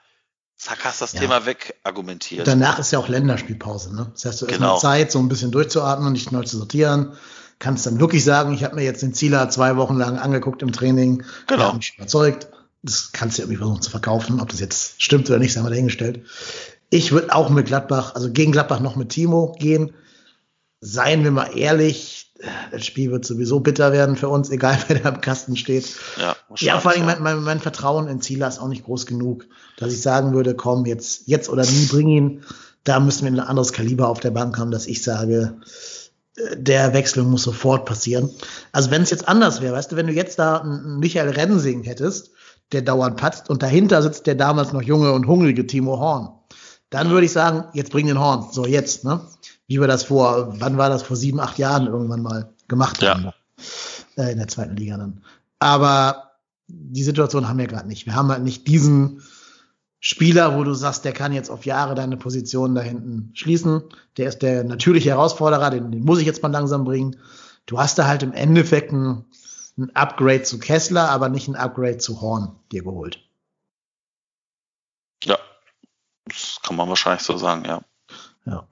Zack, 0.56 0.84
hast 0.84 1.00
das 1.00 1.14
ja. 1.14 1.20
Thema 1.20 1.46
wegargumentiert. 1.46 2.46
Danach 2.46 2.78
ist 2.78 2.92
ja 2.92 2.98
auch 2.98 3.08
Länderspielpause, 3.08 3.96
ne? 3.96 4.10
Das 4.12 4.26
heißt, 4.26 4.42
du 4.42 4.46
hast 4.46 4.54
genau. 4.54 4.78
Zeit, 4.78 5.10
so 5.10 5.18
ein 5.18 5.28
bisschen 5.28 5.50
durchzuatmen, 5.50 6.12
nicht 6.12 6.30
neu 6.32 6.44
zu 6.44 6.58
sortieren. 6.58 7.14
Kannst 7.58 7.86
dann 7.86 7.98
wirklich 7.98 8.22
sagen, 8.22 8.52
ich 8.52 8.62
habe 8.62 8.76
mir 8.76 8.84
jetzt 8.84 9.02
den 9.02 9.14
Zieler 9.14 9.48
zwei 9.48 9.76
Wochen 9.76 9.96
lang 9.96 10.18
angeguckt 10.18 10.62
im 10.62 10.72
Training. 10.72 11.24
Genau. 11.46 11.68
Hat 11.68 11.76
mich 11.76 11.94
überzeugt. 11.96 12.48
Das 12.82 13.12
kannst 13.12 13.38
du 13.38 13.42
irgendwie 13.42 13.56
versuchen 13.56 13.82
zu 13.82 13.90
verkaufen. 13.90 14.40
Ob 14.40 14.50
das 14.50 14.60
jetzt 14.60 15.00
stimmt 15.02 15.30
oder 15.30 15.38
nicht, 15.38 15.52
sei 15.52 15.62
mal 15.62 15.70
dahingestellt. 15.70 16.24
Ich 16.90 17.10
würde 17.10 17.34
auch 17.34 17.48
mit 17.48 17.66
Gladbach, 17.66 18.14
also 18.14 18.30
gegen 18.30 18.52
Gladbach 18.52 18.80
noch 18.80 18.96
mit 18.96 19.08
Timo 19.08 19.56
gehen 19.58 19.94
seien 20.82 21.22
wir 21.22 21.30
mal 21.30 21.56
ehrlich, 21.56 22.34
das 22.72 22.84
Spiel 22.84 23.12
wird 23.12 23.24
sowieso 23.24 23.60
bitter 23.60 23.92
werden 23.92 24.16
für 24.16 24.28
uns, 24.28 24.50
egal 24.50 24.76
wer 24.88 24.98
da 24.98 25.08
im 25.10 25.20
Kasten 25.20 25.56
steht. 25.56 25.88
Ja, 26.20 26.36
ja 26.58 26.80
vor 26.80 26.90
allem 26.90 27.06
mein, 27.06 27.22
mein, 27.22 27.42
mein, 27.42 27.60
Vertrauen 27.60 28.08
in 28.08 28.20
Zieler 28.20 28.48
ist 28.48 28.58
auch 28.58 28.68
nicht 28.68 28.84
groß 28.84 29.06
genug, 29.06 29.46
dass 29.78 29.92
ich 29.92 30.02
sagen 30.02 30.34
würde, 30.34 30.54
komm, 30.54 30.84
jetzt, 30.84 31.28
jetzt 31.28 31.48
oder 31.48 31.64
nie 31.64 31.86
bring 31.86 32.08
ihn. 32.08 32.44
Da 32.84 32.98
müssen 32.98 33.24
wir 33.24 33.32
ein 33.32 33.48
anderes 33.48 33.72
Kaliber 33.72 34.08
auf 34.08 34.18
der 34.18 34.32
Bank 34.32 34.58
haben, 34.58 34.72
dass 34.72 34.88
ich 34.88 35.04
sage, 35.04 35.60
äh, 36.36 36.56
der 36.56 36.92
Wechsel 36.92 37.22
muss 37.22 37.44
sofort 37.44 37.86
passieren. 37.86 38.28
Also 38.72 38.90
wenn 38.90 39.02
es 39.02 39.10
jetzt 39.10 39.28
anders 39.28 39.60
wäre, 39.60 39.74
weißt 39.74 39.92
du, 39.92 39.96
wenn 39.96 40.08
du 40.08 40.12
jetzt 40.12 40.40
da 40.40 40.58
einen 40.58 40.98
Michael 40.98 41.30
Rensing 41.30 41.84
hättest, 41.84 42.32
der 42.72 42.82
dauernd 42.82 43.18
patzt 43.18 43.50
und 43.50 43.62
dahinter 43.62 44.02
sitzt 44.02 44.26
der 44.26 44.34
damals 44.34 44.72
noch 44.72 44.82
junge 44.82 45.12
und 45.12 45.28
hungrige 45.28 45.64
Timo 45.64 46.00
Horn, 46.00 46.30
dann 46.90 47.10
würde 47.10 47.26
ich 47.26 47.32
sagen, 47.32 47.64
jetzt 47.72 47.92
bring 47.92 48.06
den 48.08 48.18
Horn. 48.18 48.48
So, 48.50 48.66
jetzt, 48.66 49.04
ne? 49.04 49.20
Wie 49.72 49.80
wir 49.80 49.88
das 49.88 50.04
vor, 50.04 50.60
wann 50.60 50.76
war 50.76 50.90
das, 50.90 51.02
vor 51.02 51.16
sieben, 51.16 51.40
acht 51.40 51.56
Jahren 51.56 51.86
irgendwann 51.86 52.20
mal 52.20 52.52
gemacht 52.68 53.00
ja. 53.00 53.14
haben. 53.14 53.32
Äh, 54.18 54.32
in 54.32 54.38
der 54.38 54.48
zweiten 54.48 54.76
Liga 54.76 54.98
dann. 54.98 55.24
Aber 55.60 56.32
die 56.66 57.02
Situation 57.02 57.48
haben 57.48 57.58
wir 57.58 57.68
gerade 57.68 57.88
nicht. 57.88 58.04
Wir 58.04 58.14
haben 58.14 58.28
halt 58.28 58.42
nicht 58.42 58.68
diesen 58.68 59.22
Spieler, 59.98 60.58
wo 60.58 60.64
du 60.64 60.74
sagst, 60.74 61.06
der 61.06 61.14
kann 61.14 61.32
jetzt 61.32 61.48
auf 61.48 61.64
Jahre 61.64 61.94
deine 61.94 62.18
Position 62.18 62.74
da 62.74 62.82
hinten 62.82 63.30
schließen. 63.32 63.82
Der 64.18 64.28
ist 64.28 64.42
der 64.42 64.62
natürliche 64.62 65.08
Herausforderer, 65.08 65.70
den, 65.70 65.90
den 65.90 66.04
muss 66.04 66.18
ich 66.18 66.26
jetzt 66.26 66.42
mal 66.42 66.52
langsam 66.52 66.84
bringen. 66.84 67.16
Du 67.64 67.78
hast 67.78 67.98
da 67.98 68.06
halt 68.06 68.22
im 68.22 68.34
Endeffekt 68.34 68.92
ein, 68.92 69.24
ein 69.78 69.88
Upgrade 69.96 70.42
zu 70.42 70.58
Kessler, 70.58 71.08
aber 71.08 71.30
nicht 71.30 71.48
ein 71.48 71.56
Upgrade 71.56 71.96
zu 71.96 72.20
Horn 72.20 72.56
dir 72.72 72.82
geholt. 72.82 73.26
Ja, 75.24 75.38
das 76.26 76.58
kann 76.62 76.76
man 76.76 76.90
wahrscheinlich 76.90 77.22
so 77.22 77.38
sagen, 77.38 77.64
ja. 77.64 77.80
Ja 78.44 78.68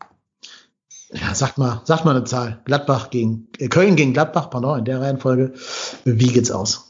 ja, 1.13 1.35
sagt 1.35 1.59
mal, 1.59 1.83
sagt 1.85 2.05
mal 2.05 2.15
eine 2.17 2.25
Zahl. 2.25 2.61
Gladbach 2.65 3.11
gegen, 3.11 3.49
äh, 3.59 3.69
Köln 3.69 3.97
gegen 3.97 4.13
Gladbach, 4.13 4.51
pardon, 4.51 4.79
in 4.79 4.85
der 4.85 5.01
Reihenfolge. 5.01 5.55
Wie 6.05 6.33
geht's 6.33 6.51
aus? 6.51 6.87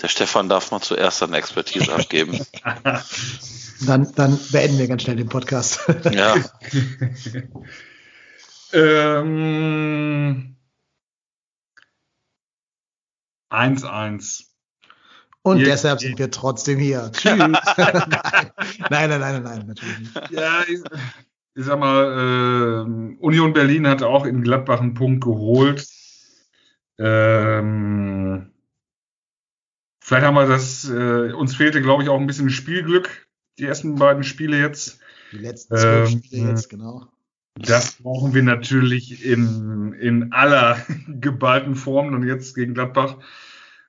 Der 0.00 0.08
Stefan 0.08 0.48
darf 0.48 0.70
mal 0.70 0.80
zuerst 0.80 1.18
seine 1.18 1.36
Expertise 1.36 1.92
abgeben. 1.92 2.38
dann, 3.86 4.12
dann 4.14 4.38
beenden 4.52 4.78
wir 4.78 4.86
ganz 4.86 5.02
schnell 5.02 5.16
den 5.16 5.28
Podcast. 5.28 5.80
ja. 6.12 6.36
ähm, 8.72 10.56
1-1. 13.50 14.47
Und 15.48 15.58
Ihr, 15.58 15.66
deshalb 15.66 16.00
sind 16.00 16.18
wir 16.18 16.30
trotzdem 16.30 16.78
hier. 16.78 17.10
Tschüss. 17.12 17.36
nein, 17.36 17.52
nein, 18.90 19.10
nein, 19.10 19.20
nein, 19.20 19.42
nein, 19.42 19.66
natürlich 19.66 19.98
nicht. 19.98 20.30
Ja, 20.30 20.62
ich, 20.68 20.80
ich 21.54 21.64
sag 21.64 21.78
mal, 21.78 22.86
äh, 22.86 23.16
Union 23.20 23.52
Berlin 23.52 23.86
hat 23.86 24.02
auch 24.02 24.24
in 24.24 24.42
Gladbach 24.42 24.80
einen 24.80 24.94
Punkt 24.94 25.24
geholt. 25.24 25.86
Ähm, 26.98 28.50
vielleicht 30.00 30.26
haben 30.26 30.34
wir 30.34 30.46
das, 30.46 30.88
äh, 30.88 31.32
uns 31.32 31.56
fehlte, 31.56 31.80
glaube 31.80 32.02
ich, 32.02 32.08
auch 32.08 32.18
ein 32.18 32.26
bisschen 32.26 32.50
Spielglück, 32.50 33.28
die 33.58 33.64
ersten 33.64 33.96
beiden 33.96 34.24
Spiele 34.24 34.58
jetzt. 34.58 35.00
Die 35.32 35.38
letzten 35.38 35.76
zwölf 35.76 36.10
ähm, 36.10 36.22
Spiele 36.22 36.48
jetzt, 36.50 36.68
genau. 36.68 37.08
Das 37.56 37.96
brauchen 37.96 38.34
wir 38.34 38.42
natürlich 38.42 39.24
in, 39.24 39.92
in 39.94 40.32
aller 40.32 40.84
geballten 41.08 41.74
Form 41.74 42.14
und 42.14 42.26
jetzt 42.26 42.54
gegen 42.54 42.74
Gladbach 42.74 43.16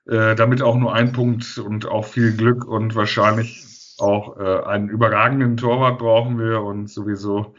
äh, 0.06 0.34
damit 0.34 0.62
auch 0.62 0.76
nur 0.76 0.94
ein 0.94 1.12
Punkt 1.12 1.58
und 1.58 1.86
auch 1.86 2.04
viel 2.04 2.36
Glück 2.36 2.64
und 2.64 2.94
wahrscheinlich 2.94 3.96
auch 3.98 4.38
äh, 4.38 4.64
einen 4.64 4.88
überragenden 4.88 5.56
Torwart 5.56 5.98
brauchen 5.98 6.38
wir 6.38 6.62
und 6.62 6.88
sowieso. 6.88 7.54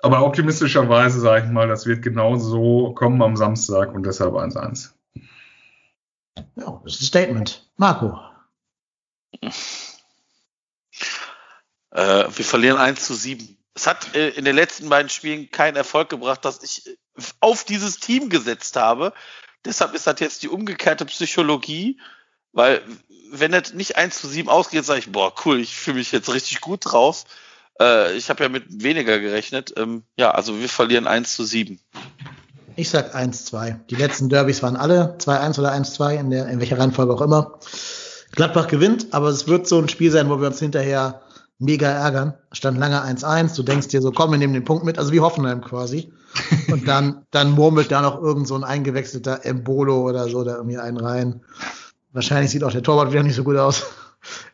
Aber 0.00 0.24
optimistischerweise 0.24 1.20
sage 1.20 1.46
ich 1.46 1.52
mal, 1.52 1.68
das 1.68 1.86
wird 1.86 2.02
genau 2.02 2.36
so 2.36 2.92
kommen 2.92 3.22
am 3.22 3.36
Samstag 3.36 3.94
und 3.94 4.04
deshalb 4.04 4.34
1-1. 4.34 4.90
Ja, 6.56 6.80
das 6.84 6.94
ist 6.94 7.02
ein 7.02 7.06
Statement. 7.06 7.70
Marco. 7.76 8.18
Äh, 11.90 12.24
wir 12.28 12.44
verlieren 12.44 12.76
1 12.76 13.04
zu 13.06 13.14
7. 13.14 13.56
Es 13.74 13.86
hat 13.86 14.14
äh, 14.14 14.30
in 14.30 14.44
den 14.44 14.54
letzten 14.54 14.88
beiden 14.88 15.08
Spielen 15.08 15.50
keinen 15.50 15.76
Erfolg 15.76 16.08
gebracht, 16.08 16.44
dass 16.44 16.62
ich 16.62 16.98
auf 17.40 17.64
dieses 17.64 17.98
Team 17.98 18.28
gesetzt 18.28 18.76
habe. 18.76 19.12
Deshalb 19.64 19.94
ist 19.94 20.06
das 20.06 20.20
jetzt 20.20 20.42
die 20.42 20.48
umgekehrte 20.48 21.04
Psychologie, 21.06 21.98
weil 22.52 22.82
wenn 23.32 23.52
das 23.52 23.74
nicht 23.74 23.96
1 23.96 24.18
zu 24.18 24.28
7 24.28 24.48
ausgeht, 24.48 24.84
sage 24.84 25.00
ich, 25.00 25.12
boah, 25.12 25.32
cool, 25.44 25.60
ich 25.60 25.76
fühle 25.76 25.98
mich 25.98 26.12
jetzt 26.12 26.32
richtig 26.32 26.60
gut 26.60 26.80
drauf. 26.84 27.24
Äh, 27.80 28.16
ich 28.16 28.30
habe 28.30 28.42
ja 28.42 28.48
mit 28.48 28.82
weniger 28.82 29.18
gerechnet. 29.18 29.74
Ähm, 29.76 30.04
ja, 30.16 30.30
also 30.30 30.60
wir 30.60 30.68
verlieren 30.68 31.06
1 31.06 31.34
zu 31.34 31.44
7. 31.44 31.80
Ich 32.76 32.90
sag 32.90 33.14
1-2. 33.14 33.86
Die 33.88 33.94
letzten 33.94 34.28
Derbys 34.28 34.62
waren 34.62 34.76
alle 34.76 35.16
2-1 35.18 35.58
oder 35.60 35.72
1-2, 35.72 36.18
in, 36.18 36.32
in 36.32 36.60
welcher 36.60 36.78
Reihenfolge 36.78 37.14
auch 37.14 37.20
immer. 37.20 37.58
Gladbach 38.32 38.66
gewinnt, 38.66 39.08
aber 39.12 39.28
es 39.28 39.46
wird 39.46 39.68
so 39.68 39.78
ein 39.78 39.88
Spiel 39.88 40.10
sein, 40.10 40.28
wo 40.28 40.40
wir 40.40 40.48
uns 40.48 40.58
hinterher 40.58 41.22
mega 41.58 41.88
ärgern. 41.88 42.34
Stand 42.52 42.78
lange 42.78 43.02
1-1. 43.02 43.56
Du 43.56 43.62
denkst 43.62 43.88
dir 43.88 44.02
so, 44.02 44.12
komm, 44.12 44.32
wir 44.32 44.38
nehmen 44.38 44.54
den 44.54 44.64
Punkt 44.64 44.84
mit. 44.84 44.98
Also 44.98 45.12
wie 45.12 45.20
Hoffenheim 45.20 45.60
quasi. 45.60 46.12
Und 46.70 46.88
dann, 46.88 47.24
dann 47.30 47.52
murmelt 47.52 47.90
da 47.90 48.02
noch 48.02 48.20
irgend 48.20 48.48
so 48.48 48.54
ein 48.54 48.64
eingewechselter 48.64 49.44
Embolo 49.44 50.02
oder 50.02 50.28
so 50.28 50.44
da 50.44 50.56
irgendwie 50.56 50.78
einen 50.78 50.98
rein. 50.98 51.40
Wahrscheinlich 52.12 52.50
sieht 52.50 52.64
auch 52.64 52.72
der 52.72 52.82
Torwart 52.82 53.12
wieder 53.12 53.22
nicht 53.22 53.36
so 53.36 53.44
gut 53.44 53.56
aus. 53.56 53.84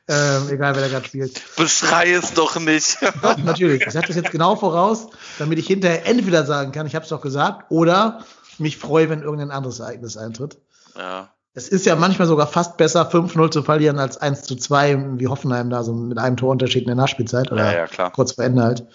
Ähm, 0.08 0.48
egal, 0.50 0.74
wer 0.74 0.82
da 0.82 0.88
gerade 0.88 1.06
spielt. 1.06 1.40
Beschrei 1.56 2.10
es 2.10 2.34
doch 2.34 2.58
nicht. 2.58 2.98
Doch, 3.22 3.36
natürlich. 3.38 3.86
Ich 3.86 3.92
sage 3.92 4.08
das 4.08 4.16
jetzt 4.16 4.32
genau 4.32 4.56
voraus, 4.56 5.06
damit 5.38 5.60
ich 5.60 5.68
hinterher 5.68 6.04
entweder 6.06 6.44
sagen 6.44 6.72
kann, 6.72 6.88
ich 6.88 6.96
habe 6.96 7.04
es 7.04 7.10
doch 7.10 7.20
gesagt, 7.20 7.70
oder 7.70 8.24
mich 8.58 8.76
freue, 8.76 9.08
wenn 9.08 9.22
irgendein 9.22 9.52
anderes 9.52 9.78
Ereignis 9.78 10.16
eintritt. 10.16 10.58
Ja. 10.96 11.30
Es 11.52 11.68
ist 11.68 11.84
ja 11.84 11.96
manchmal 11.96 12.28
sogar 12.28 12.46
fast 12.46 12.76
besser, 12.76 13.10
5-0 13.10 13.50
zu 13.50 13.62
verlieren, 13.62 13.98
als 13.98 14.16
1 14.18 14.42
zu 14.42 14.54
2, 14.56 15.18
wie 15.18 15.26
Hoffenheim 15.26 15.68
da, 15.68 15.82
so 15.82 15.92
mit 15.92 16.18
einem 16.18 16.36
Torunterschied 16.36 16.82
in 16.82 16.88
der 16.88 16.96
Nachspielzeit. 16.96 17.50
Oder 17.50 17.72
ja, 17.72 17.86
ja, 17.86 18.10
kurz 18.10 18.32
vor 18.32 18.44
Ende 18.44 18.62
halt. 18.62 18.86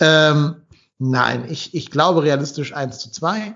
Ähm, 0.00 0.56
Nein, 0.98 1.46
ich, 1.48 1.74
ich 1.74 1.90
glaube 1.90 2.24
realistisch 2.24 2.74
1 2.74 2.98
zu 2.98 3.10
2. 3.10 3.54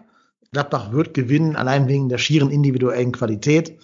Gladbach 0.53 0.93
wird 0.93 1.15
gewinnen, 1.15 1.57
allein 1.57 1.89
wegen 1.89 2.09
der 2.09 2.19
schieren 2.19 2.51
individuellen 2.51 3.13
Qualität. 3.13 3.81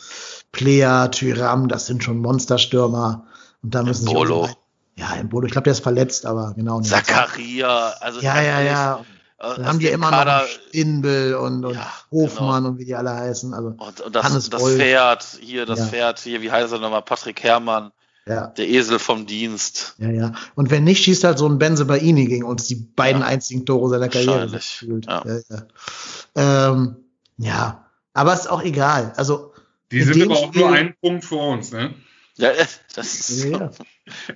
Player, 0.52 1.10
Tyram, 1.10 1.68
das 1.68 1.86
sind 1.86 2.04
schon 2.04 2.18
Monsterstürmer. 2.18 3.26
Und 3.62 3.74
da 3.74 3.82
müssen 3.82 4.06
Bolo. 4.06 4.46
sie. 4.46 4.52
Ja, 4.96 5.14
im 5.14 5.28
Bolo. 5.28 5.46
Ich 5.46 5.52
glaube, 5.52 5.64
der 5.64 5.72
ist 5.72 5.82
verletzt, 5.82 6.24
aber 6.24 6.54
genau. 6.54 6.80
Zakaria, 6.80 7.94
also. 8.00 8.20
Ja, 8.20 8.40
ja, 8.40 8.60
ja. 8.60 9.04
Dann 9.38 9.66
haben 9.66 9.78
die 9.78 9.86
immer 9.86 10.10
Kader, 10.10 10.42
noch 10.42 10.48
Stindel 10.48 11.36
und, 11.36 11.64
und 11.64 11.74
ja, 11.74 11.92
Hofmann 12.10 12.64
genau. 12.64 12.68
und 12.70 12.78
wie 12.78 12.84
die 12.84 12.96
alle 12.96 13.14
heißen. 13.14 13.54
Also 13.54 13.68
und, 13.68 14.00
und 14.00 14.14
das, 14.16 14.50
das 14.50 14.62
Pferd, 14.62 15.24
hier, 15.40 15.64
das 15.64 15.78
ja. 15.78 15.86
Pferd, 15.86 16.18
hier, 16.18 16.42
wie 16.42 16.50
heißt 16.50 16.72
er 16.72 16.80
nochmal, 16.80 17.02
Patrick 17.02 17.42
Herrmann. 17.44 17.92
ja. 18.26 18.48
der 18.48 18.68
Esel 18.68 18.98
vom 18.98 19.26
Dienst. 19.26 19.94
Ja, 19.98 20.10
ja. 20.10 20.32
Und 20.56 20.70
wenn 20.70 20.82
nicht, 20.82 21.04
schießt 21.04 21.22
halt 21.22 21.38
so 21.38 21.48
ein 21.48 21.58
Benze 21.58 21.84
Baini 21.84 22.26
gegen 22.26 22.44
uns 22.44 22.66
die 22.66 22.74
beiden 22.74 23.22
ja. 23.22 23.28
einzigen 23.28 23.64
Tore 23.64 23.88
seiner 23.88 24.08
Karriere. 24.08 24.60
Ja. 25.06 25.22
Ja, 25.24 25.40
ja. 25.48 26.70
Ähm, 26.70 26.96
ja, 27.36 27.86
aber 28.14 28.34
ist 28.34 28.50
auch 28.50 28.62
egal. 28.62 29.12
Also 29.16 29.52
die 29.92 30.02
sind 30.02 30.20
aber 30.22 30.34
auch 30.34 30.48
Spiel, 30.48 30.62
nur 30.62 30.72
ein 30.72 30.94
Punkt 31.00 31.24
vor 31.24 31.52
uns, 31.52 31.70
ne? 31.70 31.94
Ja, 32.36 32.50
das 32.94 33.30
ist, 33.30 33.44
ja. 33.44 33.70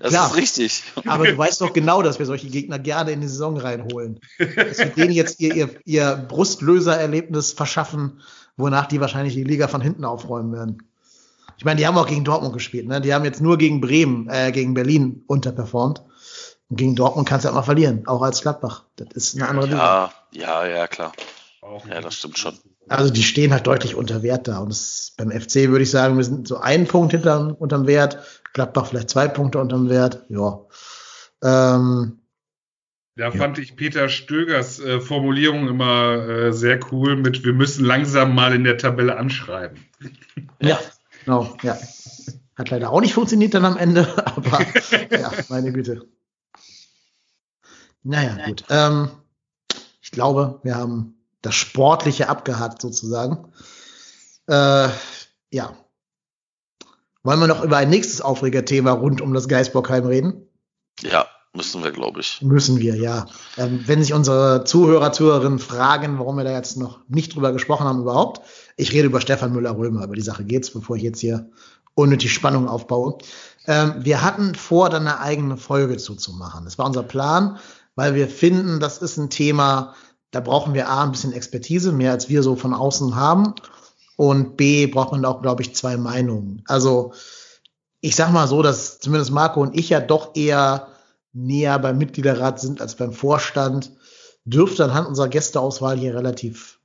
Das 0.01 0.11
Klar. 0.11 0.31
ist 0.31 0.37
richtig. 0.37 0.83
Aber 1.07 1.27
du 1.27 1.37
weißt 1.37 1.61
doch 1.61 1.73
genau, 1.73 2.03
dass 2.03 2.19
wir 2.19 2.27
solche 2.27 2.49
Gegner 2.49 2.79
gerne 2.79 3.13
in 3.13 3.21
die 3.21 3.29
Saison 3.29 3.57
reinholen. 3.57 4.21
Dass 4.39 4.79
wir 4.79 4.87
denen 4.87 5.13
jetzt 5.13 5.41
ihr, 5.41 5.55
ihr, 5.55 5.71
ihr 5.85 6.27
Brustlöser-Erlebnis 6.29 7.53
verschaffen, 7.53 8.21
wonach 8.57 8.87
die 8.87 9.01
wahrscheinlich 9.01 9.35
die 9.35 9.45
Liga 9.45 9.69
von 9.69 9.81
hinten 9.81 10.05
aufräumen 10.05 10.53
werden. 10.53 10.83
Ich 11.59 11.65
meine, 11.65 11.79
die 11.79 11.87
haben 11.87 11.97
auch 11.97 12.07
gegen 12.07 12.25
Dortmund 12.25 12.55
gespielt, 12.55 12.89
ne? 12.89 13.01
Die 13.01 13.15
haben 13.15 13.25
jetzt 13.25 13.41
nur 13.41 13.57
gegen 13.59 13.81
Bremen, 13.81 14.29
äh, 14.29 14.51
gegen 14.53 14.75
Berlin 14.75 15.23
unterperformt. 15.27 16.03
Und 16.69 16.77
gegen 16.77 16.97
Dortmund 16.97 17.29
kannst 17.29 17.45
du 17.45 17.51
ja 17.51 17.55
mal 17.55 17.63
verlieren, 17.63 18.07
auch 18.07 18.23
als 18.23 18.43
Gladbach. 18.43 18.85
Das 18.97 19.09
ist 19.15 19.37
eine 19.37 19.49
andere 19.49 19.67
Liga. 19.67 20.13
Ja, 20.33 20.65
ja, 20.65 20.67
ja, 20.67 20.89
klar. 20.89 21.13
Ja, 21.89 22.01
das 22.01 22.15
stimmt 22.15 22.39
schon. 22.39 22.59
Also 22.89 23.13
die 23.13 23.23
stehen 23.23 23.53
halt 23.53 23.67
deutlich 23.67 23.95
unter 23.95 24.23
Wert 24.23 24.49
da. 24.49 24.59
Und 24.59 24.71
das, 24.71 25.15
beim 25.17 25.31
FC 25.31 25.69
würde 25.69 25.83
ich 25.83 25.91
sagen, 25.91 26.17
wir 26.17 26.25
sind 26.25 26.49
so 26.49 26.59
einen 26.59 26.87
Punkt 26.87 27.13
hinter, 27.13 27.57
unterm 27.61 27.87
Wert. 27.87 28.19
Gladbach 28.53 28.87
vielleicht 28.87 29.11
zwei 29.11 29.29
Punkte 29.29 29.59
unterm 29.59 29.89
Wert. 29.89 30.25
Ja. 30.29 30.61
Ähm, 31.43 32.19
da 33.17 33.25
ja. 33.25 33.31
fand 33.31 33.59
ich 33.59 33.77
Peter 33.77 34.09
Stögers 34.09 34.81
äh, 34.81 35.01
Formulierung 35.01 35.69
immer 35.69 36.15
äh, 36.15 36.53
sehr 36.53 36.81
cool 36.91 37.17
mit, 37.17 37.45
wir 37.45 37.53
müssen 37.53 37.85
langsam 37.85 38.35
mal 38.35 38.55
in 38.55 38.65
der 38.65 38.79
Tabelle 38.79 39.17
anschreiben. 39.17 39.79
Ja, 40.61 40.79
genau, 41.25 41.57
ja. 41.63 41.77
Hat 42.55 42.71
leider 42.71 42.91
auch 42.91 43.01
nicht 43.01 43.15
funktioniert 43.15 43.53
dann 43.55 43.65
am 43.65 43.77
Ende, 43.77 44.07
aber 44.37 44.65
ja, 45.11 45.33
meine 45.49 45.73
Güte. 45.73 46.07
Naja, 48.05 48.47
gut. 48.47 48.65
Ähm, 48.71 49.11
ich 50.01 50.13
glaube, 50.13 50.61
wir 50.63 50.77
haben 50.77 51.22
das 51.43 51.55
Sportliche 51.55 52.29
abgehakt 52.29 52.81
sozusagen. 52.81 53.53
Äh, 54.47 54.89
ja. 55.51 55.77
Wollen 57.25 57.41
wir 57.41 57.47
noch 57.47 57.63
über 57.63 57.77
ein 57.77 57.91
nächstes 57.91 58.21
Aufregerthema 58.21 58.93
rund 58.93 59.21
um 59.21 59.35
das 59.35 59.49
Geisbockheim 59.49 60.07
reden? 60.07 60.49
Ja, 61.01 61.27
müssen 61.53 61.85
wir, 61.85 61.93
glaube 61.93 62.21
ich. 62.21 62.43
Müssen 62.43 62.79
wir, 62.79 62.97
ja. 62.97 63.27
Ähm, 63.57 63.83
wenn 63.87 64.03
sich 64.03 64.15
unsere 64.15 64.65
Zuhörer, 64.65 65.13
Zuhörerinnen 65.13 65.59
fragen, 65.59 66.19
warum 66.19 66.37
wir 66.37 66.45
da 66.45 66.53
jetzt 66.53 66.77
noch 66.77 67.01
nicht 67.09 67.35
drüber 67.35 67.53
gesprochen 67.53 67.87
haben 67.87 68.01
überhaupt, 68.01 68.41
ich 68.77 68.93
rede 68.93 69.07
über 69.07 69.21
Stefan 69.21 69.53
Müller-Römer, 69.53 70.05
über 70.05 70.17
die 70.17 70.23
Sache 70.23 70.45
geht's, 70.45 70.71
bevor 70.71 70.97
ich 70.97 71.03
jetzt 71.03 71.21
hier 71.21 71.51
unnötig 71.95 72.33
Spannung 72.33 72.69
aufbaue. 72.69 73.19
Ähm, 73.67 73.95
wir 73.99 74.23
hatten 74.23 74.55
vor, 74.55 74.91
dann 74.91 75.07
eine 75.07 75.21
eigene 75.21 75.57
Folge 75.57 75.99
zuzumachen. 75.99 76.65
Das 76.65 76.79
war 76.79 76.87
unser 76.87 77.03
Plan, 77.03 77.59
weil 77.95 78.15
wir 78.15 78.29
finden, 78.29 78.81
das 78.81 78.99
ist 78.99 79.17
ein 79.19 79.31
Thema, 79.31 79.95
da 80.33 80.41
brauchen 80.41 80.75
wir 80.75 80.89
A, 80.89 81.05
ein 81.05 81.13
bisschen 81.13 81.33
Expertise, 81.33 81.93
mehr 81.93 82.11
als 82.11 82.29
wir 82.29 82.43
so 82.43 82.57
von 82.57 82.75
außen 82.75 83.15
haben. 83.15 83.55
Und 84.17 84.57
B, 84.57 84.87
braucht 84.87 85.13
man 85.13 85.25
auch, 85.25 85.43
glaube 85.43 85.63
ich, 85.63 85.75
zwei 85.75 85.97
Meinungen. 85.97 86.65
Also, 86.67 87.13
ich 88.01 88.17
sag 88.17 88.33
mal 88.33 88.49
so, 88.49 88.63
dass 88.63 88.99
zumindest 88.99 89.31
Marco 89.31 89.61
und 89.61 89.79
ich 89.79 89.91
ja 89.91 90.01
doch 90.01 90.35
eher 90.35 90.89
näher 91.33 91.79
beim 91.79 91.99
Mitgliederrat 91.99 92.61
sind 92.61 92.81
als 92.81 92.97
beim 92.97 93.13
Vorstand. 93.13 93.93
Dürfte 94.45 94.85
anhand 94.85 95.09
unserer 95.09 95.29
Gästeauswahl 95.29 95.99
hier 95.99 96.15
relativ 96.15 96.81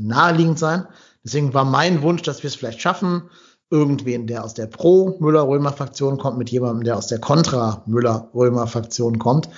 naheliegend 0.00 0.58
sein. 0.58 0.86
Deswegen 1.24 1.54
war 1.54 1.64
mein 1.64 2.02
Wunsch, 2.02 2.22
dass 2.22 2.42
wir 2.42 2.48
es 2.48 2.54
vielleicht 2.54 2.80
schaffen, 2.80 3.30
irgendwen, 3.70 4.26
der 4.26 4.44
aus 4.44 4.54
der 4.54 4.66
Pro-Müller-Römer-Fraktion 4.66 6.18
kommt, 6.18 6.38
mit 6.38 6.50
jemandem, 6.50 6.84
der 6.84 6.96
aus 6.96 7.06
der 7.06 7.20
Contra-Müller-Römer-Fraktion 7.20 9.18
kommt, 9.18 9.48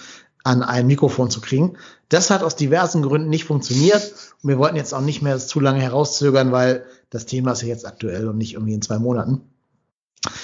an 0.44 0.62
ein 0.62 0.86
Mikrofon 0.86 1.30
zu 1.30 1.40
kriegen. 1.40 1.76
Das 2.10 2.30
hat 2.30 2.42
aus 2.42 2.54
diversen 2.54 3.02
Gründen 3.02 3.30
nicht 3.30 3.44
funktioniert. 3.44 4.12
Und 4.42 4.48
wir 4.48 4.58
wollten 4.58 4.76
jetzt 4.76 4.94
auch 4.94 5.00
nicht 5.00 5.22
mehr 5.22 5.38
zu 5.38 5.58
lange 5.58 5.80
herauszögern, 5.80 6.52
weil 6.52 6.84
das 7.10 7.26
Thema 7.26 7.52
ist 7.52 7.62
ja 7.62 7.68
jetzt 7.68 7.86
aktuell 7.86 8.28
und 8.28 8.38
nicht 8.38 8.54
irgendwie 8.54 8.74
in 8.74 8.82
zwei 8.82 8.98
Monaten. 8.98 9.40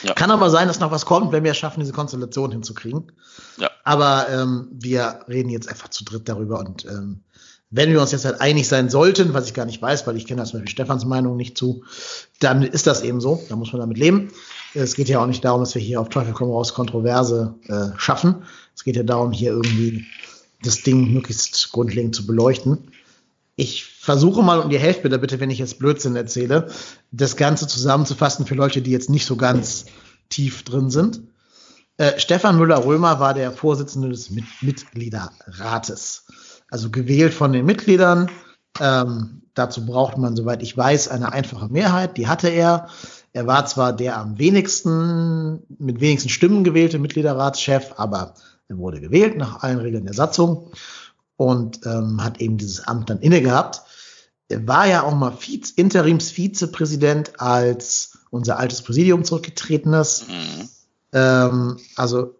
Ja. 0.02 0.14
Kann 0.14 0.30
aber 0.30 0.50
sein, 0.50 0.68
dass 0.68 0.80
noch 0.80 0.90
was 0.90 1.06
kommt, 1.06 1.32
wenn 1.32 1.44
wir 1.44 1.52
es 1.52 1.58
schaffen, 1.58 1.80
diese 1.80 1.92
Konstellation 1.92 2.50
hinzukriegen. 2.50 3.12
Ja. 3.58 3.70
Aber 3.84 4.26
ähm, 4.30 4.68
wir 4.72 5.20
reden 5.28 5.50
jetzt 5.50 5.68
einfach 5.68 5.88
zu 5.88 6.04
dritt 6.04 6.28
darüber 6.28 6.58
und 6.60 6.84
ähm, 6.84 7.22
wenn 7.70 7.92
wir 7.92 8.00
uns 8.00 8.10
jetzt 8.10 8.24
halt 8.24 8.40
einig 8.40 8.66
sein 8.66 8.90
sollten, 8.90 9.32
was 9.32 9.46
ich 9.46 9.54
gar 9.54 9.64
nicht 9.64 9.80
weiß, 9.80 10.06
weil 10.06 10.16
ich 10.16 10.26
kenne 10.26 10.40
das 10.40 10.50
zum 10.50 10.58
Beispiel 10.58 10.72
Stefans 10.72 11.04
Meinung 11.04 11.36
nicht 11.36 11.56
zu, 11.56 11.84
dann 12.40 12.62
ist 12.62 12.88
das 12.88 13.02
eben 13.02 13.20
so. 13.20 13.44
Da 13.48 13.54
muss 13.54 13.72
man 13.72 13.80
damit 13.80 13.96
leben. 13.96 14.32
Es 14.74 14.94
geht 14.94 15.08
ja 15.08 15.20
auch 15.20 15.26
nicht 15.26 15.44
darum, 15.44 15.60
dass 15.60 15.74
wir 15.74 15.82
hier 15.82 16.00
auf 16.00 16.08
Teufel 16.08 16.32
komm 16.32 16.50
raus 16.50 16.74
Kontroverse 16.74 17.54
äh, 17.66 17.98
schaffen. 17.98 18.42
Es 18.74 18.84
geht 18.84 18.96
ja 18.96 19.02
darum, 19.02 19.32
hier 19.32 19.50
irgendwie 19.52 20.06
das 20.62 20.82
Ding 20.82 21.12
möglichst 21.12 21.72
grundlegend 21.72 22.14
zu 22.14 22.26
beleuchten. 22.26 22.92
Ich 23.56 23.84
versuche 23.84 24.42
mal 24.42 24.60
um 24.60 24.70
die 24.70 24.78
Hälfte, 24.78 25.02
bitte, 25.02 25.18
bitte, 25.18 25.40
wenn 25.40 25.50
ich 25.50 25.58
jetzt 25.58 25.78
Blödsinn 25.78 26.16
erzähle, 26.16 26.68
das 27.10 27.36
Ganze 27.36 27.66
zusammenzufassen 27.66 28.46
für 28.46 28.54
Leute, 28.54 28.80
die 28.80 28.90
jetzt 28.90 29.10
nicht 29.10 29.26
so 29.26 29.36
ganz 29.36 29.86
tief 30.28 30.62
drin 30.62 30.90
sind. 30.90 31.20
Äh, 31.96 32.18
Stefan 32.18 32.56
Müller-Römer 32.56 33.20
war 33.20 33.34
der 33.34 33.52
Vorsitzende 33.52 34.08
des 34.08 34.30
Mit 34.30 34.44
Mitgliederrates 34.62 36.24
also 36.70 36.90
gewählt 36.90 37.34
von 37.34 37.52
den 37.52 37.66
Mitgliedern. 37.66 38.30
Ähm, 38.80 39.42
dazu 39.54 39.84
braucht 39.84 40.16
man, 40.16 40.36
soweit 40.36 40.62
ich 40.62 40.76
weiß, 40.76 41.08
eine 41.08 41.32
einfache 41.32 41.68
Mehrheit. 41.68 42.16
Die 42.16 42.28
hatte 42.28 42.48
er. 42.48 42.88
Er 43.32 43.46
war 43.46 43.66
zwar 43.66 43.92
der 43.92 44.18
am 44.18 44.38
wenigsten, 44.38 45.62
mit 45.78 46.00
wenigsten 46.00 46.28
Stimmen 46.28 46.64
gewählte 46.64 46.98
Mitgliederratschef, 46.98 47.94
aber 47.96 48.34
er 48.68 48.78
wurde 48.78 49.00
gewählt 49.00 49.36
nach 49.36 49.62
allen 49.62 49.78
Regeln 49.78 50.04
der 50.04 50.14
Satzung 50.14 50.70
und 51.36 51.80
ähm, 51.86 52.22
hat 52.22 52.40
eben 52.40 52.58
dieses 52.58 52.86
Amt 52.86 53.10
dann 53.10 53.20
inne 53.20 53.40
gehabt. 53.40 53.82
Er 54.48 54.66
war 54.66 54.86
ja 54.86 55.04
auch 55.04 55.14
mal 55.14 55.32
Vize, 55.32 55.72
Interims-Vizepräsident, 55.76 57.40
als 57.40 58.18
unser 58.30 58.58
altes 58.58 58.82
Präsidium 58.82 59.24
zurückgetreten 59.24 59.92
ist. 59.92 60.28
Mhm. 60.28 60.68
Ähm, 61.12 61.76
also 61.96 62.34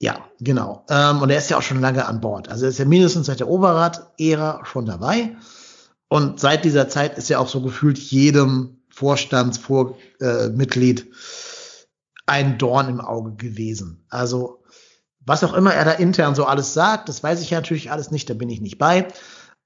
ja, 0.00 0.18
genau. 0.38 0.84
Ähm, 0.90 1.22
und 1.22 1.30
er 1.30 1.38
ist 1.38 1.48
ja 1.48 1.56
auch 1.56 1.62
schon 1.62 1.80
lange 1.80 2.04
an 2.06 2.20
Bord. 2.20 2.48
Also 2.50 2.64
er 2.64 2.70
ist 2.70 2.78
ja 2.78 2.84
mindestens 2.84 3.26
seit 3.26 3.40
der 3.40 3.48
Oberrat-Ära 3.48 4.66
schon 4.66 4.84
dabei. 4.84 5.34
Und 6.08 6.40
seit 6.40 6.64
dieser 6.64 6.88
Zeit 6.88 7.16
ist 7.16 7.30
er 7.30 7.40
auch 7.40 7.48
so 7.48 7.62
gefühlt 7.62 7.98
jedem 7.98 8.82
Vorstandsmitglied 8.94 11.00
äh, 11.00 11.04
ein 12.26 12.58
Dorn 12.58 12.88
im 12.88 13.00
Auge 13.00 13.34
gewesen. 13.34 14.06
Also 14.08 14.64
was 15.26 15.44
auch 15.44 15.54
immer 15.54 15.72
er 15.72 15.84
da 15.84 15.92
intern 15.92 16.34
so 16.34 16.44
alles 16.44 16.74
sagt, 16.74 17.08
das 17.08 17.22
weiß 17.22 17.40
ich 17.40 17.50
ja 17.50 17.58
natürlich 17.58 17.90
alles 17.90 18.10
nicht, 18.10 18.28
da 18.28 18.34
bin 18.34 18.50
ich 18.50 18.60
nicht 18.60 18.78
bei. 18.78 19.08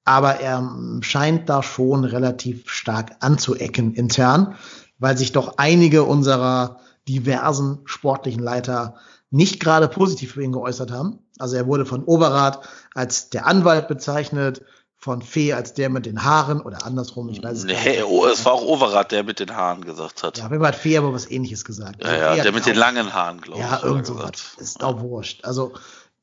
Aber 0.04 0.40
er 0.40 0.70
scheint 1.00 1.48
da 1.48 1.62
schon 1.62 2.04
relativ 2.04 2.70
stark 2.70 3.16
anzuecken 3.20 3.94
intern, 3.94 4.54
weil 4.98 5.18
sich 5.18 5.32
doch 5.32 5.54
einige 5.58 6.04
unserer 6.04 6.80
diversen 7.08 7.80
sportlichen 7.84 8.42
Leiter 8.42 8.94
nicht 9.30 9.60
gerade 9.60 9.88
positiv 9.88 10.32
für 10.32 10.42
ihn 10.42 10.52
geäußert 10.52 10.90
haben. 10.90 11.18
Also 11.38 11.56
er 11.56 11.66
wurde 11.66 11.84
von 11.84 12.04
Oberrat 12.04 12.66
als 12.94 13.30
der 13.30 13.46
Anwalt 13.46 13.88
bezeichnet, 13.88 14.62
von 15.00 15.22
Fee 15.22 15.52
als 15.52 15.74
der 15.74 15.90
mit 15.90 16.06
den 16.06 16.24
Haaren 16.24 16.60
oder 16.60 16.84
andersrum, 16.84 17.28
ich 17.28 17.42
weiß 17.42 17.58
es 17.58 17.64
nee, 17.64 17.72
nicht. 17.72 18.04
Oh, 18.04 18.26
es 18.26 18.44
war 18.44 18.52
auch 18.52 18.62
Oberrat, 18.62 19.12
der 19.12 19.22
mit 19.22 19.38
den 19.38 19.54
Haaren 19.54 19.84
gesagt 19.84 20.24
hat. 20.24 20.38
Ja, 20.38 20.50
wir 20.50 20.58
hat 20.60 20.74
Fee 20.74 20.98
aber 20.98 21.12
was 21.12 21.30
ähnliches 21.30 21.64
gesagt. 21.64 22.02
Ja, 22.02 22.10
also 22.10 22.36
ja 22.38 22.42
der 22.42 22.52
mit 22.52 22.66
den 22.66 22.74
langen 22.74 23.14
Haaren, 23.14 23.40
glaube 23.40 23.60
ich. 23.60 23.64
Ja, 23.64 23.80
irgend 23.82 24.06
so 24.06 24.18
was. 24.18 24.54
Ist 24.58 24.82
auch 24.82 25.00
wurscht. 25.00 25.44
Also 25.44 25.72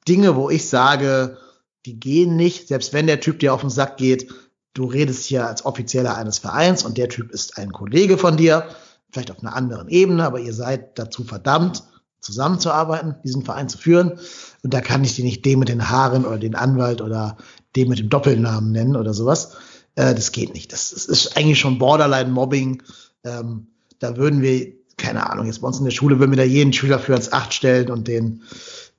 Dinge, 0.08 0.36
wo 0.36 0.50
ich 0.50 0.68
sage, 0.68 1.38
die 1.86 2.00
gehen 2.00 2.36
nicht, 2.36 2.68
selbst 2.68 2.92
wenn 2.92 3.08
der 3.08 3.22
Typ 3.22 3.40
dir 3.40 3.54
auf 3.54 3.62
den 3.62 3.70
Sack 3.70 3.96
geht, 3.96 4.30
du 4.74 4.86
redest 4.86 5.26
hier 5.26 5.48
als 5.48 5.66
Offizieller 5.66 6.18
eines 6.18 6.40
Vereins 6.40 6.84
und 6.84 6.98
der 6.98 7.08
Typ 7.08 7.32
ist 7.32 7.58
ein 7.58 7.72
Kollege 7.72 8.18
von 8.18 8.36
dir, 8.36 8.68
vielleicht 9.10 9.32
auf 9.32 9.40
einer 9.40 9.56
anderen 9.56 9.88
Ebene, 9.88 10.26
aber 10.26 10.40
ihr 10.40 10.54
seid 10.54 11.00
dazu 11.00 11.24
verdammt, 11.24 11.84
zusammenzuarbeiten, 12.20 13.16
diesen 13.24 13.46
Verein 13.46 13.70
zu 13.70 13.78
führen. 13.78 14.20
Und 14.64 14.74
da 14.74 14.82
kann 14.82 15.04
ich 15.04 15.16
die 15.16 15.24
nicht 15.24 15.46
den 15.46 15.60
mit 15.60 15.70
den 15.70 15.90
Haaren 15.90 16.26
oder 16.26 16.40
den 16.40 16.56
Anwalt 16.56 17.02
oder 17.02 17.38
den 17.76 17.90
mit 17.90 18.00
dem 18.00 18.10
Doppelnamen 18.10 18.72
nennen 18.72 18.96
oder 18.96 19.14
sowas. 19.14 19.54
Äh, 19.96 20.14
das 20.16 20.32
geht 20.32 20.54
nicht. 20.54 20.72
Das, 20.72 20.92
das, 20.92 21.06
ist 21.06 21.38
eigentlich 21.38 21.60
schon 21.60 21.78
Borderline-Mobbing. 21.78 22.84
Ähm, 23.24 23.68
da 24.00 24.18
würden 24.18 24.42
wir, 24.42 24.74
keine 24.98 25.30
Ahnung, 25.30 25.46
jetzt 25.46 25.62
bei 25.62 25.68
uns 25.68 25.80
in 25.80 25.86
der 25.86 25.92
Schule 25.92 26.20
würden 26.20 26.32
wir 26.32 26.38
da 26.38 26.44
jeden 26.44 26.74
Schüler 26.74 27.00
für 27.00 27.14
ans 27.14 27.32
Acht 27.32 27.54
stellen 27.54 27.90
und 27.90 28.08
den 28.08 28.44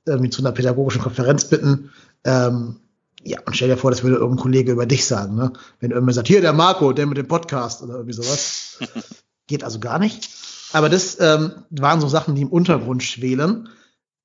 irgendwie 0.05 0.29
zu 0.29 0.41
einer 0.41 0.51
pädagogischen 0.51 1.01
Konferenz 1.01 1.45
bitten. 1.45 1.91
Ähm, 2.23 2.77
ja, 3.23 3.39
und 3.45 3.55
stell 3.55 3.67
dir 3.67 3.77
vor, 3.77 3.91
das 3.91 4.03
würde 4.03 4.17
irgendein 4.17 4.41
Kollege 4.41 4.71
über 4.71 4.85
dich 4.85 5.05
sagen, 5.05 5.35
ne? 5.35 5.51
Wenn 5.79 5.91
irgendwer 5.91 6.13
sagt, 6.13 6.27
hier 6.27 6.41
der 6.41 6.53
Marco, 6.53 6.93
der 6.93 7.07
mit 7.07 7.17
dem 7.17 7.27
Podcast 7.27 7.81
oder 7.83 7.95
irgendwie 7.95 8.13
sowas. 8.13 8.79
Geht 9.47 9.63
also 9.63 9.79
gar 9.79 9.99
nicht. 9.99 10.29
Aber 10.73 10.89
das 10.89 11.19
ähm, 11.19 11.51
waren 11.69 12.01
so 12.01 12.07
Sachen, 12.07 12.35
die 12.35 12.41
im 12.41 12.51
Untergrund 12.51 13.03
schwelen. 13.03 13.69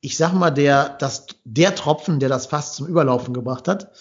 Ich 0.00 0.16
sag 0.16 0.32
mal, 0.32 0.50
der, 0.50 0.88
das, 0.88 1.26
der 1.44 1.74
Tropfen, 1.74 2.18
der 2.18 2.28
das 2.28 2.46
fast 2.46 2.74
zum 2.74 2.86
Überlaufen 2.86 3.34
gebracht 3.34 3.68
hat, 3.68 3.92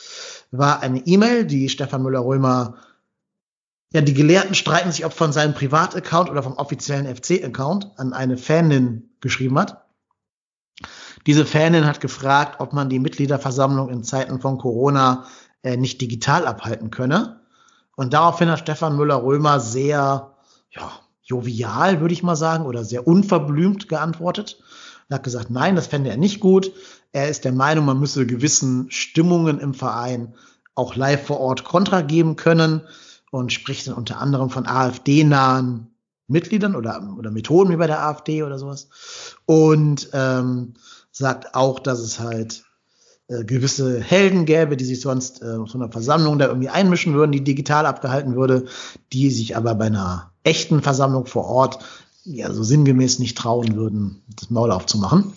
war 0.52 0.82
eine 0.82 1.00
E-Mail, 1.06 1.46
die 1.46 1.70
Stefan 1.70 2.04
Müller-Römer, 2.04 2.76
ja, 3.94 4.02
die 4.02 4.14
Gelehrten 4.14 4.56
streiten 4.56 4.92
sich, 4.92 5.06
ob 5.06 5.14
von 5.14 5.34
seinem 5.34 5.54
Privataccount 5.54 6.30
oder 6.30 6.44
vom 6.44 6.54
offiziellen 6.54 7.14
FC-Account 7.14 7.92
an 7.98 8.14
eine 8.14 8.38
Fanin 8.38 9.10
geschrieben 9.20 9.60
hat. 9.60 9.86
Diese 11.28 11.46
Fanin 11.46 11.86
hat 11.86 12.00
gefragt, 12.00 12.60
ob 12.60 12.74
man 12.74 12.90
die 12.90 13.00
Mitgliederversammlung 13.00 13.90
in 13.90 14.04
Zeiten 14.04 14.40
von 14.40 14.58
Corona 14.58 15.26
äh, 15.62 15.78
nicht 15.78 16.02
digital 16.02 16.48
abhalten 16.48 16.90
könne. 16.90 17.42
Und 17.96 18.14
daraufhin 18.14 18.50
hat 18.50 18.60
Stefan 18.60 18.96
Müller-Römer 18.96 19.60
sehr, 19.60 20.36
ja, 20.72 20.92
jovial, 21.22 22.02
würde 22.02 22.14
ich 22.14 22.24
mal 22.24 22.36
sagen, 22.36 22.66
oder 22.66 22.84
sehr 22.84 23.06
unverblümt 23.06 23.88
geantwortet. 23.90 24.62
Er 25.10 25.16
hat 25.16 25.24
gesagt, 25.24 25.50
nein, 25.50 25.76
das 25.76 25.88
fände 25.88 26.10
er 26.10 26.18
nicht 26.18 26.40
gut. 26.40 26.72
Er 27.14 27.30
ist 27.30 27.44
der 27.46 27.52
Meinung, 27.52 27.86
man 27.86 28.00
müsse 28.00 28.26
gewissen 28.26 28.90
Stimmungen 28.90 29.60
im 29.60 29.74
Verein 29.74 30.34
auch 30.76 30.96
live 30.96 31.26
vor 31.28 31.40
Ort 31.40 31.64
Kontra 31.64 32.02
geben 32.02 32.36
können 32.36 32.82
und 33.32 33.52
spricht 33.52 33.88
dann 33.88 33.96
unter 33.96 34.20
anderem 34.20 34.50
von 34.50 34.66
AfD-nahen 34.66 35.88
Mitgliedern 36.28 36.76
oder, 36.76 37.16
oder 37.18 37.32
Methoden 37.32 37.72
wie 37.72 37.78
bei 37.78 37.88
der 37.88 38.06
AfD 38.06 38.44
oder 38.44 38.58
sowas. 38.58 38.88
Und 39.46 40.10
ähm, 40.14 40.76
sagt 41.12 41.56
auch, 41.56 41.80
dass 41.80 42.00
es 42.00 42.20
halt 42.20 42.64
äh, 43.28 43.44
gewisse 43.44 44.00
Helden 44.00 44.46
gäbe, 44.46 44.78
die 44.78 44.86
sich 44.86 45.02
sonst 45.02 45.42
äh, 45.42 45.56
auf 45.56 45.76
einer 45.76 45.92
Versammlung 45.92 46.40
da 46.40 46.48
irgendwie 46.48 46.70
einmischen 46.70 47.14
würden, 47.14 47.32
die 47.32 47.44
digital 47.44 47.86
abgehalten 47.86 48.36
würde, 48.36 48.66
die 49.12 49.30
sich 49.30 49.58
aber 49.58 49.76
bei 49.76 49.86
einer 49.88 50.32
echten 50.44 50.82
Versammlung 50.82 51.26
vor 51.26 51.46
Ort 51.46 51.80
ja 52.24 52.52
so 52.54 52.64
sinngemäß 52.64 53.20
nicht 53.20 53.38
trauen 53.38 53.76
würden, 53.76 54.22
das 54.40 54.50
Maul 54.50 54.72
aufzumachen. 54.72 55.34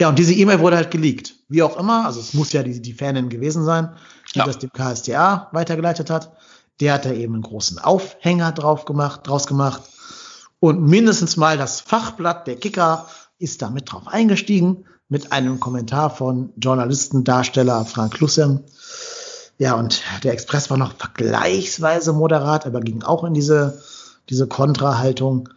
Ja, 0.00 0.08
und 0.08 0.18
diese 0.18 0.34
E-Mail 0.34 0.60
wurde 0.60 0.76
halt 0.76 0.90
geleakt. 0.90 1.34
Wie 1.48 1.62
auch 1.62 1.76
immer, 1.76 2.06
also 2.06 2.20
es 2.20 2.34
muss 2.34 2.52
ja 2.52 2.62
die, 2.62 2.80
die 2.80 2.94
Fanin 2.94 3.28
gewesen 3.28 3.64
sein, 3.64 3.94
die 4.34 4.38
ja. 4.38 4.46
das 4.46 4.58
dem 4.58 4.70
KSTA 4.72 5.48
weitergeleitet 5.52 6.10
hat. 6.10 6.32
Der 6.80 6.94
hat 6.94 7.04
da 7.04 7.12
eben 7.12 7.34
einen 7.34 7.42
großen 7.42 7.78
Aufhänger 7.78 8.52
drauf 8.52 8.84
gemacht, 8.84 9.20
draus 9.24 9.46
gemacht. 9.46 9.82
Und 10.58 10.82
mindestens 10.82 11.36
mal 11.36 11.56
das 11.56 11.80
Fachblatt 11.80 12.46
der 12.46 12.56
Kicker 12.56 13.06
ist 13.38 13.62
da 13.62 13.70
mit 13.70 13.92
drauf 13.92 14.06
eingestiegen, 14.06 14.86
mit 15.08 15.32
einem 15.32 15.60
Kommentar 15.60 16.10
von 16.10 16.52
Journalistendarsteller 16.56 17.84
Frank 17.84 18.18
Lussem. 18.20 18.64
Ja, 19.58 19.74
und 19.74 20.02
der 20.24 20.32
Express 20.32 20.70
war 20.70 20.76
noch 20.76 20.96
vergleichsweise 20.96 22.12
moderat, 22.12 22.66
aber 22.66 22.80
ging 22.80 23.02
auch 23.02 23.22
in 23.24 23.34
diese, 23.34 23.80
diese 24.28 24.48
Kontrahaltung. 24.48 25.48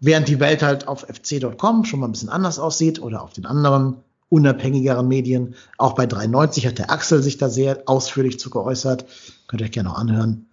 Während 0.00 0.28
die 0.28 0.40
Welt 0.40 0.62
halt 0.62 0.86
auf 0.86 1.06
fc.com 1.08 1.84
schon 1.84 2.00
mal 2.00 2.06
ein 2.06 2.12
bisschen 2.12 2.28
anders 2.28 2.58
aussieht 2.58 3.00
oder 3.02 3.22
auf 3.22 3.32
den 3.32 3.46
anderen 3.46 3.96
unabhängigeren 4.28 5.08
Medien. 5.08 5.54
Auch 5.78 5.94
bei 5.94 6.06
93 6.06 6.66
hat 6.66 6.78
der 6.78 6.90
Axel 6.90 7.22
sich 7.22 7.38
da 7.38 7.48
sehr 7.48 7.82
ausführlich 7.86 8.38
zu 8.38 8.50
geäußert. 8.50 9.06
Könnt 9.46 9.62
ihr 9.62 9.64
euch 9.64 9.72
gerne 9.72 9.88
noch 9.88 9.98
anhören. 9.98 10.46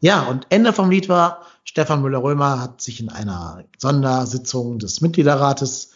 Ja, 0.00 0.22
und 0.22 0.46
Ende 0.50 0.72
vom 0.72 0.90
Lied 0.90 1.08
war, 1.08 1.42
Stefan 1.64 2.02
Müller-Römer 2.02 2.60
hat 2.60 2.82
sich 2.82 3.00
in 3.00 3.08
einer 3.08 3.64
Sondersitzung 3.78 4.78
des 4.78 5.00
Mitgliederrates 5.00 5.92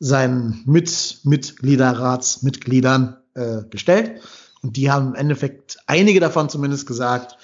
seinen 0.00 0.62
Mit 0.66 1.20
Mitgliederratsmitgliedern 1.24 3.16
äh, 3.34 3.62
gestellt. 3.70 4.20
Und 4.62 4.76
die 4.76 4.90
haben 4.90 5.08
im 5.08 5.14
Endeffekt, 5.14 5.78
einige 5.86 6.20
davon 6.20 6.48
zumindest 6.48 6.86
gesagt, 6.86 7.36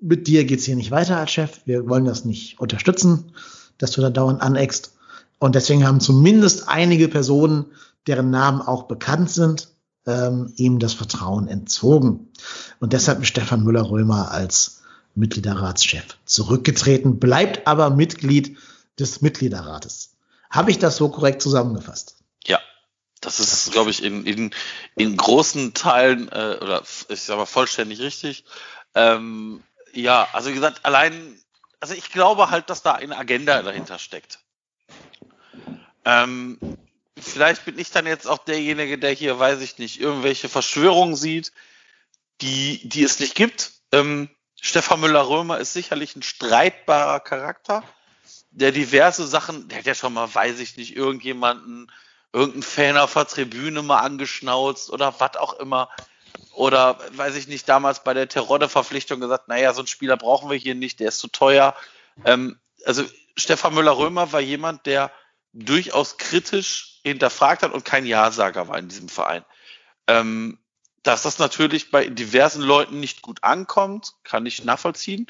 mit 0.00 0.26
dir 0.26 0.44
geht's 0.44 0.64
hier 0.64 0.76
nicht 0.76 0.90
weiter 0.90 1.16
als 1.16 1.30
Chef. 1.30 1.60
Wir 1.64 1.88
wollen 1.88 2.04
das 2.04 2.24
nicht 2.24 2.60
unterstützen, 2.60 3.32
dass 3.78 3.92
du 3.92 4.00
da 4.00 4.10
dauernd 4.10 4.42
aneckst. 4.42 4.92
Und 5.38 5.54
deswegen 5.54 5.86
haben 5.86 6.00
zumindest 6.00 6.68
einige 6.68 7.08
Personen 7.08 7.66
deren 8.06 8.30
Namen 8.30 8.60
auch 8.60 8.84
bekannt 8.84 9.30
sind, 9.30 9.68
ähm, 10.06 10.52
ihm 10.56 10.78
das 10.78 10.94
Vertrauen 10.94 11.48
entzogen. 11.48 12.32
Und 12.80 12.92
deshalb 12.92 13.22
ist 13.22 13.28
Stefan 13.28 13.62
Müller-Römer 13.62 14.30
als 14.30 14.82
Mitgliederratschef 15.14 16.16
zurückgetreten, 16.24 17.18
bleibt 17.18 17.66
aber 17.66 17.90
Mitglied 17.90 18.56
des 18.98 19.20
Mitgliederrates. 19.20 20.14
Habe 20.50 20.70
ich 20.70 20.78
das 20.78 20.96
so 20.96 21.08
korrekt 21.08 21.42
zusammengefasst? 21.42 22.16
Ja, 22.46 22.60
das 23.20 23.40
ist, 23.40 23.70
glaube 23.72 23.90
ich, 23.90 24.02
in, 24.02 24.24
in, 24.24 24.50
in 24.96 25.16
großen 25.16 25.74
Teilen 25.74 26.28
äh, 26.28 26.58
oder 26.60 26.82
ich 27.08 27.22
sage 27.22 27.40
mal 27.40 27.46
vollständig 27.46 28.00
richtig. 28.00 28.44
Ähm, 28.94 29.62
ja, 29.92 30.26
also 30.32 30.50
wie 30.50 30.54
gesagt, 30.54 30.84
allein, 30.84 31.38
also 31.80 31.94
ich 31.94 32.10
glaube 32.10 32.50
halt, 32.50 32.70
dass 32.70 32.82
da 32.82 32.92
eine 32.92 33.16
Agenda 33.16 33.62
dahinter 33.62 33.98
steckt. 33.98 34.40
Ähm, 36.04 36.58
vielleicht 37.18 37.64
bin 37.64 37.78
ich 37.78 37.90
dann 37.90 38.06
jetzt 38.06 38.26
auch 38.26 38.38
derjenige, 38.38 38.98
der 38.98 39.12
hier, 39.12 39.38
weiß 39.38 39.60
ich 39.60 39.78
nicht, 39.78 40.00
irgendwelche 40.00 40.48
Verschwörungen 40.48 41.16
sieht, 41.16 41.52
die, 42.40 42.88
die 42.88 43.02
es 43.02 43.20
nicht 43.20 43.34
gibt. 43.34 43.72
Ähm, 43.92 44.30
Stefan 44.60 45.00
Müller-Römer 45.00 45.58
ist 45.58 45.72
sicherlich 45.72 46.16
ein 46.16 46.22
streitbarer 46.22 47.20
Charakter, 47.20 47.84
der 48.50 48.72
diverse 48.72 49.26
Sachen, 49.26 49.68
der 49.68 49.78
hat 49.78 49.86
ja 49.86 49.94
schon 49.94 50.12
mal, 50.12 50.32
weiß 50.34 50.58
ich 50.60 50.76
nicht, 50.76 50.96
irgendjemanden, 50.96 51.90
irgendeinen 52.32 52.62
Fan 52.62 52.96
auf 52.96 53.12
der 53.12 53.26
Tribüne 53.26 53.82
mal 53.82 54.00
angeschnauzt 54.00 54.90
oder 54.90 55.14
was 55.20 55.36
auch 55.36 55.54
immer. 55.54 55.90
Oder, 56.52 56.98
weiß 57.12 57.36
ich 57.36 57.48
nicht, 57.48 57.68
damals 57.68 58.02
bei 58.02 58.14
der 58.14 58.28
Terodde-Verpflichtung 58.28 59.20
gesagt, 59.20 59.48
naja, 59.48 59.72
so 59.72 59.80
einen 59.80 59.86
Spieler 59.86 60.16
brauchen 60.16 60.50
wir 60.50 60.56
hier 60.56 60.74
nicht, 60.74 61.00
der 61.00 61.08
ist 61.08 61.20
zu 61.20 61.28
teuer. 61.28 61.74
Ähm, 62.24 62.58
also 62.84 63.04
Stefan 63.36 63.74
Müller-Römer 63.74 64.32
war 64.32 64.40
jemand, 64.40 64.86
der 64.86 65.12
durchaus 65.52 66.18
kritisch 66.18 67.00
hinterfragt 67.04 67.62
hat 67.62 67.72
und 67.72 67.84
kein 67.84 68.06
Ja-Sager 68.06 68.68
war 68.68 68.78
in 68.78 68.88
diesem 68.88 69.08
Verein. 69.08 69.44
Ähm, 70.06 70.58
dass 71.02 71.22
das 71.22 71.38
natürlich 71.38 71.90
bei 71.90 72.06
diversen 72.06 72.62
Leuten 72.62 73.00
nicht 73.00 73.22
gut 73.22 73.42
ankommt, 73.44 74.14
kann 74.24 74.44
ich 74.46 74.64
nachvollziehen. 74.64 75.26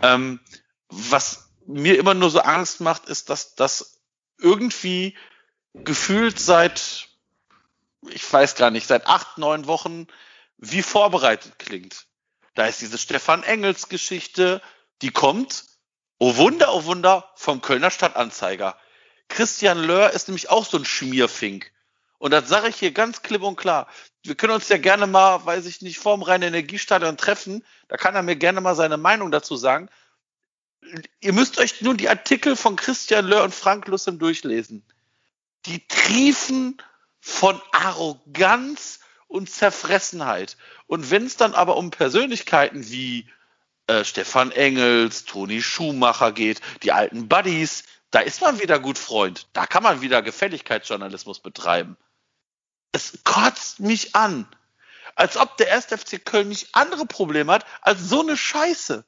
Ähm, 0.00 0.40
was 0.88 1.50
mir 1.66 1.98
immer 1.98 2.14
nur 2.14 2.30
so 2.30 2.40
Angst 2.40 2.80
macht, 2.80 3.06
ist, 3.06 3.30
dass 3.30 3.54
das 3.54 4.00
irgendwie 4.38 5.16
gefühlt 5.74 6.38
seit, 6.38 7.08
ich 8.10 8.30
weiß 8.30 8.56
gar 8.56 8.70
nicht, 8.70 8.86
seit 8.86 9.06
acht, 9.06 9.38
neun 9.38 9.66
Wochen 9.66 10.08
wie 10.62 10.82
vorbereitet 10.82 11.58
klingt. 11.58 12.06
Da 12.54 12.66
ist 12.66 12.80
diese 12.80 12.96
Stefan 12.96 13.42
Engels 13.42 13.88
Geschichte, 13.88 14.62
die 15.02 15.10
kommt, 15.10 15.64
oh 16.18 16.36
Wunder, 16.36 16.72
oh 16.72 16.84
Wunder, 16.84 17.28
vom 17.34 17.60
Kölner 17.60 17.90
Stadtanzeiger. 17.90 18.78
Christian 19.28 19.82
Löhr 19.82 20.10
ist 20.10 20.28
nämlich 20.28 20.50
auch 20.50 20.64
so 20.64 20.78
ein 20.78 20.84
Schmierfink. 20.84 21.72
Und 22.18 22.30
das 22.30 22.48
sage 22.48 22.68
ich 22.68 22.76
hier 22.76 22.92
ganz 22.92 23.22
klipp 23.22 23.42
und 23.42 23.56
klar. 23.56 23.88
Wir 24.22 24.36
können 24.36 24.52
uns 24.52 24.68
ja 24.68 24.78
gerne 24.78 25.08
mal, 25.08 25.44
weiß 25.44 25.66
ich 25.66 25.82
nicht, 25.82 25.98
vorm 25.98 26.22
reinen 26.22 26.54
Energiestadion 26.54 27.16
treffen. 27.16 27.64
Da 27.88 27.96
kann 27.96 28.14
er 28.14 28.22
mir 28.22 28.36
gerne 28.36 28.60
mal 28.60 28.76
seine 28.76 28.98
Meinung 28.98 29.32
dazu 29.32 29.56
sagen. 29.56 29.88
Ihr 31.20 31.32
müsst 31.32 31.58
euch 31.58 31.80
nun 31.80 31.96
die 31.96 32.08
Artikel 32.08 32.54
von 32.54 32.76
Christian 32.76 33.26
Löhr 33.26 33.42
und 33.42 33.52
Frank 33.52 33.88
Lussem 33.88 34.20
durchlesen. 34.20 34.84
Die 35.66 35.84
triefen 35.88 36.80
von 37.18 37.60
Arroganz 37.72 39.00
und 39.32 39.50
Zerfressenheit. 39.50 40.58
Und 40.86 41.10
wenn 41.10 41.24
es 41.24 41.36
dann 41.36 41.54
aber 41.54 41.76
um 41.78 41.90
Persönlichkeiten 41.90 42.90
wie 42.90 43.28
äh, 43.86 44.04
Stefan 44.04 44.52
Engels, 44.52 45.24
Toni 45.24 45.62
Schumacher 45.62 46.32
geht, 46.32 46.60
die 46.82 46.92
alten 46.92 47.28
Buddies, 47.28 47.84
da 48.10 48.20
ist 48.20 48.42
man 48.42 48.60
wieder 48.60 48.78
gut 48.78 48.98
Freund. 48.98 49.48
Da 49.54 49.66
kann 49.66 49.82
man 49.82 50.02
wieder 50.02 50.20
Gefälligkeitsjournalismus 50.20 51.40
betreiben. 51.40 51.96
Es 52.92 53.20
kotzt 53.24 53.80
mich 53.80 54.14
an. 54.14 54.46
Als 55.14 55.38
ob 55.38 55.56
der 55.56 55.72
1. 55.72 55.86
FC 55.86 56.22
Köln 56.22 56.48
nicht 56.48 56.74
andere 56.74 57.06
Probleme 57.06 57.52
hat 57.52 57.64
als 57.80 58.02
so 58.02 58.20
eine 58.20 58.36
Scheiße. 58.36 59.02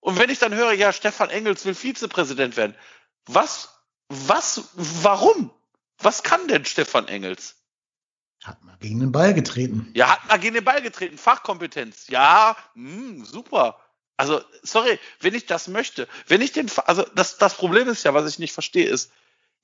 Und 0.00 0.18
wenn 0.18 0.30
ich 0.30 0.38
dann 0.38 0.54
höre, 0.54 0.72
ja, 0.72 0.94
Stefan 0.94 1.28
Engels 1.28 1.66
will 1.66 1.74
Vizepräsident 1.74 2.56
werden. 2.56 2.74
Was, 3.26 3.68
was, 4.08 4.70
warum? 4.72 5.50
Was 5.98 6.22
kann 6.22 6.48
denn 6.48 6.64
Stefan 6.64 7.06
Engels? 7.06 7.59
Hat 8.44 8.62
mal 8.64 8.76
gegen 8.78 9.00
den 9.00 9.12
Ball 9.12 9.34
getreten. 9.34 9.90
Ja, 9.94 10.10
hat 10.10 10.28
mal 10.28 10.38
gegen 10.38 10.54
den 10.54 10.64
Ball 10.64 10.80
getreten. 10.80 11.18
Fachkompetenz. 11.18 12.08
Ja, 12.08 12.56
mh, 12.74 12.90
hm, 12.90 13.24
super. 13.24 13.78
Also, 14.16 14.42
sorry, 14.62 14.98
wenn 15.20 15.34
ich 15.34 15.46
das 15.46 15.68
möchte, 15.68 16.08
wenn 16.26 16.40
ich 16.40 16.52
den, 16.52 16.70
also 16.84 17.02
das, 17.14 17.38
das 17.38 17.54
Problem 17.54 17.88
ist 17.88 18.04
ja, 18.04 18.12
was 18.12 18.30
ich 18.30 18.38
nicht 18.38 18.52
verstehe, 18.52 18.86
ist, 18.86 19.12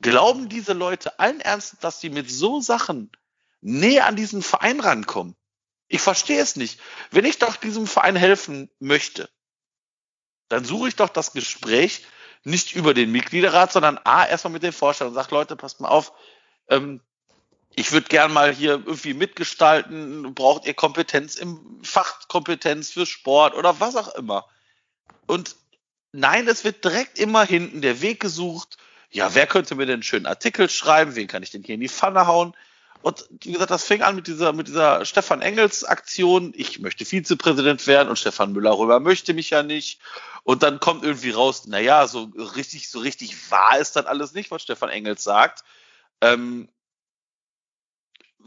glauben 0.01 0.49
diese 0.49 0.73
Leute 0.73 1.19
allen 1.19 1.41
Ernstes, 1.41 1.79
dass 1.81 2.01
sie 2.01 2.11
mit 2.11 2.31
so 2.31 2.61
Sachen 2.61 3.11
näher 3.61 4.07
an 4.07 4.17
diesen 4.17 4.43
Verein 4.43 4.81
rankommen? 4.81 5.37
Ich 5.89 6.01
verstehe 6.01 6.41
es 6.41 6.57
nicht. 6.57 6.81
Wenn 7.11 7.25
ich 7.25 7.39
doch 7.39 7.57
diesem 7.57 7.87
Verein 7.87 8.17
helfen 8.17 8.71
möchte, 8.79 9.29
dann 10.49 10.65
suche 10.65 10.89
ich 10.89 10.97
doch 10.97 11.09
das 11.09 11.33
Gespräch 11.33 12.07
nicht 12.45 12.75
über 12.75 12.95
den 12.95 13.11
Mitgliederrat, 13.11 13.73
sondern 13.73 13.99
A, 14.05 14.27
erstmal 14.27 14.53
mit 14.53 14.63
den 14.63 14.73
Vorstellern 14.73 15.13
und 15.13 15.17
sage, 15.17 15.35
Leute, 15.35 15.57
passt 15.57 15.81
mal 15.81 15.89
auf, 15.89 16.13
ähm, 16.69 17.01
ich 17.79 17.93
würde 17.93 18.09
gern 18.09 18.33
mal 18.33 18.53
hier 18.53 18.73
irgendwie 18.73 19.13
mitgestalten, 19.13 20.35
braucht 20.35 20.67
ihr 20.67 20.73
Kompetenz 20.73 21.37
im 21.37 21.79
Fachkompetenz 21.83 22.91
für 22.91 23.05
Sport 23.05 23.55
oder 23.55 23.79
was 23.81 23.97
auch 23.97 24.15
immer. 24.15 24.47
Und 25.27 25.57
nein, 26.13 26.49
es 26.49 26.65
wird 26.65 26.83
direkt 26.83 27.19
immer 27.19 27.45
hinten 27.45 27.83
der 27.83 28.01
Weg 28.01 28.19
gesucht. 28.19 28.79
Ja, 29.11 29.35
wer 29.35 29.47
könnte 29.47 29.75
mir 29.75 29.85
denn 29.85 29.95
einen 29.95 30.03
schönen 30.03 30.27
Artikel 30.27 30.71
schreiben? 30.71 31.17
Wen 31.17 31.29
kann 31.29 31.43
ich 31.43 31.51
denn 31.51 31.63
hier 31.63 31.75
in 31.75 31.83
die 31.83 31.91
Pfanne 31.91 32.27
hauen? 32.27 32.55
Und 33.03 33.29
wie 33.43 33.53
gesagt, 33.53 33.71
das 33.71 33.85
fing 33.85 34.01
an 34.01 34.17
mit 34.17 34.27
dieser, 34.27 34.55
mit 34.55 34.69
dieser 34.69 35.05
Stefan 35.05 35.43
Engels 35.43 35.85
Aktion. 35.85 36.55
Ich 36.57 36.81
möchte 36.81 37.05
Vizepräsident 37.05 37.87
werden 37.87 38.09
und 38.09 38.19
Stefan 38.19 38.53
Müller-Römer 38.53 39.01
möchte 39.01 39.35
mich 39.35 39.51
ja 39.51 39.63
nicht. 39.63 40.01
Und 40.45 40.63
dann 40.63 40.81
kommt 40.81 41.05
irgendwie 41.05 41.31
raus, 41.31 41.67
naja, 41.67 42.07
so 42.07 42.31
richtig, 42.57 42.89
so 42.89 43.01
richtig 43.01 43.51
wahr 43.51 43.79
ist 43.79 43.97
dann 43.97 44.07
alles 44.07 44.33
nicht, 44.33 44.51
was 44.51 44.63
Stefan 44.63 44.89
Engels 44.89 45.23
sagt. 45.23 45.63
Ähm, 46.23 46.69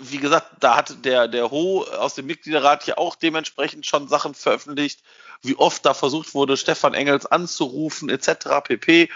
wie 0.02 0.18
gesagt, 0.18 0.52
da 0.60 0.76
hat 0.76 1.06
der, 1.06 1.28
der 1.28 1.52
Ho 1.52 1.84
aus 1.84 2.16
dem 2.16 2.26
Mitgliederrat 2.26 2.86
ja 2.88 2.98
auch 2.98 3.16
dementsprechend 3.16 3.86
schon 3.86 4.08
Sachen 4.08 4.34
veröffentlicht, 4.34 5.02
wie 5.42 5.56
oft 5.56 5.86
da 5.86 5.94
versucht 5.94 6.34
wurde, 6.34 6.58
Stefan 6.58 6.94
Engels 6.94 7.26
anzurufen, 7.26 8.10
etc. 8.10 8.62
pp. 8.64 9.10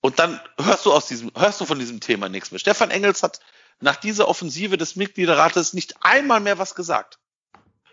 Und 0.00 0.18
dann 0.18 0.40
hörst 0.60 0.86
du 0.86 0.92
aus 0.92 1.06
diesem, 1.06 1.32
hörst 1.36 1.60
du 1.60 1.64
von 1.64 1.78
diesem 1.78 2.00
Thema 2.00 2.28
nichts 2.28 2.50
mehr. 2.50 2.58
Stefan 2.58 2.90
Engels 2.90 3.22
hat 3.22 3.40
nach 3.80 3.96
dieser 3.96 4.28
Offensive 4.28 4.76
des 4.76 4.96
Mitgliederrates 4.96 5.72
nicht 5.72 5.94
einmal 6.00 6.40
mehr 6.40 6.58
was 6.58 6.74
gesagt. 6.74 7.18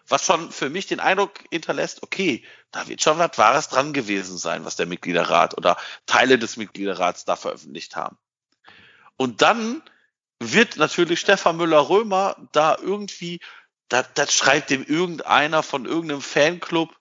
Was 0.07 0.25
schon 0.25 0.51
für 0.51 0.69
mich 0.69 0.85
den 0.85 0.99
Eindruck 0.99 1.31
hinterlässt, 1.49 2.03
okay, 2.03 2.43
da 2.71 2.87
wird 2.87 3.01
schon 3.01 3.17
was 3.17 3.37
Wahres 3.37 3.69
dran 3.69 3.93
gewesen 3.93 4.37
sein, 4.37 4.65
was 4.65 4.75
der 4.75 4.85
Mitgliederrat 4.85 5.57
oder 5.57 5.77
Teile 6.05 6.37
des 6.37 6.57
Mitgliederrats 6.57 7.25
da 7.25 7.35
veröffentlicht 7.35 7.95
haben. 7.95 8.17
Und 9.15 9.41
dann 9.41 9.81
wird 10.51 10.77
natürlich 10.77 11.19
Stefan 11.19 11.57
Müller-Römer 11.57 12.35
da 12.51 12.77
irgendwie, 12.79 13.39
da, 13.87 14.03
das 14.03 14.33
schreibt 14.33 14.69
dem 14.69 14.83
irgendeiner 14.83 15.63
von 15.63 15.85
irgendeinem 15.85 16.21
Fanclub 16.21 16.95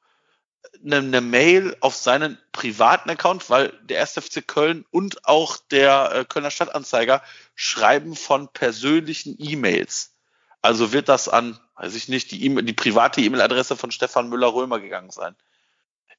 eine, 0.84 0.96
eine 0.96 1.20
Mail 1.20 1.76
auf 1.80 1.94
seinen 1.94 2.38
privaten 2.52 3.10
Account, 3.10 3.50
weil 3.50 3.72
der 3.82 4.00
1. 4.00 4.12
FC 4.12 4.46
Köln 4.46 4.84
und 4.90 5.26
auch 5.26 5.56
der 5.70 6.12
äh, 6.12 6.24
Kölner 6.24 6.50
Stadtanzeiger 6.50 7.22
schreiben 7.54 8.16
von 8.16 8.48
persönlichen 8.48 9.36
E-Mails. 9.38 10.14
Also 10.60 10.92
wird 10.92 11.08
das 11.08 11.28
an, 11.28 11.58
weiß 11.76 11.94
ich 11.94 12.08
nicht, 12.08 12.30
die, 12.30 12.46
e 12.46 12.62
die 12.62 12.72
private 12.72 13.20
E-Mail-Adresse 13.20 13.76
von 13.76 13.90
Stefan 13.90 14.28
Müller-Römer 14.28 14.80
gegangen 14.80 15.10
sein. 15.10 15.34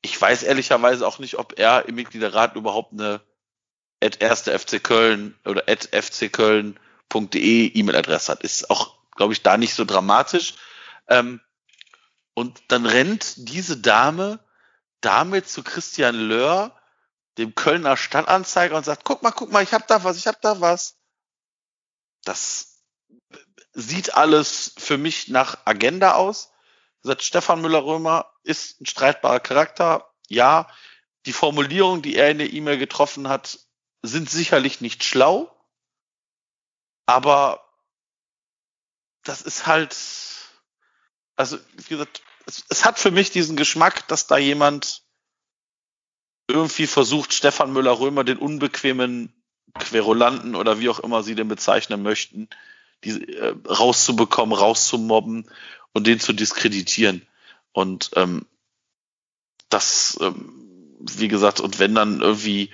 Ich 0.01 0.19
weiß 0.19 0.43
ehrlicherweise 0.43 1.07
auch 1.07 1.19
nicht, 1.19 1.37
ob 1.37 1.57
er 1.57 1.87
im 1.87 1.95
Mitgliederrat 1.95 2.55
überhaupt 2.55 2.91
eine 2.93 3.21
at 4.03 4.21
1. 4.21 4.41
FC 4.49 4.83
Köln 4.83 5.35
oder 5.45 5.63
at 5.67 5.89
FC 5.93 6.31
Köln 6.31 6.77
E 7.11 7.67
E-Mail-Adresse 7.67 8.31
hat. 8.31 8.43
Ist 8.43 8.69
auch, 8.69 8.95
glaube 9.15 9.33
ich, 9.33 9.43
da 9.43 9.57
nicht 9.57 9.73
so 9.73 9.85
dramatisch. 9.85 10.55
Ähm, 11.07 11.41
und 12.33 12.63
dann 12.69 12.85
rennt 12.85 13.33
diese 13.49 13.77
Dame 13.77 14.39
damit 15.01 15.47
zu 15.47 15.63
Christian 15.63 16.15
Löhr, 16.15 16.75
dem 17.37 17.55
Kölner 17.55 17.97
Stadtanzeiger, 17.97 18.77
und 18.77 18.85
sagt, 18.85 19.03
guck 19.03 19.21
mal, 19.21 19.31
guck 19.31 19.51
mal, 19.51 19.63
ich 19.63 19.73
hab 19.73 19.87
da 19.87 20.03
was, 20.03 20.17
ich 20.17 20.27
hab 20.27 20.41
da 20.41 20.61
was. 20.61 20.97
Das 22.23 22.79
sieht 23.73 24.15
alles 24.15 24.73
für 24.77 24.97
mich 24.97 25.27
nach 25.27 25.57
Agenda 25.65 26.13
aus. 26.13 26.51
Sagt 27.01 27.23
Stefan 27.23 27.61
Müller-Römer 27.61 28.31
ist 28.43 28.79
ein 28.79 28.85
streitbarer 28.85 29.39
Charakter. 29.39 30.09
Ja, 30.29 30.69
die 31.25 31.33
Formulierungen, 31.33 32.01
die 32.01 32.15
er 32.15 32.31
in 32.31 32.37
der 32.37 32.53
E-Mail 32.53 32.77
getroffen 32.77 33.27
hat, 33.27 33.59
sind 34.01 34.29
sicherlich 34.29 34.79
nicht 34.79 35.03
schlau. 35.03 35.53
Aber 37.05 37.63
das 39.23 39.41
ist 39.41 39.67
halt, 39.67 39.95
also 41.35 41.57
wie 41.77 41.89
gesagt, 41.89 42.21
es, 42.45 42.65
es 42.69 42.85
hat 42.85 42.99
für 42.99 43.11
mich 43.11 43.31
diesen 43.31 43.55
Geschmack, 43.55 44.07
dass 44.07 44.27
da 44.27 44.37
jemand 44.37 45.03
irgendwie 46.47 46.87
versucht, 46.87 47.33
Stefan 47.33 47.71
Müller-Römer, 47.71 48.23
den 48.23 48.37
unbequemen 48.37 49.33
Querulanten 49.79 50.55
oder 50.55 50.79
wie 50.79 50.89
auch 50.89 50.99
immer 50.99 51.23
sie 51.23 51.35
den 51.35 51.47
bezeichnen 51.47 52.03
möchten, 52.03 52.49
die, 53.03 53.33
äh, 53.33 53.55
rauszubekommen, 53.67 54.57
rauszumobben 54.57 55.49
und 55.93 56.07
den 56.07 56.19
zu 56.19 56.33
diskreditieren. 56.33 57.25
Und 57.71 58.11
ähm, 58.15 58.45
das, 59.69 60.17
ähm, 60.21 60.97
wie 60.99 61.27
gesagt, 61.27 61.59
und 61.59 61.79
wenn 61.79 61.95
dann 61.95 62.21
irgendwie 62.21 62.71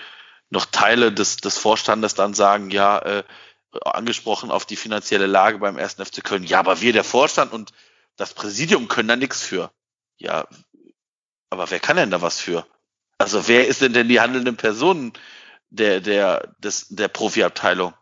noch 0.49 0.65
Teile 0.65 1.11
des, 1.11 1.37
des 1.37 1.57
Vorstandes 1.57 2.15
dann 2.15 2.33
sagen, 2.33 2.71
ja, 2.71 2.99
äh, 2.99 3.23
angesprochen 3.83 4.51
auf 4.51 4.65
die 4.65 4.75
finanzielle 4.75 5.27
Lage 5.27 5.59
beim 5.59 5.77
ersten 5.77 6.05
FC 6.05 6.23
Köln. 6.23 6.43
Ja, 6.43 6.59
aber 6.59 6.81
wir, 6.81 6.93
der 6.93 7.03
Vorstand 7.03 7.53
und 7.53 7.71
das 8.15 8.33
Präsidium 8.33 8.87
können 8.87 9.07
da 9.07 9.15
nichts 9.15 9.41
für. 9.41 9.71
Ja, 10.17 10.47
aber 11.49 11.69
wer 11.71 11.79
kann 11.79 11.97
denn 11.97 12.11
da 12.11 12.21
was 12.21 12.39
für? 12.39 12.65
Also 13.17 13.47
wer 13.47 13.67
ist 13.67 13.81
denn 13.81 13.93
denn 13.93 14.09
die 14.09 14.19
handelnden 14.19 14.57
Personen 14.57 15.13
der, 15.69 15.99
der, 15.99 16.53
des, 16.59 16.87
der 16.89 17.07
Profiabteilung? 17.07 17.93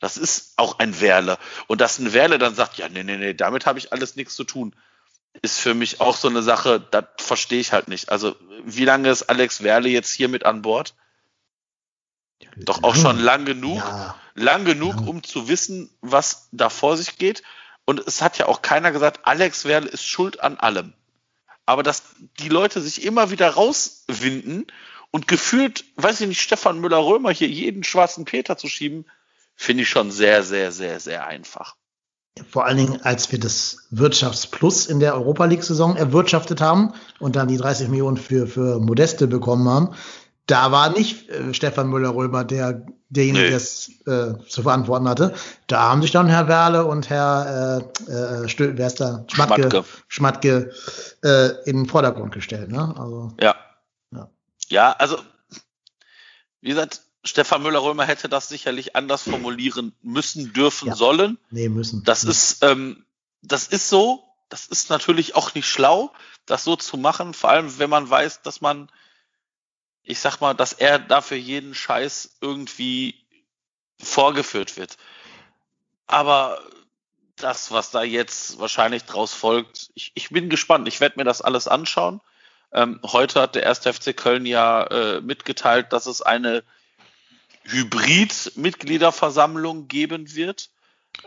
Das 0.00 0.16
ist 0.16 0.54
auch 0.56 0.78
ein 0.78 1.00
Werle. 1.00 1.38
Und 1.66 1.80
dass 1.80 1.98
ein 1.98 2.12
Werle 2.12 2.38
dann 2.38 2.54
sagt, 2.54 2.78
ja, 2.78 2.88
nee, 2.88 3.02
nee, 3.02 3.16
nee, 3.16 3.34
damit 3.34 3.66
habe 3.66 3.78
ich 3.78 3.92
alles 3.92 4.14
nichts 4.14 4.34
zu 4.34 4.44
tun, 4.44 4.74
ist 5.42 5.58
für 5.58 5.74
mich 5.74 6.00
auch 6.00 6.16
so 6.16 6.28
eine 6.28 6.42
Sache, 6.42 6.80
das 6.80 7.04
verstehe 7.18 7.60
ich 7.60 7.72
halt 7.72 7.88
nicht. 7.88 8.10
Also, 8.10 8.36
wie 8.64 8.84
lange 8.84 9.10
ist 9.10 9.24
Alex 9.24 9.62
Werle 9.62 9.88
jetzt 9.88 10.12
hier 10.12 10.28
mit 10.28 10.44
an 10.44 10.62
Bord? 10.62 10.94
Doch 12.56 12.82
auch 12.82 12.94
schon 12.94 13.18
lang 13.18 13.44
genug, 13.44 13.78
ja. 13.78 14.16
lang 14.34 14.64
genug, 14.64 15.06
um 15.06 15.22
zu 15.22 15.48
wissen, 15.48 15.90
was 16.00 16.48
da 16.52 16.70
vor 16.70 16.96
sich 16.96 17.18
geht. 17.18 17.42
Und 17.84 18.00
es 18.00 18.20
hat 18.20 18.38
ja 18.38 18.46
auch 18.46 18.62
keiner 18.62 18.92
gesagt, 18.92 19.20
Alex 19.24 19.64
Werle 19.64 19.88
ist 19.88 20.04
schuld 20.04 20.40
an 20.40 20.56
allem. 20.56 20.92
Aber 21.66 21.82
dass 21.82 22.02
die 22.38 22.48
Leute 22.48 22.80
sich 22.80 23.04
immer 23.04 23.30
wieder 23.30 23.50
rauswinden 23.50 24.66
und 25.10 25.28
gefühlt, 25.28 25.84
weiß 25.96 26.20
ich 26.20 26.28
nicht, 26.28 26.40
Stefan 26.40 26.80
Müller-Römer 26.80 27.30
hier 27.30 27.48
jeden 27.48 27.84
schwarzen 27.84 28.24
Peter 28.24 28.56
zu 28.56 28.68
schieben, 28.68 29.06
finde 29.54 29.82
ich 29.82 29.88
schon 29.88 30.10
sehr, 30.10 30.42
sehr, 30.42 30.72
sehr, 30.72 31.00
sehr 31.00 31.26
einfach. 31.26 31.76
Vor 32.50 32.66
allen 32.66 32.76
Dingen, 32.76 33.02
als 33.02 33.32
wir 33.32 33.40
das 33.40 33.88
Wirtschaftsplus 33.90 34.86
in 34.86 35.00
der 35.00 35.14
Europa 35.14 35.44
League-Saison 35.46 35.96
erwirtschaftet 35.96 36.60
haben 36.60 36.94
und 37.18 37.36
dann 37.36 37.48
die 37.48 37.56
30 37.56 37.88
Millionen 37.88 38.16
für, 38.16 38.46
für 38.46 38.78
Modeste 38.78 39.26
bekommen 39.26 39.68
haben, 39.68 39.94
da 40.48 40.72
war 40.72 40.90
nicht 40.90 41.28
äh, 41.28 41.54
Stefan 41.54 41.88
Müller-Römer 41.88 42.42
der, 42.42 42.86
derjenige, 43.10 43.44
nee. 43.44 43.48
der 43.50 43.56
es 43.58 43.88
äh, 44.06 44.34
zu 44.48 44.62
verantworten 44.62 45.08
hatte. 45.08 45.34
Da 45.66 45.82
haben 45.82 46.02
sich 46.02 46.10
dann 46.10 46.26
Herr 46.26 46.48
Werle 46.48 46.86
und 46.86 47.10
Herr 47.10 47.84
äh, 48.08 48.10
äh, 48.10 48.48
Stö 48.48 48.72
wer 48.74 48.86
ist 48.88 49.00
da? 49.00 49.24
Schmatke, 49.28 49.84
Schmatke, 50.08 50.72
äh, 51.22 51.48
in 51.68 51.76
den 51.76 51.86
Vordergrund 51.86 52.32
gestellt. 52.32 52.70
Ne? 52.70 52.94
Also, 52.98 53.32
ja. 53.40 53.54
ja. 54.10 54.30
Ja, 54.68 54.92
also 54.92 55.18
wie 56.62 56.70
gesagt, 56.70 57.02
Stefan 57.24 57.62
Müller-Römer 57.62 58.04
hätte 58.04 58.30
das 58.30 58.48
sicherlich 58.48 58.96
anders 58.96 59.22
formulieren 59.22 59.92
müssen, 60.02 60.54
dürfen, 60.54 60.88
ja. 60.88 60.94
sollen. 60.94 61.38
Nee, 61.50 61.68
müssen. 61.68 62.04
Das 62.04 62.24
nee. 62.24 62.30
ist, 62.30 62.64
ähm, 62.64 63.04
das 63.42 63.66
ist 63.66 63.88
so. 63.88 64.24
Das 64.48 64.66
ist 64.66 64.88
natürlich 64.88 65.36
auch 65.36 65.54
nicht 65.54 65.68
schlau, 65.68 66.10
das 66.46 66.64
so 66.64 66.74
zu 66.74 66.96
machen, 66.96 67.34
vor 67.34 67.50
allem 67.50 67.78
wenn 67.78 67.90
man 67.90 68.08
weiß, 68.08 68.40
dass 68.40 68.62
man 68.62 68.88
ich 70.08 70.18
sag 70.20 70.40
mal, 70.40 70.54
dass 70.54 70.72
er 70.72 70.98
dafür 70.98 71.36
jeden 71.36 71.74
Scheiß 71.74 72.38
irgendwie 72.40 73.14
vorgeführt 74.00 74.78
wird. 74.78 74.96
Aber 76.06 76.62
das, 77.36 77.70
was 77.70 77.90
da 77.90 78.02
jetzt 78.02 78.58
wahrscheinlich 78.58 79.04
draus 79.04 79.34
folgt, 79.34 79.90
ich, 79.94 80.12
ich 80.14 80.30
bin 80.30 80.48
gespannt. 80.48 80.88
Ich 80.88 81.00
werde 81.00 81.18
mir 81.18 81.24
das 81.24 81.42
alles 81.42 81.68
anschauen. 81.68 82.22
Ähm, 82.72 83.00
heute 83.04 83.42
hat 83.42 83.54
der 83.54 83.68
1. 83.68 83.80
FC 83.80 84.16
Köln 84.16 84.46
ja 84.46 84.84
äh, 84.84 85.20
mitgeteilt, 85.20 85.92
dass 85.92 86.06
es 86.06 86.22
eine 86.22 86.64
Hybrid-Mitgliederversammlung 87.64 89.88
geben 89.88 90.34
wird. 90.34 90.70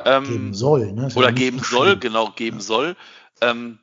Ähm, 0.06 0.24
geben 0.24 0.56
soll, 0.56 0.92
ne? 0.92 1.10
Oder 1.14 1.32
geben 1.32 1.60
soll, 1.60 1.98
genau, 1.98 2.32
geben 2.32 2.58
ja. 2.58 2.64
soll. 2.64 2.96
Ähm, 3.42 3.78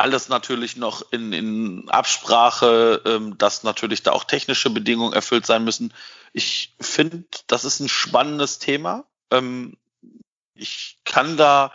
alles 0.00 0.28
natürlich 0.28 0.76
noch 0.76 1.12
in, 1.12 1.32
in 1.32 1.88
Absprache, 1.90 3.02
ähm, 3.04 3.36
dass 3.36 3.62
natürlich 3.62 4.02
da 4.02 4.12
auch 4.12 4.24
technische 4.24 4.70
Bedingungen 4.70 5.12
erfüllt 5.12 5.44
sein 5.44 5.62
müssen. 5.62 5.92
Ich 6.32 6.74
finde, 6.80 7.24
das 7.46 7.64
ist 7.64 7.80
ein 7.80 7.88
spannendes 7.88 8.58
Thema. 8.58 9.04
Ähm, 9.30 9.76
ich 10.54 10.98
kann 11.04 11.36
da, 11.36 11.72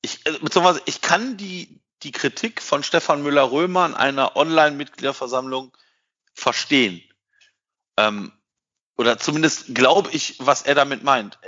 ich, 0.00 0.26
äh, 0.26 0.38
beziehungsweise 0.40 0.80
ich 0.86 1.02
kann 1.02 1.36
die, 1.36 1.80
die 2.02 2.12
Kritik 2.12 2.62
von 2.62 2.82
Stefan 2.82 3.22
Müller-Römer 3.22 3.84
an 3.84 3.94
einer 3.94 4.36
Online-Mitgliederversammlung 4.36 5.76
verstehen. 6.32 7.02
Ähm, 7.98 8.32
oder 8.96 9.18
zumindest 9.18 9.74
glaube 9.74 10.10
ich, 10.12 10.36
was 10.38 10.62
er 10.62 10.74
damit 10.74 11.02
meint. 11.04 11.38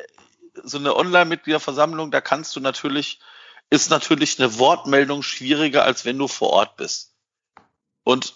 So 0.62 0.76
eine 0.76 0.94
Online-Mitgliederversammlung, 0.94 2.10
da 2.10 2.20
kannst 2.20 2.54
du 2.54 2.60
natürlich 2.60 3.20
ist 3.70 3.90
natürlich 3.90 4.38
eine 4.38 4.58
Wortmeldung 4.58 5.22
schwieriger, 5.22 5.84
als 5.84 6.04
wenn 6.04 6.18
du 6.18 6.28
vor 6.28 6.50
Ort 6.50 6.76
bist. 6.76 7.14
Und 8.02 8.34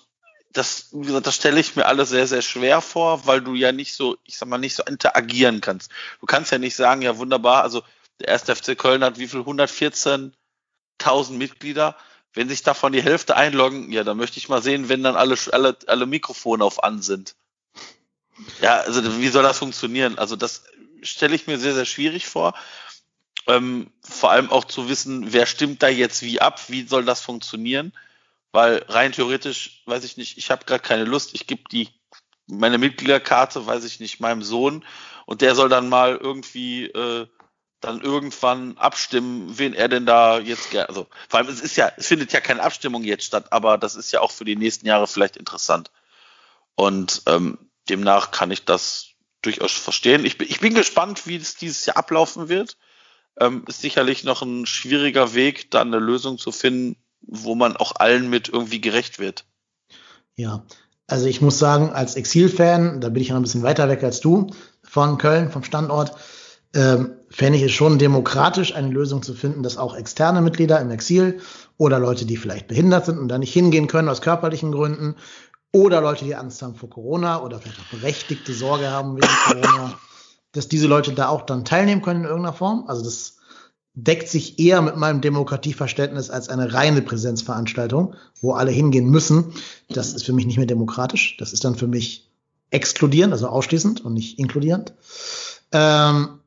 das, 0.53 0.89
wie 0.93 1.07
gesagt, 1.07 1.27
das 1.27 1.35
stelle 1.35 1.59
ich 1.59 1.75
mir 1.75 1.87
alles 1.87 2.11
sehr, 2.11 2.29
sehr 2.29 2.43
schwer 2.43 2.81
vor, 2.81 3.27
weil 3.27 3.41
du 3.41 3.55
ja 3.55 3.73
nicht 3.73 3.95
so, 3.95 4.17
ich 4.25 4.39
sag 4.39 4.49
mal, 4.49 4.59
nicht 4.59 4.77
so 4.77 4.85
interagieren 4.85 5.61
kannst. 5.61 5.91
Du 6.21 6.27
kannst 6.27 6.53
ja 6.53 6.59
nicht 6.59 6.77
sagen, 6.77 7.03
ja 7.03 7.19
wunderbar, 7.19 7.63
also 7.65 7.83
der 8.21 8.29
erste 8.29 8.55
FC 8.55 8.79
Köln 8.79 9.03
hat 9.03 9.19
wie 9.19 9.27
viel? 9.27 9.41
114.000 9.41 10.33
Mitglieder. 11.31 11.97
Wenn 12.33 12.49
sich 12.49 12.63
davon 12.63 12.93
die 12.93 13.03
Hälfte 13.03 13.37
einloggen, 13.37 13.93
ja, 13.93 14.05
dann 14.05 14.17
möchte 14.17 14.39
ich 14.39 14.49
mal 14.49 14.63
sehen, 14.63 14.89
wenn 14.89 15.03
dann 15.03 15.17
alle, 15.17 15.37
alle, 15.51 15.77
alle 15.89 16.07
Mikrofone 16.07 16.65
auf 16.65 16.85
an 16.85 17.03
sind. 17.03 17.35
Ja, 18.61 18.79
also 18.79 19.19
wie 19.19 19.29
soll 19.29 19.43
das 19.43 19.59
funktionieren? 19.59 20.19
Also 20.19 20.37
das 20.37 20.65
stelle 21.03 21.35
ich 21.35 21.47
mir 21.47 21.59
sehr, 21.59 21.75
sehr 21.75 21.85
schwierig 21.85 22.27
vor. 22.27 22.55
Ähm, 23.47 23.91
vor 24.01 24.31
allem 24.31 24.51
auch 24.51 24.65
zu 24.65 24.89
wissen, 24.89 25.33
wer 25.33 25.47
stimmt 25.47 25.83
da 25.83 25.89
jetzt 25.89 26.23
wie 26.23 26.41
ab, 26.41 26.69
wie 26.69 26.87
soll 26.87 27.05
das 27.05 27.21
funktionieren? 27.21 27.93
Weil 28.53 28.85
rein 28.89 29.13
theoretisch, 29.13 29.83
weiß 29.87 30.05
ich 30.05 30.17
nicht, 30.17 30.39
ich 30.39 30.51
habe 30.51 30.65
gerade 30.65 30.83
keine 30.83 31.05
Lust, 31.05 31.35
ich 31.35 31.47
gebe 31.47 31.65
die 31.71 31.89
meine 32.47 32.79
Mitgliederkarte, 32.79 33.67
weiß 33.67 33.85
ich 33.85 34.01
nicht, 34.01 34.21
meinem 34.21 34.43
Sohn 34.43 34.85
und 35.27 35.41
der 35.41 35.55
soll 35.55 35.69
dann 35.69 35.89
mal 35.89 36.17
irgendwie 36.17 36.85
äh, 36.87 37.27
dann 37.81 38.01
irgendwann 38.01 38.79
abstimmen, 38.79 39.59
wen 39.59 39.75
er 39.75 39.89
denn 39.89 40.07
da 40.07 40.39
jetzt 40.39 40.71
gerne, 40.71 40.89
also 40.89 41.07
vor 41.29 41.39
allem 41.39 41.49
es 41.49 41.61
ist 41.61 41.77
ja, 41.77 41.93
es 41.97 42.07
findet 42.07 42.33
ja 42.33 42.41
keine 42.41 42.63
Abstimmung 42.63 43.05
jetzt 43.05 43.25
statt, 43.25 43.47
aber 43.51 43.77
das 43.77 43.95
ist 43.95 44.11
ja 44.11 44.21
auch 44.21 44.31
für 44.31 44.47
die 44.47 44.57
nächsten 44.57 44.87
Jahre 44.87 45.07
vielleicht 45.07 45.37
interessant. 45.37 45.91
Und 46.77 47.23
ähm, 47.27 47.59
demnach 47.89 48.31
kann 48.31 48.51
ich 48.51 48.65
das 48.65 49.09
durchaus 49.43 49.73
verstehen. 49.73 50.25
Ich 50.25 50.39
bin, 50.39 50.49
ich 50.49 50.61
bin 50.61 50.75
gespannt, 50.75 51.27
wie 51.27 51.37
es 51.37 51.57
dieses 51.57 51.85
Jahr 51.87 51.99
ablaufen 51.99 52.49
wird. 52.49 52.77
Ähm, 53.41 53.65
ist 53.67 53.81
sicherlich 53.81 54.25
noch 54.25 54.43
ein 54.43 54.67
schwieriger 54.67 55.35
Weg, 55.35 55.71
da 55.71 55.81
eine 55.81 55.99
Lösung 55.99 56.39
zu 56.39 56.53
finden, 56.53 56.97
wo 57.21 57.55
man 57.55 57.77
auch 57.77 57.97
allen 57.97 58.31
mit 58.31 58.49
irgendwie 58.49 58.81
gerecht 58.81 59.19
wird. 59.19 59.45
Ja, 60.37 60.65
also 61.07 61.27
ich 61.27 61.41
muss 61.41 61.59
sagen, 61.59 61.91
als 61.91 62.17
Exil-Fan, 62.17 63.01
da 63.01 63.09
bin 63.09 63.23
ich 63.23 63.31
noch 63.31 63.37
ein 63.37 63.43
bisschen 63.43 63.63
weiter 63.63 63.89
weg 63.89 64.03
als 64.03 64.21
du 64.21 64.49
von 64.83 65.19
Köln, 65.19 65.51
vom 65.51 65.65
Standort, 65.65 66.17
ähm, 66.75 67.13
fände 67.31 67.59
ich 67.59 67.65
es 67.65 67.73
schon 67.73 67.99
demokratisch, 67.99 68.75
eine 68.75 68.89
Lösung 68.89 69.23
zu 69.23 69.35
finden, 69.35 69.63
dass 69.63 69.77
auch 69.77 69.95
externe 69.95 70.41
Mitglieder 70.41 70.81
im 70.81 70.91
Exil 70.91 71.41
oder 71.77 71.99
Leute, 71.99 72.27
die 72.27 72.37
vielleicht 72.37 72.69
behindert 72.69 73.07
sind 73.07 73.19
und 73.19 73.29
da 73.29 73.39
nicht 73.39 73.53
hingehen 73.53 73.87
können 73.87 74.09
aus 74.09 74.23
körperlichen 74.23 74.73
Gründen 74.73 75.17
oder 75.73 76.01
Leute, 76.01 76.25
die 76.25 76.37
Angst 76.37 76.63
haben 76.63 76.75
vor 76.75 76.91
Corona 76.91 77.43
oder 77.43 77.61
vielleicht 77.61 77.81
auch 77.81 77.99
berechtigte 77.99 78.53
Sorge 78.55 78.91
haben 78.91 79.17
wegen 79.17 79.27
Corona, 79.45 79.99
dass 80.55 80.69
diese 80.69 80.87
Leute 80.87 81.13
da 81.13 81.29
auch 81.29 81.43
dann 81.43 81.65
teilnehmen 81.65 82.01
können 82.01 82.21
in 82.21 82.27
irgendeiner 82.27 82.57
Form. 82.57 82.85
Also 82.87 83.05
das 83.05 83.37
deckt 83.95 84.29
sich 84.29 84.59
eher 84.59 84.83
mit 84.83 84.97
meinem 84.97 85.21
Demokratieverständnis 85.21 86.31
als 86.31 86.49
eine 86.49 86.73
reine 86.73 87.03
Präsenzveranstaltung, 87.03 88.15
wo 88.41 88.53
alle 88.53 88.71
hingehen 88.71 89.09
müssen. 89.09 89.53
Das 89.89 90.15
ist 90.15 90.25
für 90.25 90.33
mich 90.33 90.47
nicht 90.47 90.57
mehr 90.57 90.67
demokratisch. 90.67 91.37
Das 91.39 91.53
ist 91.53 91.65
dann 91.65 91.77
für 91.77 91.87
mich 91.87 92.31
exkludierend, 92.71 93.33
also 93.33 93.49
ausschließend 93.49 94.05
und 94.05 94.15
nicht 94.15 94.39
inkludierend. 94.39 94.95
Ähm, 95.73 96.41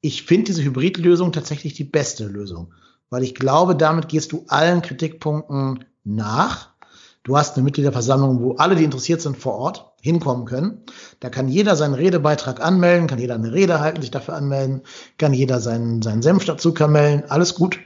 ich 0.00 0.22
finde 0.24 0.44
diese 0.44 0.62
Hybridlösung 0.62 1.32
tatsächlich 1.32 1.74
die 1.74 1.84
beste 1.84 2.26
Lösung, 2.26 2.72
weil 3.10 3.22
ich 3.22 3.34
glaube, 3.34 3.76
damit 3.76 4.08
gehst 4.08 4.32
du 4.32 4.44
allen 4.48 4.82
Kritikpunkten 4.82 5.84
nach. 6.04 6.70
Du 7.22 7.36
hast 7.36 7.56
eine 7.56 7.64
Mitgliederversammlung, 7.64 8.40
wo 8.40 8.56
alle, 8.56 8.76
die 8.76 8.84
interessiert 8.84 9.20
sind, 9.20 9.36
vor 9.36 9.54
Ort 9.54 9.91
hinkommen 10.02 10.44
können. 10.44 10.82
Da 11.20 11.30
kann 11.30 11.48
jeder 11.48 11.76
seinen 11.76 11.94
Redebeitrag 11.94 12.60
anmelden, 12.60 13.06
kann 13.06 13.20
jeder 13.20 13.36
eine 13.36 13.52
Rede 13.52 13.80
halten, 13.80 14.02
sich 14.02 14.10
dafür 14.10 14.34
anmelden, 14.34 14.82
kann 15.16 15.32
jeder 15.32 15.60
seinen, 15.60 16.02
seinen 16.02 16.22
Senf 16.22 16.44
dazu 16.44 16.74
kamellen, 16.74 17.22
alles 17.28 17.54
gut. 17.54 17.78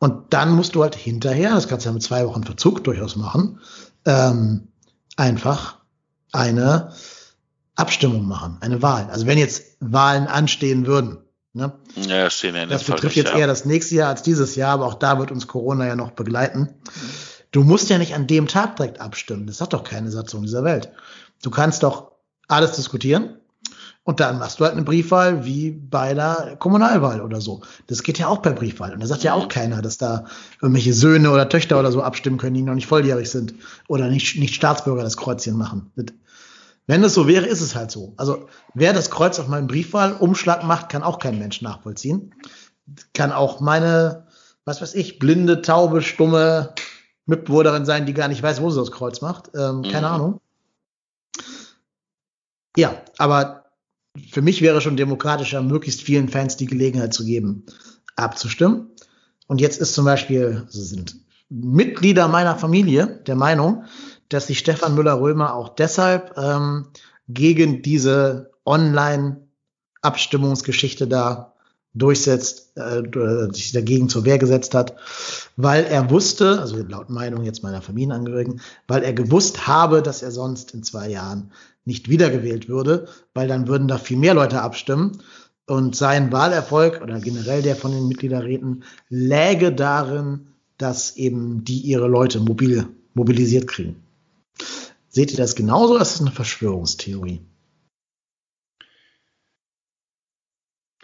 Und 0.00 0.34
dann 0.34 0.52
musst 0.52 0.74
du 0.74 0.82
halt 0.82 0.96
hinterher, 0.96 1.54
das 1.54 1.68
kannst 1.68 1.86
du 1.86 1.90
ja 1.90 1.94
mit 1.94 2.02
zwei 2.02 2.26
Wochen 2.26 2.44
Verzug 2.44 2.84
durchaus 2.84 3.16
machen, 3.16 3.60
ähm, 4.04 4.68
einfach 5.16 5.78
eine 6.32 6.92
Abstimmung 7.76 8.26
machen, 8.26 8.58
eine 8.60 8.82
Wahl. 8.82 9.08
Also 9.10 9.26
wenn 9.26 9.38
jetzt 9.38 9.76
Wahlen 9.80 10.26
anstehen 10.26 10.86
würden, 10.86 11.18
Ne? 11.54 11.72
Ja, 11.96 12.30
stehen 12.30 12.54
ja 12.54 12.62
in 12.62 12.68
Das 12.68 12.84
betrifft 12.84 13.16
jetzt 13.16 13.32
ja. 13.32 13.38
eher 13.38 13.46
das 13.46 13.64
nächste 13.64 13.96
Jahr 13.96 14.10
als 14.10 14.22
dieses 14.22 14.54
Jahr, 14.54 14.74
aber 14.74 14.86
auch 14.86 14.94
da 14.94 15.18
wird 15.18 15.32
uns 15.32 15.46
Corona 15.46 15.86
ja 15.86 15.96
noch 15.96 16.12
begleiten. 16.12 16.68
Du 17.50 17.64
musst 17.64 17.88
ja 17.88 17.98
nicht 17.98 18.14
an 18.14 18.26
dem 18.26 18.46
Tag 18.46 18.76
direkt 18.76 19.00
abstimmen. 19.00 19.46
Das 19.46 19.60
hat 19.60 19.72
doch 19.72 19.84
keine 19.84 20.10
Satzung 20.10 20.42
dieser 20.42 20.64
Welt. 20.64 20.90
Du 21.42 21.50
kannst 21.50 21.82
doch 21.82 22.12
alles 22.48 22.72
diskutieren 22.72 23.36
und 24.04 24.20
dann 24.20 24.38
machst 24.38 24.60
du 24.60 24.64
halt 24.64 24.74
eine 24.74 24.84
Briefwahl 24.84 25.44
wie 25.44 25.70
bei 25.70 26.14
der 26.14 26.56
Kommunalwahl 26.58 27.20
oder 27.20 27.40
so. 27.40 27.62
Das 27.86 28.02
geht 28.02 28.18
ja 28.18 28.28
auch 28.28 28.42
per 28.42 28.52
Briefwahl. 28.52 28.92
Und 28.92 29.00
da 29.00 29.06
sagt 29.06 29.22
ja 29.22 29.34
auch 29.34 29.48
keiner, 29.48 29.82
dass 29.82 29.98
da 29.98 30.24
irgendwelche 30.60 30.94
Söhne 30.94 31.30
oder 31.30 31.48
Töchter 31.48 31.78
oder 31.78 31.92
so 31.92 32.02
abstimmen 32.02 32.38
können, 32.38 32.54
die 32.54 32.62
noch 32.62 32.74
nicht 32.74 32.86
volljährig 32.86 33.30
sind 33.30 33.54
oder 33.86 34.08
nicht, 34.08 34.38
nicht 34.38 34.54
Staatsbürger 34.54 35.02
das 35.02 35.16
Kreuzchen 35.16 35.56
machen. 35.56 35.90
Das 35.96 36.06
wenn 36.88 37.04
es 37.04 37.12
so 37.12 37.28
wäre, 37.28 37.46
ist 37.46 37.60
es 37.60 37.76
halt 37.76 37.90
so. 37.90 38.14
Also 38.16 38.48
wer 38.72 38.94
das 38.94 39.10
Kreuz 39.10 39.38
auf 39.38 39.46
meinem 39.46 39.66
Briefwahlumschlag 39.66 40.64
macht, 40.64 40.88
kann 40.88 41.02
auch 41.02 41.18
kein 41.18 41.38
Mensch 41.38 41.60
nachvollziehen. 41.60 42.34
Kann 43.12 43.30
auch 43.30 43.60
meine, 43.60 44.26
was 44.64 44.80
weiß 44.80 44.94
ich, 44.94 45.18
blinde, 45.18 45.60
taube, 45.60 46.00
stumme 46.00 46.72
Mitbewohnerin 47.28 47.84
sein, 47.84 48.06
die 48.06 48.14
gar 48.14 48.28
nicht 48.28 48.42
weiß, 48.42 48.62
wo 48.62 48.70
sie 48.70 48.80
das 48.80 48.90
Kreuz 48.90 49.20
macht. 49.20 49.50
Ähm, 49.54 49.82
keine 49.82 50.08
mhm. 50.08 50.14
Ahnung. 50.14 50.40
Ja, 52.76 53.00
aber 53.18 53.66
für 54.30 54.42
mich 54.42 54.62
wäre 54.62 54.80
schon 54.80 54.96
demokratischer, 54.96 55.62
möglichst 55.62 56.02
vielen 56.02 56.28
Fans 56.28 56.56
die 56.56 56.66
Gelegenheit 56.66 57.12
zu 57.12 57.24
geben, 57.24 57.66
abzustimmen. 58.16 58.90
Und 59.46 59.60
jetzt 59.60 59.80
ist 59.80 59.94
zum 59.94 60.06
Beispiel, 60.06 60.64
also 60.66 60.82
sind 60.82 61.16
Mitglieder 61.50 62.26
meiner 62.28 62.56
Familie 62.56 63.22
der 63.26 63.36
Meinung, 63.36 63.84
dass 64.28 64.46
sich 64.46 64.58
Stefan 64.58 64.94
Müller-Römer 64.94 65.54
auch 65.54 65.70
deshalb 65.70 66.36
ähm, 66.38 66.88
gegen 67.28 67.82
diese 67.82 68.52
Online-Abstimmungsgeschichte 68.64 71.06
da 71.06 71.52
durchsetzt, 71.94 72.76
äh, 72.76 73.02
sich 73.52 73.72
dagegen 73.72 74.08
zur 74.08 74.24
Wehr 74.24 74.38
gesetzt 74.38 74.74
hat, 74.74 74.96
weil 75.56 75.84
er 75.84 76.10
wusste, 76.10 76.60
also 76.60 76.76
laut 76.76 77.10
Meinung 77.10 77.44
jetzt 77.44 77.62
meiner 77.62 77.82
Familienangehörigen, 77.82 78.60
weil 78.86 79.02
er 79.02 79.12
gewusst 79.12 79.66
habe, 79.66 80.02
dass 80.02 80.22
er 80.22 80.30
sonst 80.30 80.74
in 80.74 80.82
zwei 80.82 81.08
Jahren 81.08 81.52
nicht 81.84 82.08
wiedergewählt 82.08 82.68
würde, 82.68 83.08
weil 83.34 83.48
dann 83.48 83.66
würden 83.66 83.88
da 83.88 83.98
viel 83.98 84.18
mehr 84.18 84.34
Leute 84.34 84.60
abstimmen 84.60 85.22
und 85.66 85.96
sein 85.96 86.30
Wahlerfolg 86.32 87.00
oder 87.02 87.20
generell 87.20 87.62
der 87.62 87.76
von 87.76 87.92
den 87.92 88.08
Mitgliederräten 88.08 88.84
läge 89.08 89.72
darin, 89.72 90.48
dass 90.76 91.16
eben 91.16 91.64
die 91.64 91.80
ihre 91.80 92.06
Leute 92.06 92.40
mobil, 92.40 92.86
mobilisiert 93.14 93.66
kriegen. 93.66 93.96
Seht 95.08 95.32
ihr 95.32 95.36
das 95.36 95.56
genauso 95.56 95.94
oder 95.94 96.02
ist 96.02 96.14
das 96.14 96.20
eine 96.20 96.30
Verschwörungstheorie? 96.30 97.40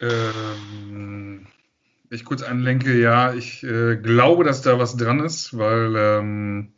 Ähm, 0.04 1.46
ich 2.10 2.24
kurz 2.24 2.42
anlenke, 2.42 2.98
ja, 2.98 3.34
ich 3.34 3.62
äh, 3.64 3.96
glaube, 3.96 4.44
dass 4.44 4.62
da 4.62 4.78
was 4.78 4.96
dran 4.96 5.20
ist, 5.20 5.56
weil 5.56 5.94
ähm, 5.96 6.72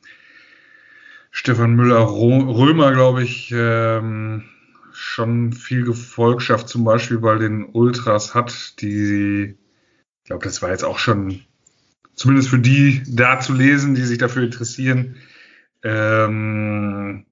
Stefan 1.30 1.74
Müller-Römer, 1.74 2.92
glaube 2.92 3.22
ich, 3.22 3.52
ähm, 3.54 4.44
schon 4.92 5.52
viel 5.52 5.84
Gefolgschaft 5.84 6.68
zum 6.68 6.84
Beispiel 6.84 7.18
bei 7.18 7.36
den 7.36 7.66
Ultras 7.66 8.34
hat, 8.34 8.80
die, 8.80 9.56
ich 10.22 10.24
glaube, 10.24 10.44
das 10.44 10.62
war 10.62 10.70
jetzt 10.70 10.84
auch 10.84 10.98
schon 10.98 11.42
zumindest 12.14 12.48
für 12.48 12.58
die 12.58 13.02
da 13.06 13.38
zu 13.38 13.52
lesen, 13.52 13.94
die 13.94 14.04
sich 14.04 14.18
dafür 14.18 14.44
interessieren, 14.44 15.16
ähm, 15.82 17.26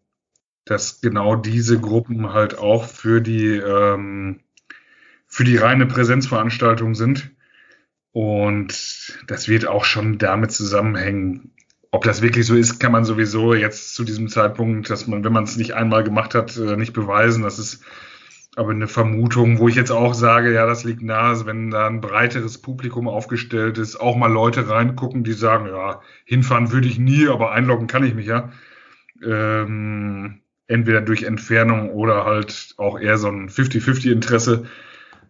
dass 0.66 1.01
genau 1.01 1.37
diese 1.37 1.81
Gruppen 1.81 2.33
halt 2.33 2.59
auch 2.59 2.85
für 2.85 3.21
die 3.21 3.57
ähm, 3.57 4.44
für 5.35 5.43
die 5.43 5.56
reine 5.56 5.85
Präsenzveranstaltung 5.86 6.94
sind. 6.94 7.32
Und 8.12 9.19
das 9.27 9.48
wird 9.48 9.66
auch 9.66 9.85
schon 9.85 10.16
damit 10.19 10.52
zusammenhängen. 10.52 11.51
Ob 11.90 12.05
das 12.05 12.23
wirklich 12.23 12.47
so 12.47 12.55
ist, 12.55 12.78
kann 12.78 12.93
man 12.93 13.05
sowieso 13.05 13.52
jetzt 13.52 13.97
zu 13.97 14.05
diesem 14.05 14.28
Zeitpunkt, 14.28 14.89
dass 14.90 15.09
man, 15.09 15.24
wenn 15.24 15.32
man 15.32 15.43
es 15.43 15.56
nicht 15.56 15.74
einmal 15.74 16.05
gemacht 16.05 16.36
hat, 16.36 16.56
äh, 16.56 16.77
nicht 16.77 16.93
beweisen. 16.93 17.43
Das 17.43 17.59
ist 17.59 17.82
aber 18.55 18.70
eine 18.70 18.86
Vermutung, 18.86 19.59
wo 19.59 19.66
ich 19.66 19.74
jetzt 19.74 19.90
auch 19.90 20.15
sage, 20.15 20.55
ja, 20.55 20.66
das 20.66 20.85
liegt 20.85 21.02
nahe, 21.02 21.44
wenn 21.47 21.73
da 21.73 21.89
ein 21.89 22.01
breiteres 22.01 22.59
Publikum 22.59 23.09
aufgestellt 23.09 23.77
ist, 23.78 23.97
auch 23.97 24.15
mal 24.15 24.32
Leute 24.32 24.69
reingucken, 24.69 25.24
die 25.24 25.32
sagen, 25.32 25.66
ja, 25.66 26.01
hinfahren 26.24 26.70
würde 26.70 26.86
ich 26.86 27.01
nie, 27.01 27.27
aber 27.27 27.51
einloggen 27.51 27.89
kann 27.89 28.05
ich 28.05 28.15
mich 28.15 28.27
ja. 28.27 28.52
Ähm, 29.20 30.43
entweder 30.69 31.01
durch 31.01 31.24
Entfernung 31.24 31.90
oder 31.90 32.24
halt 32.24 32.74
auch 32.77 33.01
eher 33.01 33.19
so 33.19 33.27
ein 33.27 33.48
50-50-Interesse, 33.48 34.66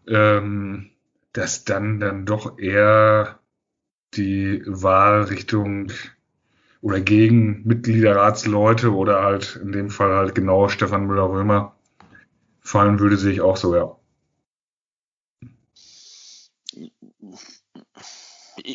ähm, 0.08 0.90
dass 1.32 1.64
dann 1.64 2.00
dann 2.00 2.26
doch 2.26 2.58
eher 2.58 3.40
die 4.14 4.62
Wahlrichtung 4.66 5.92
oder 6.80 7.00
gegen 7.00 7.62
Mitgliederratsleute 7.64 8.92
oder 8.92 9.22
halt 9.22 9.56
in 9.56 9.72
dem 9.72 9.90
Fall 9.90 10.14
halt 10.14 10.34
genau 10.34 10.68
Stefan 10.68 11.06
Müller-Römer 11.06 11.74
fallen 12.60 12.98
würde, 12.98 13.16
sehe 13.16 13.32
ich 13.32 13.40
auch 13.40 13.56
so, 13.56 13.74
ja. 13.74 13.96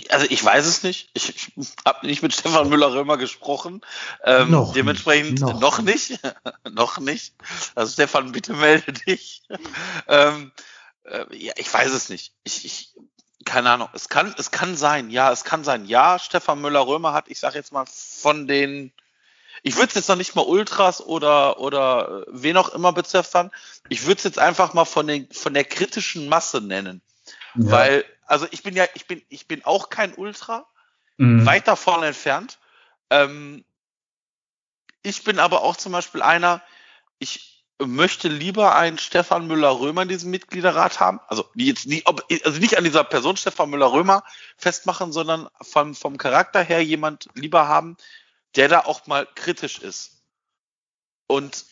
also 0.10 0.26
ich 0.30 0.44
weiß 0.44 0.66
es 0.66 0.84
nicht. 0.84 1.10
Ich, 1.14 1.52
ich 1.56 1.76
habe 1.86 2.06
nicht 2.06 2.22
mit 2.22 2.34
Stefan 2.34 2.70
Müller-Römer 2.70 3.18
gesprochen. 3.18 3.82
Ähm, 4.24 4.52
noch 4.52 4.74
dementsprechend 4.74 5.32
nicht, 5.32 5.42
noch. 5.42 5.60
noch 5.60 5.82
nicht. 5.82 6.20
noch 6.70 7.00
nicht. 7.00 7.34
Also 7.76 7.94
Stefan, 7.94 8.32
bitte 8.32 8.54
melde 8.54 8.94
dich. 8.94 9.44
ähm, 10.08 10.52
äh, 11.04 11.26
ja, 11.36 11.54
ich 11.58 11.74
weiß 11.74 11.92
es 11.92 12.10
nicht. 12.10 12.34
Ich, 12.44 12.66
ich, 12.66 12.96
keine 13.46 13.72
Ahnung. 13.72 13.90
Es 13.94 14.10
kann, 14.10 14.34
es 14.38 14.52
kann 14.52 14.76
sein. 14.76 15.10
Ja, 15.10 15.32
es 15.32 15.44
kann 15.44 15.64
sein. 15.64 15.86
Ja, 15.86 16.20
Stefan 16.20 16.62
Müller-Römer 16.62 17.14
hat, 17.14 17.28
ich 17.28 17.40
sage 17.40 17.58
jetzt 17.58 17.72
mal, 17.72 17.86
von 17.86 18.48
den 18.48 18.92
ich 19.64 19.76
würde 19.76 19.88
es 19.88 19.96
jetzt 19.96 20.10
noch 20.10 20.16
nicht 20.16 20.36
mal 20.36 20.46
Ultras 20.46 21.02
oder, 21.02 21.60
oder 21.60 22.24
äh, 22.24 22.26
wen 22.30 22.58
auch 22.58 22.70
immer 22.70 22.94
beziffern. 22.94 23.52
Ich 23.90 24.04
würde 24.04 24.18
es 24.18 24.24
jetzt 24.24 24.40
einfach 24.40 24.74
mal 24.74 24.86
von, 24.86 25.08
den, 25.08 25.30
von 25.32 25.54
der 25.54 25.66
kritischen 25.66 26.30
Masse 26.30 26.62
nennen. 26.62 27.02
Ja. 27.56 27.72
Weil, 27.72 28.06
also 28.26 28.48
ich 28.52 28.64
bin 28.64 28.76
ja, 28.76 28.86
ich 28.94 29.08
bin, 29.08 29.22
ich 29.30 29.48
bin 29.48 29.66
auch 29.66 29.90
kein 29.90 30.14
Ultra, 30.14 30.66
mhm. 31.18 31.46
weit 31.46 31.68
davon 31.68 32.04
entfernt. 32.04 32.58
Ähm, 33.10 33.66
ich 35.02 35.24
bin 35.24 35.40
aber 35.40 35.62
auch 35.64 35.76
zum 35.76 35.92
Beispiel 35.92 36.22
einer, 36.22 36.62
ich 37.20 37.59
möchte 37.80 38.28
lieber 38.28 38.76
einen 38.76 38.98
Stefan 38.98 39.48
Müller-Römer 39.48 40.04
in 40.04 40.10
diesem 40.10 40.32
Mitgliederrat 40.32 41.00
haben. 41.00 41.20
Also 41.28 41.50
jetzt 41.56 41.88
nie, 41.88 42.02
ob, 42.06 42.24
also 42.44 42.60
nicht 42.60 42.78
an 42.78 42.84
dieser 42.84 43.04
Person 43.04 43.38
Stefan 43.38 43.70
Müller-Römer 43.70 44.24
festmachen, 44.58 45.12
sondern 45.12 45.48
vom, 45.62 45.96
vom 45.96 46.18
Charakter 46.18 46.62
her 46.62 46.84
jemand 46.84 47.30
lieber 47.36 47.68
haben, 47.68 47.96
der 48.56 48.68
da 48.68 48.80
auch 48.82 49.08
mal 49.08 49.28
kritisch 49.36 49.80
ist. 49.80 50.22
Und 51.28 51.66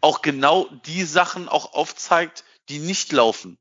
auch 0.00 0.22
genau 0.22 0.66
die 0.86 1.04
Sachen 1.04 1.48
auch 1.48 1.74
aufzeigt, 1.74 2.44
die 2.68 2.78
nicht 2.78 3.12
laufen. 3.12 3.58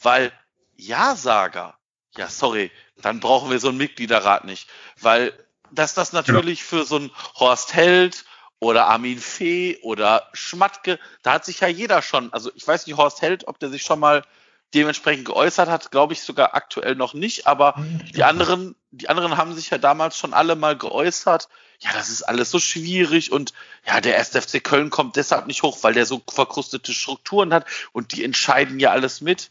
Weil 0.00 0.32
Ja-Sager, 0.76 1.76
ja, 2.16 2.28
sorry, 2.28 2.70
dann 2.96 3.20
brauchen 3.20 3.50
wir 3.50 3.58
so 3.58 3.68
einen 3.68 3.78
Mitgliederrat 3.78 4.44
nicht. 4.44 4.68
Weil 5.00 5.32
dass 5.72 5.94
das 5.94 6.12
natürlich 6.12 6.60
genau. 6.60 6.82
für 6.82 6.86
so 6.86 6.96
einen 6.96 7.10
Horst 7.34 7.74
Held 7.74 8.24
oder 8.62 8.86
Armin 8.86 9.18
Fee 9.18 9.76
oder 9.82 10.28
Schmatke, 10.34 11.00
da 11.22 11.32
hat 11.32 11.44
sich 11.44 11.58
ja 11.58 11.66
jeder 11.66 12.00
schon, 12.00 12.32
also 12.32 12.52
ich 12.54 12.64
weiß 12.64 12.86
nicht, 12.86 12.96
Horst 12.96 13.20
Held, 13.20 13.48
ob 13.48 13.58
der 13.58 13.70
sich 13.70 13.82
schon 13.82 13.98
mal 13.98 14.24
dementsprechend 14.72 15.24
geäußert 15.24 15.68
hat, 15.68 15.90
glaube 15.90 16.12
ich 16.12 16.22
sogar 16.22 16.54
aktuell 16.54 16.94
noch 16.94 17.12
nicht, 17.12 17.48
aber 17.48 17.74
die 18.14 18.22
anderen, 18.22 18.76
die 18.92 19.08
anderen 19.08 19.36
haben 19.36 19.52
sich 19.52 19.70
ja 19.70 19.78
damals 19.78 20.16
schon 20.16 20.32
alle 20.32 20.54
mal 20.54 20.78
geäußert. 20.78 21.48
Ja, 21.80 21.92
das 21.92 22.08
ist 22.08 22.22
alles 22.22 22.52
so 22.52 22.60
schwierig 22.60 23.32
und 23.32 23.52
ja, 23.84 24.00
der 24.00 24.16
1. 24.16 24.28
FC 24.28 24.62
Köln 24.62 24.90
kommt 24.90 25.16
deshalb 25.16 25.48
nicht 25.48 25.64
hoch, 25.64 25.78
weil 25.82 25.94
der 25.94 26.06
so 26.06 26.22
verkrustete 26.32 26.92
Strukturen 26.92 27.52
hat 27.52 27.66
und 27.90 28.12
die 28.12 28.22
entscheiden 28.22 28.78
ja 28.78 28.92
alles 28.92 29.20
mit. 29.20 29.50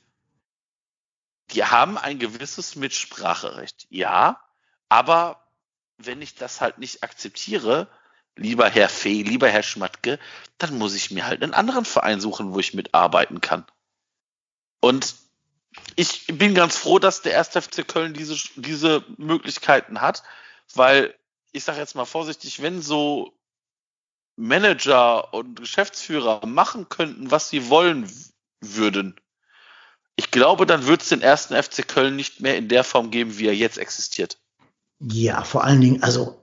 Die 1.51 1.65
haben 1.65 1.97
ein 1.97 2.17
gewisses 2.17 2.77
Mitspracherecht, 2.77 3.87
ja, 3.89 4.39
aber 4.87 5.43
wenn 5.97 6.21
ich 6.21 6.35
das 6.35 6.61
halt 6.61 6.77
nicht 6.77 7.03
akzeptiere, 7.03 7.89
lieber 8.35 8.69
Herr 8.69 8.89
Fee, 8.89 9.23
lieber 9.23 9.49
Herr 9.49 9.63
Schmatke, 9.63 10.19
dann 10.57 10.77
muss 10.77 10.93
ich 10.93 11.11
mir 11.11 11.25
halt 11.25 11.43
einen 11.43 11.53
anderen 11.53 11.85
Verein 11.85 12.21
suchen, 12.21 12.53
wo 12.53 12.59
ich 12.59 12.73
mitarbeiten 12.73 13.41
kann. 13.41 13.65
Und 14.79 15.15
ich 15.95 16.27
bin 16.27 16.53
ganz 16.53 16.77
froh, 16.77 16.99
dass 16.99 17.21
der 17.21 17.37
1. 17.37 17.49
FC 17.49 17.87
Köln 17.87 18.13
diese, 18.13 18.35
diese 18.55 19.03
Möglichkeiten 19.17 20.01
hat, 20.01 20.23
weil 20.73 21.15
ich 21.51 21.63
sage 21.63 21.79
jetzt 21.79 21.95
mal 21.95 22.05
vorsichtig, 22.05 22.61
wenn 22.61 22.81
so 22.81 23.33
Manager 24.37 25.33
und 25.33 25.59
Geschäftsführer 25.59 26.45
machen 26.45 26.89
könnten, 26.89 27.31
was 27.31 27.49
sie 27.49 27.69
wollen 27.69 28.09
würden, 28.61 29.19
ich 30.15 30.31
glaube, 30.31 30.65
dann 30.65 30.87
wird 30.87 31.01
es 31.01 31.09
den 31.09 31.21
ersten 31.21 31.61
FC 31.61 31.87
Köln 31.87 32.15
nicht 32.15 32.41
mehr 32.41 32.57
in 32.57 32.67
der 32.67 32.83
Form 32.83 33.11
geben, 33.11 33.37
wie 33.37 33.47
er 33.47 33.55
jetzt 33.55 33.77
existiert. 33.77 34.37
Ja, 34.99 35.43
vor 35.43 35.63
allen 35.63 35.81
Dingen, 35.81 36.03
also 36.03 36.40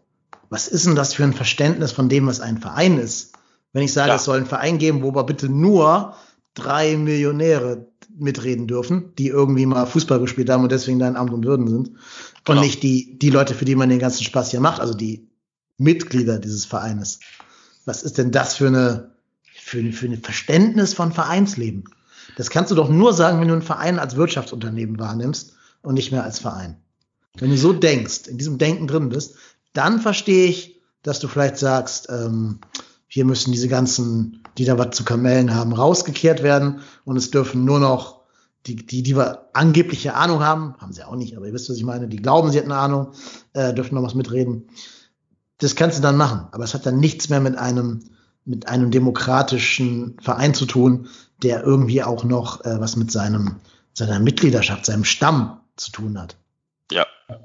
was 0.51 0.69
ist 0.69 0.87
denn 0.87 0.97
das 0.97 1.15
für 1.15 1.25
ein 1.25 1.35
Verständnis 1.35 1.93
von 1.93 2.09
dem, 2.09 2.27
was 2.27 2.41
ein 2.41 2.59
Verein 2.59 2.99
ist? 2.99 3.33
Wenn 3.73 3.83
ich 3.83 3.93
sage, 3.93 4.11
ja. 4.11 4.17
es 4.17 4.25
soll 4.25 4.39
einen 4.39 4.47
Verein 4.47 4.79
geben, 4.79 5.03
wo 5.03 5.15
wir 5.15 5.25
bitte 5.25 5.49
nur 5.49 6.15
drei 6.55 6.97
Millionäre 6.97 7.87
mitreden 8.17 8.67
dürfen, 8.67 9.13
die 9.17 9.29
irgendwie 9.29 9.67
mal 9.67 9.87
Fußball 9.87 10.19
gespielt 10.19 10.51
haben 10.51 10.63
und 10.63 10.73
deswegen 10.73 10.99
da 10.99 11.07
in 11.07 11.17
Amt 11.17 11.33
und 11.33 11.45
Würden 11.45 11.69
sind. 11.69 11.91
Genau. 12.45 12.59
Und 12.59 12.67
nicht 12.67 12.83
die, 12.83 13.19
die 13.19 13.31
Leute, 13.31 13.55
für 13.55 13.65
die 13.65 13.77
man 13.77 13.89
den 13.89 13.99
ganzen 13.99 14.25
Spaß 14.25 14.51
hier 14.51 14.61
macht, 14.61 14.81
also 14.81 14.95
die 14.95 15.29
Mitglieder 15.77 16.39
dieses 16.39 16.65
Vereines. 16.65 17.21
Was 17.85 18.03
ist 18.03 18.19
denn 18.19 18.33
das 18.33 18.57
für 18.57 18.67
eine, 18.67 19.13
für, 19.55 19.79
eine, 19.79 19.93
für 19.93 20.07
ein 20.07 20.21
Verständnis 20.21 20.95
von 20.95 21.13
Vereinsleben? 21.13 21.85
Das 22.37 22.51
kannst 22.51 22.71
du 22.71 22.75
doch 22.75 22.89
nur 22.89 23.13
sagen, 23.13 23.41
wenn 23.41 23.49
du 23.49 23.55
einen 23.55 23.63
Verein 23.63 23.99
als 23.99 24.17
Wirtschaftsunternehmen 24.17 24.99
wahrnimmst 24.99 25.55
und 25.83 25.95
nicht 25.95 26.11
mehr 26.11 26.25
als 26.25 26.39
Verein. 26.39 26.77
Wenn 27.39 27.51
du 27.51 27.57
so 27.57 27.73
denkst, 27.73 28.27
in 28.27 28.39
diesem 28.39 28.59
Denken 28.59 28.89
drin 28.89 29.11
bist, 29.11 29.37
dann 29.73 30.01
verstehe 30.01 30.49
ich, 30.49 30.81
dass 31.03 31.21
du 31.21 31.29
vielleicht 31.29 31.59
sagst, 31.59 32.09
ähm, 32.11 32.61
hier 33.07 33.25
müssen 33.25 33.53
diese 33.53 33.69
ganzen, 33.69 34.43
die 34.59 34.65
da 34.65 34.79
was 34.79 34.95
zu 34.97 35.05
Kamellen 35.05 35.55
haben, 35.55 35.73
rausgekehrt 35.73 36.43
werden 36.43 36.81
und 37.05 37.17
es 37.17 37.31
dürfen 37.31 37.65
nur 37.65 37.81
noch 37.81 38.19
die, 38.67 38.77
die, 38.77 39.03
die 39.03 39.17
wir 39.17 39.49
angebliche 39.55 40.15
Ahnung 40.15 40.45
haben, 40.45 40.75
haben 40.79 40.93
sie 40.93 41.05
auch 41.05 41.17
nicht, 41.17 41.37
aber 41.37 41.47
ihr 41.47 41.55
wisst, 41.55 41.71
was 41.71 41.77
ich 41.77 41.85
meine, 41.85 42.09
die 42.09 42.19
glauben, 42.19 42.51
sie 42.51 42.59
hätten 42.59 42.73
eine 42.73 42.81
Ahnung, 42.81 43.13
äh, 43.55 43.73
dürfen 43.73 43.95
noch 43.95 44.03
was 44.03 44.15
mitreden. 44.15 44.69
Das 45.59 45.75
kannst 45.75 45.99
du 45.99 46.03
dann 46.03 46.17
machen, 46.17 46.49
aber 46.53 46.65
es 46.65 46.75
hat 46.75 46.85
dann 46.85 47.01
nichts 47.01 47.29
mehr 47.31 47.41
mit 47.41 47.57
einem, 47.57 48.01
mit 48.45 48.69
einem 48.69 48.91
demokratischen 48.91 50.17
Verein 50.21 50.55
zu 50.55 50.67
tun, 50.67 51.09
der 51.43 51.63
irgendwie 51.63 52.03
auch 52.03 52.25
noch 52.25 52.65
äh, 52.65 52.79
was 52.81 52.97
mit 52.97 53.11
seinem, 53.11 53.57
seiner 53.95 54.21
Mitgliedschaft, 54.21 54.85
seinem 54.85 55.05
Stamm 55.05 55.61
zu 55.77 55.91
tun 55.91 56.19
hat. 56.19 56.37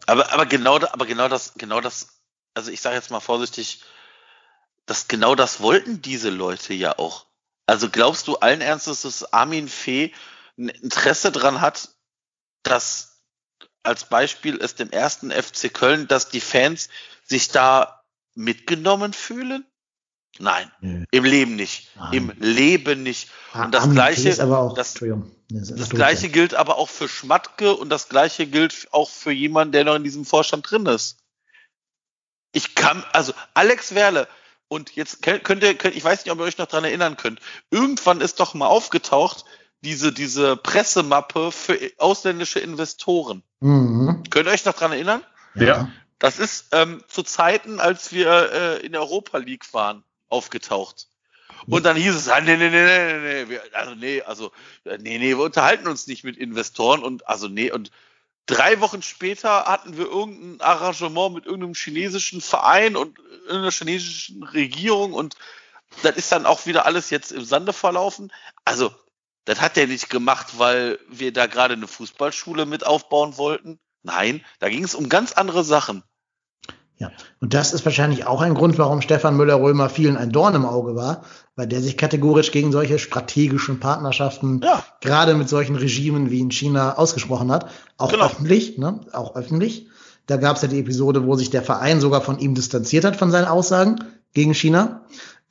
Aber, 0.07 0.31
aber 0.31 0.45
genau, 0.45 0.75
aber 0.75 1.05
genau 1.05 1.27
das, 1.27 1.53
genau 1.55 1.81
das 1.81 2.07
also 2.53 2.71
ich 2.71 2.81
sage 2.81 2.95
jetzt 2.95 3.11
mal 3.11 3.19
vorsichtig, 3.19 3.81
dass 4.85 5.07
genau 5.07 5.35
das 5.35 5.61
wollten 5.61 6.01
diese 6.01 6.29
Leute 6.29 6.73
ja 6.73 6.97
auch. 6.97 7.25
Also 7.65 7.89
glaubst 7.89 8.27
du 8.27 8.37
allen 8.37 8.61
Ernstes, 8.61 9.01
dass 9.01 9.33
Armin 9.33 9.69
Fee 9.69 10.13
ein 10.57 10.69
Interesse 10.69 11.31
dran 11.31 11.61
hat, 11.61 11.89
dass 12.63 13.21
als 13.81 14.05
Beispiel 14.05 14.61
es 14.61 14.75
dem 14.75 14.91
ersten 14.91 15.31
FC 15.31 15.73
Köln, 15.73 16.07
dass 16.07 16.29
die 16.29 16.41
Fans 16.41 16.89
sich 17.23 17.49
da 17.49 18.03
mitgenommen 18.35 19.13
fühlen? 19.13 19.65
Nein, 20.39 20.71
Nö. 20.81 21.05
im 21.11 21.23
Leben 21.25 21.55
nicht. 21.55 21.91
Nein. 21.95 22.13
Im 22.13 22.33
Leben 22.39 23.03
nicht. 23.03 23.29
Und 23.53 23.73
das 23.73 23.83
Armin 23.83 23.95
gleiche, 23.95 24.43
auch, 24.47 24.73
das, 24.73 24.95
das 25.49 25.89
gleiche 25.89 26.29
gilt 26.29 26.55
aber 26.55 26.77
auch 26.77 26.89
für 26.89 27.07
Schmatke 27.07 27.75
und 27.75 27.89
das 27.89 28.09
gleiche 28.09 28.47
gilt 28.47 28.87
auch 28.91 29.09
für 29.09 29.31
jemanden, 29.31 29.73
der 29.73 29.83
noch 29.83 29.95
in 29.95 30.03
diesem 30.03 30.25
Vorstand 30.25 30.69
drin 30.69 30.87
ist. 30.87 31.17
Ich 32.51 32.75
kann, 32.75 33.03
also 33.13 33.33
Alex 33.53 33.93
Werle, 33.93 34.27
und 34.67 34.95
jetzt 34.95 35.21
könnt 35.21 35.63
ihr, 35.63 35.75
könnt, 35.75 35.95
ich 35.95 36.03
weiß 36.03 36.25
nicht, 36.25 36.31
ob 36.31 36.39
ihr 36.39 36.45
euch 36.45 36.57
noch 36.57 36.65
dran 36.65 36.83
erinnern 36.83 37.15
könnt, 37.15 37.39
irgendwann 37.69 38.21
ist 38.21 38.39
doch 38.39 38.55
mal 38.55 38.67
aufgetaucht, 38.67 39.45
diese, 39.81 40.11
diese 40.11 40.55
Pressemappe 40.57 41.51
für 41.51 41.77
ausländische 41.97 42.59
Investoren. 42.59 43.43
Mhm. 43.59 44.23
Könnt 44.29 44.47
ihr 44.47 44.51
euch 44.51 44.65
noch 44.65 44.73
dran 44.73 44.93
erinnern? 44.93 45.21
Ja. 45.55 45.89
Das 46.17 46.39
ist 46.39 46.67
ähm, 46.71 47.03
zu 47.07 47.21
Zeiten, 47.21 47.79
als 47.79 48.11
wir 48.13 48.51
äh, 48.51 48.85
in 48.85 48.93
der 48.93 49.01
Europa 49.01 49.37
League 49.39 49.73
waren, 49.73 50.03
aufgetaucht. 50.33 51.07
Und 51.67 51.85
dann 51.85 51.95
hieß 51.95 52.15
es, 52.15 52.27
ah, 52.27 52.41
nee, 52.41 52.57
nee, 52.57 52.69
nee, 52.69 52.85
nee, 52.85 53.19
nee, 53.19 53.45
nee, 53.45 53.59
also 53.71 53.95
nee, 53.95 54.21
also 54.21 54.51
äh, 54.83 54.97
nee, 54.97 55.17
nee, 55.17 55.29
wir 55.29 55.39
unterhalten 55.39 55.87
uns 55.87 56.07
nicht 56.07 56.25
mit 56.25 56.35
Investoren 56.35 57.03
und 57.03 57.27
also 57.27 57.47
nee 57.47 57.71
und 57.71 57.91
Drei 58.45 58.81
Wochen 58.81 59.01
später 59.01 59.65
hatten 59.65 59.97
wir 59.97 60.05
irgendein 60.05 60.59
Arrangement 60.59 61.33
mit 61.33 61.45
irgendeinem 61.45 61.75
chinesischen 61.75 62.41
Verein 62.41 62.97
und 62.97 63.17
irgendeiner 63.17 63.71
chinesischen 63.71 64.43
Regierung 64.43 65.13
und 65.13 65.35
das 66.01 66.17
ist 66.17 66.31
dann 66.31 66.45
auch 66.45 66.65
wieder 66.65 66.85
alles 66.85 67.09
jetzt 67.09 67.31
im 67.31 67.45
Sande 67.45 67.71
verlaufen. 67.71 68.33
Also, 68.65 68.93
das 69.45 69.61
hat 69.61 69.77
er 69.77 69.87
nicht 69.87 70.09
gemacht, 70.09 70.57
weil 70.57 70.99
wir 71.07 71.31
da 71.31 71.45
gerade 71.47 71.75
eine 71.75 71.87
Fußballschule 71.87 72.65
mit 72.65 72.85
aufbauen 72.85 73.37
wollten. 73.37 73.79
Nein, 74.01 74.43
da 74.59 74.67
ging 74.67 74.83
es 74.83 74.95
um 74.95 75.07
ganz 75.07 75.33
andere 75.33 75.63
Sachen. 75.63 76.03
Ja, 76.97 77.11
und 77.41 77.53
das 77.53 77.73
ist 77.73 77.83
wahrscheinlich 77.85 78.27
auch 78.27 78.41
ein 78.41 78.53
Grund, 78.53 78.77
warum 78.77 79.01
Stefan 79.01 79.35
Müller-Römer 79.35 79.89
vielen 79.89 80.15
ein 80.15 80.31
Dorn 80.31 80.55
im 80.55 80.65
Auge 80.65 80.95
war, 80.95 81.23
weil 81.55 81.67
der 81.67 81.81
sich 81.81 81.97
kategorisch 81.97 82.51
gegen 82.51 82.71
solche 82.71 82.99
strategischen 82.99 83.79
Partnerschaften, 83.79 84.61
ja. 84.63 84.83
gerade 85.01 85.33
mit 85.35 85.49
solchen 85.49 85.75
Regimen 85.75 86.29
wie 86.29 86.39
in 86.39 86.51
China, 86.51 86.97
ausgesprochen 86.97 87.51
hat. 87.51 87.69
Auch 87.97 88.11
genau. 88.11 88.25
öffentlich, 88.25 88.77
ne? 88.77 89.01
Auch 89.11 89.35
öffentlich. 89.35 89.87
Da 90.27 90.37
gab 90.37 90.55
es 90.55 90.61
ja 90.61 90.67
die 90.67 90.79
Episode, 90.79 91.25
wo 91.25 91.35
sich 91.35 91.49
der 91.49 91.63
Verein 91.63 91.99
sogar 91.99 92.21
von 92.21 92.39
ihm 92.39 92.55
distanziert 92.55 93.03
hat 93.03 93.15
von 93.15 93.31
seinen 93.31 93.45
Aussagen 93.45 93.97
gegen 94.33 94.53
China, 94.53 95.01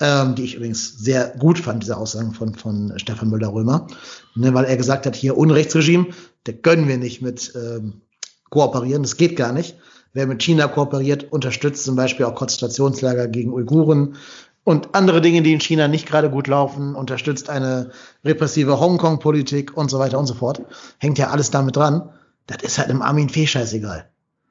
ähm, 0.01 0.35
die 0.35 0.45
ich 0.45 0.55
übrigens 0.55 0.99
sehr 0.99 1.29
gut 1.39 1.59
fand, 1.59 1.83
diese 1.83 1.97
Aussagen 1.97 2.33
von, 2.33 2.55
von 2.55 2.93
Stefan 2.97 3.29
Müller-Römer, 3.29 3.89
ne, 4.35 4.55
weil 4.55 4.65
er 4.65 4.77
gesagt 4.77 5.07
hat, 5.07 5.17
hier 5.17 5.37
Unrechtsregime, 5.37 6.07
der 6.47 6.55
können 6.55 6.89
wir 6.89 6.99
nicht 6.99 7.21
mit 7.21 7.53
ähm, 7.55 8.01
kooperieren, 8.49 9.03
das 9.03 9.17
geht 9.17 9.37
gar 9.37 9.53
nicht. 9.53 9.77
Wer 10.13 10.27
mit 10.27 10.43
China 10.43 10.69
kooperiert, 10.69 11.33
unterstützt 11.33 11.85
zum 11.85 11.97
Beispiel 11.97 12.27
auch 12.27 12.35
Konzentrationslager 12.35 13.29
gegen 13.29 13.53
Uiguren 13.53 14.17
und 14.65 14.95
andere 14.95 15.21
Dinge, 15.21 15.43
die 15.43 15.53
in 15.53 15.61
China 15.61 15.89
nicht 15.89 16.07
gerade 16.07 16.31
gut 16.31 16.47
laufen, 16.47 16.95
unterstützt 16.95 17.51
eine 17.51 17.91
repressive 18.25 18.79
Hongkong-Politik 18.79 19.77
und 19.77 19.91
so 19.91 19.99
weiter 19.99 20.19
und 20.19 20.27
so 20.27 20.35
fort. 20.35 20.63
Hängt 20.99 21.19
ja 21.19 21.31
alles 21.31 21.51
damit 21.51 21.77
dran. 21.77 22.11
Das 22.47 22.63
ist 22.63 22.79
halt 22.79 22.91
dem 22.91 23.03
Armin 23.03 23.29
Fee 23.29 23.47
scheißegal. 23.47 24.09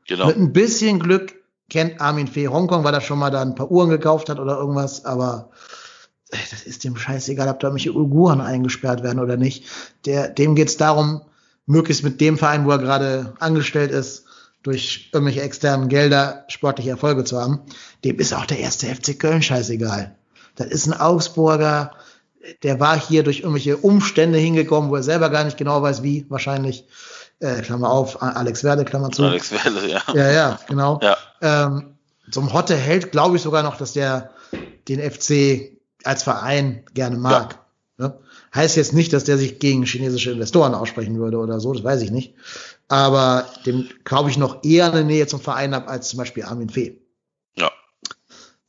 Genau. 0.07 0.27
Mit 0.27 0.37
ein 0.37 0.51
bisschen 0.51 0.99
Glück 0.99 1.35
kennt 1.69 2.01
Armin 2.01 2.27
Fee 2.27 2.49
Hongkong, 2.49 2.83
weil 2.83 2.93
er 2.93 3.01
schon 3.01 3.19
mal 3.19 3.29
da 3.29 3.41
ein 3.41 3.55
paar 3.55 3.71
Uhren 3.71 3.89
gekauft 3.89 4.27
hat 4.29 4.39
oder 4.39 4.57
irgendwas, 4.57 5.05
aber 5.05 5.51
das 6.29 6.63
ist 6.63 6.83
dem 6.83 6.97
scheißegal, 6.97 7.47
ob 7.47 7.59
da 7.59 7.67
irgendwelche 7.67 7.95
Uiguren 7.95 8.41
eingesperrt 8.41 9.03
werden 9.03 9.19
oder 9.19 9.37
nicht. 9.37 9.65
Der, 10.05 10.27
dem 10.29 10.55
geht's 10.55 10.77
darum, 10.77 11.21
möglichst 11.65 12.03
mit 12.03 12.19
dem 12.19 12.37
Verein, 12.37 12.65
wo 12.65 12.71
er 12.71 12.79
gerade 12.79 13.33
angestellt 13.39 13.91
ist, 13.91 14.20
durch 14.63 15.09
irgendwelche 15.13 15.41
externen 15.41 15.89
Gelder 15.89 16.45
sportliche 16.47 16.91
Erfolge 16.91 17.23
zu 17.23 17.39
haben, 17.39 17.61
dem 18.03 18.19
ist 18.19 18.33
auch 18.33 18.45
der 18.45 18.59
erste 18.59 18.87
FC 18.87 19.19
Köln 19.19 19.41
scheißegal. 19.41 20.15
Das 20.55 20.67
ist 20.67 20.87
ein 20.87 20.99
Augsburger, 20.99 21.91
der 22.63 22.79
war 22.79 22.99
hier 22.99 23.23
durch 23.23 23.39
irgendwelche 23.39 23.77
Umstände 23.77 24.37
hingekommen, 24.37 24.89
wo 24.89 24.95
er 24.95 25.03
selber 25.03 25.29
gar 25.29 25.43
nicht 25.43 25.57
genau 25.57 25.81
weiß, 25.81 26.03
wie, 26.03 26.25
wahrscheinlich. 26.29 26.85
Äh, 27.39 27.61
Klammer 27.61 27.89
auf, 27.89 28.21
Alex 28.21 28.63
Werde, 28.63 28.85
Klammer 28.85 29.09
zu. 29.09 29.23
Alex 29.23 29.51
Werde, 29.51 29.87
ja. 29.87 30.01
Ja, 30.13 30.31
ja, 30.31 30.59
genau. 30.67 30.99
Ja. 31.01 31.17
Ähm, 31.41 31.95
zum 32.29 32.53
Hotte 32.53 32.75
hält, 32.75 33.11
glaube 33.11 33.37
ich 33.37 33.41
sogar 33.41 33.63
noch, 33.63 33.77
dass 33.77 33.93
der 33.93 34.29
den 34.87 34.99
FC 34.99 35.77
als 36.03 36.21
Verein 36.23 36.83
gerne 36.93 37.17
mag. 37.17 37.59
Ja. 37.97 38.07
Ne? 38.07 38.19
Heißt 38.53 38.75
jetzt 38.75 38.93
nicht, 38.93 39.13
dass 39.13 39.23
der 39.23 39.37
sich 39.37 39.59
gegen 39.59 39.85
chinesische 39.85 40.31
Investoren 40.31 40.75
aussprechen 40.75 41.17
würde 41.17 41.37
oder 41.37 41.59
so, 41.59 41.73
das 41.73 41.83
weiß 41.83 42.01
ich 42.01 42.11
nicht. 42.11 42.35
Aber 42.91 43.45
dem 43.65 43.87
glaube 44.03 44.29
ich 44.29 44.37
noch 44.37 44.65
eher 44.65 44.91
eine 44.91 45.05
Nähe 45.05 45.25
zum 45.25 45.39
Verein 45.39 45.73
ab 45.73 45.87
als 45.87 46.09
zum 46.09 46.17
Beispiel 46.17 46.43
Armin 46.43 46.69
Fee. 46.69 46.99
Ja. 47.55 47.71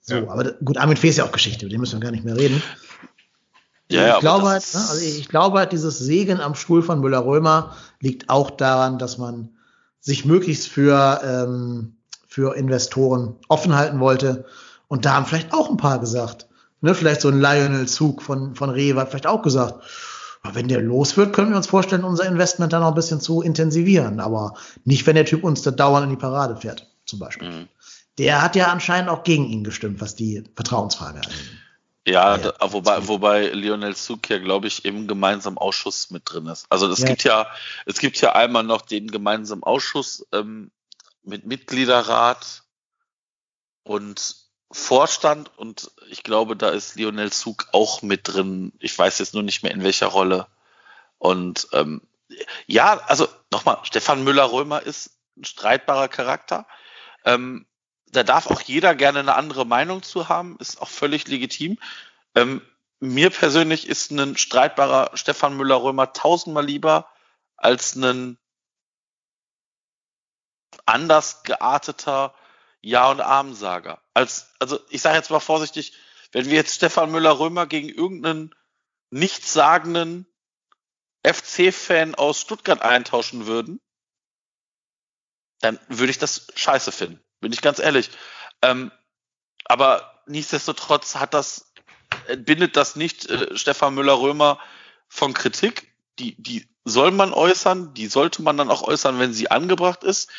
So, 0.00 0.14
ja. 0.14 0.30
aber 0.30 0.52
gut, 0.64 0.78
Armin 0.78 0.96
Fee 0.96 1.08
ist 1.08 1.18
ja 1.18 1.24
auch 1.24 1.32
Geschichte, 1.32 1.64
über 1.64 1.70
den 1.70 1.80
müssen 1.80 2.00
wir 2.00 2.04
gar 2.04 2.12
nicht 2.12 2.24
mehr 2.24 2.36
reden. 2.36 2.62
Ja, 3.90 4.06
ja, 4.06 4.14
ich, 4.14 4.20
glaube 4.20 4.48
halt, 4.48 4.62
ne, 4.74 4.80
also 4.80 5.04
ich 5.04 5.28
glaube 5.28 5.58
halt, 5.58 5.72
dieses 5.72 5.98
Segen 5.98 6.40
am 6.40 6.54
Stuhl 6.54 6.84
von 6.84 7.00
Müller-Römer 7.00 7.76
liegt 7.98 8.30
auch 8.30 8.52
daran, 8.52 9.00
dass 9.00 9.18
man 9.18 9.56
sich 9.98 10.24
möglichst 10.24 10.68
für, 10.68 11.20
ähm, 11.24 11.96
für 12.28 12.54
Investoren 12.54 13.34
offen 13.48 13.74
halten 13.74 13.98
wollte. 13.98 14.44
Und 14.86 15.04
da 15.04 15.14
haben 15.14 15.26
vielleicht 15.26 15.52
auch 15.52 15.68
ein 15.68 15.78
paar 15.78 15.98
gesagt, 15.98 16.46
ne, 16.80 16.94
vielleicht 16.94 17.22
so 17.22 17.28
ein 17.28 17.40
Lionel-Zug 17.40 18.22
von, 18.22 18.54
von 18.54 18.70
Rewe 18.70 19.00
hat 19.00 19.10
vielleicht 19.10 19.26
auch 19.26 19.42
gesagt, 19.42 19.82
wenn 20.50 20.68
der 20.68 20.80
los 20.80 21.16
wird, 21.16 21.32
können 21.32 21.50
wir 21.50 21.56
uns 21.56 21.68
vorstellen, 21.68 22.04
unser 22.04 22.26
Investment 22.26 22.72
dann 22.72 22.82
noch 22.82 22.88
ein 22.88 22.94
bisschen 22.94 23.20
zu 23.20 23.42
intensivieren. 23.42 24.20
Aber 24.20 24.54
nicht, 24.84 25.06
wenn 25.06 25.14
der 25.14 25.24
Typ 25.24 25.44
uns 25.44 25.62
da 25.62 25.70
dauernd 25.70 26.04
in 26.04 26.10
die 26.10 26.16
Parade 26.16 26.56
fährt, 26.56 26.90
zum 27.06 27.18
Beispiel. 27.18 27.48
Mhm. 27.48 27.68
Der 28.18 28.42
hat 28.42 28.56
ja 28.56 28.66
anscheinend 28.66 29.08
auch 29.08 29.22
gegen 29.22 29.46
ihn 29.46 29.64
gestimmt, 29.64 30.00
was 30.00 30.16
die 30.16 30.44
Vertrauensfrage 30.54 31.20
angeht. 31.20 31.58
Ja, 32.06 32.36
ja 32.36 32.38
da, 32.38 32.72
wobei, 32.72 33.06
wobei 33.06 33.48
Lionel 33.50 33.94
Zug 33.94 34.28
ja, 34.28 34.38
glaube 34.38 34.66
ich, 34.66 34.84
im 34.84 35.06
gemeinsamen 35.06 35.58
Ausschuss 35.58 36.10
mit 36.10 36.22
drin 36.24 36.46
ist. 36.46 36.66
Also 36.68 36.88
es 36.88 36.98
ja. 36.98 37.06
gibt 37.06 37.24
ja, 37.24 37.46
es 37.86 37.98
gibt 37.98 38.20
ja 38.20 38.34
einmal 38.34 38.64
noch 38.64 38.82
den 38.82 39.10
gemeinsamen 39.10 39.62
Ausschuss 39.62 40.26
ähm, 40.32 40.72
mit 41.22 41.46
Mitgliederrat 41.46 42.64
und 43.84 44.41
Vorstand 44.72 45.50
und 45.56 45.90
ich 46.08 46.22
glaube, 46.22 46.56
da 46.56 46.70
ist 46.70 46.96
Lionel 46.96 47.30
Zug 47.30 47.68
auch 47.72 48.02
mit 48.02 48.28
drin. 48.28 48.72
Ich 48.78 48.98
weiß 48.98 49.18
jetzt 49.18 49.34
nur 49.34 49.42
nicht 49.42 49.62
mehr 49.62 49.72
in 49.72 49.84
welcher 49.84 50.06
Rolle. 50.06 50.46
Und 51.18 51.68
ähm, 51.72 52.00
ja, 52.66 52.98
also 53.06 53.28
nochmal, 53.50 53.78
Stefan 53.82 54.24
Müller-Römer 54.24 54.82
ist 54.82 55.18
ein 55.36 55.44
streitbarer 55.44 56.08
Charakter. 56.08 56.66
Ähm, 57.24 57.66
da 58.06 58.22
darf 58.22 58.46
auch 58.46 58.60
jeder 58.60 58.94
gerne 58.94 59.20
eine 59.20 59.34
andere 59.34 59.66
Meinung 59.66 60.02
zu 60.02 60.28
haben, 60.28 60.56
ist 60.58 60.80
auch 60.80 60.88
völlig 60.88 61.28
legitim. 61.28 61.78
Ähm, 62.34 62.62
mir 63.00 63.30
persönlich 63.30 63.88
ist 63.88 64.10
ein 64.10 64.36
streitbarer 64.36 65.10
Stefan 65.14 65.56
Müller-Römer 65.56 66.12
tausendmal 66.12 66.64
lieber 66.64 67.08
als 67.56 67.94
ein 67.94 68.38
anders 70.86 71.42
gearteter 71.42 72.34
Ja- 72.82 73.10
und 73.10 73.20
Armsager. 73.20 74.02
Als, 74.12 74.50
also 74.58 74.78
ich 74.90 75.00
sage 75.00 75.16
jetzt 75.16 75.30
mal 75.30 75.40
vorsichtig, 75.40 75.94
wenn 76.32 76.46
wir 76.46 76.54
jetzt 76.54 76.74
Stefan 76.74 77.10
Müller-Römer 77.10 77.66
gegen 77.66 77.88
irgendeinen 77.88 78.54
nichtssagenden 79.10 80.26
FC-Fan 81.24 82.14
aus 82.14 82.40
Stuttgart 82.40 82.82
eintauschen 82.82 83.46
würden, 83.46 83.80
dann 85.60 85.78
würde 85.88 86.10
ich 86.10 86.18
das 86.18 86.48
scheiße 86.54 86.90
finden. 86.90 87.22
Bin 87.40 87.52
ich 87.52 87.60
ganz 87.60 87.78
ehrlich. 87.78 88.10
Ähm, 88.62 88.90
aber 89.64 90.22
nichtsdestotrotz 90.26 91.16
hat 91.16 91.34
das, 91.34 91.72
bindet 92.36 92.76
das 92.76 92.96
nicht 92.96 93.26
äh, 93.30 93.56
Stefan 93.56 93.94
Müller-Römer 93.94 94.58
von 95.08 95.34
Kritik. 95.34 95.92
Die, 96.18 96.40
die 96.42 96.68
soll 96.84 97.12
man 97.12 97.32
äußern, 97.32 97.94
die 97.94 98.08
sollte 98.08 98.42
man 98.42 98.56
dann 98.56 98.70
auch 98.70 98.82
äußern, 98.82 99.18
wenn 99.18 99.32
sie 99.32 99.50
angebracht 99.50 100.02
ist. 100.02 100.30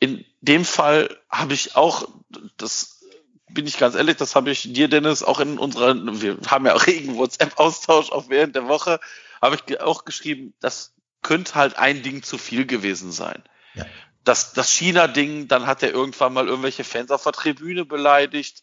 In 0.00 0.24
dem 0.40 0.64
Fall 0.64 1.16
habe 1.30 1.54
ich 1.54 1.76
auch, 1.76 2.08
das 2.56 3.04
bin 3.48 3.66
ich 3.66 3.78
ganz 3.78 3.94
ehrlich, 3.94 4.16
das 4.16 4.34
habe 4.34 4.50
ich 4.50 4.72
dir, 4.72 4.88
Dennis, 4.88 5.22
auch 5.22 5.40
in 5.40 5.58
unserer, 5.58 5.94
wir 6.20 6.38
haben 6.46 6.66
ja 6.66 6.74
auch 6.74 6.86
regen 6.86 7.16
WhatsApp-Austausch 7.16 8.10
auch 8.10 8.28
während 8.28 8.56
der 8.56 8.66
Woche, 8.66 8.98
habe 9.40 9.56
ich 9.56 9.80
auch 9.80 10.04
geschrieben, 10.04 10.54
das 10.60 10.94
könnte 11.22 11.54
halt 11.54 11.76
ein 11.76 12.02
Ding 12.02 12.22
zu 12.22 12.38
viel 12.38 12.66
gewesen 12.66 13.12
sein. 13.12 13.42
Ja 13.74 13.86
das, 14.24 14.52
das 14.52 14.70
China-Ding, 14.70 15.48
dann 15.48 15.66
hat 15.66 15.82
er 15.82 15.90
irgendwann 15.90 16.32
mal 16.32 16.46
irgendwelche 16.46 16.84
Fans 16.84 17.10
auf 17.10 17.22
der 17.22 17.32
Tribüne 17.32 17.84
beleidigt, 17.84 18.62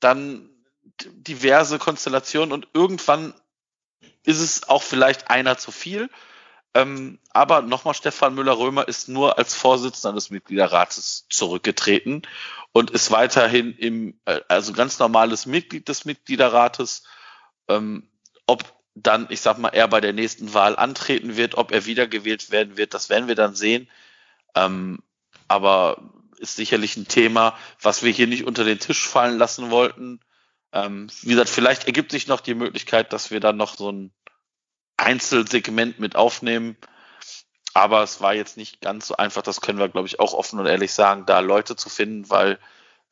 dann 0.00 0.50
diverse 1.00 1.78
Konstellationen 1.78 2.52
und 2.52 2.68
irgendwann 2.74 3.34
ist 4.22 4.40
es 4.40 4.68
auch 4.68 4.82
vielleicht 4.82 5.30
einer 5.30 5.58
zu 5.58 5.72
viel. 5.72 6.10
Ähm, 6.74 7.20
aber 7.30 7.62
nochmal, 7.62 7.94
Stefan 7.94 8.34
Müller-Römer 8.34 8.88
ist 8.88 9.08
nur 9.08 9.38
als 9.38 9.54
Vorsitzender 9.54 10.14
des 10.14 10.30
Mitgliederrates 10.30 11.26
zurückgetreten 11.30 12.22
und 12.72 12.90
ist 12.90 13.12
weiterhin 13.12 13.76
im, 13.76 14.20
äh, 14.24 14.40
also 14.48 14.72
ganz 14.72 14.98
normales 14.98 15.46
Mitglied 15.46 15.88
des 15.88 16.04
Mitgliederrates. 16.04 17.04
Ähm, 17.68 18.08
ob 18.46 18.64
dann, 18.96 19.28
ich 19.30 19.40
sag 19.40 19.58
mal, 19.58 19.68
er 19.68 19.88
bei 19.88 20.00
der 20.00 20.12
nächsten 20.12 20.52
Wahl 20.52 20.76
antreten 20.76 21.36
wird, 21.36 21.56
ob 21.56 21.70
er 21.72 21.86
wiedergewählt 21.86 22.50
werden 22.50 22.76
wird, 22.76 22.92
das 22.94 23.08
werden 23.08 23.28
wir 23.28 23.36
dann 23.36 23.54
sehen. 23.54 23.88
Ähm, 24.56 25.00
aber 25.46 26.10
ist 26.38 26.56
sicherlich 26.56 26.96
ein 26.96 27.08
Thema, 27.08 27.56
was 27.80 28.02
wir 28.02 28.10
hier 28.10 28.26
nicht 28.26 28.44
unter 28.44 28.64
den 28.64 28.80
Tisch 28.80 29.06
fallen 29.06 29.38
lassen 29.38 29.70
wollten. 29.70 30.20
Ähm, 30.72 31.08
wie 31.22 31.30
gesagt, 31.30 31.50
vielleicht 31.50 31.86
ergibt 31.86 32.10
sich 32.10 32.26
noch 32.26 32.40
die 32.40 32.54
Möglichkeit, 32.54 33.12
dass 33.12 33.30
wir 33.30 33.40
dann 33.40 33.56
noch 33.56 33.76
so 33.76 33.90
ein 33.90 34.12
Einzelsegment 35.04 35.98
mit 36.00 36.16
aufnehmen. 36.16 36.76
Aber 37.74 38.02
es 38.02 38.20
war 38.20 38.34
jetzt 38.34 38.56
nicht 38.56 38.80
ganz 38.80 39.08
so 39.08 39.16
einfach, 39.16 39.42
das 39.42 39.60
können 39.60 39.78
wir, 39.78 39.88
glaube 39.88 40.06
ich, 40.06 40.20
auch 40.20 40.32
offen 40.32 40.60
und 40.60 40.66
ehrlich 40.66 40.92
sagen, 40.92 41.26
da 41.26 41.40
Leute 41.40 41.74
zu 41.74 41.88
finden, 41.88 42.30
weil 42.30 42.58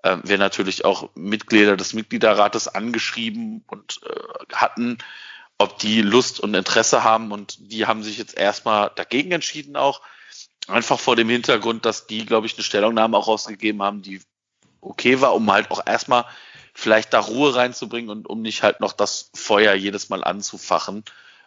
äh, 0.02 0.18
wir 0.22 0.38
natürlich 0.38 0.84
auch 0.84 1.10
Mitglieder 1.14 1.76
des 1.76 1.94
Mitgliederrates 1.94 2.68
angeschrieben 2.68 3.64
und 3.66 4.00
äh, 4.04 4.54
hatten, 4.54 4.98
ob 5.58 5.78
die 5.78 6.02
Lust 6.02 6.40
und 6.40 6.54
Interesse 6.54 7.02
haben. 7.02 7.32
Und 7.32 7.72
die 7.72 7.86
haben 7.86 8.02
sich 8.02 8.18
jetzt 8.18 8.36
erstmal 8.36 8.92
dagegen 8.94 9.32
entschieden 9.32 9.76
auch. 9.76 10.00
Einfach 10.68 11.00
vor 11.00 11.16
dem 11.16 11.28
Hintergrund, 11.28 11.84
dass 11.84 12.06
die, 12.06 12.24
glaube 12.24 12.46
ich, 12.46 12.54
eine 12.54 12.62
Stellungnahme 12.62 13.16
auch 13.16 13.26
rausgegeben 13.26 13.82
haben, 13.82 14.02
die 14.02 14.20
okay 14.80 15.20
war, 15.20 15.34
um 15.34 15.50
halt 15.50 15.70
auch 15.72 15.84
erstmal 15.84 16.24
vielleicht 16.74 17.12
da 17.12 17.20
Ruhe 17.20 17.54
reinzubringen 17.54 18.10
und 18.10 18.28
um 18.28 18.42
nicht 18.42 18.62
halt 18.62 18.80
noch 18.80 18.92
das 18.92 19.30
Feuer 19.34 19.74
jedes 19.74 20.08
Mal 20.08 20.22
anzufachen. 20.24 21.04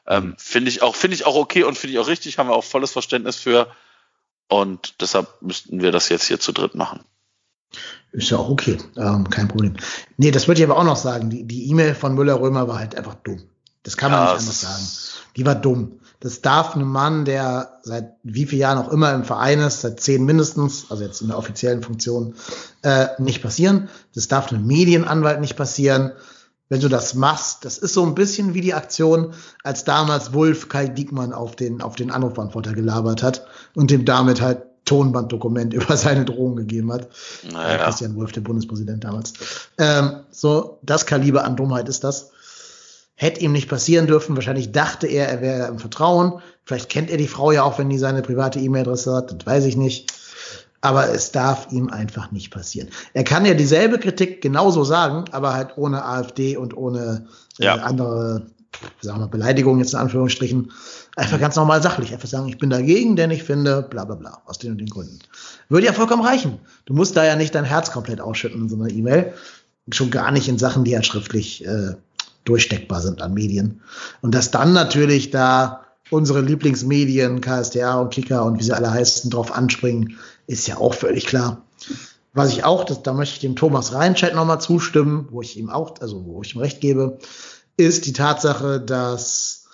Ähm, 0.07 0.36
finde 0.38 0.69
ich 0.69 0.82
auch, 0.82 0.95
finde 0.95 1.15
ich 1.15 1.26
auch 1.26 1.36
okay 1.36 1.64
und 1.64 1.77
finde 1.77 1.94
ich 1.94 1.99
auch 1.99 2.07
richtig, 2.07 2.38
haben 2.38 2.49
wir 2.49 2.56
auch 2.56 2.64
volles 2.64 2.91
Verständnis 2.91 3.38
für. 3.38 3.68
Und 4.48 5.02
deshalb 5.02 5.41
müssten 5.41 5.82
wir 5.82 5.91
das 5.91 6.10
jetzt 6.10 6.27
hier 6.27 6.40
zu 6.40 6.52
dritt 6.52 6.76
machen. 6.76 7.03
Ist 8.11 8.30
ja 8.30 8.38
auch 8.38 8.49
okay, 8.49 8.77
ähm, 8.95 9.30
kein 9.30 9.48
Problem. 9.48 9.76
Nee, 10.18 10.32
das 10.32 10.48
würde 10.48 10.61
ich 10.61 10.69
aber 10.69 10.77
auch 10.77 10.84
noch 10.86 10.95
sagen. 10.95 11.30
Die 11.30 11.69
E-Mail 11.69 11.95
von 11.95 12.15
Müller-Römer 12.15 12.68
war 12.68 12.80
halt 12.80 12.95
einfach 12.95 13.15
dumm. 13.15 13.44
Das 13.84 13.98
kann 13.98 14.11
man 14.11 14.19
ja, 14.22 14.34
nicht 14.34 14.41
anders 14.41 14.61
sagen. 14.61 15.23
Die 15.36 15.45
war 15.45 15.56
dumm. 15.56 15.99
Das 16.22 16.41
darf 16.41 16.76
ein 16.76 16.84
Mann, 16.84 17.26
der 17.26 17.80
seit 17.84 18.14
wie 18.23 18.45
vielen 18.45 18.61
Jahren 18.61 18.77
auch 18.77 18.91
immer 18.91 19.14
im 19.14 19.26
Verein 19.26 19.60
ist, 19.60 19.82
seit 19.82 19.99
zehn 19.99 20.23
mindestens, 20.23 20.90
also 20.90 21.03
jetzt 21.03 21.22
in 21.22 21.27
der 21.27 21.38
offiziellen 21.38 21.84
Funktion, 21.84 22.36
äh, 22.84 23.07
nicht 23.19 23.44
passieren. 23.44 23.90
Das 24.14 24.27
darf 24.27 24.52
einem 24.52 24.65
Medienanwalt 24.65 25.41
nicht 25.41 25.56
passieren. 25.57 26.14
Wenn 26.68 26.82
du 26.82 26.90
das 26.90 27.14
machst, 27.14 27.64
das 27.64 27.78
ist 27.78 27.94
so 27.94 28.04
ein 28.04 28.16
bisschen 28.16 28.56
wie 28.56 28.62
die 28.62 28.74
Aktion, 28.74 29.34
als 29.64 29.84
damals 29.84 30.34
Wolf 30.34 30.68
Kai 30.68 30.88
Diekmann 30.88 31.32
auf 31.32 31.56
den, 31.56 31.82
auf 31.82 31.96
den 31.96 32.10
Anrufbeantworter 32.10 32.74
gelabert 32.74 33.22
hat 33.22 33.46
und 33.76 33.92
dem 33.92 34.04
damit 34.04 34.42
halt 34.42 34.64
Tonbanddokument 34.86 35.74
über 35.76 35.98
seine 35.98 36.26
Drohung 36.26 36.56
gegeben 36.56 36.92
hat. 36.92 37.10
Naja. 37.52 37.84
Christian 37.84 38.16
Wolf, 38.16 38.32
der 38.32 38.42
Bundespräsident 38.42 39.04
damals. 39.04 39.34
Ähm, 39.78 40.22
so, 40.32 40.80
das 40.82 41.06
Kaliber 41.06 41.44
an 41.44 41.56
Dummheit 41.56 41.90
ist 41.90 42.04
das. 42.04 42.32
Hätte 43.16 43.42
ihm 43.42 43.54
nicht 43.54 43.70
passieren 43.70 44.08
dürfen. 44.08 44.36
Wahrscheinlich 44.36 44.72
dachte 44.72 45.08
er, 45.08 45.30
er 45.30 45.42
wäre 45.42 45.68
im 45.68 45.80
Vertrauen. 45.80 46.42
Vielleicht 46.66 46.90
kennt 46.90 47.10
er 47.10 47.18
die 47.18 47.28
Frau 47.28 47.52
ja 47.52 47.64
auch, 47.64 47.80
wenn 47.80 47.90
die 47.90 47.98
seine 47.98 48.22
private 48.22 48.60
E-Mail-Adresse 48.60 49.14
hat. 49.14 49.32
Das 49.32 49.46
weiß 49.46 49.66
ich 49.66 49.78
nicht. 49.78 50.12
Aber 50.86 51.12
es 51.12 51.32
darf 51.32 51.72
ihm 51.72 51.90
einfach 51.90 52.32
nicht 52.32 52.52
passieren. 52.52 52.90
Er 53.14 53.24
kann 53.24 53.44
ja 53.44 53.56
dieselbe 53.56 53.98
Kritik 53.98 54.40
genauso 54.40 54.84
sagen, 54.84 55.26
aber 55.32 55.56
halt 55.56 55.78
ohne 55.78 56.06
AfD 56.06 56.57
und 56.57 56.78
ohne 56.78 57.26
äh, 57.60 57.66
ja. 57.66 57.76
andere, 57.78 58.45
sagen 59.02 59.20
wir, 59.20 59.28
Beleidigungen 59.28 59.80
jetzt 59.80 59.94
in 59.94 59.99
Anführungsstrichen. 59.99 60.72
Einfach 61.16 61.40
ganz 61.40 61.56
normal 61.56 61.82
sachlich. 61.82 62.14
Einfach 62.14 62.28
sagen, 62.28 62.48
ich 62.49 62.60
bin 62.60 62.70
dagegen, 62.70 63.16
denn 63.16 63.32
ich 63.32 63.41
finde, 63.41 63.82
bla, 63.82 64.06
bla, 64.06 64.14
bla. 64.14 64.44
Aus 64.45 64.60
den 64.60 64.74
und 64.74 64.78
den 64.78 64.90
Gründen. 64.90 65.18
Würde 65.70 65.88
ja 65.88 65.94
vollkommen 65.94 66.24
reichen. 66.24 66.60
Du 66.86 66.94
musst 66.94 67.18
da 67.18 67.26
ja 67.26 67.36
nicht 67.36 67.56
dein 67.56 67.66
Herz 67.66 67.91
komplett 67.91 68.22
ausschütten 68.22 68.62
in 68.62 68.70
so 68.70 68.76
einer 68.76 68.91
E-Mail. 68.91 69.34
Schon 69.91 70.12
gar 70.12 70.30
nicht 70.30 70.48
in 70.48 70.60
Sachen, 70.60 70.84
die 70.84 70.94
halt 70.94 71.07
schriftlich 71.07 71.66
äh, 71.66 71.95
durchsteckbar 72.44 73.02
sind 73.02 73.24
an 73.24 73.34
Medien. 73.34 73.82
Und 74.22 74.36
dass 74.36 74.52
dann 74.52 74.74
natürlich 74.74 75.32
da 75.32 75.82
unsere 76.12 76.41
Lieblingsmedien, 76.41 77.41
KSTA 77.41 77.99
und 77.99 78.14
Kicker 78.14 78.45
und 78.45 78.60
wie 78.60 78.64
sie 78.64 78.76
alle 78.76 78.91
heißen, 78.91 79.32
drauf 79.32 79.52
anspringen, 79.52 80.18
ist 80.47 80.67
ja 80.67 80.77
auch 80.77 80.93
völlig 80.93 81.26
klar. 81.26 81.65
Was 82.34 82.51
ich 82.51 82.63
auch, 82.63 82.84
das, 82.84 83.01
da 83.01 83.13
möchte 83.13 83.35
ich 83.35 83.39
dem 83.39 83.55
Thomas 83.55 83.93
Reinscheid 83.93 84.35
nochmal 84.35 84.59
zustimmen, 84.59 85.27
wo 85.31 85.41
ich 85.41 85.57
ihm 85.57 85.69
auch, 85.69 85.95
also 86.01 86.26
wo 86.26 86.41
ich 86.41 86.55
ihm 86.55 86.61
recht 86.61 86.81
gebe, 86.81 87.17
ist 87.77 88.05
die 88.05 88.13
Tatsache, 88.13 88.81
dass 88.81 89.67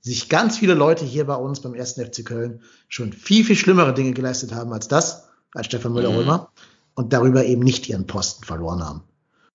sich 0.00 0.28
ganz 0.28 0.58
viele 0.58 0.74
Leute 0.74 1.04
hier 1.04 1.26
bei 1.26 1.34
uns 1.34 1.60
beim 1.60 1.74
ersten 1.74 2.04
FC 2.04 2.24
Köln 2.24 2.60
schon 2.88 3.12
viel, 3.12 3.44
viel 3.44 3.56
schlimmere 3.56 3.94
Dinge 3.94 4.12
geleistet 4.12 4.54
haben 4.54 4.72
als 4.72 4.86
das, 4.86 5.28
als 5.54 5.66
Stefan 5.66 5.92
Müller-Römer 5.92 6.38
mhm. 6.38 6.62
und 6.94 7.12
darüber 7.12 7.44
eben 7.44 7.62
nicht 7.62 7.88
ihren 7.88 8.06
Posten 8.06 8.44
verloren 8.44 8.84
haben. 8.84 9.02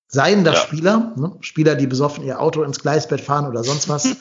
Seien 0.07 0.43
das 0.43 0.55
ja. 0.55 0.61
Spieler, 0.61 1.13
ne? 1.15 1.35
Spieler, 1.41 1.75
die 1.75 1.85
besoffen 1.85 2.25
ihr 2.25 2.41
Auto 2.41 2.63
ins 2.63 2.79
Gleisbett 2.79 3.21
fahren 3.21 3.45
oder 3.45 3.63
sonst 3.63 3.87
was. 3.87 4.07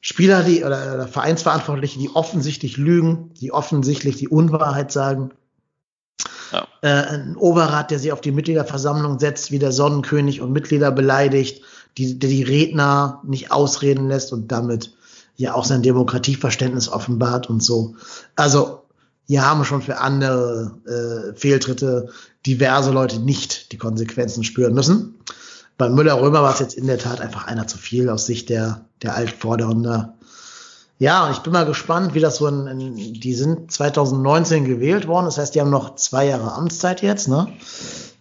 Spieler, 0.00 0.42
die 0.42 0.64
oder, 0.64 0.94
oder 0.94 1.08
Vereinsverantwortliche, 1.08 1.98
die 1.98 2.10
offensichtlich 2.10 2.76
lügen, 2.76 3.34
die 3.40 3.52
offensichtlich 3.52 4.16
die 4.16 4.28
Unwahrheit 4.28 4.92
sagen. 4.92 5.30
Ja. 6.52 6.66
Äh, 6.82 7.14
ein 7.14 7.36
Oberrat, 7.36 7.90
der 7.90 7.98
sich 7.98 8.12
auf 8.12 8.20
die 8.20 8.32
Mitgliederversammlung 8.32 9.18
setzt, 9.18 9.50
wie 9.52 9.58
der 9.58 9.72
Sonnenkönig 9.72 10.40
und 10.40 10.52
Mitglieder 10.52 10.90
beleidigt, 10.90 11.62
die, 11.98 12.18
der 12.18 12.30
die 12.30 12.42
Redner 12.42 13.20
nicht 13.24 13.52
ausreden 13.52 14.08
lässt 14.08 14.32
und 14.32 14.50
damit 14.50 14.94
ja 15.36 15.54
auch 15.54 15.64
sein 15.64 15.82
Demokratieverständnis 15.82 16.88
offenbart 16.88 17.48
und 17.48 17.62
so. 17.62 17.94
Also 18.36 18.82
hier 19.26 19.48
haben 19.48 19.64
schon 19.64 19.82
für 19.82 19.98
andere 19.98 20.76
äh, 20.86 21.38
Fehltritte 21.38 22.08
diverse 22.46 22.90
Leute 22.90 23.20
nicht 23.20 23.72
die 23.72 23.78
Konsequenzen 23.78 24.44
spüren 24.44 24.74
müssen. 24.74 25.14
Bei 25.80 25.88
Müller-Römer 25.88 26.42
war 26.42 26.52
es 26.52 26.58
jetzt 26.58 26.74
in 26.74 26.86
der 26.86 26.98
Tat 26.98 27.22
einfach 27.22 27.46
einer 27.46 27.66
zu 27.66 27.78
viel 27.78 28.10
aus 28.10 28.26
Sicht 28.26 28.50
der, 28.50 28.84
der 29.00 29.14
Altvordernder. 29.14 30.18
Ja, 30.98 31.24
und 31.24 31.32
ich 31.32 31.38
bin 31.38 31.54
mal 31.54 31.64
gespannt, 31.64 32.12
wie 32.12 32.20
das 32.20 32.36
so 32.36 32.46
in, 32.48 32.66
in, 32.66 33.14
die 33.14 33.32
sind 33.32 33.72
2019 33.72 34.66
gewählt 34.66 35.08
worden. 35.08 35.24
Das 35.24 35.38
heißt, 35.38 35.54
die 35.54 35.60
haben 35.62 35.70
noch 35.70 35.94
zwei 35.94 36.26
Jahre 36.26 36.52
Amtszeit 36.52 37.00
jetzt, 37.00 37.28
ne? 37.28 37.50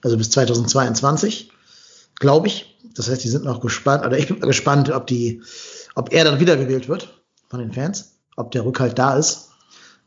Also 0.02 0.16
bis 0.16 0.30
2022, 0.30 1.52
glaube 2.16 2.48
ich. 2.48 2.80
Das 2.96 3.10
heißt, 3.10 3.26
die 3.26 3.28
sind 3.28 3.44
noch 3.44 3.60
gespannt, 3.60 4.06
oder 4.06 4.18
ich 4.18 4.30
bin 4.30 4.40
mal 4.40 4.48
gespannt, 4.48 4.90
ob 4.90 5.06
die, 5.08 5.42
ob 5.96 6.14
er 6.14 6.24
dann 6.24 6.40
wiedergewählt 6.40 6.88
wird 6.88 7.22
von 7.50 7.60
den 7.60 7.74
Fans, 7.74 8.14
ob 8.38 8.52
der 8.52 8.64
Rückhalt 8.64 8.98
da 8.98 9.18
ist. 9.18 9.50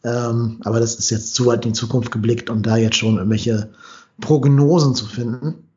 Ähm, 0.04 0.62
aber 0.64 0.80
das 0.80 0.94
ist 0.94 1.10
jetzt 1.10 1.34
zu 1.34 1.44
weit 1.44 1.66
in 1.66 1.72
die 1.72 1.78
Zukunft 1.78 2.12
geblickt, 2.12 2.48
um 2.48 2.62
da 2.62 2.78
jetzt 2.78 2.96
schon 2.96 3.18
irgendwelche 3.18 3.74
Prognosen 4.22 4.94
zu 4.94 5.04
finden. 5.04 5.68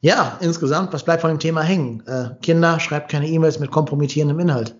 Ja, 0.00 0.38
insgesamt, 0.40 0.92
was 0.92 1.04
bleibt 1.04 1.22
von 1.22 1.30
dem 1.30 1.38
Thema 1.38 1.62
hängen? 1.62 2.06
Äh, 2.06 2.30
Kinder, 2.42 2.80
schreibt 2.80 3.10
keine 3.10 3.28
E-Mails 3.28 3.58
mit 3.58 3.70
kompromittierendem 3.70 4.38
Inhalt. 4.40 4.76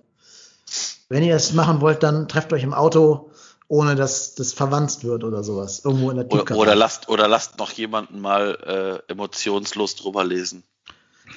Wenn 1.09 1.23
ihr 1.23 1.37
es 1.37 1.53
machen 1.53 1.81
wollt, 1.81 2.03
dann 2.03 2.29
trefft 2.29 2.53
euch 2.53 2.63
im 2.63 2.75
Auto, 2.75 3.31
ohne 3.69 3.95
dass 3.95 4.35
das 4.35 4.53
verwandt 4.53 5.05
wird 5.05 5.25
oder 5.25 5.43
sowas. 5.43 5.85
Irgendwo 5.85 6.11
in 6.11 6.17
der 6.17 6.31
Oder, 6.31 6.57
oder 6.57 6.75
lasst, 6.75 7.09
oder 7.09 7.29
lasst 7.29 7.59
noch 7.59 7.73
jemanden 7.73 8.21
mal 8.21 9.03
äh, 9.09 9.13
emotionslos 9.13 9.97
drüber 9.97 10.25
lesen. 10.25 10.65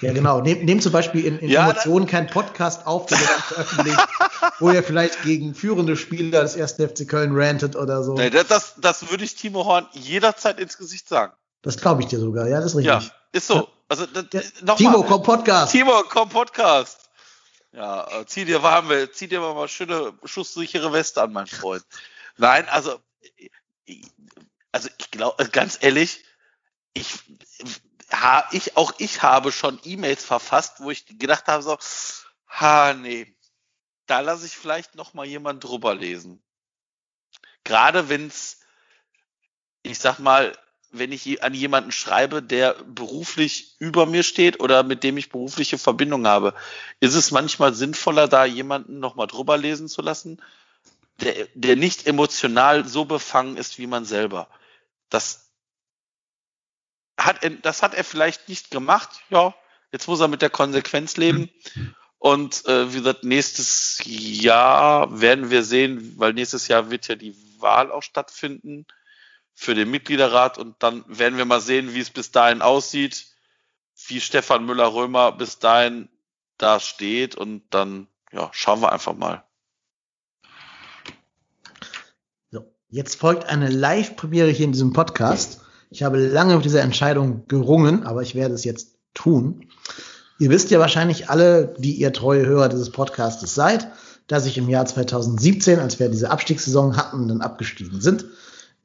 Ja, 0.01 0.13
genau. 0.13 0.39
Nehmt 0.41 0.63
nehm 0.63 0.79
zum 0.79 0.91
Beispiel 0.91 1.25
in, 1.25 1.39
in 1.39 1.49
ja, 1.49 1.69
Emotionen 1.69 2.05
keinen 2.05 2.27
Podcast 2.27 2.85
auf, 2.85 3.07
der 3.07 3.17
dann 3.17 3.27
veröffentlicht, 3.27 4.07
wo 4.59 4.69
ihr 4.69 4.83
vielleicht 4.83 5.23
gegen 5.23 5.55
führende 5.55 5.95
Spieler 5.95 6.41
des 6.41 6.55
ersten 6.55 6.87
FC 6.87 7.07
Köln 7.07 7.31
rantet 7.33 7.75
oder 7.75 8.03
so. 8.03 8.13
Nee, 8.13 8.29
das, 8.29 8.75
das 8.77 9.09
würde 9.09 9.23
ich 9.23 9.35
Timo 9.35 9.65
Horn 9.65 9.87
jederzeit 9.93 10.59
ins 10.59 10.77
Gesicht 10.77 11.09
sagen. 11.09 11.33
Das 11.61 11.77
glaube 11.77 12.01
ich 12.01 12.07
dir 12.07 12.19
sogar, 12.19 12.47
ja, 12.47 12.57
das 12.57 12.71
ist 12.71 12.77
richtig. 12.77 13.07
Ja, 13.07 13.15
ist 13.31 13.47
so. 13.47 13.69
Also, 13.87 14.05
noch 14.61 14.77
Timo, 14.77 15.03
komm 15.03 15.23
Podcast. 15.23 15.71
Timo, 15.71 16.03
komm 16.07 16.29
Podcast. 16.29 17.09
Ja, 17.71 18.07
äh, 18.19 18.25
zieh 18.25 18.45
dir 18.45 18.63
warme, 18.63 19.11
zieh 19.11 19.27
dir 19.27 19.41
mal 19.41 19.67
schöne, 19.67 20.13
schusssichere 20.23 20.91
Weste 20.93 21.21
an, 21.21 21.33
mein 21.33 21.47
Freund. 21.47 21.85
Nein, 22.37 22.67
also, 22.69 22.99
also 24.71 24.89
ich 24.97 25.11
glaube, 25.11 25.47
ganz 25.49 25.77
ehrlich, 25.81 26.23
ich, 26.93 27.19
ha, 28.11 28.47
ich, 28.51 28.77
auch 28.77 28.93
ich 28.97 29.21
habe 29.21 29.51
schon 29.51 29.79
E-Mails 29.83 30.23
verfasst, 30.23 30.79
wo 30.79 30.91
ich 30.91 31.05
gedacht 31.19 31.47
habe, 31.47 31.61
so, 31.61 31.77
ha, 32.47 32.93
nee, 32.93 33.35
da 34.05 34.21
lasse 34.21 34.45
ich 34.45 34.57
vielleicht 34.57 34.95
noch 34.95 35.13
mal 35.13 35.25
jemand 35.25 35.63
drüber 35.63 35.93
lesen. 35.93 36.41
Gerade 37.63 38.09
wenn's, 38.09 38.61
ich 39.83 39.99
sag 39.99 40.17
mal, 40.19 40.57
wenn 40.91 41.11
ich 41.11 41.43
an 41.43 41.53
jemanden 41.53 41.91
schreibe, 41.91 42.41
der 42.41 42.73
beruflich 42.85 43.75
über 43.79 44.05
mir 44.05 44.23
steht 44.23 44.59
oder 44.59 44.83
mit 44.83 45.03
dem 45.03 45.17
ich 45.17 45.29
berufliche 45.29 45.77
Verbindung 45.77 46.27
habe, 46.27 46.53
ist 46.99 47.15
es 47.15 47.31
manchmal 47.31 47.73
sinnvoller, 47.73 48.27
da 48.27 48.45
jemanden 48.45 48.99
noch 48.99 49.15
mal 49.15 49.27
drüber 49.27 49.57
lesen 49.57 49.87
zu 49.87 50.01
lassen, 50.01 50.41
der, 51.21 51.47
der 51.53 51.75
nicht 51.75 52.07
emotional 52.07 52.87
so 52.87 53.05
befangen 53.05 53.57
ist 53.57 53.77
wie 53.77 53.87
man 53.87 54.05
selber. 54.05 54.47
Das 55.09 55.51
hat 57.17 57.43
er, 57.43 57.51
das 57.51 57.83
hat 57.83 57.93
er 57.93 58.03
vielleicht 58.03 58.49
nicht 58.49 58.71
gemacht. 58.71 59.09
Ja, 59.29 59.53
jetzt 59.91 60.07
muss 60.07 60.19
er 60.19 60.27
mit 60.27 60.41
der 60.41 60.49
Konsequenz 60.49 61.17
leben. 61.17 61.49
Und 62.17 62.65
äh, 62.65 62.93
wie 62.93 62.97
gesagt, 62.97 63.23
nächstes 63.23 64.01
Jahr 64.05 65.21
werden 65.21 65.49
wir 65.51 65.63
sehen, 65.63 66.13
weil 66.17 66.33
nächstes 66.33 66.67
Jahr 66.67 66.89
wird 66.89 67.07
ja 67.07 67.15
die 67.15 67.35
Wahl 67.59 67.91
auch 67.91 68.03
stattfinden 68.03 68.85
für 69.59 69.75
den 69.75 69.91
Mitgliederrat 69.91 70.57
und 70.57 70.75
dann 70.79 71.03
werden 71.05 71.37
wir 71.37 71.43
mal 71.43 71.59
sehen, 71.59 71.93
wie 71.93 71.99
es 71.99 72.09
bis 72.11 72.31
dahin 72.31 72.61
aussieht, 72.61 73.25
wie 74.07 74.21
Stefan 74.21 74.65
Müller-Römer 74.65 75.33
bis 75.33 75.59
dahin 75.59 76.07
da 76.57 76.79
steht 76.79 77.35
und 77.35 77.63
dann 77.69 78.07
ja, 78.31 78.49
schauen 78.53 78.79
wir 78.79 78.93
einfach 78.93 79.15
mal. 79.17 79.43
So, 82.51 82.71
jetzt 82.87 83.19
folgt 83.19 83.47
eine 83.49 83.67
Live-Premiere 83.67 84.47
hier 84.47 84.63
in 84.63 84.71
diesem 84.71 84.93
Podcast. 84.93 85.59
Ich 85.89 86.03
habe 86.03 86.25
lange 86.25 86.55
mit 86.55 86.63
dieser 86.63 86.81
Entscheidung 86.81 87.45
gerungen, 87.49 88.05
aber 88.05 88.21
ich 88.21 88.35
werde 88.35 88.53
es 88.53 88.63
jetzt 88.63 88.95
tun. 89.13 89.67
Ihr 90.39 90.51
wisst 90.51 90.71
ja 90.71 90.79
wahrscheinlich 90.79 91.29
alle, 91.29 91.75
die 91.77 91.95
ihr 91.95 92.13
treue 92.13 92.45
Hörer 92.45 92.69
dieses 92.69 92.93
Podcastes 92.93 93.55
seid, 93.55 93.91
dass 94.27 94.45
ich 94.45 94.57
im 94.57 94.69
Jahr 94.69 94.85
2017, 94.85 95.79
als 95.79 95.99
wir 95.99 96.07
diese 96.07 96.31
Abstiegssaison 96.31 96.95
hatten, 96.95 97.27
dann 97.27 97.41
abgestiegen 97.41 97.99
sind, 97.99 98.23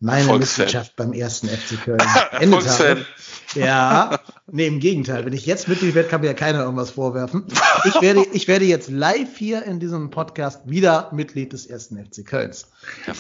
meine 0.01 0.39
Mitgliedschaft 0.39 0.97
beim 0.97 1.13
ersten 1.13 1.49
FC 1.49 1.83
Köln 1.83 1.99
beendet 2.31 2.69
habe. 2.69 3.07
Ja, 3.55 4.19
nee, 4.51 4.67
im 4.67 4.81
Gegenteil. 4.81 5.25
Wenn 5.25 5.33
ich 5.33 5.47
jetzt 5.47 5.69
Mitglied 5.69 5.95
werde, 5.95 6.09
kann 6.09 6.21
mir 6.21 6.29
ja 6.29 6.35
keiner 6.35 6.63
irgendwas 6.63 6.91
vorwerfen. 6.91 7.47
Ich 7.85 8.01
werde, 8.01 8.25
ich 8.33 8.49
werde 8.49 8.65
jetzt 8.65 8.91
live 8.91 9.37
hier 9.37 9.63
in 9.63 9.81
diesem 9.81 10.11
Podcast 10.11 10.63
wieder 10.65 11.11
Mitglied 11.13 11.53
des 11.53 11.67
ersten 11.67 11.97
FC 11.97 12.27
Kölns. 12.27 12.67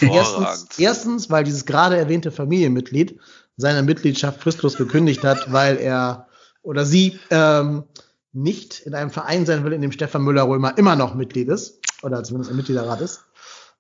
Erstens, 0.01 0.67
erstens, 0.79 1.31
weil 1.31 1.45
dieses 1.45 1.65
gerade 1.65 1.97
erwähnte 1.97 2.33
Familienmitglied 2.33 3.19
seine 3.57 3.83
Mitgliedschaft 3.83 4.41
fristlos 4.41 4.77
gekündigt 4.77 5.23
hat, 5.23 5.53
weil 5.53 5.77
er 5.77 6.27
oder 6.63 6.85
sie 6.85 7.19
ähm, 7.31 7.85
nicht 8.33 8.81
in 8.81 8.95
einem 8.95 9.11
Verein 9.11 9.47
sein 9.47 9.65
will, 9.65 9.73
in 9.73 9.83
dem 9.83 9.93
Stefan 9.93 10.23
Müller-Römer 10.23 10.77
immer 10.77 10.97
noch 10.97 11.15
Mitglied 11.15 11.49
ist 11.49 11.79
oder 12.03 12.25
zumindest 12.25 12.51
im 12.51 12.57
Mitgliederrat 12.57 13.01
ist. 13.01 13.25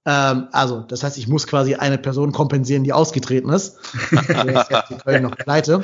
Ähm, 0.06 0.48
also, 0.52 0.80
das 0.80 1.02
heißt, 1.02 1.18
ich 1.18 1.28
muss 1.28 1.46
quasi 1.46 1.74
eine 1.74 1.98
Person 1.98 2.32
kompensieren, 2.32 2.84
die 2.84 2.92
ausgetreten 2.92 3.50
ist. 3.50 3.78
die 4.10 4.96
Köln 4.96 5.22
noch 5.22 5.36
pleite. 5.36 5.82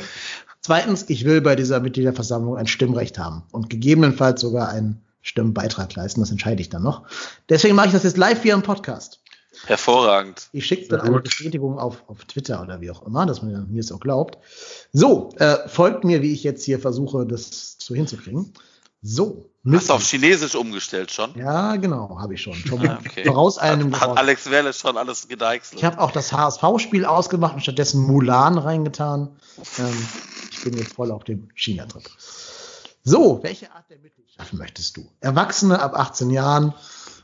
Zweitens, 0.60 1.06
ich 1.08 1.24
will 1.24 1.40
bei 1.40 1.56
dieser 1.56 1.80
Mitgliederversammlung 1.80 2.56
ein 2.56 2.66
Stimmrecht 2.66 3.18
haben 3.18 3.44
und 3.50 3.70
gegebenenfalls 3.70 4.40
sogar 4.40 4.68
einen 4.68 5.00
Stimmbeitrag 5.22 5.94
leisten. 5.94 6.20
Das 6.20 6.30
entscheide 6.30 6.60
ich 6.60 6.68
dann 6.68 6.82
noch. 6.82 7.06
Deswegen 7.48 7.74
mache 7.74 7.88
ich 7.88 7.92
das 7.92 8.02
jetzt 8.02 8.18
live 8.18 8.42
hier 8.42 8.54
im 8.54 8.62
Podcast. 8.62 9.20
Hervorragend. 9.66 10.48
Ich 10.52 10.66
schicke 10.66 10.88
dann 10.88 11.00
eine 11.00 11.20
Bestätigung 11.20 11.78
auf, 11.78 12.04
auf 12.06 12.24
Twitter 12.24 12.62
oder 12.62 12.80
wie 12.80 12.90
auch 12.90 13.06
immer, 13.06 13.26
dass 13.26 13.42
man 13.42 13.70
mir 13.70 13.80
es 13.80 13.92
auch 13.92 14.00
glaubt. 14.00 14.38
So, 14.92 15.30
äh, 15.36 15.68
folgt 15.68 16.04
mir, 16.04 16.22
wie 16.22 16.32
ich 16.32 16.44
jetzt 16.44 16.64
hier 16.64 16.78
versuche, 16.78 17.26
das 17.26 17.76
so 17.78 17.94
hinzukriegen. 17.94 18.52
So. 19.02 19.49
Hast 19.70 19.90
du 19.90 19.92
auf 19.92 20.02
Chinesisch 20.02 20.54
umgestellt 20.54 21.10
schon? 21.10 21.36
Ja, 21.36 21.76
genau, 21.76 22.18
habe 22.18 22.34
ich 22.34 22.42
schon. 22.42 22.54
schon 22.66 22.80
okay. 22.80 23.24
Voraus 23.24 23.58
einem 23.58 23.92
hat, 23.92 24.10
hat 24.10 24.18
Alex 24.18 24.50
Werle 24.50 24.72
schon 24.72 24.96
alles 24.96 25.28
gedeichselt. 25.28 25.80
Ich 25.80 25.84
habe 25.84 26.00
auch 26.00 26.12
das 26.12 26.32
HSV-Spiel 26.32 27.04
ausgemacht 27.04 27.54
und 27.54 27.60
stattdessen 27.60 28.00
Mulan 28.02 28.56
reingetan. 28.56 29.36
Ähm, 29.78 30.08
ich 30.50 30.62
bin 30.64 30.78
jetzt 30.78 30.94
voll 30.94 31.10
auf 31.10 31.24
dem 31.24 31.50
China-Trip. 31.54 32.04
So, 33.02 33.40
welche 33.42 33.70
Art 33.72 33.88
der 33.90 33.98
Mitgliedschaft 33.98 34.52
möchtest 34.54 34.96
du? 34.96 35.10
Erwachsene 35.20 35.80
ab 35.80 35.94
18 35.94 36.30
Jahren, 36.30 36.74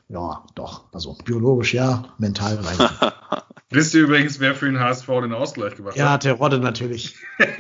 ja, 0.08 0.44
doch. 0.54 0.84
Also 0.92 1.16
biologisch 1.24 1.74
ja, 1.74 2.04
mental 2.18 2.56
rein. 2.56 2.90
Wisst 3.70 3.94
ihr 3.94 4.02
übrigens, 4.02 4.38
wer 4.38 4.54
für 4.54 4.66
den 4.66 4.78
HSV 4.78 5.06
den 5.06 5.32
Ausgleich 5.32 5.74
gemacht 5.74 5.96
ja, 5.96 6.12
hat? 6.12 6.24
Ja, 6.24 6.34
Terodde 6.34 6.60
natürlich. 6.60 7.16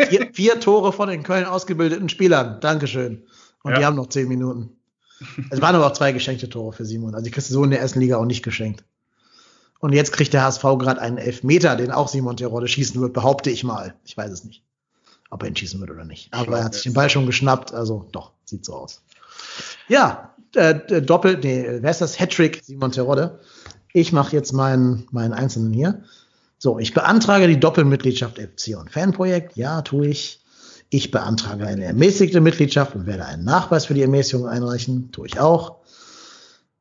vier, 0.08 0.30
vier, 0.32 0.60
Tore 0.60 0.92
von 0.92 1.08
den 1.08 1.24
Köln 1.24 1.44
ausgebildeten 1.44 2.08
Spielern. 2.08 2.60
Dankeschön. 2.60 3.26
Und 3.66 3.72
ja. 3.72 3.78
die 3.78 3.84
haben 3.84 3.96
noch 3.96 4.06
zehn 4.06 4.28
Minuten. 4.28 4.70
Es 5.50 5.60
waren 5.60 5.74
aber 5.74 5.88
auch 5.88 5.92
zwei 5.92 6.12
geschenkte 6.12 6.48
Tore 6.48 6.72
für 6.72 6.84
Simon. 6.84 7.16
Also 7.16 7.24
die 7.24 7.32
kriegst 7.32 7.50
du 7.50 7.54
so 7.54 7.64
in 7.64 7.70
der 7.70 7.80
ersten 7.80 7.98
Liga 7.98 8.16
auch 8.16 8.24
nicht 8.24 8.44
geschenkt. 8.44 8.84
Und 9.80 9.92
jetzt 9.92 10.12
kriegt 10.12 10.32
der 10.32 10.44
HSV 10.44 10.62
gerade 10.62 11.00
einen 11.00 11.18
Elfmeter, 11.18 11.74
den 11.74 11.90
auch 11.90 12.06
Simon 12.06 12.36
Terodde 12.36 12.68
schießen 12.68 13.00
wird, 13.00 13.12
behaupte 13.12 13.50
ich 13.50 13.64
mal. 13.64 13.94
Ich 14.04 14.16
weiß 14.16 14.30
es 14.30 14.44
nicht, 14.44 14.62
ob 15.30 15.42
er 15.42 15.48
ihn 15.48 15.56
schießen 15.56 15.80
wird 15.80 15.90
oder 15.90 16.04
nicht. 16.04 16.32
Aber 16.32 16.58
er 16.58 16.64
hat 16.64 16.74
sich 16.74 16.84
den 16.84 16.92
Ball 16.92 17.10
schon 17.10 17.26
geschnappt, 17.26 17.74
also 17.74 18.06
doch, 18.12 18.30
sieht 18.44 18.64
so 18.64 18.74
aus. 18.74 19.02
Ja, 19.88 20.32
äh, 20.54 21.02
Doppel, 21.02 21.38
nee, 21.38 21.66
wer 21.80 21.90
ist 21.90 22.00
das? 22.00 22.20
Hattrick, 22.20 22.62
Simon 22.62 22.92
Terodde. 22.92 23.40
Ich 23.92 24.12
mache 24.12 24.36
jetzt 24.36 24.52
meinen, 24.52 25.08
meinen 25.10 25.32
Einzelnen 25.32 25.72
hier. 25.72 26.04
So, 26.56 26.78
ich 26.78 26.94
beantrage 26.94 27.48
die 27.48 27.58
Doppelmitgliedschaft 27.58 28.38
Epsilon 28.38 28.88
Fanprojekt. 28.88 29.56
Ja, 29.56 29.82
tue 29.82 30.06
ich. 30.06 30.40
Ich 30.88 31.10
beantrage 31.10 31.66
eine 31.66 31.84
ermäßigte 31.84 32.40
Mitgliedschaft 32.40 32.94
und 32.94 33.06
werde 33.06 33.26
einen 33.26 33.44
Nachweis 33.44 33.86
für 33.86 33.94
die 33.94 34.02
Ermäßigung 34.02 34.46
einreichen. 34.46 35.10
Tue 35.10 35.26
ich 35.26 35.40
auch. 35.40 35.80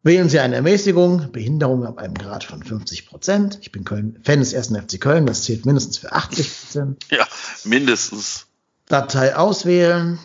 Wählen 0.04 0.30
Sie 0.30 0.40
eine 0.40 0.56
Ermäßigung, 0.56 1.32
Behinderung 1.32 1.84
ab 1.84 1.98
einem 1.98 2.14
Grad 2.14 2.44
von 2.44 2.62
50 2.62 3.08
Prozent. 3.08 3.58
Ich 3.62 3.72
bin 3.72 3.84
Köln, 3.84 4.20
Fan 4.24 4.40
des 4.40 4.54
ersten 4.54 4.76
FC 4.80 5.02
Köln, 5.02 5.26
das 5.26 5.44
zählt 5.44 5.66
mindestens 5.66 5.98
für 5.98 6.12
80 6.12 6.48
Prozent. 6.48 7.06
Ja, 7.10 7.28
mindestens. 7.64 8.46
Datei 8.88 9.36
auswählen, 9.36 10.20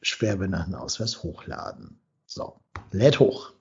Schwerbehindertenausweis 0.00 1.22
hochladen. 1.22 2.00
So, 2.24 2.60
lädt 2.92 3.20
hoch. 3.20 3.52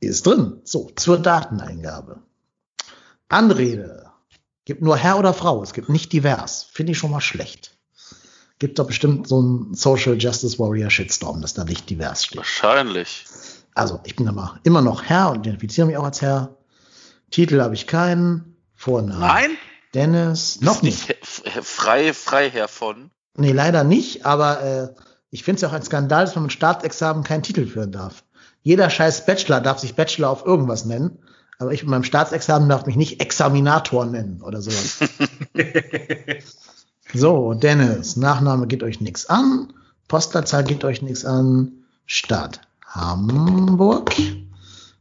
Ist 0.00 0.26
drin. 0.26 0.60
So, 0.64 0.90
zur 0.96 1.18
Dateneingabe. 1.18 2.18
Anrede. 3.28 4.10
Gibt 4.66 4.82
nur 4.82 4.98
Herr 4.98 5.18
oder 5.18 5.32
Frau. 5.32 5.62
Es 5.62 5.72
gibt 5.72 5.88
nicht 5.88 6.12
divers. 6.12 6.64
Finde 6.64 6.92
ich 6.92 6.98
schon 6.98 7.10
mal 7.10 7.22
schlecht. 7.22 7.73
Gibt 8.58 8.78
doch 8.78 8.86
bestimmt 8.86 9.28
so 9.28 9.38
einen 9.38 9.74
Social 9.74 10.16
Justice 10.18 10.58
Warrior 10.58 10.90
Shitstorm, 10.90 11.40
dass 11.40 11.54
da 11.54 11.64
nicht 11.64 11.90
divers 11.90 12.24
steht. 12.24 12.38
Wahrscheinlich. 12.38 13.24
Also, 13.74 14.00
ich 14.04 14.14
bin 14.14 14.28
aber 14.28 14.60
immer 14.62 14.80
noch 14.80 15.02
Herr 15.02 15.30
und 15.30 15.40
identifiziere 15.40 15.86
mich 15.86 15.96
auch 15.96 16.04
als 16.04 16.22
Herr. 16.22 16.56
Titel 17.30 17.60
habe 17.60 17.74
ich 17.74 17.86
keinen. 17.86 18.54
Vornamen. 18.74 19.20
Nein? 19.20 19.50
Dennis. 19.94 20.60
Noch 20.60 20.82
nicht. 20.82 21.08
nicht. 21.08 21.22
Frei, 21.62 22.12
Freiherr 22.12 22.68
von. 22.68 23.10
Nee, 23.36 23.52
leider 23.52 23.82
nicht, 23.84 24.26
aber 24.26 24.62
äh, 24.62 24.88
ich 25.30 25.42
finde 25.42 25.56
es 25.56 25.62
ja 25.62 25.68
auch 25.68 25.72
ein 25.72 25.82
Skandal, 25.82 26.24
dass 26.24 26.34
man 26.34 26.44
mit 26.44 26.52
Staatsexamen 26.52 27.24
keinen 27.24 27.42
Titel 27.42 27.66
führen 27.66 27.92
darf. 27.92 28.24
Jeder 28.62 28.90
scheiß 28.90 29.26
Bachelor 29.26 29.60
darf 29.60 29.78
sich 29.78 29.94
Bachelor 29.94 30.30
auf 30.30 30.44
irgendwas 30.44 30.84
nennen, 30.84 31.18
aber 31.58 31.72
ich 31.72 31.82
mit 31.82 31.90
meinem 31.90 32.04
Staatsexamen 32.04 32.68
darf 32.68 32.86
mich 32.86 32.96
nicht 32.96 33.20
Examinator 33.20 34.06
nennen 34.06 34.42
oder 34.42 34.60
sowas. 34.62 34.98
so, 37.12 37.54
Dennis, 37.54 38.16
Nachname 38.16 38.66
geht 38.66 38.82
euch 38.82 39.00
nichts 39.00 39.26
an, 39.26 39.72
Postleitzahl 40.08 40.64
geht 40.64 40.84
euch 40.84 41.02
nichts 41.02 41.24
an, 41.24 41.72
Stadt 42.06 42.60
Hamburg, 42.86 44.14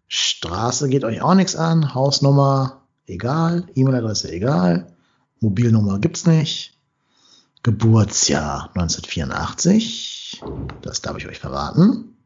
Straße 0.08 0.90
geht 0.90 1.04
euch 1.04 1.22
auch 1.22 1.36
nichts 1.36 1.56
an, 1.56 1.94
Hausnummer 1.94 2.82
egal, 3.08 3.66
E-Mail-Adresse 3.76 4.32
egal, 4.32 4.94
Mobilnummer 5.40 6.00
gibt's 6.00 6.26
nicht. 6.26 6.74
Geburtsjahr 7.64 8.70
1984. 8.76 10.42
Das 10.82 11.02
darf 11.02 11.18
ich 11.18 11.28
euch 11.28 11.40
verraten. 11.40 12.18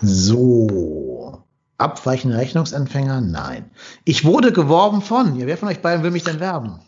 So. 0.00 1.44
Abweichende 1.78 2.36
Rechnungsempfänger? 2.36 3.20
Nein. 3.20 3.70
Ich 4.04 4.24
wurde 4.24 4.52
geworben 4.52 5.00
von. 5.00 5.38
Ja, 5.38 5.46
wer 5.46 5.56
von 5.56 5.68
euch 5.68 5.80
beiden 5.80 6.02
will 6.02 6.10
mich 6.10 6.24
denn 6.24 6.40
werben? 6.40 6.80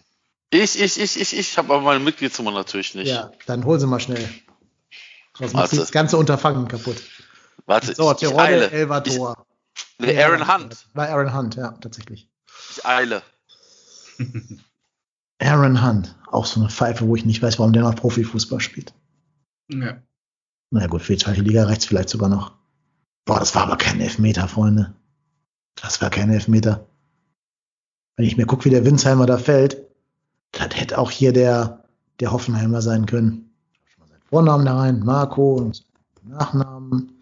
Ich, 0.54 0.78
ich, 0.78 1.00
ich, 1.00 1.18
ich, 1.18 1.38
ich 1.38 1.56
habe 1.56 1.72
aber 1.72 1.82
meine 1.82 2.04
Mitgliedsnummer 2.04 2.50
natürlich 2.50 2.94
nicht. 2.94 3.08
Ja, 3.08 3.32
dann 3.46 3.64
hol 3.64 3.80
sie 3.80 3.86
mal 3.86 4.00
schnell. 4.00 4.28
Sonst 5.34 5.54
macht 5.54 5.72
das 5.72 5.90
ganze 5.90 6.18
Unterfangen 6.18 6.68
kaputt. 6.68 7.02
Warte, 7.64 7.94
so, 7.94 8.12
ich, 8.12 8.22
ich 8.22 8.38
eile. 8.38 8.70
Elvator. 8.70 9.46
Ich, 9.74 10.06
nee, 10.06 10.22
Aaron 10.22 10.52
Hunt. 10.52 10.86
Bei 10.92 11.08
Aaron 11.08 11.34
Hunt, 11.34 11.54
ja, 11.54 11.70
tatsächlich. 11.80 12.28
Ich 12.70 12.84
eile. 12.84 13.22
Aaron 15.38 15.82
Hunt, 15.82 16.14
auch 16.26 16.44
so 16.44 16.60
eine 16.60 16.68
Pfeife, 16.68 17.06
wo 17.06 17.16
ich 17.16 17.24
nicht 17.24 17.40
weiß, 17.40 17.58
warum 17.58 17.72
der 17.72 17.82
noch 17.82 17.96
Profifußball 17.96 18.60
spielt. 18.60 18.92
Ja. 19.68 20.02
Na 20.70 20.86
gut, 20.86 21.00
für 21.00 21.14
die 21.14 21.24
zweite 21.24 21.40
Liga 21.40 21.64
reicht 21.64 21.86
vielleicht 21.86 22.10
sogar 22.10 22.28
noch. 22.28 22.52
Boah, 23.24 23.38
das 23.38 23.54
war 23.54 23.62
aber 23.62 23.78
kein 23.78 24.02
Elfmeter, 24.02 24.48
Freunde. 24.48 24.94
Das 25.76 26.02
war 26.02 26.10
kein 26.10 26.30
Elfmeter. 26.30 26.86
Wenn 28.16 28.26
ich 28.26 28.36
mir 28.36 28.44
gucke, 28.44 28.66
wie 28.66 28.70
der 28.70 28.84
Winsheimer 28.84 29.24
da 29.24 29.38
fällt, 29.38 29.91
das 30.52 30.68
hätte 30.74 30.98
auch 30.98 31.10
hier 31.10 31.32
der, 31.32 31.84
der 32.20 32.32
Hoffenheimer 32.32 32.82
sein 32.82 33.06
können. 33.06 33.50
Ich 33.88 33.98
mal 33.98 34.06
seinen 34.08 34.22
Vornamen 34.28 34.66
da 34.66 34.78
rein, 34.78 35.00
Marco 35.00 35.54
und 35.54 35.84
Nachnamen. 36.22 37.20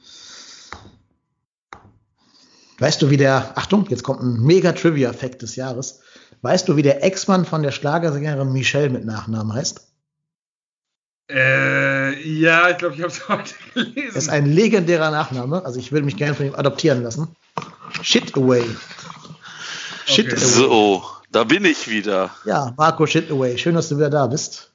Weißt 2.79 3.01
du, 3.03 3.11
wie 3.11 3.17
der, 3.17 3.57
Achtung, 3.57 3.87
jetzt 3.89 4.03
kommt 4.03 4.23
ein 4.23 4.43
mega 4.43 4.73
Trivia-Effekt 4.73 5.43
des 5.43 5.57
Jahres. 5.57 6.01
Weißt 6.43 6.69
du, 6.69 6.77
wie 6.77 6.83
der 6.83 7.05
Ex-Mann 7.05 7.45
von 7.45 7.63
der 7.63 7.73
Schlagersängerin 7.73 8.53
Michelle 8.53 8.91
mit 8.91 9.05
Nachnamen 9.05 9.53
heißt? 9.53 9.87
Äh, 11.31 12.29
ja, 12.29 12.71
ich 12.71 12.79
glaube, 12.79 12.97
ich 12.97 13.03
habe 13.03 13.13
es 13.13 13.29
heute 13.29 13.55
gelesen. 13.75 14.11
Das 14.15 14.25
ist 14.25 14.31
ein 14.31 14.47
legendärer 14.47 15.11
Nachname. 15.11 15.65
Also 15.65 15.79
ich 15.79 15.93
würde 15.93 16.05
mich 16.05 16.17
gerne 16.17 16.35
von 16.35 16.47
ihm 16.47 16.55
adoptieren 16.55 17.03
lassen. 17.03 17.29
Shit 18.03 18.37
Away. 18.37 18.65
Shit 20.07 20.27
okay. 20.27 20.37
Away. 20.37 20.45
So, 20.45 21.05
da 21.31 21.45
bin 21.45 21.65
ich 21.65 21.89
wieder. 21.89 22.31
Ja, 22.45 22.75
Marco 22.77 23.07
Shit 23.07 23.31
Away. 23.31 23.59
Schön, 23.59 23.75
dass 23.75 23.89
du 23.89 23.97
wieder 23.97 24.11
da 24.11 24.27
bist. 24.27 24.73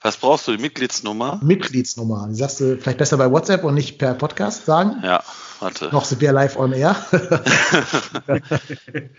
Was 0.00 0.16
brauchst 0.16 0.46
du? 0.46 0.52
Die 0.52 0.62
Mitgliedsnummer? 0.62 1.40
Mitgliedsnummer. 1.42 2.28
Die 2.28 2.36
sagst 2.36 2.60
du 2.60 2.78
vielleicht 2.78 2.98
besser 2.98 3.16
bei 3.16 3.30
WhatsApp 3.30 3.64
und 3.64 3.74
nicht 3.74 3.98
per 3.98 4.14
Podcast 4.14 4.64
sagen? 4.64 5.00
Ja, 5.02 5.24
warte. 5.58 5.88
Noch 5.90 6.04
sind 6.04 6.20
wir 6.20 6.32
live 6.32 6.56
on 6.56 6.72
air. 6.72 6.94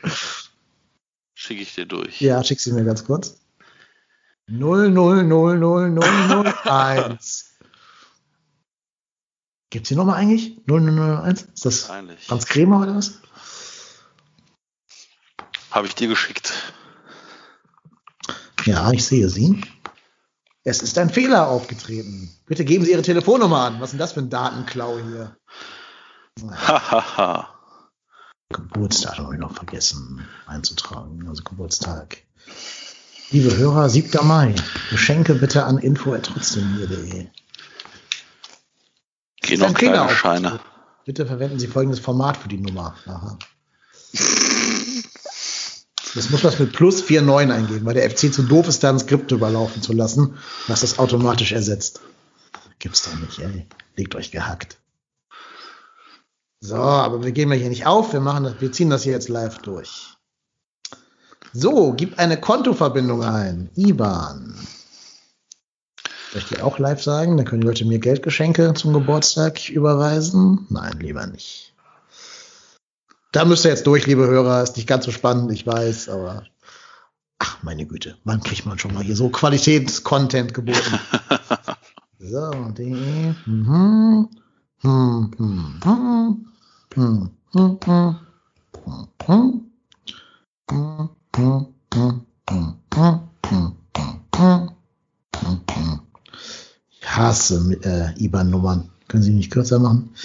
Schicke 1.34 1.62
ich 1.62 1.74
dir 1.74 1.86
durch. 1.86 2.20
Ja, 2.20 2.44
schick 2.44 2.60
sie 2.60 2.74
mir 2.74 2.84
ganz 2.84 3.06
kurz. 3.06 3.40
0000001. 4.50 7.46
Gibt 9.70 9.86
es 9.86 9.90
die 9.90 9.96
Nummer 9.96 10.16
eigentlich? 10.16 10.58
0001? 10.68 11.44
Ist 11.44 11.66
das 11.66 11.90
Eigentlich. 11.90 12.26
Franz 12.26 12.46
Krämer 12.46 12.82
oder 12.82 12.96
was? 12.96 13.20
Habe 15.72 15.88
ich 15.88 15.96
dir 15.96 16.08
geschickt. 16.08 16.74
Ja, 18.66 18.92
ich 18.92 19.06
sehe 19.06 19.30
sie. 19.30 19.62
Es 20.64 20.82
ist 20.82 20.98
ein 20.98 21.10
Fehler 21.10 21.48
aufgetreten. 21.48 22.30
Bitte 22.46 22.66
geben 22.66 22.86
Sie 22.86 22.92
Ihre 22.92 23.02
Telefonnummer 23.02 23.62
an. 23.62 23.80
Was 23.80 23.90
ist 23.90 23.92
denn 23.94 24.00
das 24.00 24.14
für 24.14 24.20
ein 24.20 24.30
Datenklau 24.30 25.00
hier? 25.00 25.38
Hahaha. 26.42 27.56
Geburtstag 28.52 29.20
habe 29.20 29.36
ich 29.36 29.40
noch 29.40 29.54
vergessen 29.54 30.28
einzutragen. 30.48 31.28
Also 31.28 31.44
Geburtstag. 31.44 32.18
Liebe 33.30 33.56
Hörer, 33.56 33.90
7. 33.90 34.26
Mai. 34.28 34.56
Geschenke 34.90 35.36
bitte 35.36 35.66
an 35.66 35.78
info.trotzdem.de. 35.78 37.28
Gehen 39.42 39.60
noch 39.60 39.74
kleine 39.76 40.10
Scheine. 40.10 40.60
Bitte 41.06 41.28
verwenden 41.28 41.60
Sie 41.60 41.68
folgendes 41.68 42.00
Format 42.00 42.38
für 42.38 42.50
die 42.50 42.58
Nummer. 42.58 42.96
Aha. 43.06 43.38
Das 46.16 46.30
muss 46.30 46.44
man 46.44 46.54
mit 46.58 46.74
plus 46.74 47.08
49 47.08 47.52
eingeben, 47.52 47.86
weil 47.86 47.94
der 47.94 48.10
FC 48.10 48.34
zu 48.34 48.44
doof 48.44 48.68
ist, 48.68 48.84
da 48.84 48.90
ein 48.90 49.00
Skript 49.00 49.32
überlaufen 49.32 49.82
zu 49.82 49.94
lassen, 49.94 50.38
was 50.68 50.82
das 50.82 50.98
automatisch 50.98 51.52
ersetzt. 51.52 52.02
Gibt's 52.80 53.04
doch 53.04 53.16
nicht, 53.20 53.40
ey. 53.40 53.68
Legt 53.96 54.16
euch 54.16 54.32
gehackt. 54.32 54.78
So, 56.62 56.76
aber 56.76 57.24
wir 57.24 57.32
gehen 57.32 57.50
mal 57.50 57.58
hier 57.58 57.70
nicht 57.70 57.86
auf. 57.86 58.14
Wir 58.14 58.20
machen 58.20 58.44
das, 58.46 58.60
wir 58.60 58.72
ziehen 58.72 58.90
das 58.90 59.04
hier 59.04 59.14
jetzt 59.14 59.30
live 59.30 59.60
durch. 59.60 60.16
So, 61.54 61.94
gib 61.94 62.20
eine 62.20 62.40
Kontoverbindung 62.40 63.24
ein. 63.24 63.70
IBAN. 63.76 64.56
Soll 66.32 66.42
ich 66.42 66.48
die 66.48 66.62
auch 66.62 66.78
live 66.78 67.02
sagen? 67.02 67.38
Dann 67.38 67.46
können 67.46 67.62
die 67.62 67.68
Leute 67.68 67.86
mir 67.86 68.00
Geldgeschenke 68.00 68.74
zum 68.76 68.94
Geburtstag 68.94 69.70
überweisen. 69.70 70.68
Nein, 70.70 71.00
lieber 71.00 71.26
nicht. 71.26 71.69
Da 73.32 73.46
müsst 73.46 73.64
ihr 73.64 73.70
jetzt 73.70 73.86
durch, 73.86 74.08
liebe 74.08 74.26
Hörer. 74.26 74.64
Ist 74.64 74.76
nicht 74.76 74.88
ganz 74.88 75.06
so 75.06 75.12
spannend, 75.12 75.52
ich 75.52 75.68
weiß, 75.68 76.10
aber 76.10 76.44
ach, 77.38 77.62
meine 77.62 77.86
Güte, 77.86 78.18
wann 78.24 78.42
kriegt 78.42 78.66
man 78.66 78.80
schon 78.80 78.94
mal 78.94 79.04
hier 79.04 79.16
so 79.16 79.30
Qualitätscontent 79.30 80.54
geboten? 80.54 81.00
so, 82.20 82.52
die. 82.78 83.36
Mhm. 83.46 84.30
Hm, 84.82 85.32
hm, 85.38 85.80
hm. 85.84 86.46
Hm, 86.96 87.30
hm, 87.54 87.80
hm. 89.26 89.70
Ich 96.92 97.08
hasse 97.08 97.78
äh, 97.84 98.24
IBAN-Nummern. 98.24 98.90
Können 99.08 99.24
Sie 99.24 99.32
nicht 99.32 99.52
kürzer 99.52 99.80
machen? 99.80 100.16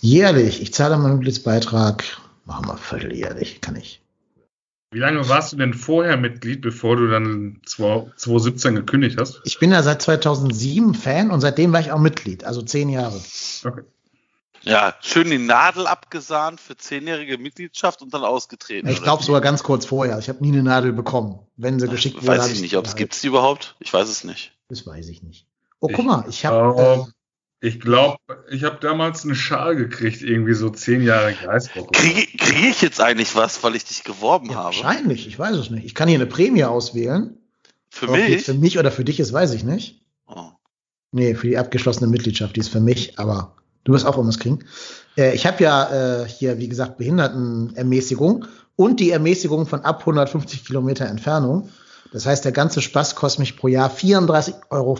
Jährlich. 0.00 0.60
Ich 0.60 0.74
zahle 0.74 0.96
meinen 0.96 1.14
Mitgliedsbeitrag. 1.14 2.04
Machen 2.44 2.66
wir 2.66 2.76
vierteljährlich. 2.76 3.60
Kann 3.60 3.76
ich. 3.76 4.02
Wie 4.92 4.98
lange 4.98 5.26
warst 5.28 5.52
du 5.52 5.56
denn 5.56 5.72
vorher 5.72 6.18
Mitglied, 6.18 6.60
bevor 6.60 6.96
du 6.96 7.08
dann 7.08 7.60
2017 7.64 8.74
gekündigt 8.74 9.18
hast? 9.18 9.40
Ich 9.44 9.58
bin 9.58 9.72
ja 9.72 9.82
seit 9.82 10.02
2007 10.02 10.94
Fan 10.94 11.30
und 11.30 11.40
seitdem 11.40 11.72
war 11.72 11.80
ich 11.80 11.92
auch 11.92 11.98
Mitglied, 11.98 12.44
also 12.44 12.60
zehn 12.60 12.90
Jahre. 12.90 13.18
Okay. 13.64 13.82
Ja, 14.64 14.94
schön 15.00 15.30
die 15.30 15.38
Nadel 15.38 15.86
abgesahnt 15.86 16.60
für 16.60 16.76
zehnjährige 16.76 17.38
Mitgliedschaft 17.38 18.02
und 18.02 18.14
dann 18.14 18.22
ausgetreten. 18.22 18.86
Ich 18.88 19.02
glaube 19.02 19.24
sogar 19.24 19.40
ganz 19.40 19.62
kurz 19.62 19.86
vorher. 19.86 20.18
Ich 20.18 20.28
habe 20.28 20.40
nie 20.42 20.52
eine 20.52 20.62
Nadel 20.62 20.92
bekommen, 20.92 21.40
wenn 21.56 21.80
sie 21.80 21.88
geschickt 21.88 22.16
wurde. 22.16 22.38
Weiß 22.38 22.52
ich 22.52 22.60
nicht, 22.60 22.76
ob 22.76 22.86
es 22.86 22.94
gibt 22.94 23.20
die 23.20 23.26
überhaupt. 23.26 23.74
Ich 23.80 23.92
weiß 23.92 24.08
es 24.08 24.24
nicht. 24.24 24.52
Das 24.68 24.86
weiß 24.86 25.08
ich 25.08 25.22
nicht. 25.22 25.46
Oh, 25.80 25.88
guck 25.92 26.04
mal, 26.04 26.24
ich 26.28 26.44
habe. 26.44 27.08
Ich 27.62 27.80
glaube, 27.80 28.18
ich 28.50 28.64
habe 28.64 28.78
damals 28.80 29.24
einen 29.24 29.34
Schal 29.34 29.76
gekriegt, 29.76 30.20
irgendwie 30.20 30.54
so 30.54 30.68
zehn 30.68 31.02
Jahre 31.02 31.32
Geistwoche. 31.32 31.92
Kriege 31.92 32.36
krieg 32.36 32.70
ich 32.70 32.82
jetzt 32.82 33.00
eigentlich 33.00 33.34
was, 33.36 33.62
weil 33.62 33.76
ich 33.76 33.84
dich 33.84 34.04
geworben 34.04 34.50
ja, 34.50 34.56
habe? 34.56 34.64
Wahrscheinlich, 34.66 35.26
ich 35.26 35.38
weiß 35.38 35.56
es 35.56 35.70
nicht. 35.70 35.86
Ich 35.86 35.94
kann 35.94 36.08
hier 36.08 36.18
eine 36.18 36.26
Prämie 36.26 36.64
auswählen. 36.64 37.38
Für 37.88 38.08
Ob 38.08 38.16
mich? 38.16 38.44
Für 38.44 38.54
mich 38.54 38.78
oder 38.78 38.90
für 38.90 39.04
dich 39.04 39.20
ist, 39.20 39.32
weiß 39.32 39.52
ich 39.52 39.64
nicht. 39.64 40.02
Oh. 40.26 40.50
Nee, 41.12 41.34
für 41.34 41.46
die 41.46 41.56
abgeschlossene 41.56 42.10
Mitgliedschaft, 42.10 42.56
die 42.56 42.60
ist 42.60 42.68
für 42.68 42.80
mich, 42.80 43.18
aber 43.18 43.54
Du 43.84 43.92
wirst 43.92 44.06
auch 44.06 44.16
irgendwas 44.16 44.38
kriegen. 44.38 44.60
Äh, 45.16 45.34
ich 45.34 45.46
habe 45.46 45.62
ja 45.62 46.22
äh, 46.22 46.28
hier, 46.28 46.58
wie 46.58 46.68
gesagt, 46.68 46.98
Behindertenermäßigung 46.98 48.46
und 48.76 49.00
die 49.00 49.10
Ermäßigung 49.10 49.66
von 49.66 49.80
ab 49.80 50.00
150 50.00 50.64
Kilometer 50.64 51.06
Entfernung. 51.06 51.68
Das 52.12 52.26
heißt, 52.26 52.44
der 52.44 52.52
ganze 52.52 52.80
Spaß 52.80 53.16
kostet 53.16 53.40
mich 53.40 53.56
pro 53.56 53.68
Jahr 53.68 53.90
34,45 53.90 54.52
Euro. 54.70 54.96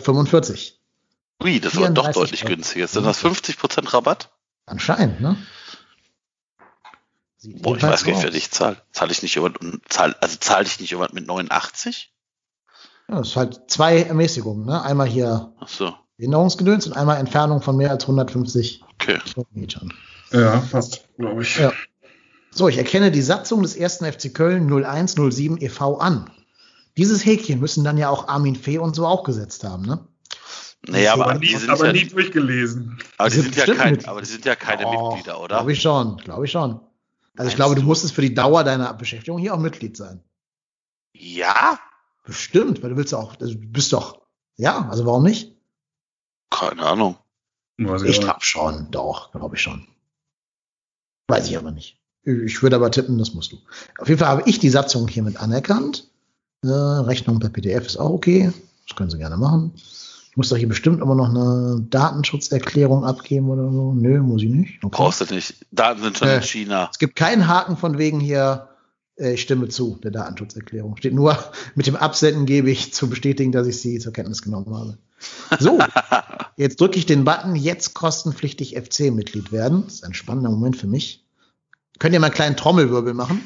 Ui, 1.43 1.59
das 1.59 1.75
war 1.75 1.89
doch 1.89 2.11
deutlich 2.11 2.43
Euro. 2.43 2.55
günstiger. 2.55 2.87
Sind 2.87 3.05
das 3.05 3.23
50% 3.23 3.93
Rabatt? 3.93 4.29
Anscheinend, 4.65 5.19
ne? 5.19 5.35
Sieht 7.37 7.61
Boah, 7.61 7.75
ich 7.75 7.83
weiß 7.83 8.05
gar 8.05 8.13
nicht, 8.13 8.23
wer 8.23 8.31
dich 8.31 8.51
zahlt. 8.51 8.81
Zahle 8.93 9.11
ich 9.11 9.21
nicht 9.21 9.35
jemand, 9.35 9.57
zahl, 9.89 10.15
also 10.21 10.37
zahle 10.39 10.65
ich 10.65 10.79
nicht 10.79 10.91
jemand 10.91 11.13
mit 11.13 11.27
89? 11.27 12.13
Ja, 13.09 13.17
das 13.17 13.29
ist 13.29 13.35
halt 13.35 13.61
zwei 13.69 14.01
Ermäßigungen, 14.01 14.65
ne? 14.65 14.81
Einmal 14.81 15.07
hier 15.07 15.53
Ach 15.59 15.67
so. 15.67 15.93
Erinnerungsgedöns 16.17 16.87
und 16.87 16.93
einmal 16.93 17.17
Entfernung 17.17 17.61
von 17.61 17.75
mehr 17.75 17.91
als 17.91 18.03
150 18.05 18.81
okay. 18.93 19.19
Metern. 19.51 19.93
Ja, 20.31 20.61
fast, 20.61 21.09
glaube 21.17 21.41
ich. 21.41 21.57
Ja. 21.57 21.73
So, 22.51 22.69
ich 22.69 22.77
erkenne 22.77 23.11
die 23.11 23.21
Satzung 23.21 23.61
des 23.61 23.75
ersten 23.75 24.05
FC 24.05 24.33
Köln 24.33 24.71
0107 24.71 25.61
e.V. 25.61 25.97
an. 25.97 26.29
Dieses 26.95 27.25
Häkchen 27.25 27.59
müssen 27.59 27.83
dann 27.83 27.97
ja 27.97 28.09
auch 28.09 28.27
Armin 28.27 28.55
Fee 28.55 28.77
und 28.77 28.95
so 28.95 29.05
auch 29.05 29.23
gesetzt 29.23 29.63
haben, 29.63 29.83
ne? 29.85 30.07
Naja, 30.87 31.13
aber, 31.13 31.35
die 31.35 31.55
sind 31.55 31.69
aber 31.69 31.87
ja, 31.87 31.93
nie 31.93 32.05
durchgelesen. 32.05 32.99
Aber 33.17 33.29
die, 33.29 33.39
sind, 33.39 33.55
ja 33.55 33.73
kein, 33.73 34.03
aber 34.05 34.21
die 34.21 34.27
sind 34.27 34.43
ja 34.43 34.55
keine 34.55 34.85
oh, 34.85 35.11
Mitglieder, 35.11 35.39
oder? 35.39 35.55
Glaube 35.55 35.71
ich 35.71 35.81
schon, 35.81 36.17
glaube 36.17 36.45
ich 36.45 36.51
schon. 36.51 36.79
Also 37.37 37.49
ich 37.49 37.55
glaube, 37.55 37.75
du 37.75 37.81
musstest 37.81 38.13
für 38.13 38.21
die 38.21 38.33
Dauer 38.33 38.63
deiner 38.63 38.93
Beschäftigung 38.93 39.39
hier 39.39 39.53
auch 39.53 39.59
Mitglied 39.59 39.95
sein. 39.95 40.21
Ja? 41.13 41.79
Bestimmt, 42.25 42.83
weil 42.83 42.91
du 42.91 42.97
willst 42.97 43.13
auch, 43.13 43.39
also 43.39 43.53
du 43.53 43.67
bist 43.67 43.93
doch, 43.93 44.21
ja, 44.57 44.87
also 44.89 45.05
warum 45.05 45.23
nicht? 45.23 45.55
Keine 46.49 46.81
Ahnung. 46.81 47.17
Weiß 47.77 48.03
ich 48.03 48.19
glaube 48.19 48.41
schon, 48.41 48.91
doch, 48.91 49.31
glaube 49.31 49.55
ich 49.55 49.61
schon. 49.61 49.87
Weiß 51.27 51.49
ich 51.49 51.57
aber 51.57 51.71
nicht. 51.71 51.99
Ich 52.23 52.61
würde 52.61 52.75
aber 52.75 52.91
tippen, 52.91 53.17
das 53.17 53.33
musst 53.33 53.51
du. 53.51 53.57
Auf 53.97 54.07
jeden 54.07 54.19
Fall 54.19 54.29
habe 54.29 54.43
ich 54.45 54.59
die 54.59 54.69
Satzung 54.69 55.07
hiermit 55.07 55.37
anerkannt. 55.37 56.09
Äh, 56.63 56.69
Rechnung 56.69 57.39
per 57.39 57.49
PDF 57.49 57.85
ist 57.85 57.97
auch 57.97 58.11
okay. 58.11 58.53
Das 58.87 58.95
können 58.95 59.09
Sie 59.09 59.17
gerne 59.17 59.37
machen. 59.37 59.73
Ich 60.33 60.37
muss 60.37 60.49
doch 60.49 60.57
hier 60.57 60.67
bestimmt 60.67 60.99
immer 60.99 61.13
noch 61.13 61.29
eine 61.29 61.85
Datenschutzerklärung 61.91 63.05
abgeben 63.05 63.51
oder 63.51 63.71
so. 63.71 63.93
Nö, 63.93 64.19
muss 64.19 64.41
ich 64.41 64.49
nicht. 64.49 64.83
Okay. 64.83 64.97
Brauchst 64.97 65.21
du 65.21 65.31
nicht. 65.31 65.63
Daten 65.69 66.01
sind 66.01 66.17
schon 66.17 66.27
äh, 66.27 66.37
in 66.37 66.41
China. 66.41 66.89
Es 66.91 66.97
gibt 66.97 67.15
keinen 67.15 67.47
Haken 67.47 67.77
von 67.77 67.99
wegen 67.99 68.19
hier, 68.19 68.69
äh, 69.15 69.33
ich 69.33 69.43
stimme 69.43 69.67
zu, 69.67 69.99
der 70.03 70.09
Datenschutzerklärung. 70.09 70.97
Steht 70.97 71.13
nur, 71.13 71.37
mit 71.75 71.85
dem 71.85 71.95
Absenden 71.95 72.47
gebe 72.47 72.71
ich 72.71 72.95
zu 72.95 73.11
bestätigen, 73.11 73.51
dass 73.51 73.67
ich 73.67 73.79
sie 73.79 73.99
zur 73.99 74.11
Kenntnis 74.11 74.41
genommen 74.41 74.75
habe. 74.75 74.97
So, 75.59 75.77
jetzt 76.57 76.81
drücke 76.81 76.97
ich 76.97 77.05
den 77.05 77.25
Button, 77.25 77.55
jetzt 77.55 77.93
kostenpflichtig 77.93 78.75
FC-Mitglied 78.75 79.51
werden. 79.51 79.83
Das 79.85 79.93
ist 79.93 80.03
ein 80.03 80.15
spannender 80.15 80.49
Moment 80.49 80.77
für 80.77 80.87
mich. 80.87 81.27
Könnt 81.99 82.15
ihr 82.15 82.19
mal 82.19 82.25
einen 82.25 82.33
kleinen 82.35 82.57
Trommelwirbel 82.57 83.13
machen? 83.13 83.43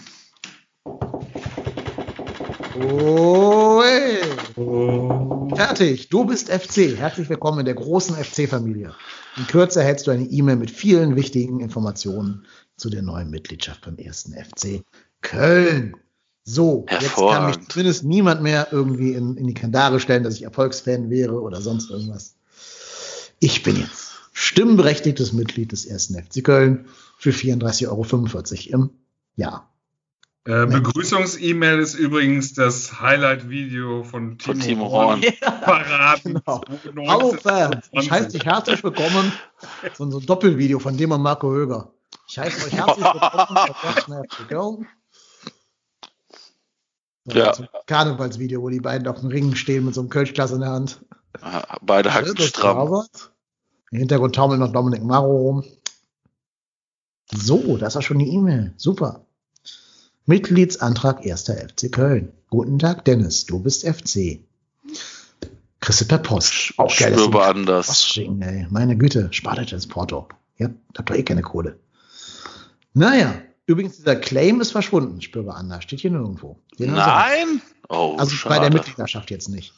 Oh, 2.79 3.81
hey. 3.83 4.19
oh. 4.55 5.49
Fertig. 5.55 6.09
Du 6.09 6.25
bist 6.25 6.49
FC. 6.49 6.95
Herzlich 6.95 7.27
willkommen 7.27 7.59
in 7.59 7.65
der 7.65 7.73
großen 7.73 8.15
FC-Familie. 8.15 8.93
In 9.35 9.47
Kürze 9.47 9.79
erhältst 9.79 10.05
du 10.05 10.11
eine 10.11 10.25
E-Mail 10.25 10.57
mit 10.57 10.69
vielen 10.69 11.15
wichtigen 11.15 11.59
Informationen 11.59 12.45
zu 12.75 12.91
der 12.91 13.01
neuen 13.01 13.31
Mitgliedschaft 13.31 13.81
beim 13.81 13.97
ersten 13.97 14.33
FC 14.33 14.83
Köln. 15.21 15.95
So, 16.43 16.85
jetzt 16.91 17.15
kann 17.15 17.47
mich 17.47 17.67
zumindest 17.67 18.03
niemand 18.03 18.43
mehr 18.43 18.67
irgendwie 18.71 19.13
in, 19.13 19.37
in 19.37 19.47
die 19.47 19.55
Kandare 19.55 19.99
stellen, 19.99 20.23
dass 20.23 20.35
ich 20.35 20.43
Erfolgsfan 20.43 21.09
wäre 21.09 21.41
oder 21.41 21.61
sonst 21.61 21.89
irgendwas. 21.89 22.35
Ich 23.39 23.63
bin 23.63 23.75
jetzt 23.77 24.11
stimmberechtigtes 24.33 25.33
Mitglied 25.33 25.71
des 25.71 25.85
ersten 25.85 26.13
FC 26.13 26.43
Köln 26.43 26.85
für 27.17 27.31
34,45 27.31 27.87
Euro 27.87 28.83
im 28.83 28.89
Jahr. 29.35 29.67
Äh, 30.47 30.65
Begrüßungs-E-Mail 30.65 31.79
ist 31.79 31.95
übrigens 31.95 32.53
das 32.53 33.01
Highlight-Video 33.01 34.05
von 34.05 34.37
Timo, 34.37 34.53
von 34.53 34.59
Timo 34.61 34.89
Horn. 34.89 35.21
Parat. 35.41 36.23
Genau. 36.23 37.09
Hallo 37.09 37.33
Fans, 37.33 37.89
ich 37.91 38.09
heiße 38.09 38.29
dich 38.29 38.45
herzlich 38.45 38.81
willkommen 38.81 39.33
zu 39.93 40.03
unserem 40.03 40.25
Doppelvideo 40.25 40.79
von 40.79 40.95
dem 40.95 41.11
und 41.11 41.21
Marco 41.21 41.51
Höger. 41.51 41.91
Ich 42.29 42.39
heiße 42.39 42.65
euch 42.65 42.71
herzlich 42.71 43.05
willkommen 44.37 44.87
ja. 47.25 47.53
So 47.53 47.65
Karnevalsvideo, 47.85 48.61
wo 48.61 48.69
die 48.69 48.79
beiden 48.79 49.05
auf 49.09 49.19
dem 49.19 49.27
Ring 49.27 49.53
stehen 49.53 49.83
mit 49.83 49.95
so 49.95 49.99
einem 49.99 50.09
Kölschglas 50.09 50.53
in 50.53 50.61
der 50.61 50.69
Hand. 50.69 51.05
Beide 51.81 52.13
Hacken 52.13 52.37
stramm. 52.37 53.05
Im 53.91 53.99
Hintergrund 53.99 54.33
taumelt 54.33 54.61
noch 54.61 54.71
Dominik 54.71 55.03
Maro 55.03 55.35
rum. 55.35 55.65
So, 57.33 57.75
das 57.75 57.95
war 57.95 58.01
schon 58.01 58.19
die 58.19 58.33
E-Mail. 58.33 58.73
Super. 58.77 59.26
Mitgliedsantrag 60.27 61.25
1. 61.25 61.49
FC 61.49 61.89
Köln. 61.89 62.33
Guten 62.49 62.79
Tag, 62.79 63.05
Dennis. 63.05 63.45
Du 63.45 63.59
bist 63.59 63.87
FC. 63.87 64.41
Kriegst 65.79 66.01
du 66.01 66.05
per 66.05 66.17
Post. 66.17 66.73
Auch 66.75 66.93
geil. 66.97 67.13
Spürbar 67.13 67.55
anders. 67.55 67.87
Postschicken, 67.87 68.41
ey. 68.41 68.67
Meine 68.69 68.97
Güte, 68.97 69.29
spart 69.31 69.59
euch 69.59 69.69
das 69.69 69.87
Porto. 69.87 70.27
Ihr 70.57 70.73
habt 70.97 71.09
doch 71.09 71.15
eh 71.15 71.23
keine 71.23 71.43
Kohle. 71.43 71.79
Naja, 72.93 73.41
übrigens, 73.67 73.95
dieser 73.95 74.17
Claim 74.17 74.59
ist 74.59 74.71
verschwunden, 74.71 75.21
spürbar 75.21 75.55
anders. 75.55 75.83
Steht 75.85 76.01
hier 76.01 76.11
nirgendwo. 76.11 76.59
Den 76.77 76.91
Nein? 76.91 77.61
Oh, 77.87 78.17
also 78.17 78.35
schade. 78.35 78.55
bei 78.55 78.59
der 78.59 78.73
Mitgliedschaft 78.73 79.31
jetzt 79.31 79.47
nicht. 79.47 79.73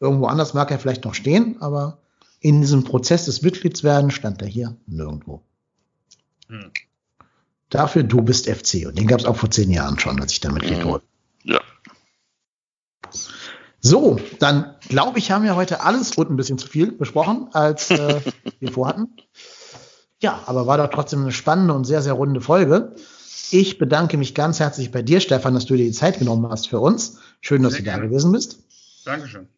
Irgendwo 0.00 0.26
anders 0.26 0.54
mag 0.54 0.72
er 0.72 0.80
vielleicht 0.80 1.04
noch 1.04 1.14
stehen, 1.14 1.62
aber 1.62 1.98
in 2.40 2.60
diesem 2.60 2.82
Prozess 2.82 3.26
des 3.26 3.42
Mitgliedswerden 3.42 4.10
stand 4.10 4.42
er 4.42 4.48
hier 4.48 4.76
nirgendwo. 4.88 5.40
Hm. 6.48 6.72
Dafür 7.70 8.02
du 8.02 8.22
bist 8.22 8.48
FC. 8.48 8.86
Und 8.86 8.98
den 8.98 9.06
gab 9.06 9.20
es 9.20 9.26
auch 9.26 9.36
vor 9.36 9.50
zehn 9.50 9.70
Jahren 9.70 9.98
schon, 9.98 10.20
als 10.20 10.32
ich 10.32 10.40
damit 10.40 10.62
Mitglied 10.62 10.84
wurde. 10.84 11.04
Ja. 11.42 11.60
So, 13.80 14.18
dann 14.38 14.76
glaube 14.88 15.18
ich, 15.18 15.30
haben 15.30 15.44
wir 15.44 15.56
heute 15.56 15.82
alles 15.82 16.16
und 16.16 16.30
ein 16.30 16.36
bisschen 16.36 16.56
zu 16.58 16.66
viel 16.66 16.92
besprochen, 16.92 17.48
als 17.52 17.90
äh, 17.90 18.20
wir 18.60 18.72
vorhatten. 18.72 19.16
Ja, 20.22 20.42
aber 20.46 20.66
war 20.66 20.78
doch 20.78 20.88
trotzdem 20.88 21.22
eine 21.22 21.32
spannende 21.32 21.74
und 21.74 21.84
sehr, 21.84 22.00
sehr 22.00 22.14
runde 22.14 22.40
Folge. 22.40 22.94
Ich 23.50 23.76
bedanke 23.76 24.16
mich 24.16 24.34
ganz 24.34 24.58
herzlich 24.58 24.90
bei 24.90 25.02
dir, 25.02 25.20
Stefan, 25.20 25.52
dass 25.52 25.66
du 25.66 25.76
dir 25.76 25.84
die 25.84 25.92
Zeit 25.92 26.18
genommen 26.18 26.48
hast 26.50 26.68
für 26.68 26.80
uns. 26.80 27.18
Schön, 27.42 27.62
dass 27.62 27.74
sehr 27.74 27.80
du 27.80 27.84
gerne. 27.84 28.02
da 28.02 28.08
gewesen 28.08 28.32
bist. 28.32 28.60
Dankeschön. 29.04 29.48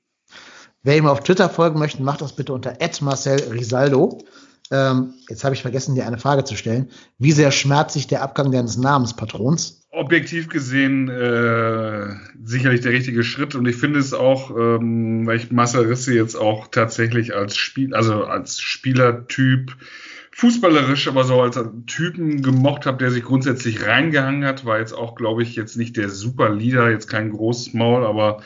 Wer 0.82 0.96
ihm 0.96 1.06
auf 1.06 1.20
Twitter 1.20 1.48
folgen 1.48 1.78
möchte, 1.78 2.02
macht 2.02 2.20
das 2.20 2.34
bitte 2.34 2.52
unter 2.52 2.76
Marcel 3.00 3.40
Risaldo. 3.52 4.18
Ähm, 4.70 5.14
jetzt 5.28 5.44
habe 5.44 5.54
ich 5.54 5.62
vergessen, 5.62 5.94
dir 5.94 6.06
eine 6.06 6.18
Frage 6.18 6.44
zu 6.44 6.56
stellen. 6.56 6.90
Wie 7.18 7.32
sehr 7.32 7.50
schmerzt 7.52 7.94
sich 7.94 8.06
der 8.06 8.22
Abgang 8.22 8.50
deines 8.50 8.76
Namenspatrons? 8.76 9.86
Objektiv 9.90 10.48
gesehen 10.48 11.08
äh, 11.08 12.14
sicherlich 12.44 12.80
der 12.80 12.92
richtige 12.92 13.22
Schritt 13.22 13.54
und 13.54 13.66
ich 13.66 13.76
finde 13.76 13.98
es 13.98 14.12
auch, 14.12 14.50
ähm, 14.50 15.26
weil 15.26 15.36
ich 15.36 15.50
Masserisse 15.50 16.14
jetzt 16.14 16.34
auch 16.34 16.66
tatsächlich 16.68 17.34
als 17.34 17.56
Spiel, 17.56 17.94
also 17.94 18.24
als 18.24 18.60
Spielertyp 18.60 19.74
fußballerisch, 20.32 21.08
aber 21.08 21.24
so 21.24 21.40
als 21.40 21.58
Typen 21.86 22.42
gemocht 22.42 22.84
habe, 22.84 22.98
der 22.98 23.10
sich 23.10 23.24
grundsätzlich 23.24 23.86
reingehangen 23.86 24.44
hat, 24.44 24.66
war 24.66 24.78
jetzt 24.78 24.92
auch, 24.92 25.14
glaube 25.14 25.42
ich, 25.42 25.56
jetzt 25.56 25.78
nicht 25.78 25.96
der 25.96 26.10
super 26.10 26.50
Leader, 26.50 26.90
jetzt 26.90 27.08
kein 27.08 27.30
großes 27.30 27.72
Maul, 27.72 28.04
aber 28.04 28.42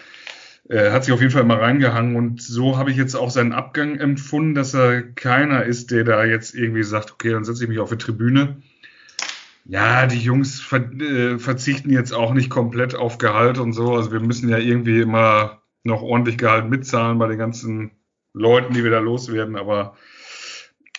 er 0.71 0.93
hat 0.93 1.05
sich 1.05 1.13
auf 1.13 1.21
jeden 1.21 1.33
Fall 1.33 1.43
mal 1.43 1.59
reingehangen 1.59 2.15
und 2.15 2.41
so 2.41 2.79
habe 2.79 2.93
ich 2.93 2.97
jetzt 2.97 3.17
auch 3.17 3.31
seinen 3.31 3.53
Abgang 3.53 3.97
empfunden, 3.99 4.55
dass 4.55 4.73
er 4.73 5.03
keiner 5.03 5.65
ist, 5.65 5.91
der 5.91 6.05
da 6.05 6.25
jetzt 6.25 6.55
irgendwie 6.55 6.85
sagt, 6.85 7.11
okay, 7.13 7.31
dann 7.31 7.43
setze 7.43 7.65
ich 7.65 7.69
mich 7.69 7.81
auf 7.81 7.91
die 7.91 7.99
Tribüne. 7.99 8.63
Ja, 9.65 10.07
die 10.07 10.19
Jungs 10.19 10.61
ver 10.61 10.91
äh, 11.01 11.39
verzichten 11.41 11.91
jetzt 11.91 12.13
auch 12.13 12.33
nicht 12.35 12.51
komplett 12.51 12.95
auf 12.95 13.19
Gehalt 13.19 13.59
und 13.59 13.73
so. 13.73 13.97
Also 13.97 14.13
wir 14.13 14.21
müssen 14.21 14.49
ja 14.49 14.59
irgendwie 14.59 15.01
immer 15.01 15.61
noch 15.83 16.03
ordentlich 16.03 16.39
Gehalt 16.39 16.71
mitzahlen 16.71 17.19
bei 17.19 17.27
den 17.27 17.39
ganzen 17.39 17.91
Leuten, 18.33 18.73
die 18.73 18.85
wir 18.85 18.93
da 18.93 19.01
loswerden. 19.01 19.57
Aber 19.57 19.97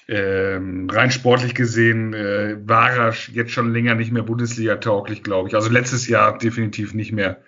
ähm, 0.09 0.89
rein 0.89 1.11
sportlich 1.11 1.55
gesehen 1.55 2.13
äh, 2.13 2.57
war 2.65 2.91
er 2.91 3.13
jetzt 3.31 3.51
schon 3.51 3.71
länger 3.71 3.95
nicht 3.95 4.11
mehr 4.11 4.23
Bundesliga 4.23 4.75
tauglich, 4.75 5.23
glaube 5.23 5.47
ich. 5.47 5.55
Also 5.55 5.69
letztes 5.69 6.09
Jahr 6.09 6.37
definitiv 6.37 6.93
nicht 6.93 7.13
mehr. 7.13 7.41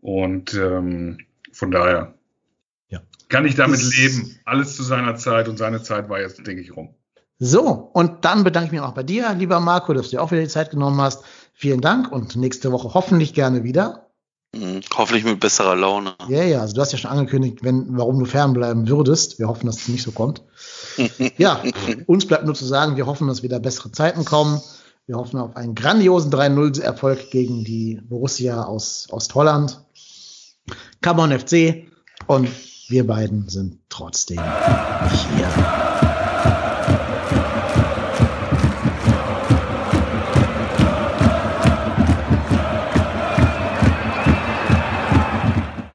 Und 0.00 0.54
ähm, 0.54 1.18
von 1.56 1.70
daher 1.70 2.14
ja. 2.88 3.00
kann 3.28 3.46
ich 3.46 3.54
damit 3.54 3.80
das 3.80 3.96
leben. 3.96 4.38
Alles 4.44 4.76
zu 4.76 4.82
seiner 4.82 5.16
Zeit 5.16 5.48
und 5.48 5.56
seine 5.56 5.82
Zeit 5.82 6.08
war 6.08 6.20
jetzt, 6.20 6.46
denke 6.46 6.60
ich, 6.60 6.76
rum. 6.76 6.94
So, 7.38 7.90
und 7.92 8.24
dann 8.24 8.44
bedanke 8.44 8.66
ich 8.66 8.72
mich 8.72 8.80
auch 8.80 8.94
bei 8.94 9.02
dir, 9.02 9.34
lieber 9.34 9.60
Marco, 9.60 9.92
dass 9.92 10.06
du 10.06 10.16
dir 10.16 10.22
auch 10.22 10.30
wieder 10.30 10.42
die 10.42 10.48
Zeit 10.48 10.70
genommen 10.70 11.00
hast. 11.00 11.22
Vielen 11.52 11.80
Dank 11.80 12.12
und 12.12 12.36
nächste 12.36 12.72
Woche 12.72 12.94
hoffentlich 12.94 13.34
gerne 13.34 13.64
wieder. 13.64 14.10
Mhm, 14.54 14.80
hoffentlich 14.94 15.24
mit 15.24 15.40
besserer 15.40 15.76
Laune. 15.76 16.14
Ja, 16.28 16.44
ja, 16.44 16.60
also 16.60 16.74
du 16.74 16.80
hast 16.80 16.92
ja 16.92 16.98
schon 16.98 17.10
angekündigt, 17.10 17.58
wenn, 17.62 17.96
warum 17.96 18.18
du 18.18 18.26
fernbleiben 18.26 18.88
würdest. 18.88 19.38
Wir 19.38 19.48
hoffen, 19.48 19.66
dass 19.66 19.76
es 19.76 19.88
nicht 19.88 20.02
so 20.02 20.12
kommt. 20.12 20.42
ja, 21.38 21.62
uns 22.06 22.26
bleibt 22.26 22.44
nur 22.44 22.54
zu 22.54 22.64
sagen, 22.64 22.96
wir 22.96 23.06
hoffen, 23.06 23.28
dass 23.28 23.42
wieder 23.42 23.60
bessere 23.60 23.92
Zeiten 23.92 24.24
kommen. 24.24 24.60
Wir 25.06 25.16
hoffen 25.16 25.38
auf 25.38 25.56
einen 25.56 25.74
grandiosen 25.74 26.32
3-0-Erfolg 26.32 27.30
gegen 27.30 27.64
die 27.64 28.00
Borussia 28.02 28.64
aus 28.64 29.06
Ostholland. 29.10 29.85
Come 31.02 31.22
on 31.22 31.38
FC. 31.38 31.86
Und 32.26 32.48
wir 32.88 33.06
beiden 33.06 33.48
sind 33.48 33.78
trotzdem 33.88 34.38
hier. 34.38 36.25